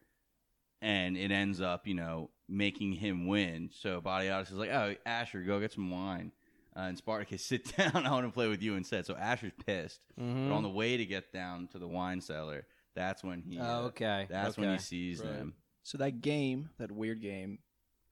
and 0.82 1.18
it 1.18 1.32
ends 1.32 1.62
up, 1.62 1.88
you 1.88 1.96
know, 1.96 2.30
making 2.48 2.94
him 2.94 3.26
win. 3.28 3.72
So 3.74 4.02
Batiatus 4.02 4.52
is 4.52 4.58
like, 4.58 4.70
"Oh, 4.70 4.94
Ashur, 5.06 5.42
go 5.42 5.60
get 5.60 5.74
some 5.74 5.90
wine." 5.90 6.32
Uh, 6.78 6.82
and 6.82 6.98
Spartacus, 6.98 7.44
sit 7.46 7.76
down. 7.78 8.06
I 8.06 8.12
want 8.12 8.26
to 8.26 8.32
play 8.32 8.48
with 8.48 8.62
you 8.62 8.76
instead. 8.76 9.06
So 9.06 9.16
Ashur's 9.16 9.54
pissed, 9.66 10.02
Mm-hmm. 10.20 10.50
but 10.50 10.56
on 10.56 10.64
the 10.64 10.70
way 10.70 10.98
to 10.98 11.06
get 11.06 11.32
down 11.32 11.68
to 11.68 11.80
the 11.80 11.88
wine 11.88 12.20
cellar, 12.22 12.66
that's 12.96 13.24
when 13.24 13.42
he. 13.42 13.58
uh, 13.60 13.66
Oh, 13.66 13.86
okay. 13.86 14.28
That's 14.30 14.58
when 14.58 14.68
he 14.70 14.76
okay. 14.76 14.84
sees 14.84 15.20
Right. 15.22 15.34
them. 15.34 15.54
So 15.84 15.98
that 16.00 16.22
game, 16.22 16.70
that 16.80 16.92
weird 16.92 17.22
game, 17.22 17.60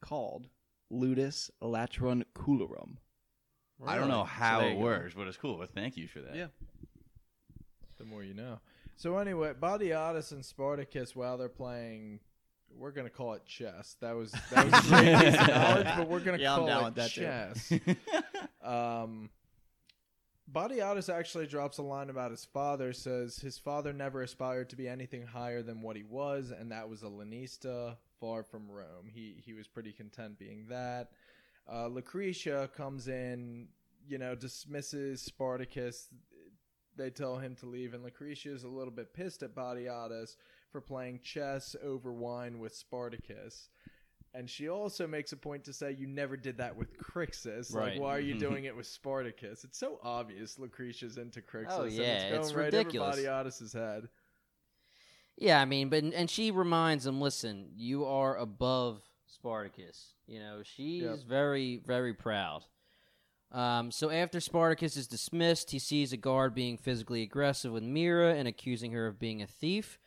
called 0.01 0.47
Ludus 0.91 1.49
Latron 1.61 2.23
Coolorum. 2.35 2.97
I 3.85 3.97
don't 3.97 4.07
know 4.09 4.23
how 4.23 4.59
there 4.59 4.69
it 4.69 4.73
you 4.73 4.77
go. 4.77 4.83
works, 4.83 5.13
but 5.15 5.27
it's 5.27 5.35
cool. 5.37 5.57
But 5.57 5.71
thank 5.71 5.97
you 5.97 6.07
for 6.07 6.21
that. 6.21 6.35
Yeah. 6.35 6.47
The 7.97 8.05
more 8.05 8.23
you 8.23 8.33
know. 8.33 8.59
So 8.95 9.17
anyway, 9.17 9.53
Batiatus 9.59 10.31
and 10.31 10.45
Spartacus, 10.45 11.15
while 11.15 11.37
they're 11.37 11.49
playing, 11.49 12.19
we're 12.77 12.91
gonna 12.91 13.09
call 13.09 13.33
it 13.33 13.45
chess. 13.45 13.95
That 14.01 14.15
was 14.15 14.31
that 14.51 14.65
was 14.71 14.81
great 14.87 15.17
piece 15.19 15.41
of 15.41 15.47
knowledge, 15.47 15.87
but 15.97 16.07
we're 16.07 16.19
gonna 16.21 16.37
Yeah, 16.37 16.53
I'm 16.53 16.59
call 16.59 16.67
down 16.67 16.81
it 16.81 16.85
with 16.85 16.95
that, 16.95 17.11
too. 17.11 17.21
chess. 17.21 17.71
um, 18.63 19.29
Batiatus 20.51 21.13
actually 21.13 21.47
drops 21.47 21.77
a 21.77 21.83
line 21.83 22.09
about 22.09 22.31
his 22.31 22.45
father. 22.45 22.93
Says 22.93 23.37
his 23.37 23.57
father 23.57 23.93
never 23.93 24.21
aspired 24.21 24.69
to 24.69 24.75
be 24.75 24.87
anything 24.87 25.25
higher 25.25 25.61
than 25.61 25.81
what 25.81 25.95
he 25.95 26.03
was, 26.03 26.51
and 26.51 26.71
that 26.71 26.89
was 26.89 27.03
a 27.03 27.07
Lanista, 27.07 27.97
far 28.19 28.43
from 28.43 28.69
Rome. 28.69 29.09
He 29.13 29.41
he 29.45 29.53
was 29.53 29.67
pretty 29.67 29.91
content 29.91 30.37
being 30.37 30.65
that. 30.69 31.11
Uh, 31.71 31.87
Lucretia 31.87 32.69
comes 32.75 33.07
in, 33.07 33.67
you 34.07 34.17
know, 34.17 34.35
dismisses 34.35 35.21
Spartacus. 35.21 36.09
They 36.95 37.09
tell 37.09 37.37
him 37.37 37.55
to 37.55 37.65
leave, 37.65 37.93
and 37.93 38.03
Lucretia 38.03 38.53
is 38.53 38.63
a 38.63 38.69
little 38.69 38.91
bit 38.91 39.13
pissed 39.13 39.43
at 39.43 39.55
Batiatus 39.55 40.35
for 40.71 40.81
playing 40.81 41.21
chess 41.23 41.75
over 41.83 42.13
wine 42.13 42.59
with 42.59 42.75
Spartacus. 42.75 43.69
And 44.35 44.49
she 44.49 44.67
also 44.67 45.05
makes 45.05 45.31
a 45.31 45.37
point 45.37 45.63
to 45.65 45.73
say, 45.73 45.91
"You 45.91 46.07
never 46.07 46.35
did 46.35 46.57
that 46.57 46.75
with 46.75 46.97
Crixus. 46.97 47.71
Like, 47.71 47.99
why 47.99 48.15
are 48.15 48.19
you 48.19 48.33
doing 48.33 48.65
it 48.65 48.75
with 48.75 48.87
Spartacus?" 48.87 49.63
It's 49.63 49.77
so 49.77 49.99
obvious 50.01 50.57
Lucretia's 50.57 51.17
into 51.17 51.41
Crixus. 51.41 51.77
Oh, 51.77 51.83
and 51.83 51.91
yeah, 51.91 52.13
it's 52.13 52.23
going 52.23 52.41
it's 52.41 52.53
right 52.53 52.63
ridiculous. 52.73 53.17
over 53.17 53.27
Batiatus's 53.27 53.73
head. 53.73 54.09
Yeah, 55.37 55.61
I 55.61 55.65
mean, 55.65 55.89
but 55.89 56.03
and 56.03 56.29
she 56.29 56.51
reminds 56.51 57.05
him, 57.05 57.19
listen, 57.21 57.69
you 57.75 58.05
are 58.05 58.37
above 58.37 59.01
Spartacus. 59.27 60.13
You 60.27 60.39
know, 60.39 60.61
she's 60.63 61.03
Yep. 61.03 61.19
very, 61.27 61.77
very 61.77 62.13
proud. 62.13 62.65
Um, 63.51 63.91
so 63.91 64.09
after 64.09 64.39
Spartacus 64.39 64.97
is 64.97 65.07
dismissed, 65.07 65.71
he 65.71 65.79
sees 65.79 66.11
a 66.11 66.17
guard 66.17 66.55
being 66.55 66.77
physically 66.77 67.21
aggressive 67.21 67.71
with 67.71 67.83
Mira 67.83 68.33
and 68.33 68.47
accusing 68.47 68.91
her 68.93 69.05
of 69.05 69.19
being 69.19 69.41
a 69.43 69.47
thief. 69.47 69.99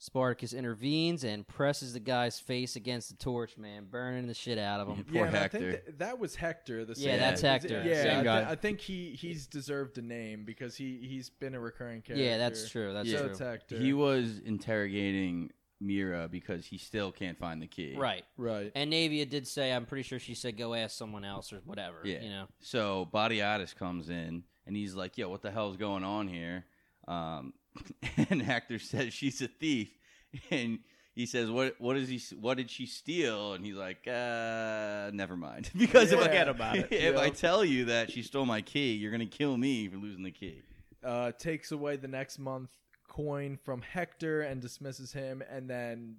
Spartacus 0.00 0.52
intervenes 0.52 1.24
and 1.24 1.46
presses 1.46 1.92
the 1.92 2.00
guy's 2.00 2.38
face 2.38 2.76
against 2.76 3.08
the 3.10 3.16
torch, 3.16 3.58
man, 3.58 3.86
burning 3.90 4.28
the 4.28 4.34
shit 4.34 4.56
out 4.56 4.78
of 4.80 4.88
him. 4.88 5.04
Poor 5.04 5.22
yeah, 5.22 5.26
and 5.26 5.36
I 5.36 5.48
think 5.48 5.64
that, 5.70 5.98
that 5.98 6.18
was 6.20 6.36
Hector. 6.36 6.84
The 6.84 6.94
Yeah, 6.96 7.10
same- 7.12 7.18
that's 7.18 7.40
Hector. 7.40 7.82
Yeah, 7.84 8.02
Same 8.02 8.12
I, 8.12 8.18
thi- 8.18 8.24
guy. 8.24 8.50
I 8.50 8.54
think 8.54 8.80
he 8.80 9.10
he's 9.10 9.46
deserved 9.48 9.98
a 9.98 10.02
name 10.02 10.44
because 10.44 10.76
he 10.76 10.98
he's 11.02 11.30
been 11.30 11.54
a 11.54 11.60
recurring 11.60 12.02
character. 12.02 12.24
Yeah, 12.24 12.38
that's 12.38 12.70
true. 12.70 12.92
That's 12.92 13.10
so 13.10 13.18
true. 13.18 13.26
it's 13.30 13.38
Hector. 13.40 13.78
He 13.78 13.92
was 13.92 14.38
interrogating 14.44 15.50
Mira 15.80 16.28
because 16.28 16.66
he 16.66 16.78
still 16.78 17.10
can't 17.10 17.38
find 17.38 17.60
the 17.60 17.66
key. 17.66 17.94
Right. 17.96 18.24
right. 18.36 18.70
And 18.74 18.92
Naevia 18.92 19.28
did 19.28 19.46
say, 19.46 19.72
I'm 19.72 19.86
pretty 19.86 20.02
sure 20.02 20.18
she 20.18 20.34
said, 20.34 20.56
go 20.56 20.74
ask 20.74 20.96
someone 20.96 21.24
else 21.24 21.52
or 21.52 21.58
whatever. 21.64 21.98
Yeah. 22.04 22.20
You 22.22 22.30
know. 22.30 22.46
So 22.60 23.08
Batiatus 23.12 23.74
comes 23.74 24.10
in 24.10 24.44
and 24.66 24.76
he's 24.76 24.94
like, 24.94 25.16
"Yo, 25.18 25.28
what 25.28 25.42
the 25.42 25.50
hell's 25.50 25.76
going 25.76 26.04
on 26.04 26.28
here?" 26.28 26.66
Um, 27.06 27.52
and 28.30 28.42
Hector 28.42 28.78
says 28.78 29.12
she's 29.12 29.40
a 29.40 29.48
thief, 29.48 29.88
and 30.50 30.80
he 31.14 31.26
says, 31.26 31.50
"What? 31.50 31.74
What 31.78 31.96
is 31.96 32.08
he? 32.08 32.36
What 32.36 32.56
did 32.56 32.70
she 32.70 32.86
steal?" 32.86 33.54
And 33.54 33.64
he's 33.64 33.74
like, 33.74 34.06
"Uh, 34.06 35.10
never 35.12 35.36
mind." 35.36 35.70
because 35.76 36.12
if, 36.12 36.20
I, 36.20 36.26
about 36.26 36.76
it. 36.76 36.92
if 36.92 37.16
I 37.16 37.30
tell 37.30 37.64
you 37.64 37.86
that 37.86 38.10
she 38.10 38.22
stole 38.22 38.46
my 38.46 38.62
key, 38.62 38.92
you're 38.92 39.10
gonna 39.12 39.26
kill 39.26 39.56
me 39.56 39.88
for 39.88 39.96
losing 39.96 40.22
the 40.22 40.30
key. 40.30 40.62
uh, 41.04 41.32
takes 41.32 41.72
away 41.72 41.96
the 41.96 42.08
next 42.08 42.38
month 42.38 42.70
coin 43.08 43.56
from 43.56 43.82
Hector 43.82 44.42
and 44.42 44.60
dismisses 44.60 45.12
him, 45.12 45.42
and 45.50 45.68
then 45.68 46.16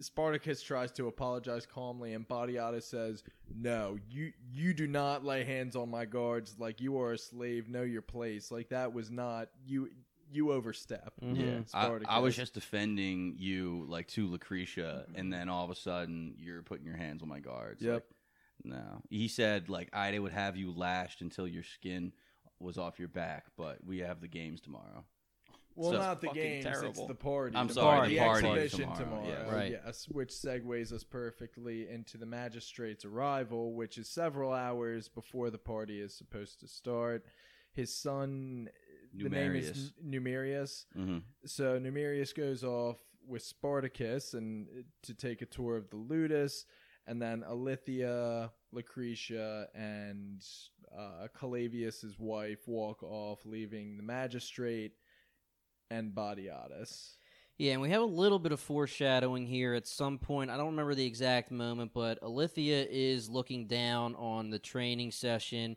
Spartacus 0.00 0.62
tries 0.62 0.92
to 0.92 1.08
apologize 1.08 1.66
calmly, 1.66 2.12
and 2.12 2.28
Batiatus 2.28 2.84
says, 2.84 3.24
"No, 3.54 3.98
you 4.08 4.32
you 4.52 4.74
do 4.74 4.86
not 4.86 5.24
lay 5.24 5.44
hands 5.44 5.74
on 5.74 5.90
my 5.90 6.04
guards. 6.04 6.56
Like 6.58 6.80
you 6.80 7.00
are 7.00 7.12
a 7.12 7.18
slave. 7.18 7.68
Know 7.68 7.82
your 7.82 8.02
place. 8.02 8.50
Like 8.50 8.68
that 8.68 8.92
was 8.92 9.10
not 9.10 9.48
you. 9.64 9.88
You 10.30 10.52
overstep." 10.52 11.14
Mhm. 11.22 11.36
Yeah, 11.38 11.58
I, 11.74 11.84
Spartacus. 11.84 12.06
I 12.14 12.18
was 12.18 12.36
just 12.36 12.54
defending 12.54 13.36
you 13.38 13.84
like 13.88 14.08
to 14.08 14.26
Lucretia, 14.26 15.06
and 15.14 15.32
then 15.32 15.48
all 15.48 15.64
of 15.64 15.70
a 15.70 15.74
sudden 15.74 16.34
you're 16.38 16.62
putting 16.62 16.86
your 16.86 16.96
hands 16.96 17.22
on 17.22 17.28
my 17.28 17.40
guards. 17.40 17.82
Yep. 17.82 17.94
Like, 17.94 18.04
no, 18.64 19.02
he 19.10 19.28
said 19.28 19.68
like 19.68 19.90
Ida 19.92 20.20
would 20.20 20.32
have 20.32 20.56
you 20.56 20.72
lashed 20.72 21.20
until 21.20 21.46
your 21.46 21.62
skin 21.62 22.12
was 22.58 22.78
off 22.78 22.98
your 22.98 23.08
back, 23.08 23.46
but 23.56 23.84
we 23.84 23.98
have 23.98 24.20
the 24.20 24.28
games 24.28 24.60
tomorrow. 24.60 25.04
Well, 25.74 25.90
So- 25.92 25.98
not 25.98 26.22
the 26.22 26.28
fucking 26.28 26.42
games. 26.42 26.82
It's 26.82 27.06
the 27.06 27.14
party. 27.14 27.54
I'm 27.54 27.68
the 27.68 27.74
sorry, 27.74 27.98
party, 27.98 28.14
the 28.14 28.20
the 28.20 28.24
party 28.24 28.46
exhibition 28.46 28.80
tomorrow, 28.94 28.98
tomorrow. 28.98 29.28
yes. 29.28 29.52
Right. 29.52 29.70
Yes, 29.72 30.08
which 30.08 30.30
segues 30.30 30.90
us 30.90 31.04
perfectly 31.04 31.86
into 31.90 32.16
the 32.16 32.24
magistrate's 32.24 33.04
arrival, 33.04 33.74
which 33.74 33.98
is 33.98 34.08
several 34.08 34.54
hours 34.54 35.08
before 35.08 35.50
the 35.50 35.58
party 35.58 36.00
is 36.00 36.14
supposed 36.14 36.60
to 36.60 36.66
start. 36.66 37.26
His 37.72 37.94
son, 37.94 38.70
the 39.22 39.28
name 39.28 39.54
is 39.56 39.92
Numerius. 40.04 40.86
hmm 40.94 41.18
So 41.44 41.78
Numerius 41.78 42.34
goes 42.34 42.62
off 42.64 42.98
with 43.26 43.42
Spartacus 43.42 44.34
and 44.34 44.66
uh, 44.68 44.82
to 45.02 45.14
take 45.14 45.42
a 45.42 45.46
tour 45.46 45.76
of 45.76 45.90
the 45.90 45.96
Ludus, 45.96 46.64
and 47.06 47.20
then 47.20 47.44
Ilithyia, 47.48 48.50
Lucretia, 48.72 49.68
and 49.74 50.42
uh, 50.96 51.28
Calavius's 51.38 52.18
wife 52.18 52.66
walk 52.66 53.02
off, 53.02 53.44
leaving 53.44 53.96
the 53.96 54.02
magistrate 54.02 54.92
and 55.90 56.12
Batiatus. 56.14 57.16
Yeah, 57.58 57.72
and 57.72 57.80
we 57.80 57.88
have 57.90 58.02
a 58.02 58.06
little 58.06 58.38
bit 58.38 58.52
of 58.52 58.60
foreshadowing 58.60 59.46
here 59.46 59.72
at 59.72 59.86
some 59.86 60.18
point. 60.18 60.50
I 60.50 60.58
don't 60.58 60.66
remember 60.66 60.94
the 60.94 61.06
exact 61.06 61.50
moment, 61.50 61.92
but 61.94 62.20
Ilithyia 62.20 62.86
is 62.90 63.30
looking 63.30 63.66
down 63.66 64.14
on 64.16 64.50
the 64.50 64.58
training 64.58 65.10
session, 65.10 65.76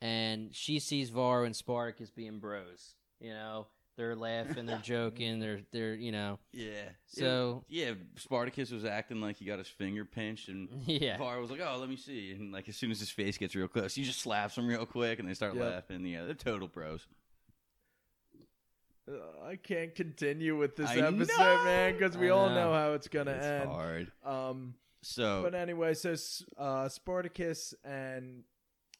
and 0.00 0.54
she 0.54 0.78
sees 0.78 1.10
Varro 1.10 1.44
and 1.44 1.54
Spartacus 1.56 2.10
being 2.10 2.38
bros. 2.38 2.94
You 3.20 3.30
know, 3.30 3.66
they're 3.96 4.14
laughing, 4.14 4.66
they're 4.66 4.78
joking, 4.82 5.40
they're 5.40 5.60
they're 5.72 5.94
you 5.94 6.12
know. 6.12 6.38
Yeah. 6.52 6.90
So 7.06 7.64
yeah, 7.68 7.92
Spartacus 8.16 8.70
was 8.70 8.84
acting 8.84 9.20
like 9.20 9.36
he 9.36 9.44
got 9.44 9.58
his 9.58 9.68
finger 9.68 10.04
pinched, 10.04 10.48
and 10.48 10.68
yeah, 10.86 11.16
Var 11.18 11.40
was 11.40 11.50
like, 11.50 11.60
"Oh, 11.60 11.78
let 11.80 11.88
me 11.88 11.96
see." 11.96 12.32
And 12.32 12.52
like 12.52 12.68
as 12.68 12.76
soon 12.76 12.90
as 12.90 13.00
his 13.00 13.10
face 13.10 13.38
gets 13.38 13.54
real 13.56 13.66
close, 13.68 13.94
he 13.94 14.04
just 14.04 14.20
slaps 14.20 14.56
him 14.56 14.66
real 14.68 14.86
quick, 14.86 15.18
and 15.18 15.28
they 15.28 15.34
start 15.34 15.54
Yep. 15.56 15.64
laughing. 15.64 16.06
Yeah, 16.06 16.24
they're 16.24 16.34
total 16.34 16.68
bros. 16.68 17.06
Uh, 19.10 19.46
I 19.46 19.56
can't 19.56 19.94
continue 19.94 20.56
with 20.56 20.76
this 20.76 20.90
I 20.90 20.96
episode, 20.98 21.38
know. 21.38 21.64
man, 21.64 21.92
because 21.94 22.16
we 22.18 22.26
I 22.28 22.30
all 22.30 22.50
know. 22.50 22.54
know 22.54 22.72
how 22.74 22.92
it's 22.92 23.08
gonna 23.08 23.30
It's 23.32 23.46
end. 23.46 23.70
hard. 23.70 24.12
Um, 24.24 24.74
So 25.02 25.40
But 25.42 25.54
anyway, 25.54 25.94
so 25.94 26.14
uh, 26.58 26.88
Spartacus 26.90 27.72
and 27.84 28.42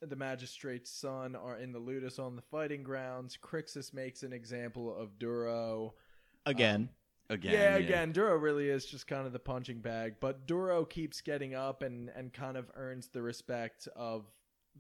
the 0.00 0.16
magistrate's 0.16 0.90
son 0.90 1.34
are 1.34 1.56
in 1.56 1.72
the 1.72 1.78
Ludus 1.78 2.18
on 2.18 2.36
the 2.36 2.42
fighting 2.42 2.82
grounds. 2.82 3.38
Crixus 3.40 3.92
makes 3.92 4.22
an 4.22 4.32
example 4.32 4.94
of 4.94 5.18
Duro. 5.18 5.94
Again. 6.46 6.88
again, 7.28 7.52
yeah, 7.52 7.76
again, 7.76 8.12
Duro 8.12 8.36
really 8.36 8.68
is 8.68 8.86
just 8.86 9.06
kind 9.06 9.26
of 9.26 9.32
the 9.32 9.38
punching 9.38 9.80
bag, 9.80 10.14
but 10.20 10.46
Duro 10.46 10.84
keeps 10.84 11.20
getting 11.20 11.54
up 11.54 11.82
and, 11.82 12.10
and 12.16 12.32
kind 12.32 12.56
of 12.56 12.70
earns 12.74 13.08
the 13.08 13.22
respect 13.22 13.88
of 13.96 14.24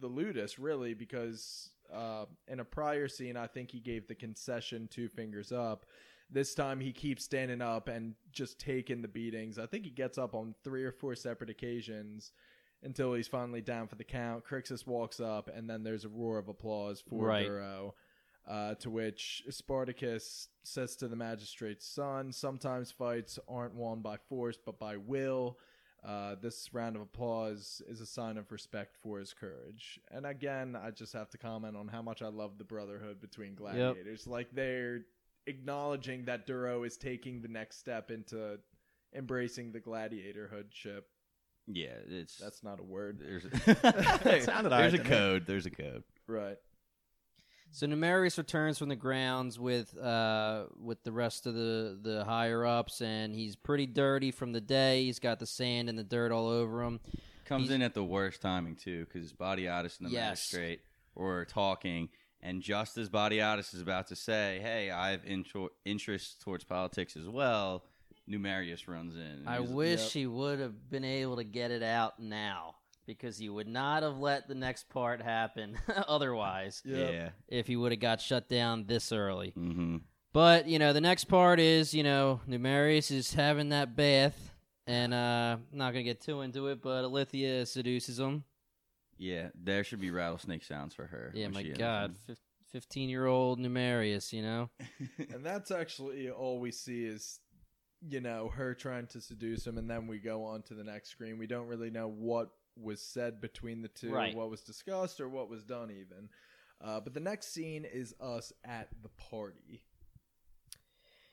the 0.00 0.08
Ludus, 0.08 0.58
really, 0.58 0.94
because 0.94 1.70
uh, 1.92 2.26
in 2.46 2.60
a 2.60 2.64
prior 2.64 3.08
scene, 3.08 3.36
I 3.36 3.46
think 3.46 3.70
he 3.70 3.80
gave 3.80 4.06
the 4.06 4.14
concession 4.14 4.88
two 4.90 5.08
fingers 5.08 5.52
up. 5.52 5.86
This 6.30 6.54
time 6.54 6.78
he 6.78 6.92
keeps 6.92 7.24
standing 7.24 7.62
up 7.62 7.88
and 7.88 8.14
just 8.32 8.60
taking 8.60 9.02
the 9.02 9.08
beatings. 9.08 9.58
I 9.58 9.66
think 9.66 9.84
he 9.84 9.90
gets 9.90 10.18
up 10.18 10.34
on 10.34 10.54
three 10.62 10.84
or 10.84 10.92
four 10.92 11.14
separate 11.14 11.50
occasions 11.50 12.32
until 12.82 13.14
he's 13.14 13.28
finally 13.28 13.60
down 13.60 13.88
for 13.88 13.96
the 13.96 14.04
count. 14.04 14.44
Crixus 14.44 14.86
walks 14.86 15.20
up, 15.20 15.48
and 15.54 15.68
then 15.68 15.82
there's 15.82 16.04
a 16.04 16.08
roar 16.08 16.38
of 16.38 16.48
applause 16.48 17.00
for 17.00 17.26
Right. 17.26 17.46
Duro. 17.46 17.94
Uh, 18.46 18.74
to 18.76 18.88
which 18.88 19.42
Spartacus 19.50 20.48
says 20.62 20.96
to 20.96 21.06
the 21.08 21.16
magistrate's 21.16 21.86
son, 21.86 22.32
Sometimes 22.32 22.90
fights 22.90 23.38
aren't 23.46 23.74
won 23.74 24.00
by 24.00 24.16
force, 24.16 24.56
but 24.64 24.78
by 24.78 24.96
will. 24.96 25.58
Uh, 26.02 26.36
this 26.40 26.72
round 26.72 26.96
of 26.96 27.02
applause 27.02 27.82
is 27.88 28.00
a 28.00 28.06
sign 28.06 28.38
of 28.38 28.50
respect 28.50 28.96
for 29.02 29.18
his 29.18 29.34
courage. 29.34 30.00
And 30.10 30.24
again, 30.24 30.76
I 30.76 30.92
just 30.92 31.12
have 31.12 31.28
to 31.30 31.38
comment 31.38 31.76
on 31.76 31.88
how 31.88 32.00
much 32.00 32.22
I 32.22 32.28
love 32.28 32.56
the 32.56 32.64
brotherhood 32.64 33.20
between 33.20 33.54
gladiators. 33.54 34.26
Like, 34.26 34.48
they're 34.54 35.00
acknowledging 35.46 36.24
that 36.26 36.46
Duro 36.46 36.84
is 36.84 36.96
taking 36.96 37.42
the 37.42 37.48
next 37.48 37.78
step 37.80 38.10
into 38.10 38.60
embracing 39.14 39.72
the 39.72 39.80
gladiatorhoodship. 39.80 41.02
Yeah. 41.70 41.94
It's 42.08 42.36
That's 42.38 42.62
not 42.64 42.80
a 42.80 42.82
word. 42.82 43.18
there's 43.20 43.44
It 43.66 44.44
sounded 44.44 44.70
there's 44.70 44.94
a 44.94 44.98
to 44.98 45.04
me. 45.04 45.08
code. 45.10 45.46
There's 45.46 45.66
a 45.66 45.70
code. 45.70 46.02
Right. 46.26 46.56
So 47.70 47.86
Numerius 47.86 48.38
returns 48.38 48.78
from 48.78 48.88
the 48.88 48.96
grounds 48.96 49.58
with 49.58 49.96
uh, 49.98 50.64
with 50.80 51.02
the 51.04 51.12
rest 51.12 51.46
of 51.46 51.54
the, 51.54 51.98
the 52.00 52.24
higher 52.24 52.64
ups, 52.64 53.02
and 53.02 53.34
he's 53.34 53.56
pretty 53.56 53.84
dirty 53.86 54.30
from 54.30 54.52
the 54.52 54.60
day. 54.60 55.04
He's 55.04 55.18
got 55.18 55.38
the 55.38 55.46
sand 55.46 55.90
and 55.90 55.98
the 55.98 56.02
dirt 56.04 56.32
all 56.32 56.48
over 56.48 56.82
him. 56.82 57.00
Comes 57.44 57.64
He's- 57.64 57.74
in 57.76 57.82
at 57.82 57.92
the 57.92 58.04
worst 58.04 58.40
timing 58.40 58.76
too, 58.76 59.04
because 59.04 59.32
Batiatus 59.34 59.98
and 60.00 60.08
the 60.08 60.12
Yes. 60.12 60.30
magistrate 60.52 60.80
were 61.14 61.44
talking, 61.44 62.08
and 62.40 62.62
just 62.62 62.96
as 62.96 63.10
Batiatus 63.10 63.74
is 63.74 63.82
about 63.82 64.06
to 64.08 64.16
say, 64.16 64.60
"Hey, 64.62 64.90
I 64.90 65.10
have 65.10 65.24
intro- 65.26 65.68
interest 65.84 66.40
towards 66.40 66.64
politics 66.64 67.16
as 67.18 67.28
well," 67.28 67.84
Numerius 68.28 68.86
runs 68.88 69.14
in. 69.16 69.44
I 69.46 69.60
wish 69.60 70.00
Yep. 70.02 70.10
he 70.12 70.26
would 70.26 70.58
have 70.60 70.90
been 70.90 71.04
able 71.04 71.36
to 71.36 71.44
get 71.44 71.70
it 71.70 71.82
out 71.82 72.18
now 72.20 72.74
because 73.06 73.38
he 73.38 73.48
would 73.48 73.66
not 73.68 74.02
have 74.02 74.18
let 74.18 74.48
the 74.48 74.54
next 74.54 74.88
part 74.90 75.22
happen 75.22 75.78
otherwise 76.08 76.82
Yep. 76.84 77.12
Yeah. 77.12 77.28
if 77.48 77.66
he 77.66 77.76
would 77.76 77.92
have 77.92 78.00
got 78.00 78.20
shut 78.20 78.48
down 78.48 78.84
this 78.86 79.12
early. 79.12 79.52
Mm-hmm. 79.56 79.96
But 80.34 80.68
you 80.68 80.78
know, 80.78 80.92
the 80.92 81.00
next 81.00 81.24
part 81.24 81.58
is 81.58 81.94
you 81.94 82.02
know 82.02 82.40
Numerius 82.46 83.10
is 83.10 83.32
having 83.32 83.70
that 83.70 83.96
bath, 83.96 84.52
and 84.86 85.14
uh, 85.14 85.56
I'm 85.58 85.64
not 85.78 85.92
gonna 85.92 86.02
get 86.04 86.20
too 86.20 86.42
into 86.42 86.66
it, 86.68 86.82
but 86.82 87.02
Ilithyia 87.04 87.66
seduces 87.66 88.18
him. 88.18 88.44
Yeah. 89.16 89.48
There 89.54 89.82
should 89.84 90.00
be 90.00 90.10
rattlesnake 90.10 90.62
sounds 90.64 90.94
for 90.94 91.06
her. 91.06 91.32
Yeah, 91.34 91.46
when 91.46 91.54
my 91.54 91.62
God, 91.64 92.14
fifteen 92.70 93.08
year 93.08 93.24
old 93.26 93.58
Numerius. 93.58 94.32
You 94.32 94.42
know. 94.42 94.70
and 95.32 95.44
that's 95.44 95.70
actually 95.70 96.30
all 96.30 96.60
we 96.60 96.70
see 96.72 97.04
is 97.04 97.40
you 98.06 98.20
know 98.20 98.48
her 98.54 98.74
trying 98.74 99.06
to 99.06 99.20
seduce 99.20 99.66
him 99.66 99.78
and 99.78 99.90
then 99.90 100.06
we 100.06 100.18
go 100.18 100.44
on 100.44 100.62
to 100.62 100.74
the 100.74 100.84
next 100.84 101.08
screen 101.10 101.38
we 101.38 101.46
don't 101.46 101.66
really 101.66 101.90
know 101.90 102.08
what 102.08 102.50
was 102.80 103.00
said 103.00 103.40
between 103.40 103.82
the 103.82 103.88
two 103.88 104.12
Right. 104.12 104.34
what 104.36 104.50
was 104.50 104.60
discussed 104.60 105.20
or 105.20 105.28
what 105.28 105.48
was 105.50 105.64
done 105.64 105.90
even 105.90 106.28
uh, 106.80 107.00
but 107.00 107.12
the 107.12 107.20
next 107.20 107.52
scene 107.52 107.84
is 107.84 108.14
us 108.20 108.52
at 108.64 108.88
the 109.02 109.08
party 109.30 109.82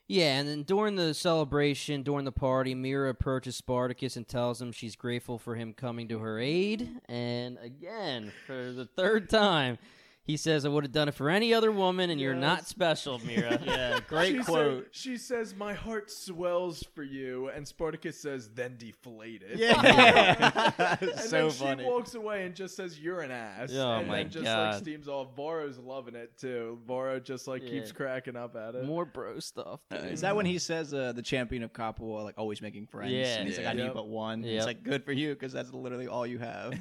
Yeah, 0.08 0.38
and 0.38 0.48
then 0.48 0.62
during 0.62 0.94
the 0.94 1.14
celebration, 1.14 2.02
during 2.04 2.24
the 2.24 2.30
party, 2.32 2.74
Mira 2.76 3.10
approaches 3.10 3.56
Spartacus 3.56 4.16
and 4.16 4.26
tells 4.26 4.62
him 4.62 4.70
she's 4.70 4.94
grateful 4.94 5.36
for 5.38 5.56
him 5.56 5.72
coming 5.72 6.06
to 6.08 6.20
her 6.20 6.38
aid. 6.38 6.88
And 7.08 7.58
again, 7.60 8.32
for 8.46 8.70
the 8.72 8.84
third 8.86 9.28
time, 9.28 9.78
he 10.26 10.36
says, 10.36 10.64
"I 10.64 10.68
would 10.68 10.84
have 10.84 10.92
done 10.92 11.08
it 11.08 11.14
for 11.14 11.30
any 11.30 11.54
other 11.54 11.70
woman, 11.70 12.10
and 12.10 12.20
you're 12.20 12.34
not 12.34 12.66
special, 12.66 13.20
Mira." 13.24 13.60
Yeah, 13.66 14.00
great 14.08 14.36
she 14.36 14.42
quote. 14.42 14.84
Said, 14.84 14.90
she 14.92 15.16
says, 15.16 15.54
"My 15.54 15.72
heart 15.74 16.10
swells 16.10 16.82
for 16.94 17.02
you," 17.02 17.48
and 17.48 17.66
Spartacus 17.66 18.18
says, 18.20 18.48
"Then 18.54 18.76
deflate 18.78 19.42
it." 19.42 19.58
Yeah, 19.58 20.72
and 21.00 21.10
so 21.20 21.28
then 21.42 21.50
funny. 21.50 21.82
she 21.84 21.88
walks 21.88 22.14
away 22.14 22.44
and 22.44 22.54
just 22.54 22.74
says, 22.76 22.98
"You're 22.98 23.20
an 23.20 23.30
ass." 23.30 23.70
Oh, 23.72 23.92
and 23.98 24.08
my 24.08 24.16
then 24.18 24.30
just 24.30 24.44
God. 24.44 24.74
like 24.74 24.82
steams 24.82 25.08
off. 25.08 25.28
Varro's 25.36 25.78
loving 25.78 26.14
it 26.14 26.36
too. 26.38 26.78
Varro 26.86 27.20
just 27.20 27.46
like 27.46 27.62
keeps 27.62 27.88
Yeah. 27.90 27.94
cracking 27.94 28.36
up 28.36 28.56
at 28.56 28.74
it. 28.74 28.84
More 28.84 29.04
bro 29.04 29.38
stuff. 29.40 29.80
Uh, 29.90 29.98
dude. 29.98 30.12
Is 30.12 30.20
that 30.22 30.34
when 30.36 30.46
he 30.46 30.58
says 30.58 30.92
uh, 30.92 31.12
the 31.12 31.22
champion 31.22 31.62
of 31.62 31.72
Capua, 31.72 32.22
like 32.22 32.38
always 32.38 32.60
making 32.60 32.86
friends? 32.86 33.12
Yeah. 33.12 33.36
And 33.38 33.46
he's 33.48 33.56
like, 33.58 33.64
Yeah. 33.64 33.70
I 33.70 33.86
need 33.86 33.94
but 33.94 34.08
one. 34.08 34.42
Yep. 34.42 34.56
It's 34.56 34.66
like 34.66 34.82
good 34.82 35.04
for 35.04 35.12
you 35.12 35.34
because 35.34 35.52
that's 35.52 35.72
literally 35.72 36.08
all 36.08 36.26
you 36.26 36.38
have. 36.38 36.74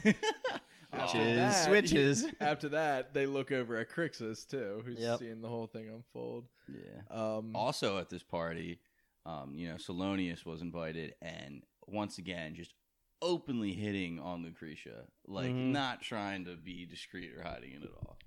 After 0.97 1.17
Switches, 1.17 1.35
that- 1.37 1.65
switches. 1.65 2.25
After 2.39 2.69
that, 2.69 3.13
they 3.13 3.25
look 3.25 3.51
over 3.51 3.77
at 3.77 3.89
Crixus 3.89 4.47
too, 4.47 4.81
who's 4.85 4.99
Yep. 4.99 5.19
seeing 5.19 5.41
the 5.41 5.49
whole 5.49 5.67
thing 5.67 5.89
unfold. 5.89 6.47
yeah. 6.67 7.01
Um, 7.09 7.55
Also 7.55 7.97
at 7.99 8.09
this 8.09 8.23
party, 8.23 8.79
um, 9.25 9.53
you 9.55 9.67
know, 9.67 9.75
Solonius 9.75 10.45
was 10.45 10.61
invited, 10.61 11.15
and 11.21 11.63
once 11.87 12.17
again, 12.17 12.55
just 12.55 12.73
openly 13.21 13.73
hitting 13.73 14.19
on 14.19 14.43
Lucretia, 14.43 15.05
like 15.27 15.51
Mhm. 15.51 15.71
not 15.71 16.01
trying 16.01 16.45
to 16.45 16.55
be 16.55 16.85
discreet 16.85 17.33
or 17.35 17.41
hiding 17.43 17.73
it 17.73 17.83
at 17.83 17.89
all. 17.91 18.17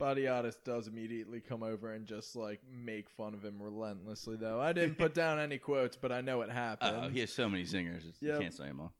Batiatus 0.00 0.56
does 0.64 0.88
immediately 0.88 1.40
come 1.40 1.62
over 1.62 1.92
and 1.92 2.06
just 2.06 2.34
like 2.34 2.60
make 2.68 3.08
fun 3.08 3.34
of 3.34 3.44
him 3.44 3.62
relentlessly. 3.62 4.36
Though 4.36 4.60
I 4.60 4.72
didn't 4.72 4.96
put 4.96 5.14
down 5.14 5.38
any 5.38 5.58
quotes, 5.58 5.96
but 5.96 6.10
I 6.10 6.20
know 6.22 6.40
it 6.42 6.50
happened. 6.50 6.96
Oh, 6.96 7.08
he 7.08 7.20
has 7.20 7.32
so 7.32 7.48
many 7.48 7.62
zingers, 7.64 7.98
it's- 7.98 8.20
you 8.20 8.28
Yep. 8.30 8.40
can't 8.40 8.54
say 8.54 8.66
them 8.66 8.80
all. 8.80 8.94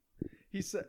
he 0.50 0.62
said 0.62 0.86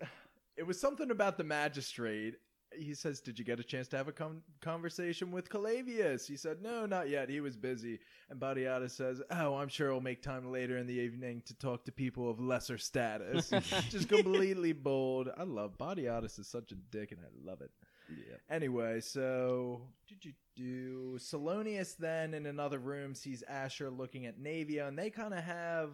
it 0.58 0.64
was 0.64 0.80
something 0.80 1.12
about 1.12 1.38
the 1.38 1.44
magistrate. 1.44 2.36
He 2.76 2.96
says, 2.96 3.22
"Did 3.22 3.38
you 3.38 3.46
get 3.46 3.60
a 3.60 3.64
chance 3.64 3.88
to 3.90 3.98
have 3.98 4.08
a 4.08 4.12
con- 4.12 4.42
conversation 4.60 5.32
with 5.32 5.50
Calavius?" 5.50 6.28
He 6.28 6.36
said, 6.36 6.62
"No, 6.62 6.88
not 6.88 7.08
yet. 7.08 7.30
He 7.30 7.40
was 7.40 7.56
busy." 7.56 8.00
And 8.30 8.40
Batiatus 8.40 8.92
says, 8.92 9.22
"Oh, 9.30 9.56
I'm 9.56 9.68
sure 9.68 9.92
he'll 9.92 10.02
make 10.02 10.24
time 10.24 10.52
later 10.52 10.78
in 10.78 10.88
the 10.88 10.94
evening 10.94 11.44
to 11.46 11.56
talk 11.56 11.86
to 11.86 11.92
people 11.92 12.30
of 12.30 12.40
lesser 12.40 12.80
status." 12.80 13.50
Just 13.90 14.10
completely 14.10 14.74
bold. 14.74 15.30
I 15.38 15.44
love 15.44 15.78
Batiatus 15.78 16.40
is 16.40 16.48
such 16.48 16.72
a 16.72 16.76
dick, 16.76 17.12
and 17.12 17.22
I 17.22 17.30
love 17.48 17.62
it. 17.62 17.72
Yeah. 18.10 18.38
Anyway, 18.50 19.02
so 19.02 19.82
do 20.08 20.16
do 20.16 20.32
do 20.56 21.18
Solonius 21.20 21.96
then 21.96 22.34
in 22.34 22.46
another 22.48 22.80
room 22.80 23.16
sees 23.16 23.44
Ashur 23.48 23.90
looking 23.90 24.26
at 24.26 24.40
Naevia, 24.40 24.88
and 24.88 24.98
they 24.98 25.10
kind 25.10 25.34
of 25.34 25.44
have 25.44 25.92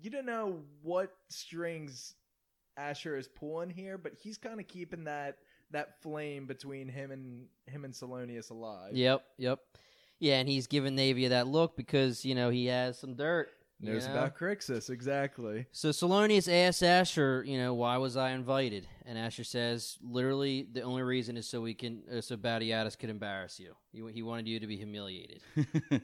you 0.00 0.10
don't 0.10 0.26
know 0.26 0.62
what 0.82 1.12
strings 1.28 2.14
Ashur 2.76 3.16
is 3.16 3.28
pulling 3.28 3.70
here, 3.70 3.98
but 3.98 4.12
he's 4.20 4.38
kind 4.38 4.60
of 4.60 4.68
keeping 4.68 5.04
that 5.04 5.38
that 5.72 6.00
flame 6.02 6.46
between 6.46 6.88
him 6.88 7.10
and 7.10 7.46
him 7.66 7.84
and 7.84 7.94
Solonius 7.94 8.50
alive. 8.50 8.92
Yep, 8.94 9.22
yep. 9.38 9.60
Yeah, 10.18 10.38
and 10.38 10.48
he's 10.48 10.66
giving 10.66 10.96
Naevia 10.96 11.30
that 11.30 11.46
look 11.46 11.76
because 11.76 12.24
you 12.24 12.34
know 12.34 12.50
he 12.50 12.66
has 12.66 12.98
some 12.98 13.14
dirt. 13.14 13.50
you 13.78 13.92
knows 13.92 14.06
know? 14.06 14.12
about 14.12 14.36
Crixus 14.36 14.90
exactly. 14.90 15.66
So 15.72 15.90
Solonius 15.90 16.52
asks 16.52 16.82
Ashur, 16.82 17.42
you 17.46 17.56
know, 17.56 17.72
why 17.74 17.96
was 17.96 18.16
I 18.16 18.30
invited? 18.32 18.86
And 19.06 19.16
Ashur 19.16 19.44
says, 19.44 19.96
literally, 20.02 20.66
the 20.70 20.82
only 20.82 21.02
reason 21.02 21.36
is 21.36 21.48
so 21.48 21.60
we 21.62 21.72
can, 21.74 22.02
uh, 22.14 22.20
so 22.20 22.36
Batiatus 22.36 22.98
could 22.98 23.08
embarrass 23.10 23.58
you. 23.58 23.74
He, 23.92 24.02
he 24.12 24.22
wanted 24.22 24.46
you 24.46 24.60
to 24.60 24.66
be 24.66 24.76
humiliated. 24.76 25.42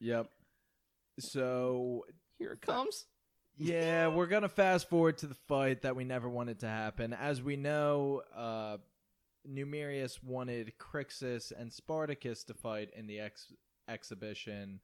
Yep. 0.00 0.28
So 1.18 2.04
Here 2.38 2.52
it 2.52 2.60
comes. 2.60 3.06
Yeah, 3.58 4.08
we're 4.08 4.26
gonna 4.26 4.48
fast 4.48 4.88
forward 4.88 5.18
to 5.18 5.26
the 5.26 5.34
fight 5.34 5.82
that 5.82 5.96
we 5.96 6.04
never 6.04 6.28
wanted 6.28 6.60
to 6.60 6.68
happen. 6.68 7.12
As 7.12 7.42
we 7.42 7.56
know, 7.56 8.22
uh, 8.34 8.78
Numerius 9.48 10.22
wanted 10.22 10.72
Crixus 10.78 11.52
and 11.56 11.72
Spartacus 11.72 12.44
to 12.44 12.54
fight 12.54 12.90
in 12.96 13.06
the 13.06 13.18
ex- 13.20 13.52
exhibition, 13.88 14.80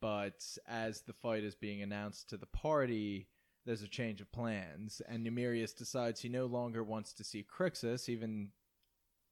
but 0.00 0.44
as 0.66 1.02
the 1.02 1.12
fight 1.14 1.44
is 1.44 1.54
being 1.54 1.80
announced 1.82 2.28
to 2.30 2.36
the 2.36 2.46
party, 2.46 3.28
there's 3.64 3.82
a 3.82 3.88
change 3.88 4.20
of 4.20 4.30
plans, 4.32 5.00
and 5.08 5.24
Numerius 5.24 5.72
decides 5.74 6.20
he 6.20 6.28
no 6.28 6.44
longer 6.46 6.84
wants 6.84 7.14
to 7.14 7.24
see 7.24 7.42
Crixus, 7.44 8.08
even 8.10 8.50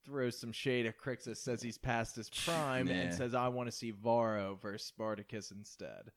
throws 0.06 0.38
some 0.38 0.52
shade 0.52 0.86
at 0.86 0.98
Crixus, 0.98 1.36
says 1.36 1.60
he's 1.62 1.76
past 1.78 2.16
his 2.16 2.30
prime, 2.30 2.86
Yeah. 2.88 2.94
and 2.94 3.14
says, 3.14 3.34
I 3.34 3.48
want 3.48 3.68
to 3.68 3.72
see 3.76 3.90
Varro 3.90 4.58
versus 4.62 4.86
Spartacus 4.88 5.50
instead. 5.50 6.10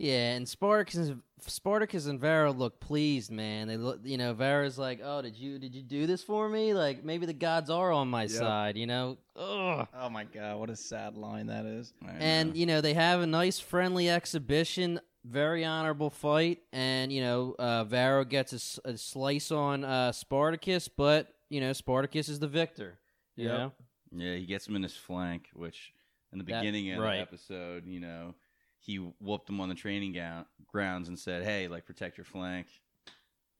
Yeah, 0.00 0.32
and 0.32 0.48
Spartacus, 0.48 1.10
Spartacus 1.46 2.06
and 2.06 2.18
Varro 2.18 2.52
look 2.54 2.80
pleased, 2.80 3.30
man. 3.30 3.68
They 3.68 3.76
look, 3.76 4.00
you 4.02 4.16
know, 4.16 4.32
Varro's 4.32 4.78
like, 4.78 5.00
"Oh, 5.04 5.20
did 5.20 5.36
you 5.36 5.58
did 5.58 5.74
you 5.74 5.82
do 5.82 6.06
this 6.06 6.22
for 6.22 6.48
me? 6.48 6.72
Like 6.72 7.04
maybe 7.04 7.26
the 7.26 7.34
gods 7.34 7.68
are 7.68 7.92
on 7.92 8.08
my 8.08 8.22
Yep. 8.22 8.30
side, 8.30 8.76
you 8.78 8.86
know." 8.86 9.18
Ugh. 9.36 9.86
Oh 9.94 10.08
my 10.08 10.24
god, 10.24 10.58
what 10.58 10.70
a 10.70 10.76
sad 10.76 11.16
line 11.18 11.48
that 11.48 11.66
is. 11.66 11.92
And 12.18 12.50
know. 12.50 12.56
you 12.56 12.64
know 12.66 12.80
they 12.80 12.94
have 12.94 13.20
a 13.20 13.26
nice 13.26 13.58
friendly 13.60 14.08
exhibition, 14.08 15.00
very 15.24 15.66
honorable 15.66 16.08
fight, 16.08 16.60
and 16.72 17.12
you 17.12 17.20
know 17.20 17.54
uh, 17.58 17.84
Varro 17.84 18.24
gets 18.24 18.78
a 18.84 18.96
slice 18.96 19.50
on 19.50 19.84
uh, 19.84 20.12
Spartacus, 20.12 20.88
but 20.88 21.34
you 21.50 21.60
know 21.60 21.74
Spartacus 21.74 22.30
is 22.30 22.38
the 22.38 22.48
victor. 22.48 22.98
Yeah, 23.36 23.70
Yeah, 24.12 24.36
he 24.36 24.46
gets 24.46 24.66
him 24.66 24.76
in 24.76 24.82
his 24.82 24.94
flank, 24.96 25.48
which 25.52 25.92
in 26.32 26.38
the 26.38 26.44
That- 26.44 26.60
beginning 26.62 26.90
of 26.92 27.00
right. 27.00 27.16
the 27.16 27.22
episode, 27.22 27.86
you 27.86 28.00
know, 28.00 28.34
he 28.80 28.96
whooped 28.96 29.48
him 29.48 29.60
on 29.60 29.68
the 29.68 29.74
training 29.74 30.12
gou- 30.12 30.46
grounds 30.66 31.08
and 31.08 31.18
said, 31.18 31.44
"Hey, 31.44 31.68
like 31.68 31.86
protect 31.86 32.16
your 32.16 32.24
flank," 32.24 32.66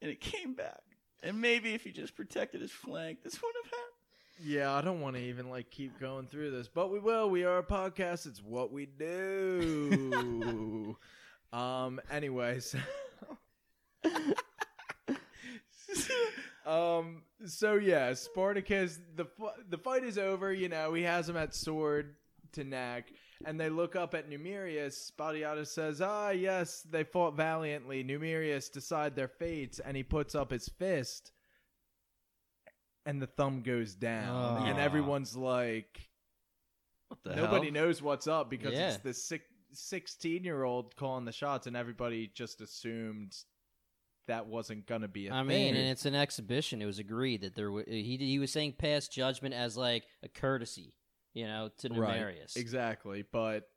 and 0.01 0.11
it 0.11 0.21
came 0.21 0.55
back. 0.55 0.81
And 1.23 1.41
maybe 1.41 1.75
if 1.75 1.85
he 1.85 1.93
just 1.93 2.17
protected 2.17 2.63
his 2.63 2.73
flank, 2.73 3.23
this 3.23 3.41
wouldn't 3.41 3.65
have 3.67 3.73
happened. 3.73 3.87
Yeah, 4.43 4.73
I 4.73 4.81
don't 4.81 5.03
want 5.03 5.17
to 5.17 5.23
even 5.23 5.51
like 5.51 5.71
keep 5.71 6.01
going 6.01 6.27
through 6.27 6.53
this, 6.53 6.67
but 6.67 6.91
we 6.91 6.99
will. 6.99 7.29
We 7.29 7.45
are 7.45 7.59
a 7.59 7.63
podcast. 7.63 8.27
It's 8.27 8.43
what 8.43 8.73
we 8.73 8.87
do. 8.87 10.97
um. 11.53 12.01
Anyways. 12.11 12.75
um. 16.67 17.23
So 17.47 17.75
yeah, 17.75 18.15
Spartacus. 18.15 18.99
The 19.17 19.27
the 19.69 19.77
fight 19.77 20.05
is 20.05 20.17
over. 20.17 20.51
You 20.53 20.71
know, 20.71 20.95
he 20.95 21.03
has 21.03 21.29
him 21.29 21.37
at 21.37 21.55
sword 21.55 22.15
to 22.53 22.65
neck, 22.65 23.13
and 23.45 23.59
they 23.61 23.69
look 23.71 23.97
up 23.97 24.15
at 24.15 24.29
Numerius. 24.29 25.11
Batiatus 25.19 25.69
says, 25.69 26.01
"Ah, 26.01 26.31
yes, 26.31 26.83
they 26.83 27.05
fought 27.05 27.37
valiantly. 27.37 28.03
Numerius 28.05 28.69
decide 28.71 29.15
their 29.17 29.29
fates," 29.29 29.79
and 29.81 29.97
he 29.97 30.03
puts 30.03 30.35
up 30.35 30.51
his 30.51 30.69
fist 30.69 31.33
and 33.07 33.21
the 33.21 33.27
thumb 33.27 33.63
goes 33.63 33.95
down, 33.95 34.63
Oh. 34.63 34.65
and 34.67 34.79
everyone's 34.79 35.35
like, 35.37 36.11
What 37.09 37.23
the 37.25 37.35
nobody 37.35 37.67
hell? 37.67 37.73
knows 37.87 38.03
what's 38.03 38.27
up 38.27 38.51
because 38.51 38.73
Yeah. 38.75 38.89
it's 38.93 39.03
the 39.03 39.15
six, 39.15 39.45
16 39.73 40.45
year 40.45 40.63
old 40.65 40.95
calling 40.97 41.25
the 41.25 41.33
shots, 41.33 41.67
and 41.67 41.77
everybody 41.77 42.29
just 42.29 42.61
assumed 42.61 43.35
that 44.27 44.47
wasn't 44.47 44.87
gonna 44.87 45.09
be 45.09 45.27
a 45.27 45.31
I 45.33 45.39
thing. 45.39 45.41
I 45.41 45.43
mean, 45.43 45.77
and 45.77 45.89
it's 45.89 46.05
an 46.05 46.15
exhibition. 46.15 46.83
It 46.83 46.87
was 46.87 46.99
agreed 46.99 47.41
that 47.41 47.55
there 47.57 47.69
w- 47.69 47.87
he 47.87 48.17
he 48.19 48.39
was 48.39 48.53
saying 48.53 48.75
pass 48.75 49.09
judgment 49.09 49.55
as 49.55 49.77
like 49.77 50.07
a 50.23 50.29
courtesy, 50.29 50.95
you 51.35 51.47
know, 51.47 51.71
to 51.79 51.89
right, 51.91 52.21
Numerius. 52.21 52.57
exactly. 52.57 53.25
But 53.31 53.69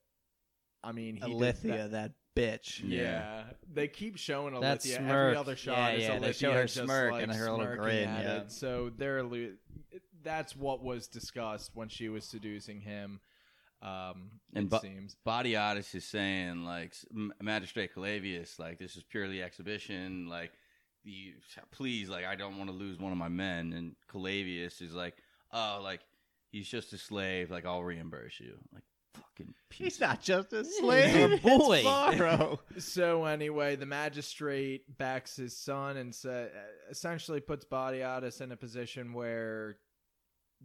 I 0.84 0.92
mean, 0.92 1.16
he 1.18 1.22
did 1.22 1.32
Ilithyia, 1.32 1.92
that- 1.92 1.92
that, 1.92 2.12
bitch. 2.36 2.82
Yeah. 2.84 3.02
Yeah. 3.02 3.44
they 3.72 3.88
keep 3.88 4.18
showing 4.18 4.60
That 4.60 4.80
Ilithyia. 4.80 4.96
smirk. 4.98 5.10
Every 5.28 5.36
other 5.38 5.56
shot 5.56 5.78
Yeah, 5.78 5.90
is 5.98 6.04
yeah, 6.04 6.18
Ilithyia 6.18 6.22
they 6.22 6.34
show 6.34 6.52
her 6.54 6.62
just, 6.64 6.76
smirk 6.76 7.12
like, 7.12 7.24
and 7.24 7.32
her 7.32 7.52
little 7.52 7.76
grin, 7.76 8.10
yeah. 8.10 8.38
it. 8.38 8.52
So 8.52 8.92
they're 8.98 9.24
allu- 9.24 9.56
that's 10.24 10.56
what 10.56 10.82
was 10.84 11.08
discussed 11.08 11.72
when 11.76 11.90
she 11.90 12.10
was 12.10 12.26
seducing 12.26 12.82
him. 12.82 13.20
Um, 13.82 14.40
And 14.54 14.66
it 14.66 14.70
bu- 14.70 14.80
seems. 14.80 15.16
Batiatus 15.26 15.94
is 15.94 16.06
saying 16.06 16.64
like 16.64 16.96
Magistrate 17.42 17.94
Calavius, 17.94 18.58
like 18.58 18.80
this 18.80 18.96
is 18.96 19.04
purely 19.04 19.44
exhibition. 19.44 20.28
Like, 20.28 20.52
the 21.04 21.34
please, 21.72 22.08
like 22.10 22.24
I 22.26 22.36
don't 22.36 22.58
want 22.58 22.70
to 22.70 22.76
lose 22.76 22.98
one 22.98 23.12
of 23.12 23.18
my 23.18 23.28
men. 23.28 23.74
And 23.74 23.96
Calavius 24.12 24.82
is 24.82 24.94
like, 24.94 25.16
oh, 25.52 25.82
like 25.84 26.00
he's 26.54 26.70
just 26.70 26.94
a 26.94 26.98
slave. 26.98 27.52
Like 27.52 27.66
I'll 27.66 27.84
reimburse 27.84 28.40
you. 28.40 28.54
Like 28.74 28.84
fucking 29.16 29.54
He's 29.70 30.00
not 30.00 30.22
just 30.22 30.54
a 30.54 30.58
He's 30.64 30.78
slave. 30.78 31.42
boy. 31.42 31.78
It's 31.78 31.84
Varro. 31.84 32.60
So 32.80 33.26
anyway, 33.26 33.76
the 33.76 33.86
magistrate 33.86 34.98
backs 34.98 35.36
his 35.36 35.58
son 35.58 35.98
and 35.98 36.16
sa- 36.16 36.30
uh, 36.30 36.48
essentially 36.90 37.42
puts 37.42 37.66
Batiatus 37.66 38.40
in 38.40 38.52
a 38.54 38.56
position 38.58 39.12
where 39.14 39.78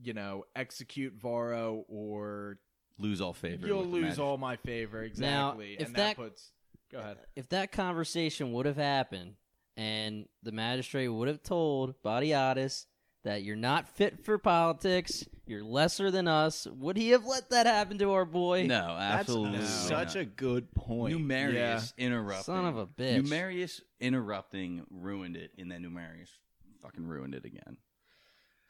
you 0.00 0.12
know, 0.14 0.44
execute 0.54 1.14
Varro 1.14 1.84
or 1.88 2.58
Lose 3.00 3.20
all 3.20 3.32
favor. 3.32 3.66
you'll 3.66 3.84
lose 3.84 4.02
magic- 4.04 4.18
all 4.20 4.38
my 4.38 4.54
favor. 4.56 5.02
exactly. 5.02 5.26
Now, 5.28 5.48
Exactly. 5.50 5.74
if 5.74 5.86
and 5.88 5.96
that- 5.96 5.96
that 5.96 6.16
puts. 6.16 6.52
Go 6.92 6.98
ahead. 7.00 7.18
If 7.36 7.48
that 7.50 7.72
conversation 7.72 8.52
would 8.52 8.66
have 8.66 8.76
happened 8.76 9.34
and 9.76 10.26
the 10.44 10.52
magistrate 10.52 11.08
would 11.08 11.28
have 11.28 11.42
told 11.42 12.00
Batiatus 12.02 12.86
that 13.28 13.42
you're 13.42 13.56
not 13.56 13.86
fit 13.86 14.24
for 14.24 14.38
politics, 14.38 15.22
you're 15.46 15.62
lesser 15.62 16.10
than 16.10 16.26
us, 16.26 16.66
would 16.78 16.96
he 16.96 17.10
have 17.10 17.26
let 17.26 17.50
that 17.50 17.66
happen 17.66 17.98
to 17.98 18.12
our 18.12 18.24
boy? 18.24 18.64
No, 18.66 18.96
That's 18.98 19.28
absolutely. 19.28 19.66
such 19.66 20.16
a 20.16 20.24
good 20.24 20.74
point. 20.74 21.14
Numerius 21.14 21.92
interrupting. 21.98 22.44
Son 22.44 22.64
of 22.64 22.78
a 22.78 22.86
bitch. 22.86 23.22
Numerius 23.22 23.82
interrupting 24.00 24.86
ruined 24.90 25.36
it, 25.36 25.50
and 25.58 25.70
then 25.70 25.82
Numerius 25.82 26.30
fucking 26.80 27.06
ruined 27.06 27.34
it 27.34 27.44
again. 27.44 27.76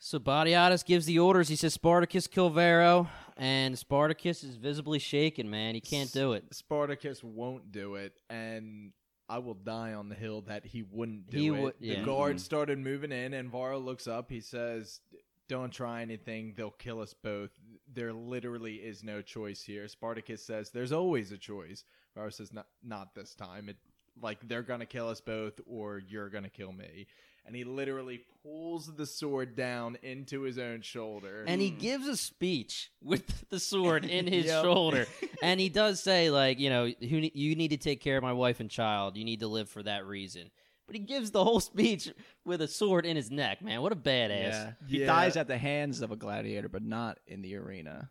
So 0.01 0.19
Batiatus 0.19 0.85
gives 0.85 1.07
the 1.07 1.21
orders. 1.21 1.49
He 1.49 1.55
says, 1.55 1.75
Spartacus 1.75 2.27
kill 2.27 2.51
Varro. 2.51 3.09
And 3.37 3.79
Spartacus 3.79 4.43
is 4.43 4.57
visibly 4.57 4.99
shaken, 4.99 5.49
man. 5.49 5.77
He 5.77 5.81
can't 5.81 6.13
do 6.13 6.33
it. 6.33 6.53
Spartacus 6.53 7.23
won't 7.23 7.71
do 7.71 7.95
it, 7.95 8.13
and 8.29 8.91
I 9.29 9.39
will 9.39 9.55
die 9.55 9.93
on 9.95 10.09
the 10.09 10.15
hill 10.15 10.41
that 10.43 10.65
he 10.65 10.83
wouldn't 10.83 11.29
do 11.31 11.39
He 11.39 11.47
it. 11.49 11.51
would- 11.51 11.75
The 11.81 11.87
yeah. 11.89 12.05
guards 12.05 12.43
mm-hmm. 12.43 12.47
started 12.47 12.79
moving 12.79 13.13
in, 13.13 13.35
and 13.35 13.51
Varro 13.51 13.79
looks 13.79 14.07
up. 14.07 14.31
He 14.31 14.41
says, 14.41 15.01
"Don't 15.49 15.71
try 15.73 16.03
anything; 16.03 16.55
they'll 16.55 16.71
kill 16.71 17.01
us 17.01 17.13
both. 17.15 17.51
There 17.93 18.13
literally 18.13 18.77
is 18.77 19.03
no 19.05 19.21
choice 19.23 19.63
here." 19.63 19.87
Spartacus 19.89 20.43
says, 20.43 20.71
"There's 20.71 20.93
always 20.93 21.31
a 21.33 21.39
choice." 21.39 21.85
Varro 22.15 22.31
says, 22.31 22.53
"Not, 22.53 22.69
not 22.83 23.15
this 23.15 23.35
time. 23.35 23.69
It 23.69 23.77
like 24.21 24.49
they're 24.49 24.63
gonna 24.63 24.87
kill 24.87 25.09
us 25.09 25.21
both, 25.21 25.61
or 25.67 25.99
you're 25.99 26.31
gonna 26.31 26.51
kill 26.51 26.73
me." 26.73 27.07
And 27.49 27.57
he 27.57 27.65
literally 27.65 28.21
pulls 28.43 28.95
the 28.95 29.07
sword 29.07 29.57
down 29.57 29.97
into 30.03 30.43
his 30.43 30.59
own 30.59 30.83
shoulder. 30.83 31.45
And 31.47 31.61
he 31.61 31.71
hmm. 31.71 31.79
gives 31.79 32.07
a 32.07 32.17
speech 32.17 32.91
with 33.03 33.49
the 33.49 33.59
sword 33.59 34.05
in 34.05 34.27
his 34.33 34.47
Yep. 34.47 34.65
shoulder. 34.65 35.07
And 35.43 35.59
he 35.61 35.69
does 35.69 36.03
say, 36.03 36.31
like, 36.31 36.59
you 36.59 36.69
know, 36.69 36.85
you 37.01 37.57
need 37.57 37.69
to 37.69 37.77
take 37.77 38.01
care 38.01 38.17
of 38.17 38.23
my 38.23 38.33
wife 38.33 38.61
and 38.61 38.69
child. 38.69 39.17
You 39.17 39.25
need 39.25 39.41
to 39.41 39.47
live 39.49 39.69
for 39.71 39.83
that 39.85 40.05
reason. 40.05 40.51
But 40.87 40.97
he 40.97 41.01
gives 41.01 41.31
the 41.31 41.43
whole 41.45 41.61
speech 41.73 42.11
with 42.45 42.61
a 42.61 42.69
sword 42.69 43.07
in 43.07 43.17
his 43.17 43.31
neck, 43.31 43.63
man. 43.63 43.81
What 43.83 43.93
a 43.93 43.97
badass. 43.97 44.31
Yeah. 44.31 44.73
He 44.87 45.01
Yeah. 45.01 45.07
dies 45.07 45.37
at 45.37 45.47
the 45.49 45.57
hands 45.59 46.01
of 46.03 46.11
a 46.13 46.17
gladiator, 46.17 46.69
but 46.69 46.83
not 46.83 47.19
in 47.27 47.41
the 47.41 47.57
arena, 47.57 48.11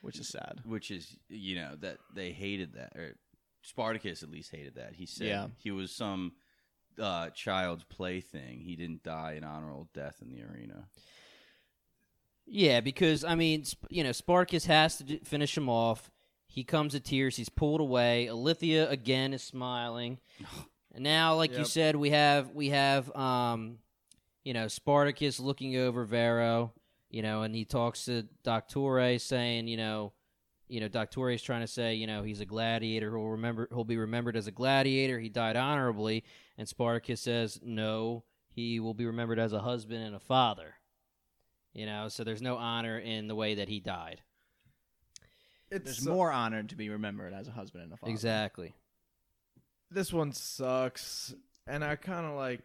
which 0.00 0.18
is 0.18 0.28
sad. 0.28 0.60
Which 0.64 0.90
is, 0.90 1.16
you 1.28 1.56
know, 1.56 1.76
that 1.80 1.98
they 2.14 2.30
hated 2.30 2.74
that, 2.74 2.96
or 2.96 3.16
Spartacus 3.62 4.22
at 4.22 4.30
least 4.30 4.50
hated 4.52 4.76
that. 4.76 4.94
He 4.94 5.06
said 5.06 5.26
Yeah. 5.26 5.46
he 5.58 5.70
was 5.70 5.90
some 5.90 6.32
uh, 6.98 7.30
child's 7.30 7.84
plaything. 7.84 8.60
He 8.60 8.76
didn't 8.76 9.02
die 9.02 9.32
an 9.32 9.44
honorable 9.44 9.88
death 9.94 10.16
in 10.22 10.30
the 10.30 10.42
arena. 10.42 10.86
Yeah, 12.46 12.80
because 12.80 13.24
I 13.24 13.34
mean, 13.34 13.64
you 13.88 14.04
know, 14.04 14.12
Spartacus 14.12 14.66
has 14.66 14.98
to 14.98 15.18
finish 15.20 15.56
him 15.56 15.68
off. 15.68 16.10
He 16.46 16.62
comes 16.62 16.92
to 16.92 17.00
tears. 17.00 17.36
He's 17.36 17.48
pulled 17.48 17.80
away. 17.80 18.28
Ilithyia 18.30 18.90
again 18.90 19.32
is 19.32 19.42
smiling, 19.42 20.18
and 20.94 21.02
now, 21.02 21.34
like 21.36 21.56
you 21.56 21.64
said, 21.64 21.96
we 21.96 22.10
have 22.10 22.50
we 22.50 22.68
have 22.68 23.14
um, 23.16 23.78
you 24.44 24.52
know, 24.52 24.68
Spartacus 24.68 25.40
looking 25.40 25.76
over 25.76 26.04
Varro, 26.04 26.72
you 27.10 27.22
know, 27.22 27.42
and 27.42 27.54
he 27.54 27.64
talks 27.64 28.04
to 28.04 28.26
Doctore, 28.44 29.20
saying, 29.20 29.66
you 29.66 29.78
know, 29.78 30.12
you 30.68 30.80
know, 30.80 30.88
Doctore 30.88 31.34
is 31.34 31.42
trying 31.42 31.62
to 31.62 31.66
say, 31.66 31.94
you 31.94 32.06
know, 32.06 32.22
he's 32.22 32.40
a 32.40 32.46
gladiator. 32.46 33.10
He'll 33.10 33.28
remember. 33.28 33.68
He'll 33.70 33.84
be 33.84 33.96
remembered 33.96 34.36
as 34.36 34.46
a 34.46 34.52
gladiator. 34.52 35.18
He 35.18 35.28
died 35.28 35.56
honorably, 35.56 36.24
and 36.58 36.68
Spartacus 36.68 37.20
says, 37.20 37.60
no, 37.62 38.24
he 38.48 38.80
will 38.80 38.94
be 38.94 39.06
remembered 39.06 39.38
as 39.38 39.52
a 39.52 39.60
husband 39.60 40.04
and 40.04 40.14
a 40.14 40.20
father. 40.20 40.74
You 41.72 41.86
know, 41.86 42.08
so 42.08 42.22
there's 42.24 42.42
no 42.42 42.56
honor 42.56 42.98
in 42.98 43.26
the 43.26 43.34
way 43.34 43.56
that 43.56 43.68
he 43.68 43.80
died. 43.80 44.20
it's 45.70 45.84
There's 45.84 46.04
so- 46.04 46.12
more 46.12 46.30
honor 46.32 46.62
to 46.62 46.76
be 46.76 46.88
remembered 46.88 47.32
as 47.32 47.48
a 47.48 47.52
husband 47.52 47.84
and 47.84 47.92
a 47.92 47.96
father. 47.96 48.12
Exactly. 48.12 48.74
this 49.90 50.12
one 50.12 50.32
sucks, 50.32 51.34
and 51.66 51.84
I 51.84 51.96
kind 51.96 52.26
of 52.26 52.34
like. 52.34 52.60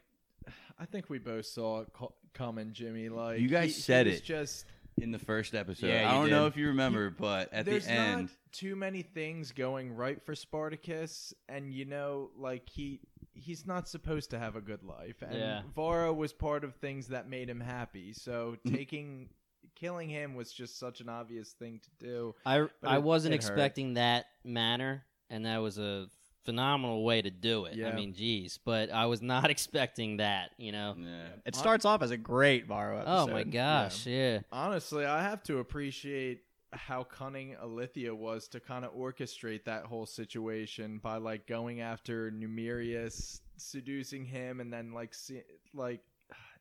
I 0.79 0.85
think 0.85 1.09
we 1.09 1.19
both 1.19 1.45
saw 1.45 1.81
it 1.81 1.89
co- 1.93 2.13
coming, 2.33 2.71
Jimmy. 2.73 3.09
Like 3.09 3.39
You 3.39 3.49
guys 3.49 3.69
he- 3.69 3.73
he 3.73 3.81
said 3.81 4.07
was 4.07 4.17
it. 4.17 4.23
Just 4.23 4.65
In 5.01 5.11
the 5.11 5.19
first 5.19 5.53
episode, 5.55 5.87
Yeah, 5.87 6.09
I 6.09 6.13
you 6.15 6.21
don't 6.21 6.29
know 6.29 6.43
did. 6.45 6.53
if 6.53 6.57
you 6.57 6.67
remember, 6.67 7.09
but 7.09 7.51
at 7.53 7.65
there's 7.65 7.85
the 7.85 7.91
end, 7.91 8.21
not 8.23 8.29
too 8.51 8.75
many 8.75 9.01
things 9.01 9.51
going 9.51 9.93
right 9.95 10.21
for 10.25 10.35
Spartacus, 10.35 11.33
and 11.47 11.73
you 11.73 11.85
know, 11.85 12.31
like 12.37 12.67
he 12.69 12.99
he's 13.39 13.65
not 13.65 13.87
supposed 13.87 14.29
to 14.31 14.39
have 14.39 14.55
a 14.55 14.61
good 14.61 14.83
life, 14.83 15.21
and 15.21 15.33
Yeah. 15.33 15.61
Varro 15.75 16.13
was 16.13 16.33
part 16.33 16.63
of 16.63 16.75
things 16.75 17.07
that 17.07 17.29
made 17.29 17.49
him 17.49 17.59
happy. 17.59 18.13
So 18.13 18.57
Mm-hmm. 18.65 18.75
taking 18.75 19.29
killing 19.75 20.09
him 20.09 20.35
was 20.35 20.51
just 20.51 20.77
such 20.77 20.99
an 20.99 21.07
obvious 21.09 21.51
thing 21.53 21.79
to 21.79 21.89
do. 22.05 22.35
I 22.45 22.61
But 22.61 22.71
I 22.83 22.95
it- 22.97 23.03
wasn't 23.03 23.33
it 23.33 23.41
hurt. 23.41 23.49
expecting 23.51 23.93
that 23.93 24.25
manner, 24.43 25.05
and 25.29 25.45
that 25.45 25.57
was 25.59 25.77
a 25.79 26.07
phenomenal 26.43 27.03
way 27.03 27.21
to 27.21 27.29
do 27.29 27.65
it. 27.65 27.77
I 27.85 27.93
mean, 27.93 28.13
geez, 28.13 28.57
but 28.57 28.89
I 28.89 29.05
was 29.05 29.21
not 29.21 29.49
expecting 29.51 30.17
that. 30.17 30.51
You 30.57 30.71
know. 30.71 30.95
yeah. 30.97 31.27
It 31.45 31.55
starts 31.55 31.85
off 31.85 32.01
as 32.01 32.11
a 32.11 32.17
great 32.17 32.65
Varro 32.65 33.03
Oh 33.05 33.27
my 33.27 33.43
gosh, 33.43 34.05
yeah. 34.05 34.39
Honestly, 34.51 35.05
I 35.05 35.21
have 35.23 35.43
to 35.43 35.59
appreciate 35.59 36.41
how 36.71 37.03
cunning 37.03 37.55
Ilithyia 37.63 38.15
was 38.15 38.47
to 38.49 38.59
kind 38.59 38.85
of 38.85 38.93
orchestrate 38.95 39.63
that 39.65 39.85
whole 39.85 40.05
situation 40.05 40.99
by 41.01 41.17
like 41.17 41.47
going 41.47 41.81
after 41.81 42.31
Numerius, 42.31 43.41
seducing 43.57 44.25
him, 44.25 44.59
and 44.59 44.71
then 44.71 44.91
like 44.93 45.13
see, 45.13 45.41
like 45.73 46.01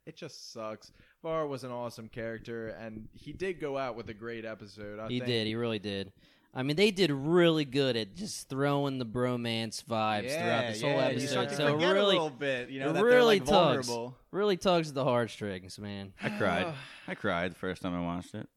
it 0.06 0.16
just 0.16 0.52
sucks. 0.52 0.92
Var 1.22 1.46
was 1.46 1.64
an 1.64 1.70
awesome 1.70 2.08
character, 2.08 2.68
and 2.68 3.08
he 3.12 3.32
did 3.32 3.60
go 3.60 3.76
out 3.76 3.96
with 3.96 4.08
a 4.08 4.14
great 4.14 4.44
episode. 4.44 4.98
I 4.98 5.08
He 5.08 5.18
think. 5.18 5.26
did. 5.26 5.46
He 5.46 5.54
really 5.54 5.78
did. 5.78 6.12
I 6.54 6.62
mean, 6.62 6.76
they 6.76 6.90
did 6.90 7.10
really 7.10 7.66
good 7.66 7.94
at 7.94 8.14
just 8.16 8.48
throwing 8.48 8.98
the 8.98 9.04
bromance 9.04 9.84
vibes 9.84 10.30
throughout 10.30 10.68
this 10.68 10.80
whole 10.80 10.90
yeah, 10.92 11.10
You 11.10 11.16
episode. 11.18 11.50
So 11.52 11.74
really, 11.76 11.98
a 11.98 12.04
little 12.04 12.30
bit, 12.30 12.70
you 12.70 12.80
know, 12.80 12.90
it 12.90 12.92
that 12.94 13.04
really 13.04 13.38
like 13.38 13.44
tugs. 13.44 13.86
vulnerable. 13.86 14.16
really 14.30 14.56
tugs 14.56 14.88
at 14.88 14.94
the 14.94 15.04
heartstrings, 15.04 15.78
man. 15.78 16.14
I 16.22 16.30
cried. 16.30 16.72
I 17.06 17.14
cried 17.14 17.50
the 17.50 17.56
first 17.56 17.82
time 17.82 17.94
I 17.94 18.00
watched 18.00 18.34
it. 18.34 18.48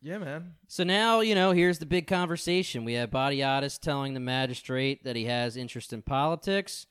Yeah, 0.00 0.18
man. 0.18 0.54
So 0.68 0.84
now, 0.84 1.20
you 1.20 1.34
know, 1.34 1.52
here's 1.52 1.78
the 1.78 1.86
big 1.86 2.06
conversation. 2.06 2.84
We 2.84 2.94
have 2.94 3.10
Batiatus 3.10 3.78
telling 3.80 4.14
the 4.14 4.20
magistrate 4.20 5.04
that 5.04 5.16
he 5.16 5.24
has 5.24 5.56
interest 5.56 5.92
in 5.92 6.02
politics. 6.02 6.86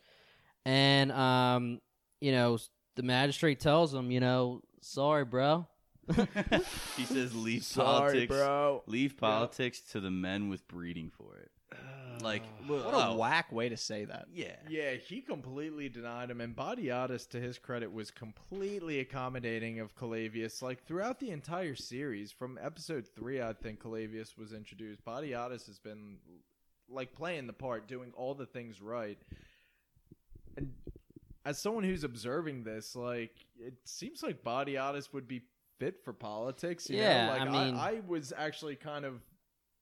And, 0.65 1.11
um, 1.13 1.79
you 2.19 2.33
know, 2.33 2.57
the 2.95 3.03
magistrate 3.03 3.59
tells 3.59 3.93
him, 3.93 4.11
you 4.11 4.19
know, 4.19 4.61
sorry, 4.81 5.23
bro. 5.23 5.67
he 6.95 7.03
says, 7.03 7.35
"Leave 7.35 7.63
Sorry, 7.65 7.85
politics, 7.85 8.27
bro. 8.33 8.83
leave 8.87 9.17
politics 9.17 9.81
to 9.91 9.99
the 9.99 10.09
men 10.11 10.47
with 10.47 10.65
breeding 10.67 11.11
for 11.11 11.37
it." 11.37 11.51
Like, 12.21 12.43
oh. 12.69 12.73
What 12.85 12.93
oh, 12.93 13.11
a 13.11 13.15
whack 13.15 13.51
way 13.51 13.69
to 13.69 13.77
say 13.77 14.05
that. 14.05 14.27
Yeah, 14.33 14.55
Yeah, 14.69 14.93
he 14.93 15.21
completely 15.21 15.89
denied 15.89 16.29
him, 16.29 16.41
and 16.41 16.55
Batiatus, 16.55 17.27
to 17.29 17.39
his 17.39 17.57
credit, 17.57 17.91
was 17.91 18.11
completely 18.11 18.99
accommodating 18.99 19.79
of 19.79 19.95
Calavius. 19.95 20.61
Like 20.61 20.85
throughout 20.85 21.19
the 21.19 21.31
entire 21.31 21.75
series, 21.75 22.31
from 22.31 22.59
episode 22.61 23.07
three, 23.15 23.41
I 23.41 23.53
think 23.53 23.81
Calavius 23.81 24.37
was 24.37 24.53
introduced. 24.53 25.03
Batiatus 25.05 25.67
has 25.67 25.79
been 25.79 26.17
like 26.89 27.13
playing 27.13 27.47
the 27.47 27.53
part, 27.53 27.87
doing 27.87 28.11
all 28.15 28.33
the 28.33 28.45
things 28.45 28.81
right. 28.81 29.17
And 30.55 30.71
as 31.45 31.59
someone 31.59 31.83
who's 31.83 32.03
observing 32.03 32.63
this, 32.63 32.95
like 32.95 33.45
it 33.59 33.75
seems 33.85 34.23
like 34.23 34.43
Batiatus 34.43 35.13
would 35.13 35.27
be 35.27 35.41
fit 35.79 36.03
for 36.03 36.13
politics. 36.13 36.89
You 36.89 36.97
Yeah, 36.97 37.25
know? 37.27 37.31
like 37.31 37.41
I 37.41 37.45
mean- 37.65 37.75
I, 37.75 38.01
was 38.07 38.33
actually 38.35 38.75
kind 38.75 39.05
of 39.05 39.21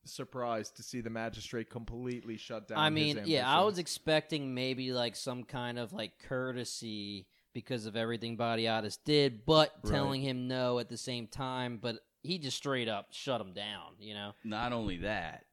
surprised 0.06 0.78
to 0.78 0.84
see 0.84 1.02
the 1.02 1.10
magistrate 1.10 1.70
completely 1.70 2.38
shut 2.38 2.68
down. 2.68 2.78
I 2.80 2.86
his 2.86 2.94
mean, 3.16 3.22
yeah, 3.26 3.50
I 3.52 3.64
was 3.64 3.78
expecting 3.78 4.54
maybe 4.54 4.92
like 4.94 5.16
some 5.16 5.44
kind 5.44 5.78
of 5.80 5.94
like 5.94 6.20
courtesy 6.28 7.28
because 7.54 7.86
of 7.86 7.96
everything 7.96 8.38
Batiatus 8.38 8.98
did, 9.04 9.46
but 9.46 9.74
Right. 9.84 9.92
telling 9.94 10.22
him 10.22 10.48
no 10.48 10.80
at 10.80 10.90
the 10.90 10.98
same 10.98 11.28
time. 11.28 11.78
But 11.78 12.00
he 12.22 12.38
just 12.38 12.58
straight 12.58 12.88
up 12.90 13.08
shut 13.12 13.40
him 13.42 13.54
down, 13.54 13.96
you 14.00 14.14
know? 14.14 14.34
not 14.44 14.74
only 14.74 14.98
that, 14.98 15.46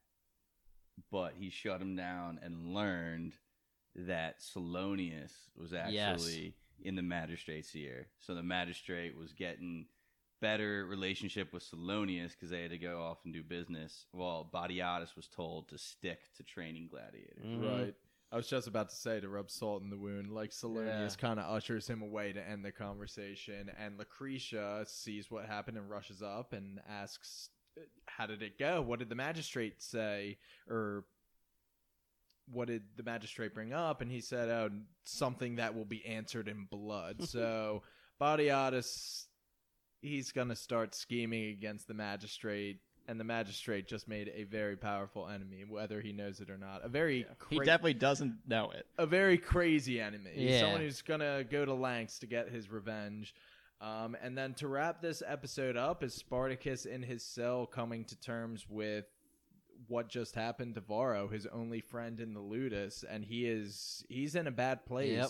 but 1.11 1.33
he 1.37 1.49
shut 1.49 1.81
him 1.81 1.95
down 1.95 2.39
and 2.43 2.73
learned 2.73 3.33
that 3.95 4.39
Solonius 4.41 5.33
was 5.55 5.71
Yes. 5.71 5.95
actually 6.19 6.55
in 6.81 6.95
the 6.95 7.01
magistrate's 7.01 7.75
ear. 7.75 8.07
So 8.19 8.33
the 8.35 8.43
magistrate 8.43 9.15
was 9.15 9.33
getting 9.33 9.87
better 10.43 10.85
relationship 10.85 11.53
with 11.53 11.63
Solonius 11.63 12.31
because 12.33 12.49
they 12.49 12.61
had 12.63 12.71
to 12.71 12.77
go 12.77 13.01
off 13.01 13.19
and 13.23 13.33
do 13.33 13.41
business. 13.41 14.07
While 14.11 14.49
Batiatus 14.53 15.15
was 15.15 15.29
told 15.29 15.69
to 15.69 15.77
stick 15.77 16.19
to 16.35 16.43
training 16.43 16.89
gladiators. 16.91 17.45
Mhm. 17.45 17.81
Right. 17.83 17.95
I 18.29 18.35
was 18.35 18.49
just 18.49 18.67
about 18.67 18.89
to 18.89 18.95
say 18.95 19.21
to 19.21 19.29
rub 19.29 19.49
salt 19.49 19.83
in 19.83 19.89
the 19.89 19.97
wound. 19.97 20.31
Like 20.33 20.49
Solonius 20.51 21.17
kind 21.17 21.39
of 21.39 21.49
ushers 21.49 21.87
him 21.87 22.01
away 22.01 22.33
to 22.33 22.45
end 22.45 22.65
the 22.65 22.73
conversation, 22.73 23.69
and 23.77 23.97
Lucretia 23.97 24.83
sees 24.85 25.31
what 25.31 25.45
happened 25.45 25.77
and 25.77 25.89
rushes 25.89 26.21
up 26.21 26.51
and 26.51 26.81
asks, 26.89 27.49
"How 28.07 28.25
did 28.25 28.41
it 28.41 28.59
go? 28.59 28.81
What 28.81 28.99
did 28.99 29.07
the 29.09 29.15
magistrate 29.15 29.81
say?" 29.81 30.39
Or 30.67 31.05
what 32.47 32.67
did 32.67 32.83
the 32.97 33.03
magistrate 33.03 33.53
bring 33.53 33.71
up? 33.71 34.01
And 34.01 34.11
he 34.11 34.19
said, 34.19 34.49
"Oh, 34.49 34.71
something 35.05 35.55
that 35.55 35.73
will 35.73 35.85
be 35.85 36.03
answered 36.05 36.49
in 36.49 36.65
blood." 36.65 37.17
so 37.29 37.83
Batiatus, 38.19 39.27
he's 40.03 40.31
gonna 40.31 40.55
start 40.55 40.93
scheming 40.93 41.45
against 41.49 41.87
the 41.87 41.93
magistrate, 41.95 42.79
and 43.07 43.19
the 43.19 43.23
magistrate 43.23 43.87
just 43.87 44.07
made 44.07 44.31
a 44.35 44.43
very 44.43 44.77
powerful 44.77 45.27
enemy, 45.27 45.63
whether 45.67 45.99
he 46.01 46.13
knows 46.13 46.39
it 46.39 46.49
or 46.49 46.57
not. 46.57 46.83
A 46.85 46.89
very 46.89 47.25
He 47.49 47.55
cra- 47.57 47.65
definitely 47.65 47.95
doesn't 47.95 48.35
know 48.47 48.69
it. 48.71 48.85
a 48.97 49.05
very 49.07 49.37
crazy 49.37 49.99
enemy. 49.99 50.31
Yeah. 50.35 50.59
Someone 50.61 50.81
who's 50.81 51.01
gonna 51.01 51.43
go 51.43 51.65
to 51.65 51.73
lengths 51.73 52.19
to 52.19 52.27
get 52.27 52.49
his 52.49 52.69
revenge. 52.69 53.33
Um, 53.81 54.15
and 54.21 54.37
then 54.37 54.53
to 54.55 54.67
wrap 54.69 55.01
this 55.01 55.21
episode 55.25 55.75
up 55.75 56.03
is 56.03 56.13
Spartacus 56.13 56.85
in 56.85 57.03
his 57.03 57.21
cell 57.23 57.65
coming 57.65 58.05
to 58.05 58.15
terms 58.17 58.65
with 58.69 59.05
what 59.87 60.07
just 60.07 60.35
happened 60.35 60.75
to 60.75 60.81
Varro, 60.81 61.27
his 61.27 61.45
only 61.47 61.81
friend 61.81 62.21
in 62.21 62.33
the 62.33 62.39
Ludus, 62.39 63.03
and 63.03 63.25
he 63.25 63.45
is 63.45 64.05
he's 64.07 64.35
in 64.35 64.47
a 64.47 64.51
bad 64.51 64.85
place. 64.85 65.09
Yep. 65.11 65.29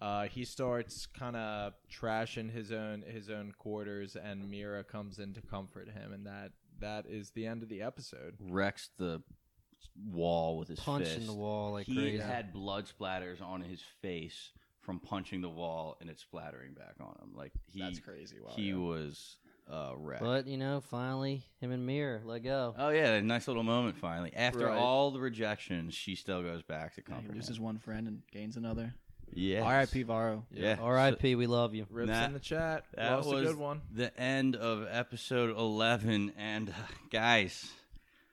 Uh, 0.00 0.26
he 0.28 0.44
starts 0.44 1.06
kind 1.06 1.36
of 1.36 1.72
trashing 1.90 2.50
his 2.52 2.70
own 2.72 3.02
his 3.02 3.30
own 3.30 3.52
quarters, 3.56 4.16
and 4.16 4.50
Mira 4.50 4.84
comes 4.84 5.18
in 5.18 5.32
to 5.34 5.40
comfort 5.40 5.88
him, 5.90 6.12
and 6.12 6.26
that 6.26 6.52
that 6.80 7.06
is 7.06 7.30
the 7.30 7.46
end 7.46 7.62
of 7.62 7.68
the 7.70 7.80
episode. 7.82 8.34
Wrecks 8.38 8.90
the 8.98 9.22
wall 10.10 10.58
with 10.58 10.68
his 10.68 10.80
punching 10.80 11.06
fist. 11.06 11.26
the 11.26 11.32
wall 11.32 11.72
like 11.72 11.86
he 11.86 11.94
crazy. 11.94 12.18
had 12.18 12.52
blood 12.52 12.86
splatters 12.86 13.40
on 13.40 13.62
his 13.62 13.80
face 14.02 14.50
from 14.80 15.00
punching 15.00 15.40
the 15.40 15.48
wall 15.48 15.96
and 16.00 16.10
it 16.10 16.20
splattering 16.20 16.74
back 16.74 16.94
on 17.00 17.14
him. 17.22 17.32
Like 17.34 17.52
he, 17.66 17.80
That's 17.80 17.98
crazy. 18.00 18.36
Wow, 18.40 18.52
he 18.54 18.68
yeah. 18.68 18.74
was 18.76 19.36
uh, 19.72 19.92
wrecked. 19.96 20.22
But 20.22 20.46
you 20.46 20.58
know, 20.58 20.80
finally, 20.80 21.44
him 21.60 21.72
and 21.72 21.86
Mir 21.86 22.20
let 22.24 22.44
go. 22.44 22.74
oh 22.78 22.90
yeah, 22.90 23.14
a 23.14 23.22
nice 23.22 23.48
little 23.48 23.62
moment 23.62 23.96
finally. 23.96 24.32
After 24.34 24.66
Right. 24.66 24.76
all 24.78 25.10
the 25.10 25.20
rejections, 25.20 25.94
she 25.94 26.14
still 26.14 26.42
goes 26.42 26.62
back 26.62 26.94
to 26.96 27.02
Yeah, 27.06 27.14
comfort 27.14 27.32
he 27.32 27.38
loses 27.38 27.58
one 27.58 27.78
friend 27.78 28.06
and 28.06 28.22
gains 28.30 28.56
another. 28.58 28.94
Yeah. 29.34 29.62
R.I.P. 29.62 30.02
Varro. 30.04 30.44
Yeah. 30.50 30.76
R.I.P. 30.80 31.34
We 31.34 31.46
love 31.46 31.74
you. 31.74 31.86
Rips 31.90 32.08
That- 32.08 32.26
in 32.28 32.32
the 32.32 32.40
chat. 32.40 32.84
That 32.94 33.12
Lost 33.12 33.28
was 33.28 33.42
a 33.42 33.44
good 33.44 33.56
one. 33.58 33.82
the 33.92 34.18
end 34.18 34.56
of 34.56 34.86
episode 34.90 35.56
eleven, 35.56 36.32
and 36.38 36.70
uh, 36.70 36.72
guys, 37.10 37.70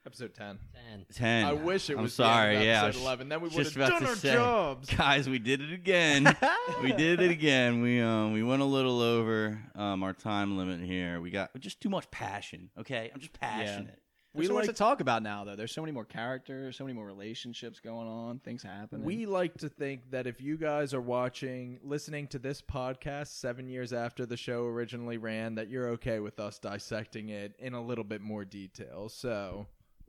Episode 0.06 0.34
ten. 0.34 0.58
Ten. 0.90 1.06
ten. 1.14 1.44
I 1.46 1.52
wish 1.54 1.88
it 1.88 1.96
I'm 1.96 2.02
was 2.02 2.12
sorry. 2.14 2.56
the 2.56 2.60
end 2.60 2.62
of 2.62 2.66
yeah, 2.66 2.72
I 2.82 2.84
episode 2.88 2.98
was 2.98 3.04
eleven. 3.06 3.28
Then 3.30 3.40
we 3.40 3.48
would 3.48 3.56
just 3.56 3.74
have 3.74 3.86
about 3.88 3.92
done 3.92 4.02
to 4.02 4.08
our 4.08 4.16
say, 4.16 4.32
jobs. 4.34 4.90
guys, 4.94 5.28
we 5.30 5.38
did 5.38 5.62
it 5.62 5.72
again. 5.72 6.36
we 6.82 6.92
did 6.92 7.22
it 7.22 7.30
again. 7.30 7.80
We 7.80 8.00
um 8.02 8.32
we 8.34 8.42
went 8.42 8.60
a 8.60 8.66
little 8.66 9.00
over 9.00 9.58
um 9.74 10.02
our 10.02 10.12
time 10.12 10.58
limit 10.58 10.80
here. 10.80 11.20
We 11.22 11.30
got 11.30 11.58
just 11.58 11.80
too 11.80 11.88
much 11.88 12.10
passion. 12.10 12.68
Okay, 12.78 13.10
I'm 13.14 13.20
just 13.20 13.32
passionate. 13.32 13.98
We 14.34 14.46
so 14.46 14.54
like- 14.54 14.66
to 14.66 14.72
talk 14.72 15.00
about 15.00 15.22
now, 15.22 15.44
though. 15.44 15.54
There's 15.56 15.72
so 15.72 15.80
many 15.80 15.92
more 15.92 16.04
characters, 16.04 16.76
so 16.76 16.84
many 16.84 16.94
more 16.94 17.06
relationships 17.06 17.78
going 17.80 18.08
on, 18.08 18.40
things 18.40 18.62
happening. 18.62 19.04
We 19.04 19.26
like 19.26 19.56
to 19.58 19.68
think 19.68 20.10
that 20.10 20.26
if 20.26 20.40
you 20.40 20.56
guys 20.56 20.92
are 20.92 21.00
watching, 21.00 21.78
listening 21.84 22.26
to 22.28 22.38
this 22.38 22.60
podcast 22.60 23.28
seven 23.28 23.68
years 23.68 23.92
after 23.92 24.26
the 24.26 24.36
show 24.36 24.64
originally 24.66 25.18
ran, 25.18 25.54
that 25.54 25.68
you're 25.70 25.88
okay 25.90 26.18
with 26.20 26.40
us 26.40 26.58
dissecting 26.58 27.28
it 27.28 27.54
in 27.58 27.74
a 27.74 27.80
little 27.80 28.02
bit 28.04 28.20
more 28.20 28.44
detail. 28.44 29.08
So 29.08 29.66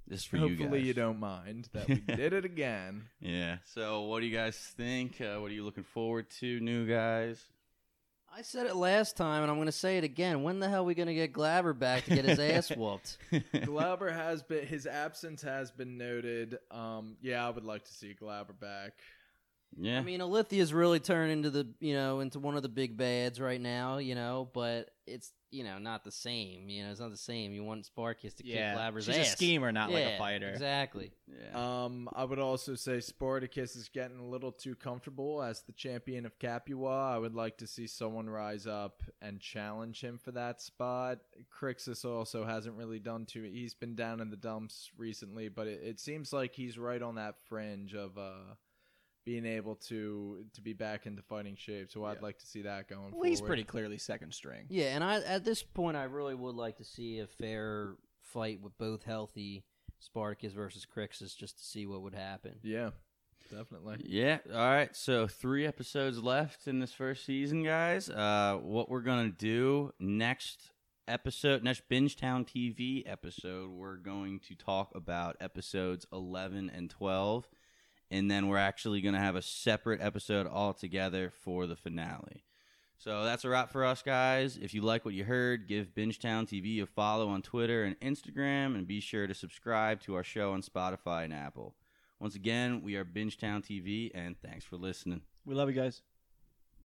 This 0.08 0.22
is 0.22 0.26
for 0.26 0.38
you 0.38 0.50
hopefully 0.50 0.80
guys. 0.80 0.88
you 0.88 0.94
don't 0.96 1.20
mind 1.20 1.70
that 1.74 1.88
we 1.88 1.96
did 1.96 2.34
it 2.34 2.46
again. 2.54 3.04
Yeah. 3.20 3.58
So, 3.66 4.02
what 4.04 4.22
do 4.22 4.26
you 4.26 4.36
guys 4.36 4.56
think? 4.58 5.22
Uh, 5.22 5.40
what 5.40 5.52
are 5.52 5.54
you 5.54 5.64
looking 5.64 5.84
forward 5.84 6.30
to, 6.40 6.60
new 6.60 6.88
guys? 6.88 7.44
I 8.38 8.42
said 8.42 8.66
it 8.66 8.76
last 8.76 9.16
time, 9.16 9.44
and 9.44 9.50
I'm 9.50 9.56
going 9.56 9.68
to 9.68 9.72
say 9.72 9.98
it 9.98 10.04
again. 10.04 10.44
When 10.44 10.60
the 10.60 10.68
hell 10.68 10.82
are 10.82 10.84
we 10.84 10.94
going 10.94 11.08
to 11.08 11.14
get 11.14 11.32
Glaber 11.32 11.78
back 11.78 12.04
to 12.04 12.16
get 12.16 12.26
his 12.26 12.38
ass 12.38 12.70
whooped? 12.76 13.18
Glaber 13.32 14.14
has 14.14 14.44
been 14.44 14.66
his 14.66 14.86
absence 14.86 15.42
has 15.44 15.72
been 15.72 15.98
noted. 15.98 16.58
Um, 16.70 17.16
yeah, 17.22 17.48
I 17.48 17.50
would 17.50 17.64
like 17.64 17.86
to 17.86 17.94
see 17.94 18.14
Glaber 18.14 18.60
back. 18.60 18.92
yeah. 19.78 20.00
I 20.00 20.02
mean, 20.02 20.20
Ilithyia's 20.20 20.74
really 20.74 21.00
turned 21.00 21.32
into 21.32 21.50
the 21.50 21.70
you 21.80 21.94
know 21.94 22.20
into 22.20 22.40
one 22.40 22.58
of 22.58 22.62
the 22.64 22.68
big 22.70 22.98
bads 22.98 23.40
right 23.40 23.62
now, 23.62 24.00
you 24.00 24.16
know, 24.16 24.50
but 24.54 24.90
it's 25.08 25.32
you 25.56 25.64
know 25.64 25.78
not 25.78 26.04
the 26.04 26.12
same. 26.12 26.70
You 26.70 26.84
know, 26.84 26.92
it's 26.92 27.00
not 27.00 27.12
the 27.12 27.18
same. 27.18 27.54
You 27.54 27.64
want 27.64 27.90
Sparkus 27.90 28.36
to 28.36 28.46
yeah, 28.46 28.70
kick 28.70 28.78
Glaber's 28.78 29.06
she's 29.06 29.18
ass. 29.18 29.28
a 29.28 29.32
schemer, 29.32 29.72
not 29.72 29.90
like 29.92 30.06
a 30.06 30.18
fighter. 30.18 30.50
Exactly. 30.50 31.12
yeah. 31.28 31.84
Um, 31.84 32.10
I 32.14 32.26
would 32.26 32.40
also 32.40 32.76
say 32.76 33.00
Spartacus 33.00 33.76
is 33.76 33.90
getting 33.90 34.20
a 34.20 34.26
little 34.26 34.52
too 34.52 34.76
comfortable 34.76 35.42
as 35.42 35.62
the 35.62 35.72
champion 35.72 36.26
of 36.26 36.38
Capua. 36.40 37.14
I 37.14 37.18
would 37.18 37.34
like 37.34 37.58
to 37.60 37.68
see 37.68 37.88
someone 37.88 38.30
rise 38.30 38.68
up 38.68 39.02
and 39.22 39.40
challenge 39.40 40.02
him 40.02 40.18
for 40.18 40.32
that 40.34 40.62
spot. 40.62 41.20
Crixus 41.58 42.04
also 42.04 42.46
hasn't 42.46 42.76
really 42.76 43.00
done 43.00 43.26
too. 43.26 43.44
He's 43.44 43.74
been 43.74 43.96
down 43.96 44.20
in 44.20 44.30
the 44.30 44.36
dumps 44.36 44.92
recently, 44.98 45.48
but 45.48 45.68
it, 45.68 45.82
it 45.84 46.00
seems 46.00 46.34
like 46.34 46.54
he's 46.54 46.78
right 46.78 47.02
on 47.02 47.16
that 47.16 47.36
fringe 47.48 47.96
of 47.96 48.18
uh 48.18 48.56
being 49.26 49.46
able 49.46 49.76
to 49.76 50.46
to 50.54 50.62
be 50.62 50.74
back 50.74 51.06
into 51.06 51.22
fighting 51.24 51.56
shape. 51.56 51.90
So 51.92 52.06
I'd 52.06 52.16
Yeah. 52.18 52.22
like 52.22 52.38
to 52.40 52.46
see 52.46 52.62
that 52.62 52.88
going. 52.88 53.12
Well, 53.12 53.24
he's 53.30 53.42
pretty 53.42 53.64
clearly 53.64 53.98
second 53.98 54.34
string. 54.34 54.66
Yeah, 54.70 54.96
and 54.96 55.04
I 55.04 55.22
at 55.22 55.44
this 55.44 55.64
point 55.64 55.98
I 55.98 56.04
really 56.04 56.36
would 56.36 56.56
like 56.56 56.78
to 56.78 56.84
see 56.86 57.20
a 57.20 57.28
fair 57.28 57.96
fight 58.22 58.62
with 58.62 58.78
both 58.78 59.04
healthy 59.04 59.66
Spartacus 60.00 60.54
versus 60.54 60.86
Crixus 60.86 61.36
just 61.36 61.58
to 61.58 61.64
see 61.64 61.86
what 61.88 62.02
would 62.02 62.14
happen. 62.14 62.60
Yeah, 62.62 62.92
definitely. 63.50 63.98
Yeah. 64.06 64.40
All 64.52 64.58
right. 64.60 64.96
So 64.96 65.28
three 65.28 65.66
episodes 65.66 66.22
left 66.22 66.68
in 66.68 66.80
this 66.80 66.94
first 66.94 67.26
season, 67.26 67.64
guys. 67.64 68.10
Uh, 68.10 68.60
what 68.62 68.90
we're 68.90 69.02
gonna 69.02 69.30
do 69.30 69.94
next 70.00 70.72
episode, 71.08 71.64
next 71.64 71.88
Bingetown 71.90 72.46
TV 72.48 73.04
episode, 73.06 73.70
we're 73.70 73.98
going 73.98 74.40
to 74.40 74.56
talk 74.56 74.92
about 74.96 75.36
episodes 75.40 76.06
eleven 76.12 76.70
and 76.70 76.90
twelve, 76.90 77.48
and 78.12 78.30
then 78.30 78.48
we're 78.48 78.58
actually 78.58 79.02
gonna 79.02 79.20
have 79.20 79.36
a 79.36 79.42
separate 79.42 80.02
episode 80.02 80.48
altogether 80.48 81.32
for 81.44 81.68
the 81.68 81.76
finale. 81.76 82.44
So 82.98 83.24
that's 83.24 83.44
a 83.44 83.50
wrap 83.50 83.72
for 83.72 83.84
us, 83.84 84.02
guys. 84.02 84.58
If 84.58 84.74
you 84.74 84.82
like 84.82 85.06
what 85.06 85.14
you 85.14 85.26
heard, 85.26 85.68
give 85.68 85.94
Bingetown 85.94 86.48
TV 86.48 86.82
a 86.82 86.86
follow 86.86 87.28
on 87.28 87.42
Twitter 87.42 87.84
and 87.84 88.00
Instagram, 88.00 88.76
and 88.76 88.88
be 88.88 89.00
sure 89.00 89.28
to 89.28 89.34
subscribe 89.34 90.02
to 90.02 90.16
our 90.16 90.24
show 90.24 90.54
on 90.54 90.62
Spotify 90.62 91.26
and 91.26 91.34
Apple. 91.34 91.76
Once 92.20 92.36
again, 92.36 92.82
we 92.82 92.96
are 92.96 93.04
Bingetown 93.04 93.64
TV, 93.64 94.12
and 94.16 94.40
thanks 94.42 94.64
for 94.64 94.78
listening. 94.78 95.22
We 95.46 95.56
love 95.56 95.70
you 95.70 95.76
guys. 95.76 96.02